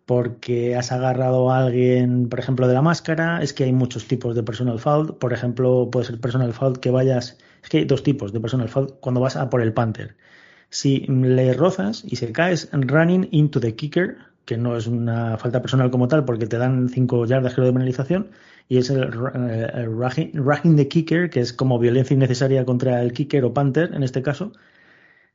porque 0.07 0.75
has 0.77 0.91
agarrado 0.91 1.51
a 1.51 1.59
alguien, 1.59 2.29
por 2.29 2.41
ejemplo, 2.41 2.67
de 2.67 2.75
la 2.75 2.83
máscara. 2.83 3.43
Es 3.43 3.53
que 3.53 3.65
hay 3.65 3.73
muchos 3.73 4.09
tipos 4.09 4.35
de 4.35 4.43
personal 4.43 4.81
foul. 4.81 5.17
Por 5.17 5.33
ejemplo, 5.33 5.89
puede 5.91 6.07
ser 6.07 6.21
personal 6.21 6.53
foul 6.53 6.81
que 6.81 6.91
vayas. 6.91 7.39
Es 7.63 7.69
que 7.69 7.79
hay 7.79 7.85
dos 7.85 8.03
tipos 8.03 8.33
de 8.33 8.41
personal 8.41 8.69
foul 8.69 8.95
cuando 9.01 9.21
vas 9.21 9.37
a 9.37 9.51
por 9.51 9.63
el 9.63 9.73
Panther. 9.73 10.17
Si 10.71 11.01
le 11.07 11.53
rozas 11.55 12.03
y 12.05 12.17
se 12.17 12.33
caes 12.33 12.69
running 12.73 13.29
into 13.31 13.61
the 13.61 13.77
kicker, 13.77 14.17
que 14.45 14.57
no 14.57 14.77
es 14.77 14.87
una 14.87 15.39
falta 15.39 15.61
personal 15.61 15.91
como 15.91 16.09
tal 16.09 16.25
porque 16.25 16.47
te 16.47 16.59
dan 16.59 16.89
cinco 16.89 17.25
yardas 17.27 17.55
creo 17.55 17.67
de 17.67 17.73
penalización, 17.73 18.31
y 18.69 18.79
es 18.79 18.91
el, 18.91 19.03
el 19.03 20.77
the 20.77 20.89
Kicker, 20.89 21.31
que 21.31 21.41
es 21.41 21.53
como 21.53 21.79
violencia 21.79 22.15
innecesaria 22.15 22.65
contra 22.65 23.03
el 23.03 23.13
Kicker 23.13 23.45
o 23.45 23.53
Panther, 23.55 23.95
en 23.95 24.03
este 24.03 24.23
caso, 24.23 24.53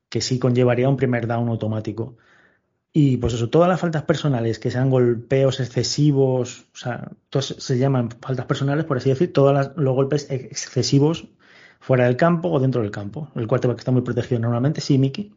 que 0.10 0.22
sí 0.22 0.40
conllevaría 0.40 0.90
un 0.90 0.98
primer 0.98 1.28
down 1.28 1.50
automático. 1.50 2.18
Y 2.94 3.18
pues 3.18 3.34
eso, 3.34 3.50
todas 3.50 3.70
las 3.70 3.80
faltas 3.80 4.04
personales 4.04 4.60
que 4.60 4.72
sean 4.72 4.90
golpeos 4.90 5.60
excesivos, 5.60 6.68
o 6.74 6.78
sea, 6.78 7.12
todas 7.30 7.46
se 7.58 7.78
llaman 7.78 8.10
faltas 8.10 8.46
personales, 8.48 8.86
por 8.86 8.98
así 8.98 9.10
decir, 9.10 9.32
todos 9.34 9.72
los 9.76 9.96
golpes 9.96 10.28
excesivos 10.32 11.28
fuera 11.80 12.06
del 12.06 12.18
campo 12.18 12.50
o 12.50 12.60
dentro 12.60 12.82
del 12.82 12.92
campo. 12.92 13.30
El 13.36 13.48
que 13.48 13.56
está 13.78 13.92
muy 13.92 14.02
protegido 14.02 14.42
normalmente, 14.42 14.82
sí, 14.82 14.98
Miki. 14.98 15.34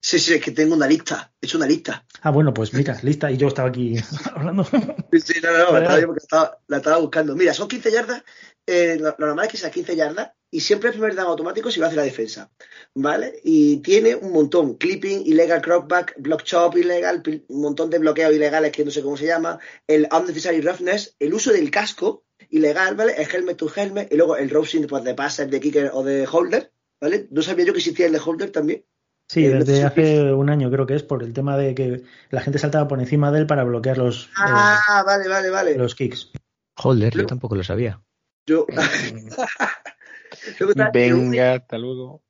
Sí, 0.00 0.18
sí, 0.18 0.34
es 0.34 0.42
que 0.42 0.52
tengo 0.52 0.74
una 0.74 0.86
lista, 0.86 1.32
he 1.40 1.46
hecho 1.46 1.58
una 1.58 1.66
lista. 1.66 2.06
Ah, 2.22 2.30
bueno, 2.30 2.54
pues 2.54 2.72
mira, 2.72 2.96
lista, 3.02 3.30
y 3.30 3.36
yo 3.36 3.48
estaba 3.48 3.68
aquí 3.68 3.96
hablando. 4.34 4.64
Sí, 4.64 5.40
no, 5.42 5.52
no, 5.52 5.72
no, 5.72 5.80
la, 5.80 6.16
estaba, 6.16 6.58
la 6.68 6.76
estaba 6.76 6.98
buscando. 6.98 7.34
Mira, 7.34 7.52
son 7.52 7.68
15 7.68 7.90
yardas, 7.90 8.22
eh, 8.66 8.96
lo, 9.00 9.16
normal 9.18 9.46
es 9.46 9.52
que 9.52 9.56
sea 9.56 9.70
15 9.70 9.96
yardas, 9.96 10.32
y 10.50 10.60
siempre 10.60 10.90
el 10.90 10.94
primer 10.94 11.14
down 11.14 11.26
automático 11.26 11.70
si 11.70 11.80
lo 11.80 11.86
hace 11.86 11.96
la 11.96 12.02
defensa, 12.02 12.50
¿vale? 12.94 13.40
Y 13.42 13.78
tiene 13.78 14.14
un 14.14 14.32
montón, 14.32 14.76
clipping, 14.76 15.26
illegal 15.26 15.60
cropback, 15.60 16.14
block 16.18 16.44
chop 16.44 16.76
ilegal, 16.76 17.22
un 17.48 17.60
montón 17.60 17.90
de 17.90 17.98
bloqueos 17.98 18.32
ilegales 18.32 18.72
que 18.72 18.84
no 18.84 18.90
sé 18.90 19.02
cómo 19.02 19.16
se 19.16 19.26
llama, 19.26 19.58
el 19.86 20.08
unnecessary 20.10 20.60
roughness, 20.60 21.16
el 21.18 21.34
uso 21.34 21.52
del 21.52 21.70
casco 21.70 22.24
ilegal, 22.50 22.94
¿vale? 22.94 23.14
El 23.18 23.28
helmet 23.28 23.56
to 23.56 23.70
helmet, 23.74 24.12
y 24.12 24.16
luego 24.16 24.36
el 24.36 24.48
roping 24.48 24.86
pues, 24.86 25.04
de 25.04 25.14
passer, 25.14 25.50
de 25.50 25.60
kicker 25.60 25.90
o 25.92 26.02
de 26.02 26.26
holder, 26.30 26.72
¿vale? 27.00 27.26
No 27.30 27.42
sabía 27.42 27.66
yo 27.66 27.72
que 27.72 27.80
existía 27.80 28.06
el 28.06 28.12
de 28.12 28.20
holder 28.24 28.50
también. 28.50 28.84
Sí, 29.30 29.46
desde 29.46 29.84
hace 29.84 30.32
un 30.32 30.48
año 30.48 30.70
creo 30.70 30.86
que 30.86 30.94
es 30.94 31.02
por 31.02 31.22
el 31.22 31.34
tema 31.34 31.58
de 31.58 31.74
que 31.74 32.02
la 32.30 32.40
gente 32.40 32.58
saltaba 32.58 32.88
por 32.88 32.98
encima 32.98 33.30
de 33.30 33.40
él 33.40 33.46
para 33.46 33.62
bloquear 33.62 33.98
los, 33.98 34.30
ah, 34.38 34.80
eh, 34.88 35.02
vale, 35.04 35.28
vale, 35.28 35.50
vale. 35.50 35.76
los 35.76 35.94
kicks. 35.94 36.32
Holder, 36.76 37.14
yo 37.14 37.26
tampoco 37.26 37.54
lo 37.54 37.62
sabía. 37.62 38.00
Yo. 38.46 38.66
Venga, 40.94 41.54
hasta 41.54 41.76
luego. 41.76 42.22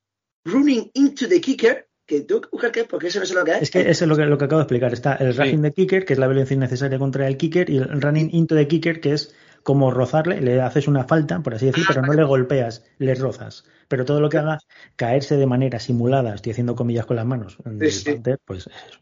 Running 0.45 0.91
into 0.93 1.29
the 1.29 1.39
kicker, 1.39 1.87
que 2.05 2.21
tengo 2.21 2.41
que 2.41 2.49
buscar 2.51 2.71
qué 2.71 2.81
es, 2.81 2.87
porque 2.87 3.07
eso 3.07 3.19
no 3.19 3.25
sé 3.25 3.33
lo 3.33 3.45
que 3.45 3.51
es. 3.51 3.61
Es 3.61 3.71
que 3.71 3.89
eso 3.89 4.03
es 4.03 4.09
lo 4.09 4.17
que, 4.17 4.25
lo 4.25 4.37
que 4.37 4.45
acabo 4.45 4.59
de 4.59 4.63
explicar. 4.63 4.91
Está 4.91 5.15
el 5.15 5.37
rushing 5.37 5.61
de 5.61 5.71
kicker, 5.71 6.03
que 6.03 6.13
es 6.13 6.19
la 6.19 6.27
violencia 6.27 6.55
innecesaria 6.55 6.99
contra 6.99 7.27
el 7.27 7.37
kicker, 7.37 7.69
y 7.69 7.77
el 7.77 8.01
running 8.01 8.29
into 8.33 8.55
the 8.55 8.67
kicker, 8.67 8.99
que 8.99 9.13
es 9.13 9.33
como 9.63 9.91
rozarle, 9.91 10.41
le 10.41 10.61
haces 10.61 10.87
una 10.87 11.03
falta, 11.03 11.39
por 11.41 11.53
así 11.53 11.67
decir, 11.67 11.83
pero 11.87 12.01
no 12.01 12.13
le 12.13 12.23
golpeas, 12.23 12.85
le 12.97 13.15
rozas. 13.15 13.65
Pero 13.87 14.05
todo 14.05 14.21
lo 14.21 14.29
que 14.29 14.37
haga 14.37 14.59
caerse 14.95 15.37
de 15.37 15.45
manera 15.45 15.79
simulada, 15.79 16.35
estoy 16.35 16.51
haciendo 16.51 16.75
comillas 16.75 17.05
con 17.05 17.15
las 17.15 17.25
manos, 17.25 17.57
pues 17.63 18.67
es 18.67 18.73
eso. 18.87 18.99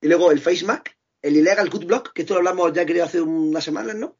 Y 0.00 0.08
luego 0.08 0.30
el 0.30 0.40
face 0.40 0.64
mac, 0.64 0.96
el 1.22 1.36
illegal 1.36 1.70
cut 1.70 1.86
block, 1.86 2.12
que 2.12 2.22
esto 2.22 2.34
lo 2.34 2.38
hablamos 2.40 2.72
ya 2.72 2.84
creo 2.84 3.04
hace 3.04 3.20
unas 3.20 3.64
semanas, 3.64 3.96
¿no? 3.96 4.16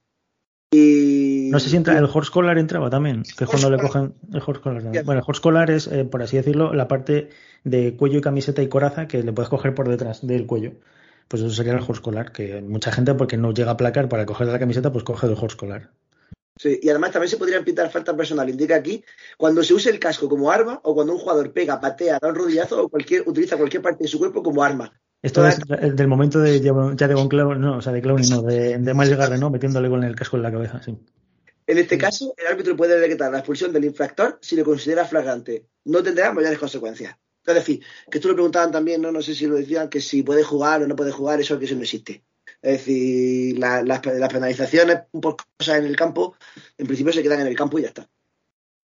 Y... 0.70 1.50
No 1.52 1.60
sé 1.60 1.68
si 1.68 1.76
entra, 1.76 1.96
el 1.96 2.08
horse 2.12 2.32
collar 2.32 2.58
entraba 2.58 2.90
también, 2.90 3.22
que 3.22 3.44
es 3.44 3.50
cuando 3.50 3.70
le 3.70 3.78
cogen 3.78 4.14
el 4.32 4.42
horse 4.44 4.60
collar. 4.60 5.04
Bueno, 5.04 5.20
el 5.20 5.24
horse 5.26 5.42
collar 5.42 5.70
es, 5.70 5.86
eh, 5.86 6.04
por 6.04 6.22
así 6.22 6.36
decirlo, 6.36 6.72
la 6.72 6.88
parte 6.88 7.28
de 7.62 7.94
cuello 7.96 8.18
y 8.18 8.22
camiseta 8.22 8.62
y 8.62 8.68
coraza 8.68 9.06
que 9.06 9.22
le 9.22 9.32
puedes 9.32 9.50
coger 9.50 9.74
por 9.74 9.88
detrás 9.88 10.26
del 10.26 10.46
cuello 10.46 10.72
pues 11.28 11.42
eso 11.42 11.50
sería 11.50 11.72
el 11.72 11.84
horse 11.86 12.02
collar, 12.02 12.32
que 12.32 12.60
mucha 12.62 12.92
gente 12.92 13.14
porque 13.14 13.36
no 13.36 13.52
llega 13.52 13.72
a 13.72 13.76
placar 13.76 14.08
para 14.08 14.26
coger 14.26 14.46
la 14.48 14.58
camiseta, 14.58 14.92
pues 14.92 15.04
coge 15.04 15.26
el 15.26 15.36
horse 15.38 15.56
collar. 15.56 15.90
Sí, 16.56 16.78
y 16.80 16.88
además 16.88 17.10
también 17.10 17.30
se 17.30 17.36
podrían 17.36 17.64
pintar 17.64 17.90
falta 17.90 18.16
personal. 18.16 18.48
Indica 18.48 18.76
aquí 18.76 19.04
cuando 19.36 19.62
se 19.64 19.74
use 19.74 19.90
el 19.90 19.98
casco 19.98 20.28
como 20.28 20.50
arma 20.50 20.80
o 20.84 20.94
cuando 20.94 21.12
un 21.12 21.18
jugador 21.18 21.52
pega, 21.52 21.80
patea, 21.80 22.18
da 22.20 22.28
un 22.28 22.34
rodillazo 22.36 22.84
o 22.84 22.88
cualquier, 22.88 23.28
utiliza 23.28 23.56
cualquier 23.56 23.82
parte 23.82 24.04
de 24.04 24.08
su 24.08 24.18
cuerpo 24.18 24.42
como 24.42 24.62
arma. 24.62 24.92
Esto 25.20 25.46
es 25.46 25.58
del 25.96 26.06
momento 26.06 26.38
de 26.38 26.60
ya 26.60 27.08
de 27.08 27.28
Clown, 27.28 27.60
no, 27.60 27.78
o 27.78 27.82
sea, 27.82 27.92
de 27.92 28.02
Clowney, 28.02 28.28
no, 28.28 28.42
de, 28.42 28.78
de 28.78 28.94
Miles 28.94 29.40
¿no? 29.40 29.50
Metiéndole 29.50 29.88
con 29.88 30.04
el 30.04 30.14
casco 30.14 30.36
en 30.36 30.42
la 30.42 30.52
cabeza, 30.52 30.82
sí. 30.82 30.96
En 31.66 31.78
este 31.78 31.96
caso, 31.96 32.34
el 32.36 32.46
árbitro 32.46 32.76
puede 32.76 33.00
decretar 33.00 33.32
la 33.32 33.38
expulsión 33.38 33.72
del 33.72 33.86
infractor 33.86 34.38
si 34.42 34.54
lo 34.54 34.64
considera 34.64 35.06
flagrante. 35.06 35.64
No 35.86 36.02
tendrá 36.02 36.30
mayores 36.32 36.58
consecuencias. 36.58 37.16
Es 37.46 37.54
decir, 37.54 37.82
que 38.10 38.20
tú 38.20 38.28
le 38.28 38.34
preguntaban 38.34 38.72
también, 38.72 39.02
¿no? 39.02 39.12
no 39.12 39.20
sé 39.20 39.34
si 39.34 39.46
lo 39.46 39.56
decían, 39.56 39.88
que 39.88 40.00
si 40.00 40.22
puede 40.22 40.42
jugar 40.42 40.82
o 40.82 40.86
no 40.86 40.96
puede 40.96 41.12
jugar, 41.12 41.40
eso 41.40 41.58
que 41.58 41.66
eso 41.66 41.74
no 41.74 41.82
existe. 41.82 42.24
Es 42.62 42.78
decir, 42.78 43.58
las 43.58 44.00
penalizaciones 44.00 45.00
por 45.10 45.36
cosas 45.58 45.78
en 45.78 45.84
el 45.84 45.96
campo, 45.96 46.36
en 46.78 46.86
principio 46.86 47.12
se 47.12 47.22
quedan 47.22 47.40
en 47.40 47.48
el 47.48 47.56
campo 47.56 47.78
y 47.78 47.82
ya 47.82 47.88
está. 47.88 48.08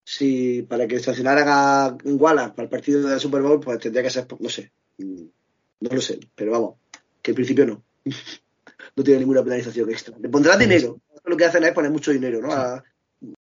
Si 0.05 0.63
para 0.63 0.87
que 0.87 0.99
sancionaran 0.99 1.47
a 1.49 1.97
Wallace 2.05 2.51
para 2.51 2.65
el 2.65 2.69
partido 2.69 3.09
del 3.09 3.21
Super 3.21 3.43
Bowl, 3.43 3.61
pues 3.61 3.79
tendría 3.79 4.03
que 4.03 4.11
ser, 4.11 4.27
no 4.39 4.49
sé, 4.49 4.71
no 4.99 5.91
lo 5.91 6.01
sé, 6.01 6.21
pero 6.35 6.53
vamos, 6.53 6.75
que 7.23 7.31
en 7.31 7.35
principio 7.37 7.67
no. 7.67 7.83
no 8.97 9.05
tiene 9.05 9.21
ninguna 9.21 9.43
penalización 9.43 9.91
extra. 9.91 10.19
Le 10.19 10.29
pondrán 10.29 10.59
dinero. 10.59 11.01
Lo 11.25 11.37
que 11.37 11.45
hacen 11.45 11.65
es 11.65 11.73
poner 11.73 11.91
mucho 11.91 12.11
dinero, 12.11 12.41
¿no? 12.41 12.49
ya 12.49 12.85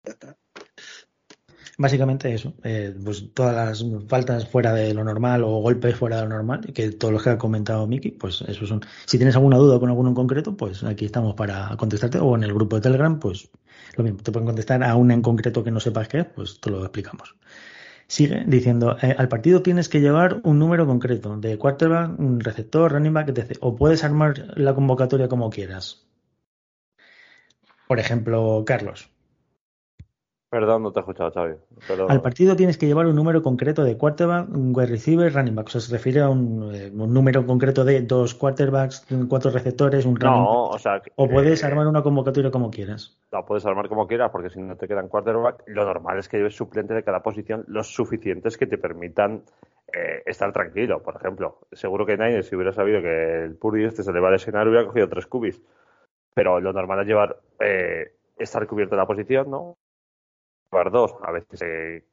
está. 0.05 0.37
Básicamente 1.79 2.33
eso, 2.33 2.55
eh, 2.65 2.95
pues 3.05 3.35
todas 3.35 3.55
las 3.55 3.85
faltas 4.09 4.49
fuera 4.49 4.73
de 4.73 4.95
lo 4.95 5.05
normal 5.05 5.45
o 5.45 5.61
golpes 5.61 5.95
fuera 5.95 6.17
de 6.17 6.23
lo 6.23 6.31
normal, 6.31 6.73
que 6.73 6.91
todos 6.93 7.13
los 7.13 7.23
que 7.23 7.31
ha 7.31 7.39
comentado 7.39 7.87
Miki, 7.87 8.13
pues 8.13 8.41
eso 8.49 8.67
son. 8.67 8.81
Si 9.05 9.19
tienes 9.19 9.37
alguna 9.37 9.59
duda 9.59 9.79
con 9.79 9.91
alguno 9.91 10.09
en 10.09 10.15
concreto, 10.15 10.57
pues 10.57 10.83
aquí 10.85 11.05
estamos 11.05 11.35
para 11.35 11.77
contestarte, 11.77 12.19
o 12.19 12.35
en 12.35 12.45
el 12.45 12.55
grupo 12.55 12.77
de 12.77 12.83
Telegram, 12.83 13.21
pues 13.21 13.51
lo 13.97 14.05
mismo, 14.05 14.21
te 14.23 14.33
pueden 14.33 14.47
contestar 14.47 14.83
a 14.83 14.97
una 14.97 15.13
en 15.13 15.21
concreto 15.21 15.63
que 15.63 15.71
no 15.71 15.81
sepas 15.81 16.09
qué 16.09 16.21
es, 16.21 16.27
pues 16.27 16.61
te 16.61 16.71
lo 16.71 16.81
explicamos. 16.81 17.35
Sigue 18.09 18.45
diciendo, 18.47 18.97
eh, 19.03 19.15
al 19.19 19.29
partido 19.29 19.61
tienes 19.63 19.91
que 19.91 20.01
llevar 20.01 20.41
un 20.45 20.59
número 20.59 20.87
concreto 20.87 21.37
de 21.37 21.59
quarterback, 21.59 22.19
un 22.19 22.41
receptor, 22.41 22.93
running 22.93 23.13
back, 23.13 23.29
etc. 23.31 23.59
O 23.61 23.77
puedes 23.77 24.03
armar 24.03 24.55
la 24.57 24.75
convocatoria 24.75 25.29
como 25.29 25.51
quieras. 25.51 26.07
Por 27.89 27.99
ejemplo, 27.99 28.65
Carlos, 28.67 29.11
Perdón, 30.49 30.85
no 30.85 30.93
te 30.93 31.01
he 31.01 31.03
escuchado, 31.03 31.33
Xavi. 31.33 31.55
Al 32.09 32.23
partido 32.23 32.55
tienes 32.55 32.79
que 32.79 32.87
llevar 32.87 33.07
un 33.07 33.17
número 33.17 33.43
concreto 33.43 33.83
de 33.83 33.99
quarterback, 33.99 34.49
wide 34.53 34.87
receiver, 34.87 35.33
running 35.33 35.57
back. 35.57 35.67
O 35.67 35.71
sea, 35.71 35.81
se 35.81 35.93
refiere 35.93 36.21
a 36.21 36.29
un, 36.29 36.73
eh, 36.73 36.91
número 36.93 37.45
concreto 37.45 37.85
de 37.85 38.03
dos 38.03 38.35
quarterbacks, 38.35 39.07
cuatro 39.29 39.51
receptores, 39.51 40.07
un 40.07 40.15
running 40.15 40.43
no, 40.43 40.65
o 40.69 40.79
sea... 40.79 41.03
o 41.17 41.29
puedes 41.29 41.65
armar 41.65 41.89
una 41.89 42.03
convocatoria 42.03 42.53
como 42.53 42.71
quieras. 42.71 43.19
No, 43.33 43.45
puedes 43.45 43.67
armar 43.67 43.89
como 43.89 44.07
quieras, 44.07 44.31
porque 44.31 44.51
si 44.51 44.61
no 44.61 44.77
te 44.77 44.87
quedan 44.87 45.09
quarterback, 45.09 45.65
lo 45.67 45.85
normal 45.85 46.19
es 46.19 46.29
que 46.29 46.37
lleves 46.37 46.55
suplente 46.55 46.95
de 46.95 47.03
cada 47.03 47.23
posición 47.23 47.65
los 47.67 47.93
suficientes 47.93 48.57
que 48.57 48.67
te 48.67 48.79
permitan 48.79 49.43
eh, 49.93 50.23
estar 50.27 50.53
tranquilo. 50.53 51.03
Por 51.03 51.17
ejemplo, 51.17 51.59
seguro 51.73 52.07
que 52.07 52.17
nadie, 52.17 52.45
si 52.45 52.55
hubiera 52.55 52.73
sabido 52.73 53.03
que 53.03 53.45
el 53.45 53.57
Purdy 53.57 53.85
este 53.85 54.05
se 54.05 54.13
le 54.13 54.21
va 54.21 54.29
a 54.29 54.33
lesionar, 54.33 54.69
hubiera 54.69 54.87
cogido 54.87 55.09
tres 55.09 55.27
cubis. 55.27 55.61
Pero 56.35 56.61
lo 56.61 56.73
normal 56.73 57.01
es 57.01 57.07
llevar... 57.09 57.41
Eh, 57.59 58.13
estar 58.39 58.67
cubierto 58.67 58.95
en 58.95 58.99
la 58.99 59.07
posición, 59.07 59.51
¿no? 59.51 59.77
Dos, 60.91 61.15
a 61.23 61.33
veces 61.33 62.05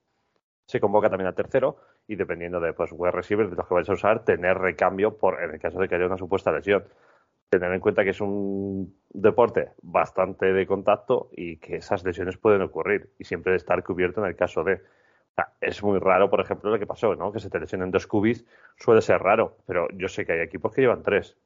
se, 0.66 0.80
convoca 0.80 1.10
también 1.10 1.28
al 1.28 1.36
tercero 1.36 1.78
y 2.08 2.16
dependiendo 2.16 2.60
de 2.60 2.74
pues 2.74 2.92
web 2.92 3.14
receiver 3.14 3.50
de 3.50 3.56
los 3.56 3.68
que 3.68 3.74
vais 3.74 3.90
a 3.90 3.94
usar, 3.94 4.24
tener 4.24 4.58
recambio 4.58 5.18
por 5.18 5.42
en 5.42 5.52
el 5.52 5.60
caso 5.60 5.80
de 5.80 5.88
que 5.88 5.96
haya 5.96 6.06
una 6.06 6.18
supuesta 6.18 6.52
lesión. 6.52 6.84
Tener 7.50 7.72
en 7.72 7.80
cuenta 7.80 8.04
que 8.04 8.10
es 8.10 8.22
un 8.22 8.96
deporte 9.12 9.74
bastante 9.82 10.54
de 10.54 10.66
contacto 10.66 11.30
y 11.34 11.58
que 11.58 11.78
esas 11.78 12.04
lesiones 12.04 12.38
pueden 12.38 12.64
ocurrir 12.64 13.12
y 13.20 13.26
siempre 13.26 13.56
estar 13.56 13.84
cubierto 13.84 14.22
en 14.22 14.28
el 14.28 14.36
caso 14.36 14.64
de. 14.64 14.82
es 15.62 15.84
muy 15.84 16.00
raro, 16.00 16.30
por 16.30 16.42
ejemplo, 16.42 16.72
lo 16.72 16.80
que 16.80 16.88
pasó, 16.88 17.16
¿no? 17.16 17.32
Que 17.32 17.40
se 17.40 17.52
te 17.52 17.60
lesionen 17.60 17.92
dos 17.92 18.08
cubis 18.08 18.44
suele 18.76 19.02
ser 19.02 19.22
raro, 19.22 19.58
pero 19.68 19.88
yo 19.92 20.08
sé 20.08 20.26
que 20.26 20.34
hay 20.34 20.40
equipos 20.40 20.74
que 20.74 20.82
llevan 20.82 21.04
tres. 21.04 21.38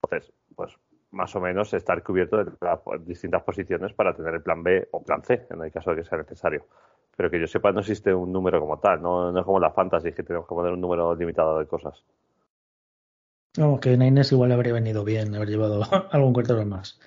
Entonces, 0.00 0.32
pues 0.54 0.78
más 1.12 1.34
o 1.36 1.40
menos 1.40 1.72
estar 1.74 2.02
cubierto 2.02 2.38
de 2.38 2.52
las 2.60 2.80
distintas 3.06 3.42
posiciones 3.42 3.92
para 3.92 4.14
tener 4.14 4.34
el 4.34 4.42
plan 4.42 4.62
B 4.62 4.88
o 4.90 5.02
plan 5.02 5.22
C 5.22 5.46
en 5.50 5.62
el 5.62 5.70
caso 5.70 5.90
de 5.90 5.96
que 5.96 6.08
sea 6.08 6.18
necesario. 6.18 6.66
Pero 7.16 7.30
que 7.30 7.38
yo 7.38 7.46
sepa, 7.46 7.72
no 7.72 7.80
existe 7.80 8.12
un 8.12 8.32
número 8.32 8.58
como 8.58 8.78
tal, 8.78 9.02
no, 9.02 9.38
es 9.38 9.44
como 9.44 9.60
la 9.60 9.70
fantasy 9.70 10.12
que 10.12 10.22
tenemos 10.22 10.48
que 10.48 10.54
poner 10.54 10.72
un 10.72 10.80
número 10.80 11.14
limitado 11.14 11.58
de 11.58 11.66
cosas. 11.66 12.02
No, 13.58 13.78
que 13.78 13.96
Niners 13.98 14.32
igual 14.32 14.52
habría 14.52 14.72
venido 14.72 15.04
bien 15.04 15.34
haber 15.34 15.48
llevado 15.48 15.82
algún 16.10 16.32
cuarto 16.32 16.64
más, 16.64 16.98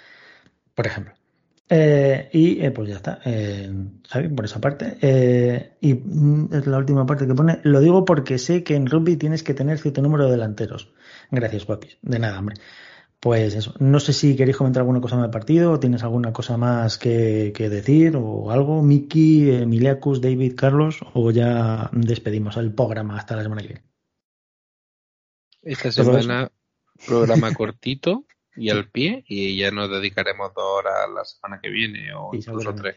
por 0.75 0.85
ejemplo. 0.85 1.13
Eh, 1.67 2.29
y 2.31 2.63
eh, 2.63 2.69
pues 2.69 2.89
ya 2.89 2.97
está, 2.97 3.19
eh, 3.25 3.71
por 4.35 4.45
esa 4.45 4.61
parte. 4.61 4.97
Eh, 5.01 5.77
y 5.81 5.95
mm, 5.95 6.49
es 6.53 6.67
la 6.67 6.77
última 6.77 7.05
parte 7.05 7.25
que 7.25 7.33
pone. 7.33 7.59
Lo 7.63 7.81
digo 7.81 8.05
porque 8.05 8.37
sé 8.37 8.63
que 8.63 8.75
en 8.75 8.85
rugby 8.85 9.17
tienes 9.17 9.41
que 9.41 9.55
tener 9.55 9.79
cierto 9.79 10.01
número 10.01 10.25
de 10.25 10.31
delanteros. 10.31 10.93
Gracias, 11.31 11.65
papis. 11.65 11.97
De 12.03 12.19
nada, 12.19 12.37
hombre. 12.37 12.57
Pues 13.25 13.55
eso, 13.55 13.73
no 13.79 13.99
sé 13.99 14.13
si 14.13 14.35
queréis 14.35 14.55
comentar 14.55 14.81
alguna 14.81 15.01
cosa 15.01 15.15
más 15.15 15.23
del 15.23 15.31
partido, 15.31 15.71
o 15.71 15.79
tienes 15.79 16.03
alguna 16.03 16.31
cosa 16.31 16.57
más 16.57 16.99
que, 16.99 17.51
decir 17.57 18.15
o 18.17 18.51
algo, 18.51 18.83
Miki, 18.83 19.49
Emiliacus, 19.49 20.21
David, 20.21 20.53
Carlos, 20.55 20.99
o 21.15 21.31
ya 21.31 21.89
despedimos 21.91 22.55
el 22.57 22.71
programa 22.75 23.17
hasta 23.17 23.35
la 23.35 23.41
semana 23.41 23.63
que 23.63 23.67
viene. 23.69 23.83
Esta 25.63 25.91
semana 25.91 26.51
programa 27.07 27.51
cortito 27.55 28.27
y 28.55 28.69
al 28.69 28.91
pie 28.91 29.25
y 29.27 29.57
ya 29.57 29.71
nos 29.71 29.89
dedicaremos 29.89 30.53
dos 30.53 30.63
horas 30.63 31.09
la 31.11 31.25
semana 31.25 31.59
que 31.59 31.71
viene 31.71 32.13
o 32.13 32.29
incluso 32.31 32.75
tres. 32.75 32.95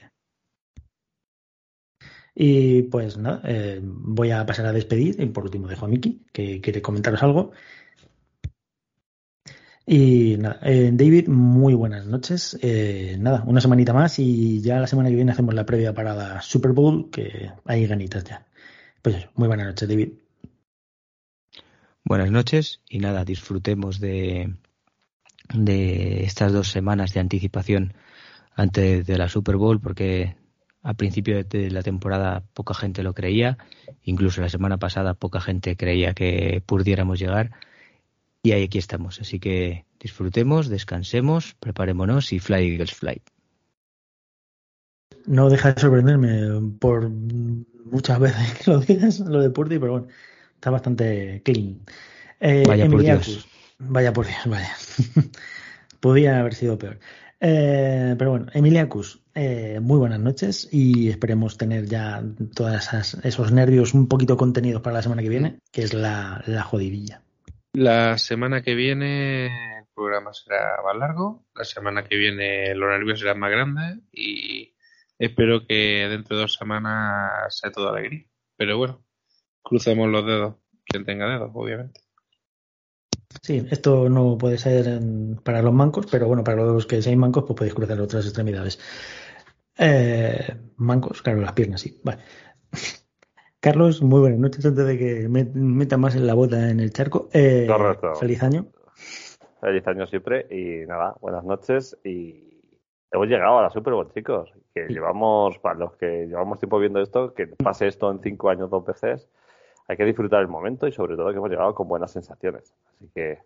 Y 2.35 2.83
pues 2.83 3.17
nada, 3.17 3.41
eh, 3.47 3.81
voy 3.83 4.31
a 4.31 4.45
pasar 4.45 4.67
a 4.67 4.73
despedir 4.73 5.21
y 5.21 5.27
por 5.27 5.45
último 5.45 5.69
dejo 5.69 5.87
a 5.87 5.89
Miki 5.89 6.27
que 6.33 6.61
quiere 6.61 6.83
comentaros 6.83 7.23
algo. 7.23 7.53
Y 9.91 10.37
nada, 10.37 10.61
eh, 10.65 10.91
David, 10.93 11.29
muy 11.29 11.73
buenas 11.73 12.05
noches. 12.05 12.59
Eh, 12.61 13.17
nada, 13.19 13.43
una 13.47 13.59
semanita 13.59 13.95
más 13.95 14.19
y 14.19 14.61
ya 14.61 14.81
la 14.81 14.87
semana 14.87 15.09
que 15.09 15.15
viene 15.15 15.33
hacemos 15.33 15.55
la 15.55 15.65
previa 15.65 15.95
para 15.95 16.15
la 16.15 16.43
Super 16.43 16.73
Bowl, 16.73 17.09
que 17.11 17.51
hay 17.65 17.87
ganitas 17.87 18.23
ya. 18.25 18.47
Pues 19.01 19.17
eso, 19.17 19.31
muy 19.35 19.49
buenas 19.49 19.67
noches, 19.69 19.89
David. 19.89 20.11
Buenas 22.05 22.31
noches 22.31 22.83
y 22.87 22.99
nada, 22.99 23.25
disfrutemos 23.25 23.99
de, 23.99 24.57
de 25.55 26.23
estas 26.23 26.53
dos 26.53 26.69
semanas 26.69 27.15
de 27.15 27.21
anticipación 27.21 27.95
antes 28.55 29.07
de 29.07 29.17
la 29.17 29.31
Super 29.31 29.57
Bowl, 29.57 29.81
porque 29.81 30.37
al 30.83 30.97
principio 30.97 31.43
de 31.43 31.71
la 31.71 31.83
temporada 31.83 32.45
poca 32.53 32.75
gente 32.75 33.03
lo 33.03 33.15
creía, 33.15 33.57
incluso 34.03 34.43
la 34.43 34.51
semana 34.51 34.77
pasada 34.77 35.15
poca 35.15 35.41
gente 35.41 35.79
creía 35.79 36.13
que 36.13 36.63
pudiéramos 36.67 37.19
llegar 37.19 37.53
y 38.43 38.53
ahí 38.53 38.65
aquí 38.65 38.79
estamos. 38.79 39.21
Así 39.21 39.41
que 39.41 39.85
disfrutemos, 40.01 40.69
descansemos, 40.69 41.55
preparémonos 41.61 42.33
y 42.33 42.39
fly 42.39 42.73
Eagles 42.73 42.95
fly. 42.95 43.23
No 45.27 45.51
deja 45.51 45.73
de 45.73 45.81
sorprenderme 45.81 46.71
por 46.79 47.11
muchas 47.11 48.19
veces 48.19 48.55
que 48.55 48.71
lo 48.71 48.81
digas, 48.81 49.21
lo 49.21 49.41
de 49.41 49.51
Purdy, 49.51 49.79
pero 49.79 49.93
bueno, 49.93 50.07
está 50.55 50.71
bastante 50.71 51.43
clean. 51.45 51.81
Eh, 52.41 52.65
vaya 52.67 52.89
por 52.89 53.03
Dios. 53.03 53.49
Vaya 53.79 54.13
por 54.13 54.27
Dios, 54.27 54.41
vaya. 54.47 54.73
Podía 56.01 56.41
haber 56.41 56.55
sido 56.55 56.79
peor. 56.79 56.99
Eh, 57.41 58.17
pero 58.19 58.31
bueno, 58.31 58.47
Emiliacus, 58.53 59.21
eh, 59.35 59.79
muy 59.81 59.99
buenas 59.99 60.19
noches 60.19 60.69
y 60.73 61.09
esperemos 61.09 61.57
tener 61.57 61.87
ya 61.87 62.25
todos 62.55 62.93
esos 63.23 63.53
nervios 63.53 63.95
un 63.95 64.09
poquito 64.09 64.37
contenidos 64.37 64.83
para 64.83 64.95
la 64.95 65.03
semana 65.03 65.23
que 65.23 65.29
viene, 65.29 65.59
que 65.71 65.83
es 65.83 65.95
la, 65.95 66.43
la 66.47 66.63
jodidilla. 66.63 67.23
La 67.79 68.19
semana 68.19 68.61
que 68.61 68.75
viene 68.75 69.47
el 69.79 69.87
programa 69.95 70.33
será 70.33 70.83
más 70.85 70.97
largo, 70.97 71.47
la 71.55 71.63
semana 71.63 72.03
que 72.03 72.17
viene 72.17 72.75
los 72.75 72.91
nervios 72.91 73.21
serán 73.21 73.39
más 73.39 73.53
grandes 73.53 74.01
y 74.11 74.75
espero 75.17 75.65
que 75.65 76.09
dentro 76.11 76.37
de 76.37 76.43
dos 76.43 76.55
semanas 76.55 77.57
sea 77.57 77.71
todo 77.71 77.91
alegría. 77.91 78.27
Pero 78.57 78.79
bueno, 78.79 79.05
crucemos 79.63 80.09
los 80.09 80.27
dedos, 80.27 80.57
quien 80.85 81.05
tenga 81.05 81.29
dedos, 81.29 81.53
obviamente. 81.55 82.01
Sí, 83.43 83.65
esto 83.71 84.09
no 84.09 84.37
puede 84.37 84.59
ser 84.59 84.99
para 85.45 85.63
los 85.63 85.73
mancos, 85.73 86.09
pero 86.11 86.27
bueno, 86.27 86.43
para 86.43 86.65
los 86.65 86.85
que 86.85 87.01
sean 87.01 87.19
mancos, 87.21 87.45
pues 87.47 87.59
podéis 87.59 87.75
cruzar 87.75 88.01
otras 88.01 88.25
extremidades. 88.25 88.81
Eh, 89.79 90.73
mancos, 90.79 91.23
claro, 91.23 91.43
las 91.43 91.53
piernas, 91.53 91.81
sí. 91.81 92.01
Vale. 92.03 92.25
Carlos, 93.61 94.03
muy 94.03 94.21
buenas 94.21 94.39
noches 94.39 94.65
antes 94.65 94.87
de 94.87 94.97
que 94.97 95.29
me 95.29 95.45
meta 95.45 95.97
más 95.97 96.15
en 96.15 96.29
la 96.29 96.35
bota 96.35 96.71
en 96.71 96.79
el 96.79 96.93
charco. 96.93 97.29
Eh, 97.33 97.67
Feliz 98.21 98.41
año. 98.45 98.67
Feliz 99.61 99.85
año 99.89 100.07
siempre 100.07 100.47
y 100.49 100.87
nada, 100.87 101.17
buenas 101.21 101.43
noches 101.43 101.99
y 102.05 102.61
hemos 103.11 103.27
llegado 103.27 103.59
a 103.59 103.63
la 103.63 103.71
Super 103.71 103.95
Bowl, 103.95 104.13
chicos. 104.15 104.53
Que 104.73 104.87
llevamos, 104.87 105.59
para 105.59 105.75
los 105.75 105.97
que 105.97 106.27
llevamos 106.27 106.61
tiempo 106.61 106.79
viendo 106.79 107.01
esto, 107.01 107.35
que 107.35 107.49
pase 107.49 107.89
esto 107.89 108.09
en 108.13 108.21
cinco 108.21 108.49
años 108.49 108.71
dos 108.71 108.85
veces, 108.85 109.29
hay 109.89 109.97
que 109.97 110.05
disfrutar 110.05 110.41
el 110.41 110.49
momento 110.49 110.87
y 110.87 110.93
sobre 110.93 111.17
todo 111.17 111.31
que 111.33 111.39
hemos 111.39 111.51
llegado 111.51 111.75
con 111.75 111.89
buenas 111.89 112.13
sensaciones. 112.13 112.73
Así 112.95 113.11
que 113.13 113.39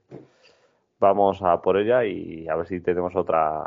vamos 1.01 1.41
a 1.41 1.63
por 1.63 1.79
ella 1.79 2.05
y 2.05 2.47
a 2.49 2.57
ver 2.57 2.67
si 2.67 2.81
tenemos 2.81 3.17
otra 3.17 3.65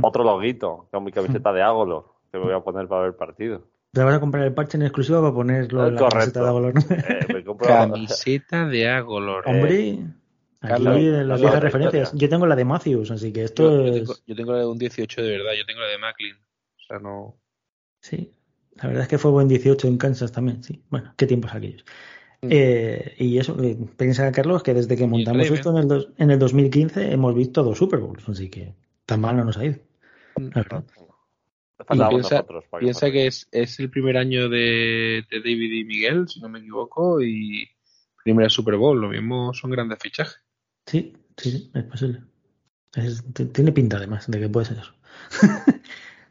otro 0.00 0.22
loguito 0.22 0.86
con 0.92 1.02
mi 1.02 1.10
camiseta 1.10 1.52
de 1.52 1.62
Agolor 1.62 2.04
que 2.30 2.38
me 2.38 2.44
voy 2.44 2.54
a 2.54 2.60
poner 2.60 2.86
para 2.86 3.00
ver 3.00 3.10
el 3.10 3.16
partido. 3.16 3.62
Te 3.92 4.02
vas 4.02 4.14
a 4.14 4.20
comprar 4.20 4.44
el 4.46 4.54
parche 4.54 4.78
en 4.78 4.84
exclusiva 4.84 5.20
para 5.20 5.34
ponerlo 5.34 5.86
en 5.86 5.96
la 5.96 6.08
camiseta 6.08 6.40
de 6.40 6.48
Agolor. 6.48 6.74
Eh, 6.78 7.44
camiseta 7.58 8.66
de 8.66 8.88
Agolor. 8.88 9.44
Hombre, 9.46 9.98
aquí 10.62 10.82
las 10.82 11.40
viejas 11.40 11.62
referencias. 11.62 12.12
Yo 12.14 12.28
tengo 12.30 12.46
la 12.46 12.56
de 12.56 12.64
Matthews, 12.64 13.10
así 13.10 13.32
que 13.32 13.44
esto 13.44 13.84
yo, 13.84 13.92
es... 13.92 13.94
tengo, 14.00 14.14
yo 14.26 14.34
tengo 14.34 14.52
la 14.52 14.58
de 14.60 14.66
un 14.66 14.78
18 14.78 15.22
de 15.22 15.30
verdad, 15.30 15.52
yo 15.58 15.66
tengo 15.66 15.80
la 15.80 15.88
de 15.88 15.98
Macklin. 15.98 16.34
O 16.34 16.82
sea, 16.88 16.98
no... 17.00 17.36
Sí, 18.00 18.32
la 18.76 18.88
verdad 18.88 19.02
es 19.02 19.08
que 19.08 19.18
fue 19.18 19.30
buen 19.30 19.48
18 19.48 19.86
en 19.86 19.98
Kansas 19.98 20.32
también, 20.32 20.62
sí. 20.62 20.82
Bueno, 20.88 21.12
qué 21.16 21.26
tiempos 21.26 21.54
aquellos. 21.54 21.84
Mm. 22.40 22.48
Eh, 22.50 23.14
y 23.18 23.38
eso, 23.38 23.62
eh, 23.62 23.76
piensa 23.98 24.32
Carlos 24.32 24.62
que 24.62 24.72
desde 24.72 24.96
que 24.96 25.06
montamos 25.06 25.50
esto 25.50 25.78
en 25.78 25.90
el, 25.90 26.14
en 26.16 26.30
el 26.30 26.38
2015 26.38 27.12
hemos 27.12 27.34
visto 27.34 27.62
dos 27.62 27.76
Super 27.76 28.00
Bowls, 28.00 28.26
así 28.26 28.48
que 28.48 28.74
tan 29.04 29.20
mal 29.20 29.36
no 29.36 29.44
nos 29.44 29.58
ha 29.58 29.66
ido. 29.66 29.76
Mm. 30.36 30.48
La 30.54 30.62
verdad. 30.62 30.84
Piensa, 31.86 32.44
piensa 32.78 33.10
que 33.10 33.26
es, 33.26 33.48
es, 33.50 33.78
el 33.80 33.90
primer 33.90 34.16
año 34.16 34.48
de, 34.48 35.24
de, 35.30 35.38
David 35.38 35.72
y 35.72 35.84
Miguel, 35.84 36.28
si 36.28 36.40
no 36.40 36.48
me 36.48 36.60
equivoco, 36.60 37.22
y 37.22 37.68
primera 38.22 38.48
Super 38.48 38.76
Bowl, 38.76 39.00
lo 39.00 39.08
mismo 39.08 39.52
son 39.54 39.70
grandes 39.70 39.98
fichajes. 40.00 40.40
Sí, 40.86 41.12
sí, 41.36 41.70
es 41.74 41.84
posible. 41.84 42.22
Es, 42.94 43.24
tiene 43.52 43.72
pinta 43.72 43.96
además 43.96 44.30
de 44.30 44.40
que 44.40 44.48
puede 44.48 44.66
ser 44.66 44.78
eso. 44.78 44.92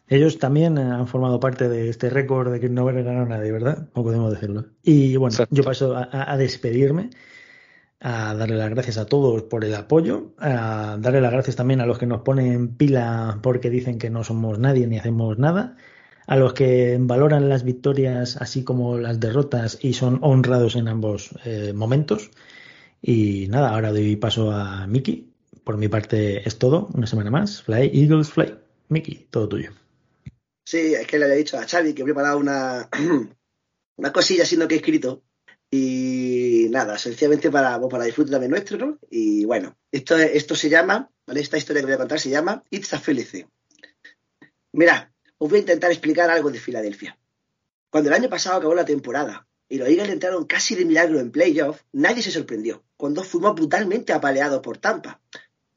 Ellos 0.07 0.39
también 0.39 0.77
han 0.77 1.07
formado 1.07 1.39
parte 1.39 1.69
de 1.69 1.87
este 1.87 2.09
récord 2.09 2.51
de 2.51 2.59
que 2.59 2.67
no 2.67 2.81
haber 2.81 3.01
ganado 3.01 3.25
nadie, 3.25 3.49
¿verdad? 3.49 3.87
No 3.95 4.03
podemos 4.03 4.29
decirlo. 4.33 4.65
Y 4.83 5.15
bueno, 5.15 5.37
yo 5.49 5.63
paso 5.63 5.95
a, 5.95 6.35
despedirme, 6.35 7.11
a 8.01 8.33
darle 8.33 8.55
las 8.57 8.71
gracias 8.71 8.97
a 8.97 9.05
todos 9.05 9.43
por 9.43 9.63
el 9.63 9.75
apoyo, 9.75 10.33
a 10.39 10.97
darle 10.99 11.21
las 11.21 11.31
gracias 11.31 11.55
también 11.55 11.81
a 11.81 11.85
los 11.85 11.99
que 11.99 12.07
nos 12.07 12.21
ponen 12.21 12.75
pila 12.75 13.39
porque 13.43 13.69
dicen 13.69 13.99
que 13.99 14.09
no 14.09 14.23
somos 14.23 14.57
nadie 14.57 14.87
ni 14.87 14.97
hacemos 14.97 15.37
nada, 15.37 15.77
a 16.25 16.35
los 16.35 16.53
que 16.53 16.97
valoran 16.99 17.47
las 17.47 17.63
victorias 17.63 18.37
así 18.37 18.63
como 18.63 18.97
las 18.97 19.19
derrotas 19.19 19.77
y 19.81 19.93
son 19.93 20.17
honrados 20.21 20.75
en 20.75 20.87
ambos 20.87 21.29
eh, 21.45 21.73
momentos. 21.73 22.31
Y 23.03 23.47
nada, 23.49 23.69
ahora 23.69 23.91
doy 23.91 24.15
paso 24.15 24.51
a 24.51 24.87
Miki. 24.87 25.33
Por 25.63 25.77
mi 25.77 25.87
parte 25.87 26.47
es 26.47 26.57
todo, 26.57 26.89
una 26.93 27.05
semana 27.05 27.29
más. 27.29 27.61
Fly, 27.63 27.91
Eagles, 27.93 28.31
Fly. 28.31 28.55
Miki, 28.89 29.27
todo 29.29 29.47
tuyo. 29.47 29.71
Sí, 30.65 30.93
es 30.93 31.05
que 31.05 31.19
le 31.19 31.25
había 31.25 31.37
dicho 31.37 31.57
a 31.57 31.67
Xavi 31.67 31.93
que 31.93 32.01
he 32.01 32.05
preparado 32.05 32.37
una, 32.37 32.89
una 33.97 34.13
cosilla 34.13 34.45
siendo 34.45 34.67
que 34.67 34.75
he 34.75 34.77
escrito. 34.77 35.23
Y 35.73 36.67
nada, 36.69 36.97
sencillamente 36.97 37.49
para, 37.49 37.79
pues, 37.79 37.89
para 37.89 38.03
disfrute 38.03 38.29
también 38.29 38.51
nuestro. 38.51 38.99
Y 39.09 39.45
bueno, 39.45 39.77
esto, 39.89 40.17
esto 40.17 40.53
se 40.53 40.69
llama, 40.69 41.09
¿vale? 41.25 41.39
Esta 41.39 41.57
historia 41.57 41.81
que 41.81 41.85
voy 41.85 41.95
a 41.95 41.97
contar 41.97 42.19
se 42.19 42.29
llama 42.29 42.63
It's 42.69 42.93
a 42.93 42.99
Felicity. 42.99 43.47
Mirad, 44.73 45.07
os 45.37 45.49
voy 45.49 45.57
a 45.57 45.61
intentar 45.61 45.91
explicar 45.91 46.29
algo 46.29 46.51
de 46.51 46.59
Filadelfia. 46.59 47.17
Cuando 47.89 48.09
el 48.09 48.15
año 48.15 48.29
pasado 48.29 48.57
acabó 48.57 48.75
la 48.75 48.85
temporada 48.85 49.47
y 49.69 49.77
los 49.77 49.87
Eagles 49.87 50.09
entraron 50.09 50.45
casi 50.45 50.75
de 50.75 50.85
milagro 50.85 51.19
en 51.19 51.31
playoff, 51.31 51.81
nadie 51.93 52.21
se 52.21 52.31
sorprendió 52.31 52.83
cuando 52.97 53.23
fuimos 53.23 53.55
brutalmente 53.55 54.11
apaleados 54.11 54.59
por 54.59 54.77
Tampa. 54.77 55.21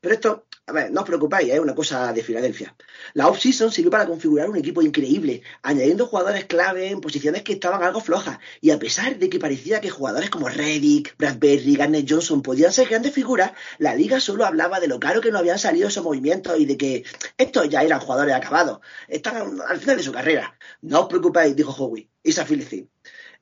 Pero 0.00 0.14
esto 0.14 0.46
a 0.66 0.72
ver, 0.72 0.90
no 0.90 1.00
os 1.00 1.06
preocupéis, 1.06 1.52
es 1.52 1.60
una 1.60 1.74
cosa 1.74 2.10
de 2.14 2.22
Filadelfia. 2.22 2.74
La 3.12 3.28
off-season 3.28 3.70
sirvió 3.70 3.90
para 3.90 4.06
configurar 4.06 4.48
un 4.48 4.56
equipo 4.56 4.80
increíble, 4.80 5.42
añadiendo 5.62 6.06
jugadores 6.06 6.46
clave 6.46 6.88
en 6.88 7.02
posiciones 7.02 7.42
que 7.42 7.52
estaban 7.52 7.82
algo 7.82 8.00
flojas. 8.00 8.38
Y 8.62 8.70
a 8.70 8.78
pesar 8.78 9.18
de 9.18 9.28
que 9.28 9.38
parecía 9.38 9.82
que 9.82 9.90
jugadores 9.90 10.30
como 10.30 10.48
Reddick, 10.48 11.16
Bradbury, 11.18 11.76
Garnett 11.76 12.10
Johnson 12.10 12.40
podían 12.40 12.72
ser 12.72 12.88
grandes 12.88 13.12
figuras, 13.12 13.52
la 13.78 13.94
liga 13.94 14.20
solo 14.20 14.46
hablaba 14.46 14.80
de 14.80 14.88
lo 14.88 14.98
caro 14.98 15.20
que 15.20 15.30
no 15.30 15.38
habían 15.38 15.58
salido 15.58 15.88
esos 15.88 16.02
movimientos 16.02 16.58
y 16.58 16.64
de 16.64 16.78
que 16.78 17.04
estos 17.36 17.68
ya 17.68 17.82
eran 17.82 18.00
jugadores 18.00 18.34
acabados. 18.34 18.80
Están 19.06 19.60
al 19.68 19.78
final 19.78 19.98
de 19.98 20.02
su 20.02 20.12
carrera. 20.12 20.56
No 20.80 21.02
os 21.02 21.08
preocupéis, 21.08 21.54
dijo 21.54 21.72
Howie. 21.72 22.08
Isa 22.22 22.46
Felicity. 22.46 22.88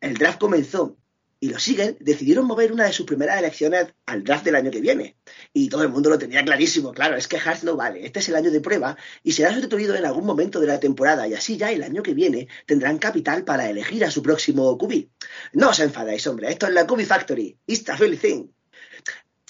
El 0.01 0.15
draft 0.15 0.41
comenzó 0.41 0.97
y 1.43 1.49
los 1.49 1.67
Eagles 1.67 1.97
decidieron 1.99 2.47
mover 2.47 2.73
una 2.73 2.85
de 2.85 2.93
sus 2.93 3.05
primeras 3.05 3.37
elecciones 3.37 3.89
al 4.07 4.23
draft 4.23 4.45
del 4.45 4.55
año 4.55 4.71
que 4.71 4.81
viene. 4.81 5.17
Y 5.53 5.69
todo 5.69 5.83
el 5.83 5.89
mundo 5.89 6.09
lo 6.09 6.17
tenía 6.17 6.45
clarísimo, 6.45 6.93
claro, 6.93 7.17
es 7.17 7.27
que 7.27 7.37
Hart 7.37 7.65
no 7.65 7.75
vale, 7.75 8.07
este 8.07 8.21
es 8.21 8.29
el 8.29 8.37
año 8.37 8.53
de 8.53 8.61
prueba 8.61 8.97
y 9.25 9.33
será 9.33 9.53
sustituido 9.53 9.97
en 9.97 10.07
algún 10.07 10.25
momento 10.25 10.61
de 10.61 10.69
la 10.69 10.79
temporada 10.79 11.27
y 11.27 11.35
así 11.35 11.57
ya 11.57 11.73
el 11.73 11.83
año 11.83 12.01
que 12.01 12.15
viene 12.15 12.47
tendrán 12.65 12.99
capital 12.99 13.43
para 13.43 13.69
elegir 13.69 14.05
a 14.05 14.11
su 14.13 14.23
próximo 14.23 14.79
QB. 14.79 15.09
No 15.55 15.71
os 15.71 15.81
enfadáis, 15.81 16.25
hombre, 16.29 16.49
esto 16.49 16.69
es 16.69 16.75
la 16.75 16.87
QB 16.87 17.01
Factory, 17.01 17.59
it's 17.67 17.91
a 17.91 17.97
thing. 17.97 18.47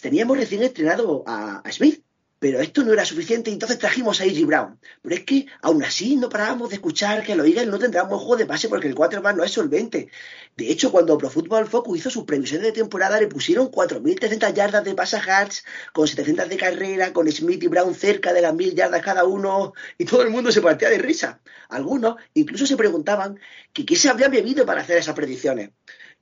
Teníamos 0.01 0.39
recién 0.39 0.62
estrenado 0.62 1.24
a 1.27 1.62
Smith, 1.70 2.02
pero 2.43 2.60
esto 2.60 2.82
no 2.82 2.93
era 2.93 3.05
suficiente 3.05 3.51
y 3.51 3.52
entonces 3.52 3.78
trajimos 3.78 4.20
a 4.20 4.24
A.J. 4.24 4.44
Brown. 4.47 4.77
Pero 5.01 5.14
es 5.14 5.23
que 5.23 5.47
aún 5.60 5.85
así 5.85 6.16
no 6.16 6.28
parábamos 6.28 6.70
de 6.70 6.74
escuchar 6.74 7.23
que 7.23 7.36
los 7.36 7.47
Eagles 7.47 7.69
no 7.69 7.78
tendrán 7.78 8.09
buen 8.09 8.19
juego 8.19 8.36
de 8.36 8.47
pase 8.47 8.69
porque 8.69 8.89
el 8.89 8.97
quarterback 8.97 9.36
no 9.36 9.44
es 9.44 9.52
solvente. 9.52 10.09
De 10.56 10.69
hecho, 10.69 10.90
cuando 10.90 11.16
Pro 11.16 11.31
Football 11.31 11.69
Focus 11.69 11.98
hizo 11.98 12.10
sus 12.10 12.24
previsiones 12.24 12.66
de 12.66 12.73
temporada, 12.73 13.20
le 13.20 13.28
pusieron 13.28 13.70
4.300 13.70 14.55
yardas 14.55 14.82
de 14.82 14.93
pase 14.97 15.19
con 15.93 16.09
700 16.09 16.48
de 16.48 16.56
carrera, 16.56 17.12
con 17.12 17.31
Smith 17.31 17.62
y 17.62 17.69
Brown 17.69 17.94
cerca 17.94 18.32
de 18.32 18.43
las 18.43 18.55
1.000 18.55 18.74
yardas 18.74 19.02
cada 19.02 19.23
uno, 19.23 19.73
y 19.97 20.05
todo 20.05 20.23
el 20.23 20.31
mundo 20.31 20.51
se 20.51 20.60
partía 20.60 20.90
de 20.90 20.98
risa. 20.98 21.40
Algunos 21.69 22.16
incluso 22.35 22.66
se 22.66 22.77
preguntaban 22.77 23.39
qué 23.73 23.94
se 23.94 24.09
habría 24.09 24.28
bebido 24.28 24.66
para 24.66 24.81
hacer 24.81 24.97
esas 24.97 25.14
predicciones. 25.14 25.70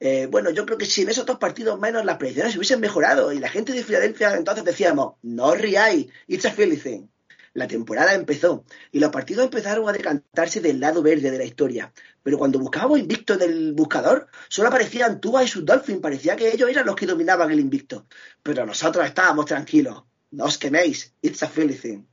Eh, 0.01 0.27
bueno, 0.31 0.49
yo 0.51 0.65
creo 0.65 0.79
que 0.79 0.87
si 0.87 1.03
en 1.03 1.11
esos 1.11 1.27
dos 1.27 1.39
partidos 1.39 1.79
menos 1.79 2.05
las 2.07 2.17
predicciones 2.17 2.57
hubiesen 2.57 2.81
mejorado 2.81 3.33
y 3.33 3.39
la 3.39 3.51
gente 3.51 3.73
de 3.73 3.85
Filadelfia 3.85 4.35
entonces 4.35 4.65
decíamos, 4.65 5.17
no 5.23 5.55
riáis, 5.55 6.07
it's 6.27 6.47
a 6.47 6.55
thing. 6.55 7.07
La 7.53 7.67
temporada 7.67 8.15
empezó 8.15 8.65
y 8.93 9.01
los 9.01 9.11
partidos 9.11 9.45
empezaron 9.45 9.89
a 9.89 9.93
decantarse 9.93 10.61
del 10.61 10.81
lado 10.81 11.03
verde 11.03 11.31
de 11.31 11.39
la 11.39 11.45
historia. 11.45 11.93
Pero 12.23 12.39
cuando 12.39 12.59
buscábamos 12.61 12.99
invicto 12.99 13.37
del 13.37 13.73
buscador, 13.73 14.29
solo 14.49 14.69
aparecían 14.69 15.21
Tuba 15.21 15.43
y 15.43 15.49
sus 15.49 15.67
Dolphins. 15.67 16.01
Parecía 16.01 16.37
que 16.37 16.49
ellos 16.49 16.71
eran 16.71 16.87
los 16.87 16.95
que 16.95 17.07
dominaban 17.07 17.51
el 17.51 17.59
invicto. 17.59 18.07
Pero 18.43 18.65
nosotros 18.65 19.05
estábamos 19.05 19.47
tranquilos. 19.47 20.05
No 20.31 20.45
os 20.45 20.59
queméis. 20.59 21.13
It's 21.23 21.43
a 21.43 21.49
thing. 21.49 22.10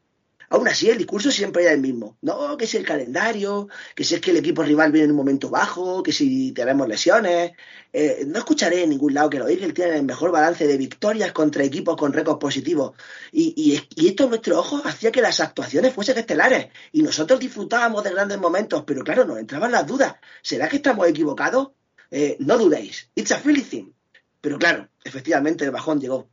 Aún 0.50 0.68
así, 0.68 0.90
el 0.90 0.98
discurso 0.98 1.30
siempre 1.30 1.64
era 1.64 1.74
el 1.74 1.82
mismo. 1.82 2.18
No, 2.22 2.56
que 2.56 2.68
si 2.68 2.78
el 2.78 2.86
calendario, 2.86 3.68
que 3.96 4.04
si 4.04 4.16
es 4.16 4.22
que 4.22 4.32
el 4.32 4.38
equipo 4.38 4.64
rival 4.64 4.92
viene 4.92 5.06
en 5.06 5.12
un 5.12 5.18
momento 5.18 5.50
bajo, 5.50 6.02
que 6.04 6.14
si 6.14 6.54
tenemos 6.54 6.88
lesiones. 6.88 7.52
Eh, 7.92 8.24
no 8.28 8.40
escucharé 8.40 8.84
en 8.84 8.92
ningún 8.92 9.14
lado 9.14 9.30
que 9.30 9.40
los 9.40 9.50
Eagles 9.50 9.74
tienen 9.74 9.96
el 9.96 10.04
mejor 10.04 10.32
balance 10.32 10.66
de 10.66 10.78
victorias 10.78 11.32
contra 11.34 11.64
equipos 11.64 11.98
con 11.98 12.14
récords 12.14 12.40
positivos. 12.40 12.96
Y, 13.32 13.54
y, 13.96 14.08
esto 14.08 14.24
en 14.24 14.30
nuestros 14.30 14.58
ojos 14.58 14.82
hacía 14.86 15.12
que 15.12 15.22
las 15.22 15.40
actuaciones 15.40 15.94
fuesen 15.94 16.18
estelares. 16.18 16.68
Y 16.94 17.02
nosotros 17.02 17.40
disfrutábamos 17.40 18.04
de 18.04 18.12
grandes 18.12 18.40
momentos, 18.40 18.84
pero 18.86 19.04
claro, 19.04 19.26
nos 19.26 19.40
entraban 19.40 19.72
las 19.72 19.86
dudas. 19.86 20.16
¿Será 20.42 20.70
que 20.70 20.78
estamos 20.78 21.08
equivocados? 21.08 21.70
Eh, 22.10 22.38
no 22.40 22.58
dudéis. 22.58 23.12
It's 23.16 23.32
a 23.32 23.40
feeling. 23.40 23.92
Pero 24.40 24.58
claro, 24.58 24.90
efectivamente 25.04 25.66
el 25.66 25.72
bajón 25.72 26.00
llegó. 26.00 26.30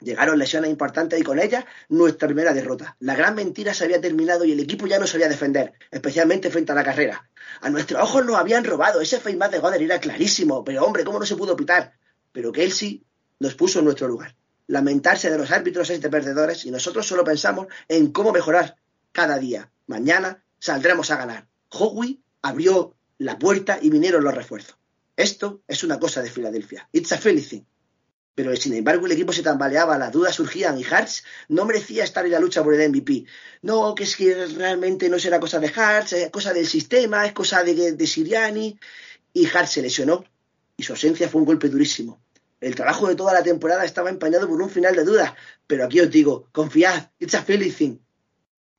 Llegaron 0.00 0.38
lesiones 0.38 0.70
importantes 0.70 1.18
y 1.18 1.22
con 1.22 1.38
ellas 1.38 1.64
nuestra 1.88 2.28
primera 2.28 2.52
derrota. 2.52 2.96
La 3.00 3.14
gran 3.14 3.34
mentira 3.34 3.72
se 3.72 3.84
había 3.84 4.00
terminado 4.00 4.44
y 4.44 4.52
el 4.52 4.60
equipo 4.60 4.86
ya 4.86 4.98
no 4.98 5.06
sabía 5.06 5.28
defender, 5.28 5.72
especialmente 5.90 6.50
frente 6.50 6.72
a 6.72 6.74
la 6.74 6.84
carrera. 6.84 7.30
A 7.62 7.70
nuestros 7.70 8.02
ojos 8.02 8.26
nos 8.26 8.36
habían 8.36 8.64
robado, 8.64 9.00
ese 9.00 9.20
face 9.20 9.36
de 9.36 9.58
Goder 9.58 9.82
era 9.82 9.98
clarísimo, 9.98 10.62
pero 10.64 10.84
hombre, 10.84 11.04
¿cómo 11.04 11.18
no 11.18 11.24
se 11.24 11.36
pudo 11.36 11.56
pitar? 11.56 11.94
Pero 12.32 12.52
Kelsey 12.52 13.04
nos 13.38 13.54
puso 13.54 13.78
en 13.78 13.86
nuestro 13.86 14.06
lugar. 14.06 14.36
Lamentarse 14.66 15.30
de 15.30 15.38
los 15.38 15.50
árbitros 15.50 15.88
es 15.90 16.02
de 16.02 16.10
perdedores 16.10 16.66
y 16.66 16.70
nosotros 16.70 17.06
solo 17.06 17.24
pensamos 17.24 17.68
en 17.88 18.12
cómo 18.12 18.32
mejorar 18.32 18.76
cada 19.12 19.38
día. 19.38 19.70
Mañana 19.86 20.42
saldremos 20.58 21.10
a 21.10 21.16
ganar. 21.16 21.46
Howie 21.70 22.18
abrió 22.42 22.94
la 23.18 23.38
puerta 23.38 23.78
y 23.80 23.88
vinieron 23.88 24.24
los 24.24 24.34
refuerzos. 24.34 24.76
Esto 25.16 25.62
es 25.66 25.84
una 25.84 25.98
cosa 25.98 26.20
de 26.20 26.30
Filadelfia. 26.30 26.86
It's 26.92 27.12
a 27.12 27.16
feeling. 27.16 27.62
Pero 28.36 28.54
sin 28.54 28.74
embargo 28.74 29.06
el 29.06 29.12
equipo 29.12 29.32
se 29.32 29.42
tambaleaba, 29.42 29.96
las 29.96 30.12
dudas 30.12 30.34
surgían 30.34 30.78
y 30.78 30.84
Hartz 30.84 31.24
no 31.48 31.64
merecía 31.64 32.04
estar 32.04 32.24
en 32.26 32.32
la 32.32 32.38
lucha 32.38 32.62
por 32.62 32.74
el 32.74 32.90
MVP. 32.90 33.24
No, 33.62 33.94
que 33.94 34.04
es 34.04 34.14
que 34.14 34.46
realmente 34.46 35.08
no 35.08 35.18
será 35.18 35.40
cosa 35.40 35.58
de 35.58 35.72
Hartz, 35.74 36.12
es 36.12 36.30
cosa 36.30 36.52
del 36.52 36.66
sistema, 36.66 37.24
es 37.26 37.32
cosa 37.32 37.64
de, 37.64 37.92
de 37.92 38.06
Siriani. 38.06 38.78
Y 39.32 39.46
Hartz 39.46 39.72
se 39.72 39.82
lesionó 39.82 40.24
y 40.76 40.82
su 40.82 40.92
ausencia 40.92 41.30
fue 41.30 41.40
un 41.40 41.46
golpe 41.46 41.70
durísimo. 41.70 42.20
El 42.60 42.74
trabajo 42.74 43.08
de 43.08 43.16
toda 43.16 43.32
la 43.32 43.42
temporada 43.42 43.86
estaba 43.86 44.10
empañado 44.10 44.46
por 44.46 44.60
un 44.60 44.68
final 44.68 44.94
de 44.94 45.04
dudas, 45.04 45.32
pero 45.66 45.86
aquí 45.86 46.00
os 46.00 46.10
digo, 46.10 46.48
confiad, 46.52 47.10
it's 47.18 47.34
a 47.34 47.42
feeling 47.42 47.98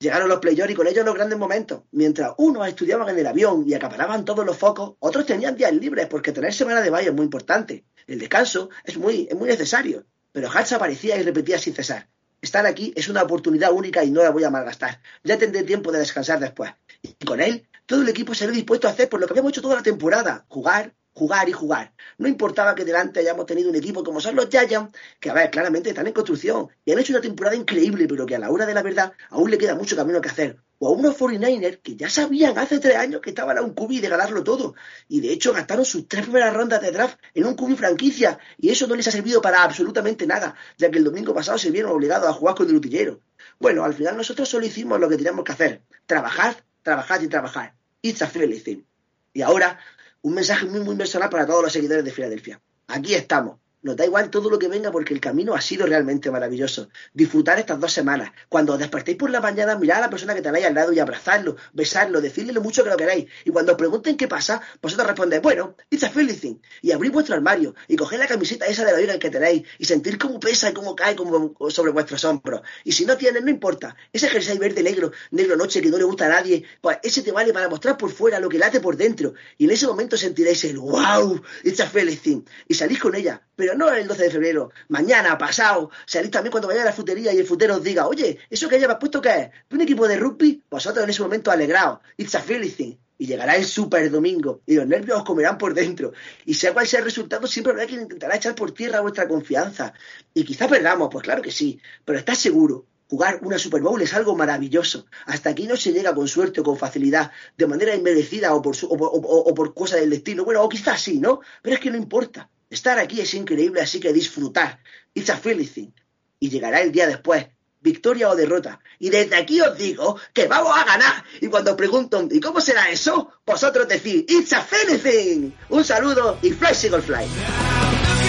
Llegaron 0.00 0.28
los 0.28 0.38
playoffs 0.38 0.70
y 0.70 0.74
con 0.74 0.86
ellos 0.86 1.04
los 1.04 1.14
grandes 1.14 1.38
momentos. 1.38 1.82
Mientras 1.90 2.32
unos 2.38 2.68
estudiaban 2.68 3.08
en 3.08 3.18
el 3.18 3.26
avión 3.26 3.64
y 3.66 3.74
acaparaban 3.74 4.24
todos 4.24 4.46
los 4.46 4.56
focos, 4.56 4.94
otros 5.00 5.26
tenían 5.26 5.56
días 5.56 5.72
libres 5.72 6.06
porque 6.06 6.30
tener 6.30 6.54
semana 6.54 6.80
de 6.80 6.90
baile 6.90 7.10
es 7.10 7.16
muy 7.16 7.24
importante. 7.24 7.84
El 8.06 8.20
descanso 8.20 8.70
es 8.84 8.96
muy, 8.96 9.26
es 9.28 9.36
muy 9.36 9.48
necesario. 9.48 10.06
Pero 10.30 10.48
Hatch 10.52 10.72
aparecía 10.72 11.16
y 11.16 11.24
repetía 11.24 11.58
sin 11.58 11.74
cesar. 11.74 12.08
Estar 12.40 12.64
aquí 12.64 12.92
es 12.94 13.08
una 13.08 13.22
oportunidad 13.22 13.72
única 13.72 14.04
y 14.04 14.12
no 14.12 14.22
la 14.22 14.30
voy 14.30 14.44
a 14.44 14.50
malgastar. 14.50 15.00
Ya 15.24 15.36
tendré 15.36 15.64
tiempo 15.64 15.90
de 15.90 15.98
descansar 15.98 16.38
después. 16.38 16.70
Y 17.02 17.24
con 17.24 17.40
él, 17.40 17.66
todo 17.84 18.02
el 18.02 18.08
equipo 18.08 18.34
se 18.34 18.46
ve 18.46 18.52
dispuesto 18.52 18.86
a 18.86 18.92
hacer 18.92 19.08
por 19.08 19.18
lo 19.18 19.26
que 19.26 19.32
habíamos 19.32 19.50
hecho 19.50 19.62
toda 19.62 19.74
la 19.74 19.82
temporada. 19.82 20.44
Jugar, 20.48 20.94
jugar 21.18 21.48
y 21.48 21.52
jugar. 21.52 21.92
No 22.16 22.28
importaba 22.28 22.76
que 22.76 22.84
delante 22.84 23.18
hayamos 23.18 23.44
tenido 23.44 23.70
un 23.70 23.76
equipo 23.76 24.04
como 24.04 24.20
son 24.20 24.36
los 24.36 24.48
Giants, 24.48 24.96
que 25.18 25.30
a 25.30 25.34
ver, 25.34 25.50
claramente 25.50 25.90
están 25.90 26.06
en 26.06 26.12
construcción 26.12 26.68
y 26.84 26.92
han 26.92 26.98
hecho 27.00 27.12
una 27.12 27.20
temporada 27.20 27.56
increíble, 27.56 28.06
pero 28.06 28.24
que 28.24 28.36
a 28.36 28.38
la 28.38 28.50
hora 28.50 28.66
de 28.66 28.74
la 28.74 28.82
verdad 28.82 29.12
aún 29.30 29.50
le 29.50 29.58
queda 29.58 29.74
mucho 29.74 29.96
camino 29.96 30.20
que 30.20 30.28
hacer. 30.28 30.60
O 30.78 30.86
a 30.86 30.92
unos 30.92 31.18
49ers 31.18 31.80
que 31.82 31.96
ya 31.96 32.08
sabían 32.08 32.56
hace 32.56 32.78
tres 32.78 32.96
años 32.96 33.20
que 33.20 33.30
estaban 33.30 33.58
a 33.58 33.62
un 33.62 33.74
cubi 33.74 33.98
de 33.98 34.08
ganarlo 34.08 34.44
todo. 34.44 34.76
Y 35.08 35.20
de 35.20 35.32
hecho 35.32 35.52
gastaron 35.52 35.84
sus 35.84 36.06
tres 36.06 36.22
primeras 36.22 36.54
rondas 36.54 36.80
de 36.80 36.92
draft 36.92 37.18
en 37.34 37.46
un 37.46 37.54
cubi 37.54 37.74
franquicia. 37.74 38.38
Y 38.58 38.70
eso 38.70 38.86
no 38.86 38.94
les 38.94 39.08
ha 39.08 39.10
servido 39.10 39.42
para 39.42 39.64
absolutamente 39.64 40.24
nada, 40.24 40.54
ya 40.76 40.88
que 40.88 40.98
el 40.98 41.04
domingo 41.04 41.34
pasado 41.34 41.58
se 41.58 41.72
vieron 41.72 41.90
obligados 41.90 42.28
a 42.28 42.32
jugar 42.32 42.54
con 42.54 42.68
el 42.68 42.76
utillero. 42.76 43.20
Bueno, 43.58 43.82
al 43.82 43.92
final 43.92 44.16
nosotros 44.16 44.48
solo 44.48 44.66
hicimos 44.66 45.00
lo 45.00 45.08
que 45.08 45.16
teníamos 45.16 45.44
que 45.44 45.50
hacer. 45.50 45.82
Trabajar, 46.06 46.62
trabajar 46.82 47.24
y 47.24 47.26
trabajar. 47.26 47.74
It's 48.02 48.22
a 48.22 48.28
feeling. 48.28 48.84
Y 49.32 49.42
ahora 49.42 49.80
un 50.22 50.34
mensaje 50.34 50.66
muy, 50.66 50.80
muy 50.80 50.96
personal 50.96 51.28
para 51.28 51.46
todos 51.46 51.62
los 51.62 51.72
seguidores 51.72 52.04
de 52.04 52.10
Filadelfia. 52.10 52.60
Aquí 52.88 53.14
estamos, 53.14 53.58
nos 53.82 53.96
da 53.96 54.04
igual 54.04 54.30
todo 54.30 54.50
lo 54.50 54.58
que 54.58 54.68
venga 54.68 54.90
porque 54.90 55.14
el 55.14 55.20
camino 55.20 55.54
ha 55.54 55.60
sido 55.60 55.86
realmente 55.86 56.30
maravilloso. 56.30 56.88
Disfrutar 57.14 57.58
estas 57.58 57.78
dos 57.78 57.92
semanas. 57.92 58.32
Cuando 58.48 58.72
os 58.72 58.78
despertéis 58.78 59.16
por 59.16 59.30
la 59.30 59.40
mañana, 59.40 59.78
mirad 59.78 59.98
a 59.98 60.00
la 60.02 60.10
persona 60.10 60.34
que 60.34 60.42
tenéis 60.42 60.66
al 60.66 60.74
lado 60.74 60.92
y 60.92 60.98
abrazarlo, 60.98 61.56
besarlo, 61.72 62.20
decirle 62.20 62.52
lo 62.52 62.60
mucho 62.60 62.82
que 62.82 62.90
lo 62.90 62.96
queréis. 62.96 63.26
Y 63.44 63.50
cuando 63.50 63.72
os 63.72 63.78
pregunten 63.78 64.16
qué 64.16 64.26
pasa, 64.26 64.60
vosotros 64.82 65.06
respondéis, 65.06 65.42
bueno, 65.42 65.76
it's 65.90 66.02
a 66.02 66.10
feeling 66.10 66.60
Y 66.82 66.90
abrís 66.90 67.12
vuestro 67.12 67.34
armario 67.34 67.74
y 67.86 67.96
coged 67.96 68.18
la 68.18 68.26
camiseta 68.26 68.66
esa 68.66 68.84
de 68.84 68.92
la 68.92 68.98
vida 68.98 69.18
que 69.18 69.30
tenéis 69.30 69.62
y 69.78 69.84
sentir 69.84 70.18
cómo 70.18 70.40
pesa 70.40 70.70
y 70.70 70.74
cómo 70.74 70.96
cae 70.96 71.14
como 71.14 71.54
sobre 71.70 71.92
vuestros 71.92 72.24
hombros. 72.24 72.62
Y 72.84 72.92
si 72.92 73.04
no 73.04 73.16
tienes, 73.16 73.42
no 73.42 73.50
importa. 73.50 73.96
Ese 74.12 74.28
jersey 74.28 74.58
verde 74.58 74.82
negro, 74.82 75.12
negro 75.30 75.56
noche 75.56 75.80
que 75.80 75.90
no 75.90 75.98
le 75.98 76.04
gusta 76.04 76.26
a 76.26 76.30
nadie, 76.30 76.64
pues 76.80 76.98
ese 77.02 77.22
te 77.22 77.30
vale 77.30 77.52
para 77.52 77.68
mostrar 77.68 77.96
por 77.96 78.10
fuera 78.10 78.40
lo 78.40 78.48
que 78.48 78.58
late 78.58 78.80
por 78.80 78.96
dentro. 78.96 79.34
Y 79.56 79.66
en 79.66 79.70
ese 79.70 79.86
momento 79.86 80.16
sentiréis 80.16 80.64
el 80.64 80.78
wow, 80.78 81.40
it's 81.62 81.80
a 81.80 81.86
feeling 81.86 82.44
Y 82.66 82.74
salís 82.74 82.98
con 82.98 83.14
ella 83.14 83.42
pero 83.58 83.67
no 83.74 83.92
el 83.92 84.06
12 84.06 84.22
de 84.24 84.30
febrero, 84.30 84.70
mañana, 84.88 85.36
pasado, 85.38 85.90
salís 86.06 86.30
también 86.30 86.50
cuando 86.50 86.68
vayáis 86.68 86.86
a 86.86 86.90
la 86.90 86.92
frutería 86.92 87.32
y 87.32 87.38
el 87.38 87.46
frutero 87.46 87.76
os 87.76 87.82
diga, 87.82 88.06
oye, 88.06 88.38
¿eso 88.50 88.68
que 88.68 88.78
llevas 88.78 88.98
puesto 88.98 89.20
qué 89.20 89.30
es? 89.30 89.50
¿Un 89.70 89.80
equipo 89.80 90.06
de 90.06 90.16
rugby? 90.16 90.62
Vosotros 90.70 91.04
en 91.04 91.10
ese 91.10 91.22
momento 91.22 91.50
alegraos, 91.50 92.00
it's 92.16 92.34
a 92.34 92.40
feeling. 92.40 92.96
Y 93.20 93.26
llegará 93.26 93.56
el 93.56 93.64
super 93.64 94.08
domingo 94.10 94.60
y 94.64 94.76
los 94.76 94.86
nervios 94.86 95.18
os 95.18 95.24
comerán 95.24 95.58
por 95.58 95.74
dentro. 95.74 96.12
Y 96.44 96.54
sea 96.54 96.72
cual 96.72 96.86
sea 96.86 97.00
el 97.00 97.04
resultado, 97.04 97.46
siempre 97.48 97.72
habrá 97.72 97.86
quien 97.86 98.02
intentará 98.02 98.36
echar 98.36 98.54
por 98.54 98.72
tierra 98.72 99.00
vuestra 99.00 99.26
confianza. 99.26 99.92
Y 100.34 100.44
quizá 100.44 100.68
perdamos, 100.68 101.08
pues 101.10 101.24
claro 101.24 101.42
que 101.42 101.50
sí, 101.50 101.80
pero 102.04 102.18
estás 102.18 102.38
seguro 102.38 102.86
Jugar 103.10 103.40
una 103.42 103.58
Super 103.58 103.80
Bowl 103.80 104.02
es 104.02 104.12
algo 104.12 104.36
maravilloso. 104.36 105.06
Hasta 105.24 105.50
aquí 105.50 105.66
no 105.66 105.76
se 105.76 105.92
llega 105.92 106.14
con 106.14 106.28
suerte 106.28 106.60
o 106.60 106.62
con 106.64 106.76
facilidad, 106.76 107.32
de 107.56 107.66
manera 107.66 107.94
inmerecida 107.94 108.54
o 108.54 108.60
por, 108.60 108.76
o 108.82 109.54
por 109.54 109.72
cosa 109.72 109.96
del 109.96 110.10
destino. 110.10 110.44
Bueno, 110.44 110.62
o 110.62 110.68
quizás 110.68 111.00
sí, 111.00 111.18
¿no? 111.18 111.40
Pero 111.62 111.76
es 111.76 111.80
que 111.80 111.90
no 111.90 111.96
importa. 111.96 112.50
Estar 112.70 112.98
aquí 112.98 113.20
es 113.20 113.32
increíble, 113.34 113.80
así 113.80 113.98
que 113.98 114.12
disfrutar. 114.12 114.80
It's 115.14 115.30
a 115.30 115.36
feeling. 115.36 115.92
Y 116.38 116.50
llegará 116.50 116.80
el 116.82 116.92
día 116.92 117.06
después, 117.06 117.46
victoria 117.80 118.28
o 118.28 118.36
derrota. 118.36 118.80
Y 118.98 119.10
desde 119.10 119.36
aquí 119.36 119.60
os 119.60 119.76
digo 119.76 120.18
que 120.32 120.46
vamos 120.46 120.76
a 120.76 120.84
ganar. 120.84 121.24
Y 121.40 121.48
cuando 121.48 121.76
preguntan, 121.76 122.28
¿y 122.30 122.40
cómo 122.40 122.60
será 122.60 122.90
eso? 122.90 123.32
Vosotros 123.46 123.88
decís, 123.88 124.24
It's 124.28 124.52
a 124.52 124.62
feeling. 124.62 125.52
Un 125.70 125.84
saludo 125.84 126.38
y 126.42 126.50
Fly 126.50 126.74
Single 126.74 127.02
Fly. 127.02 128.27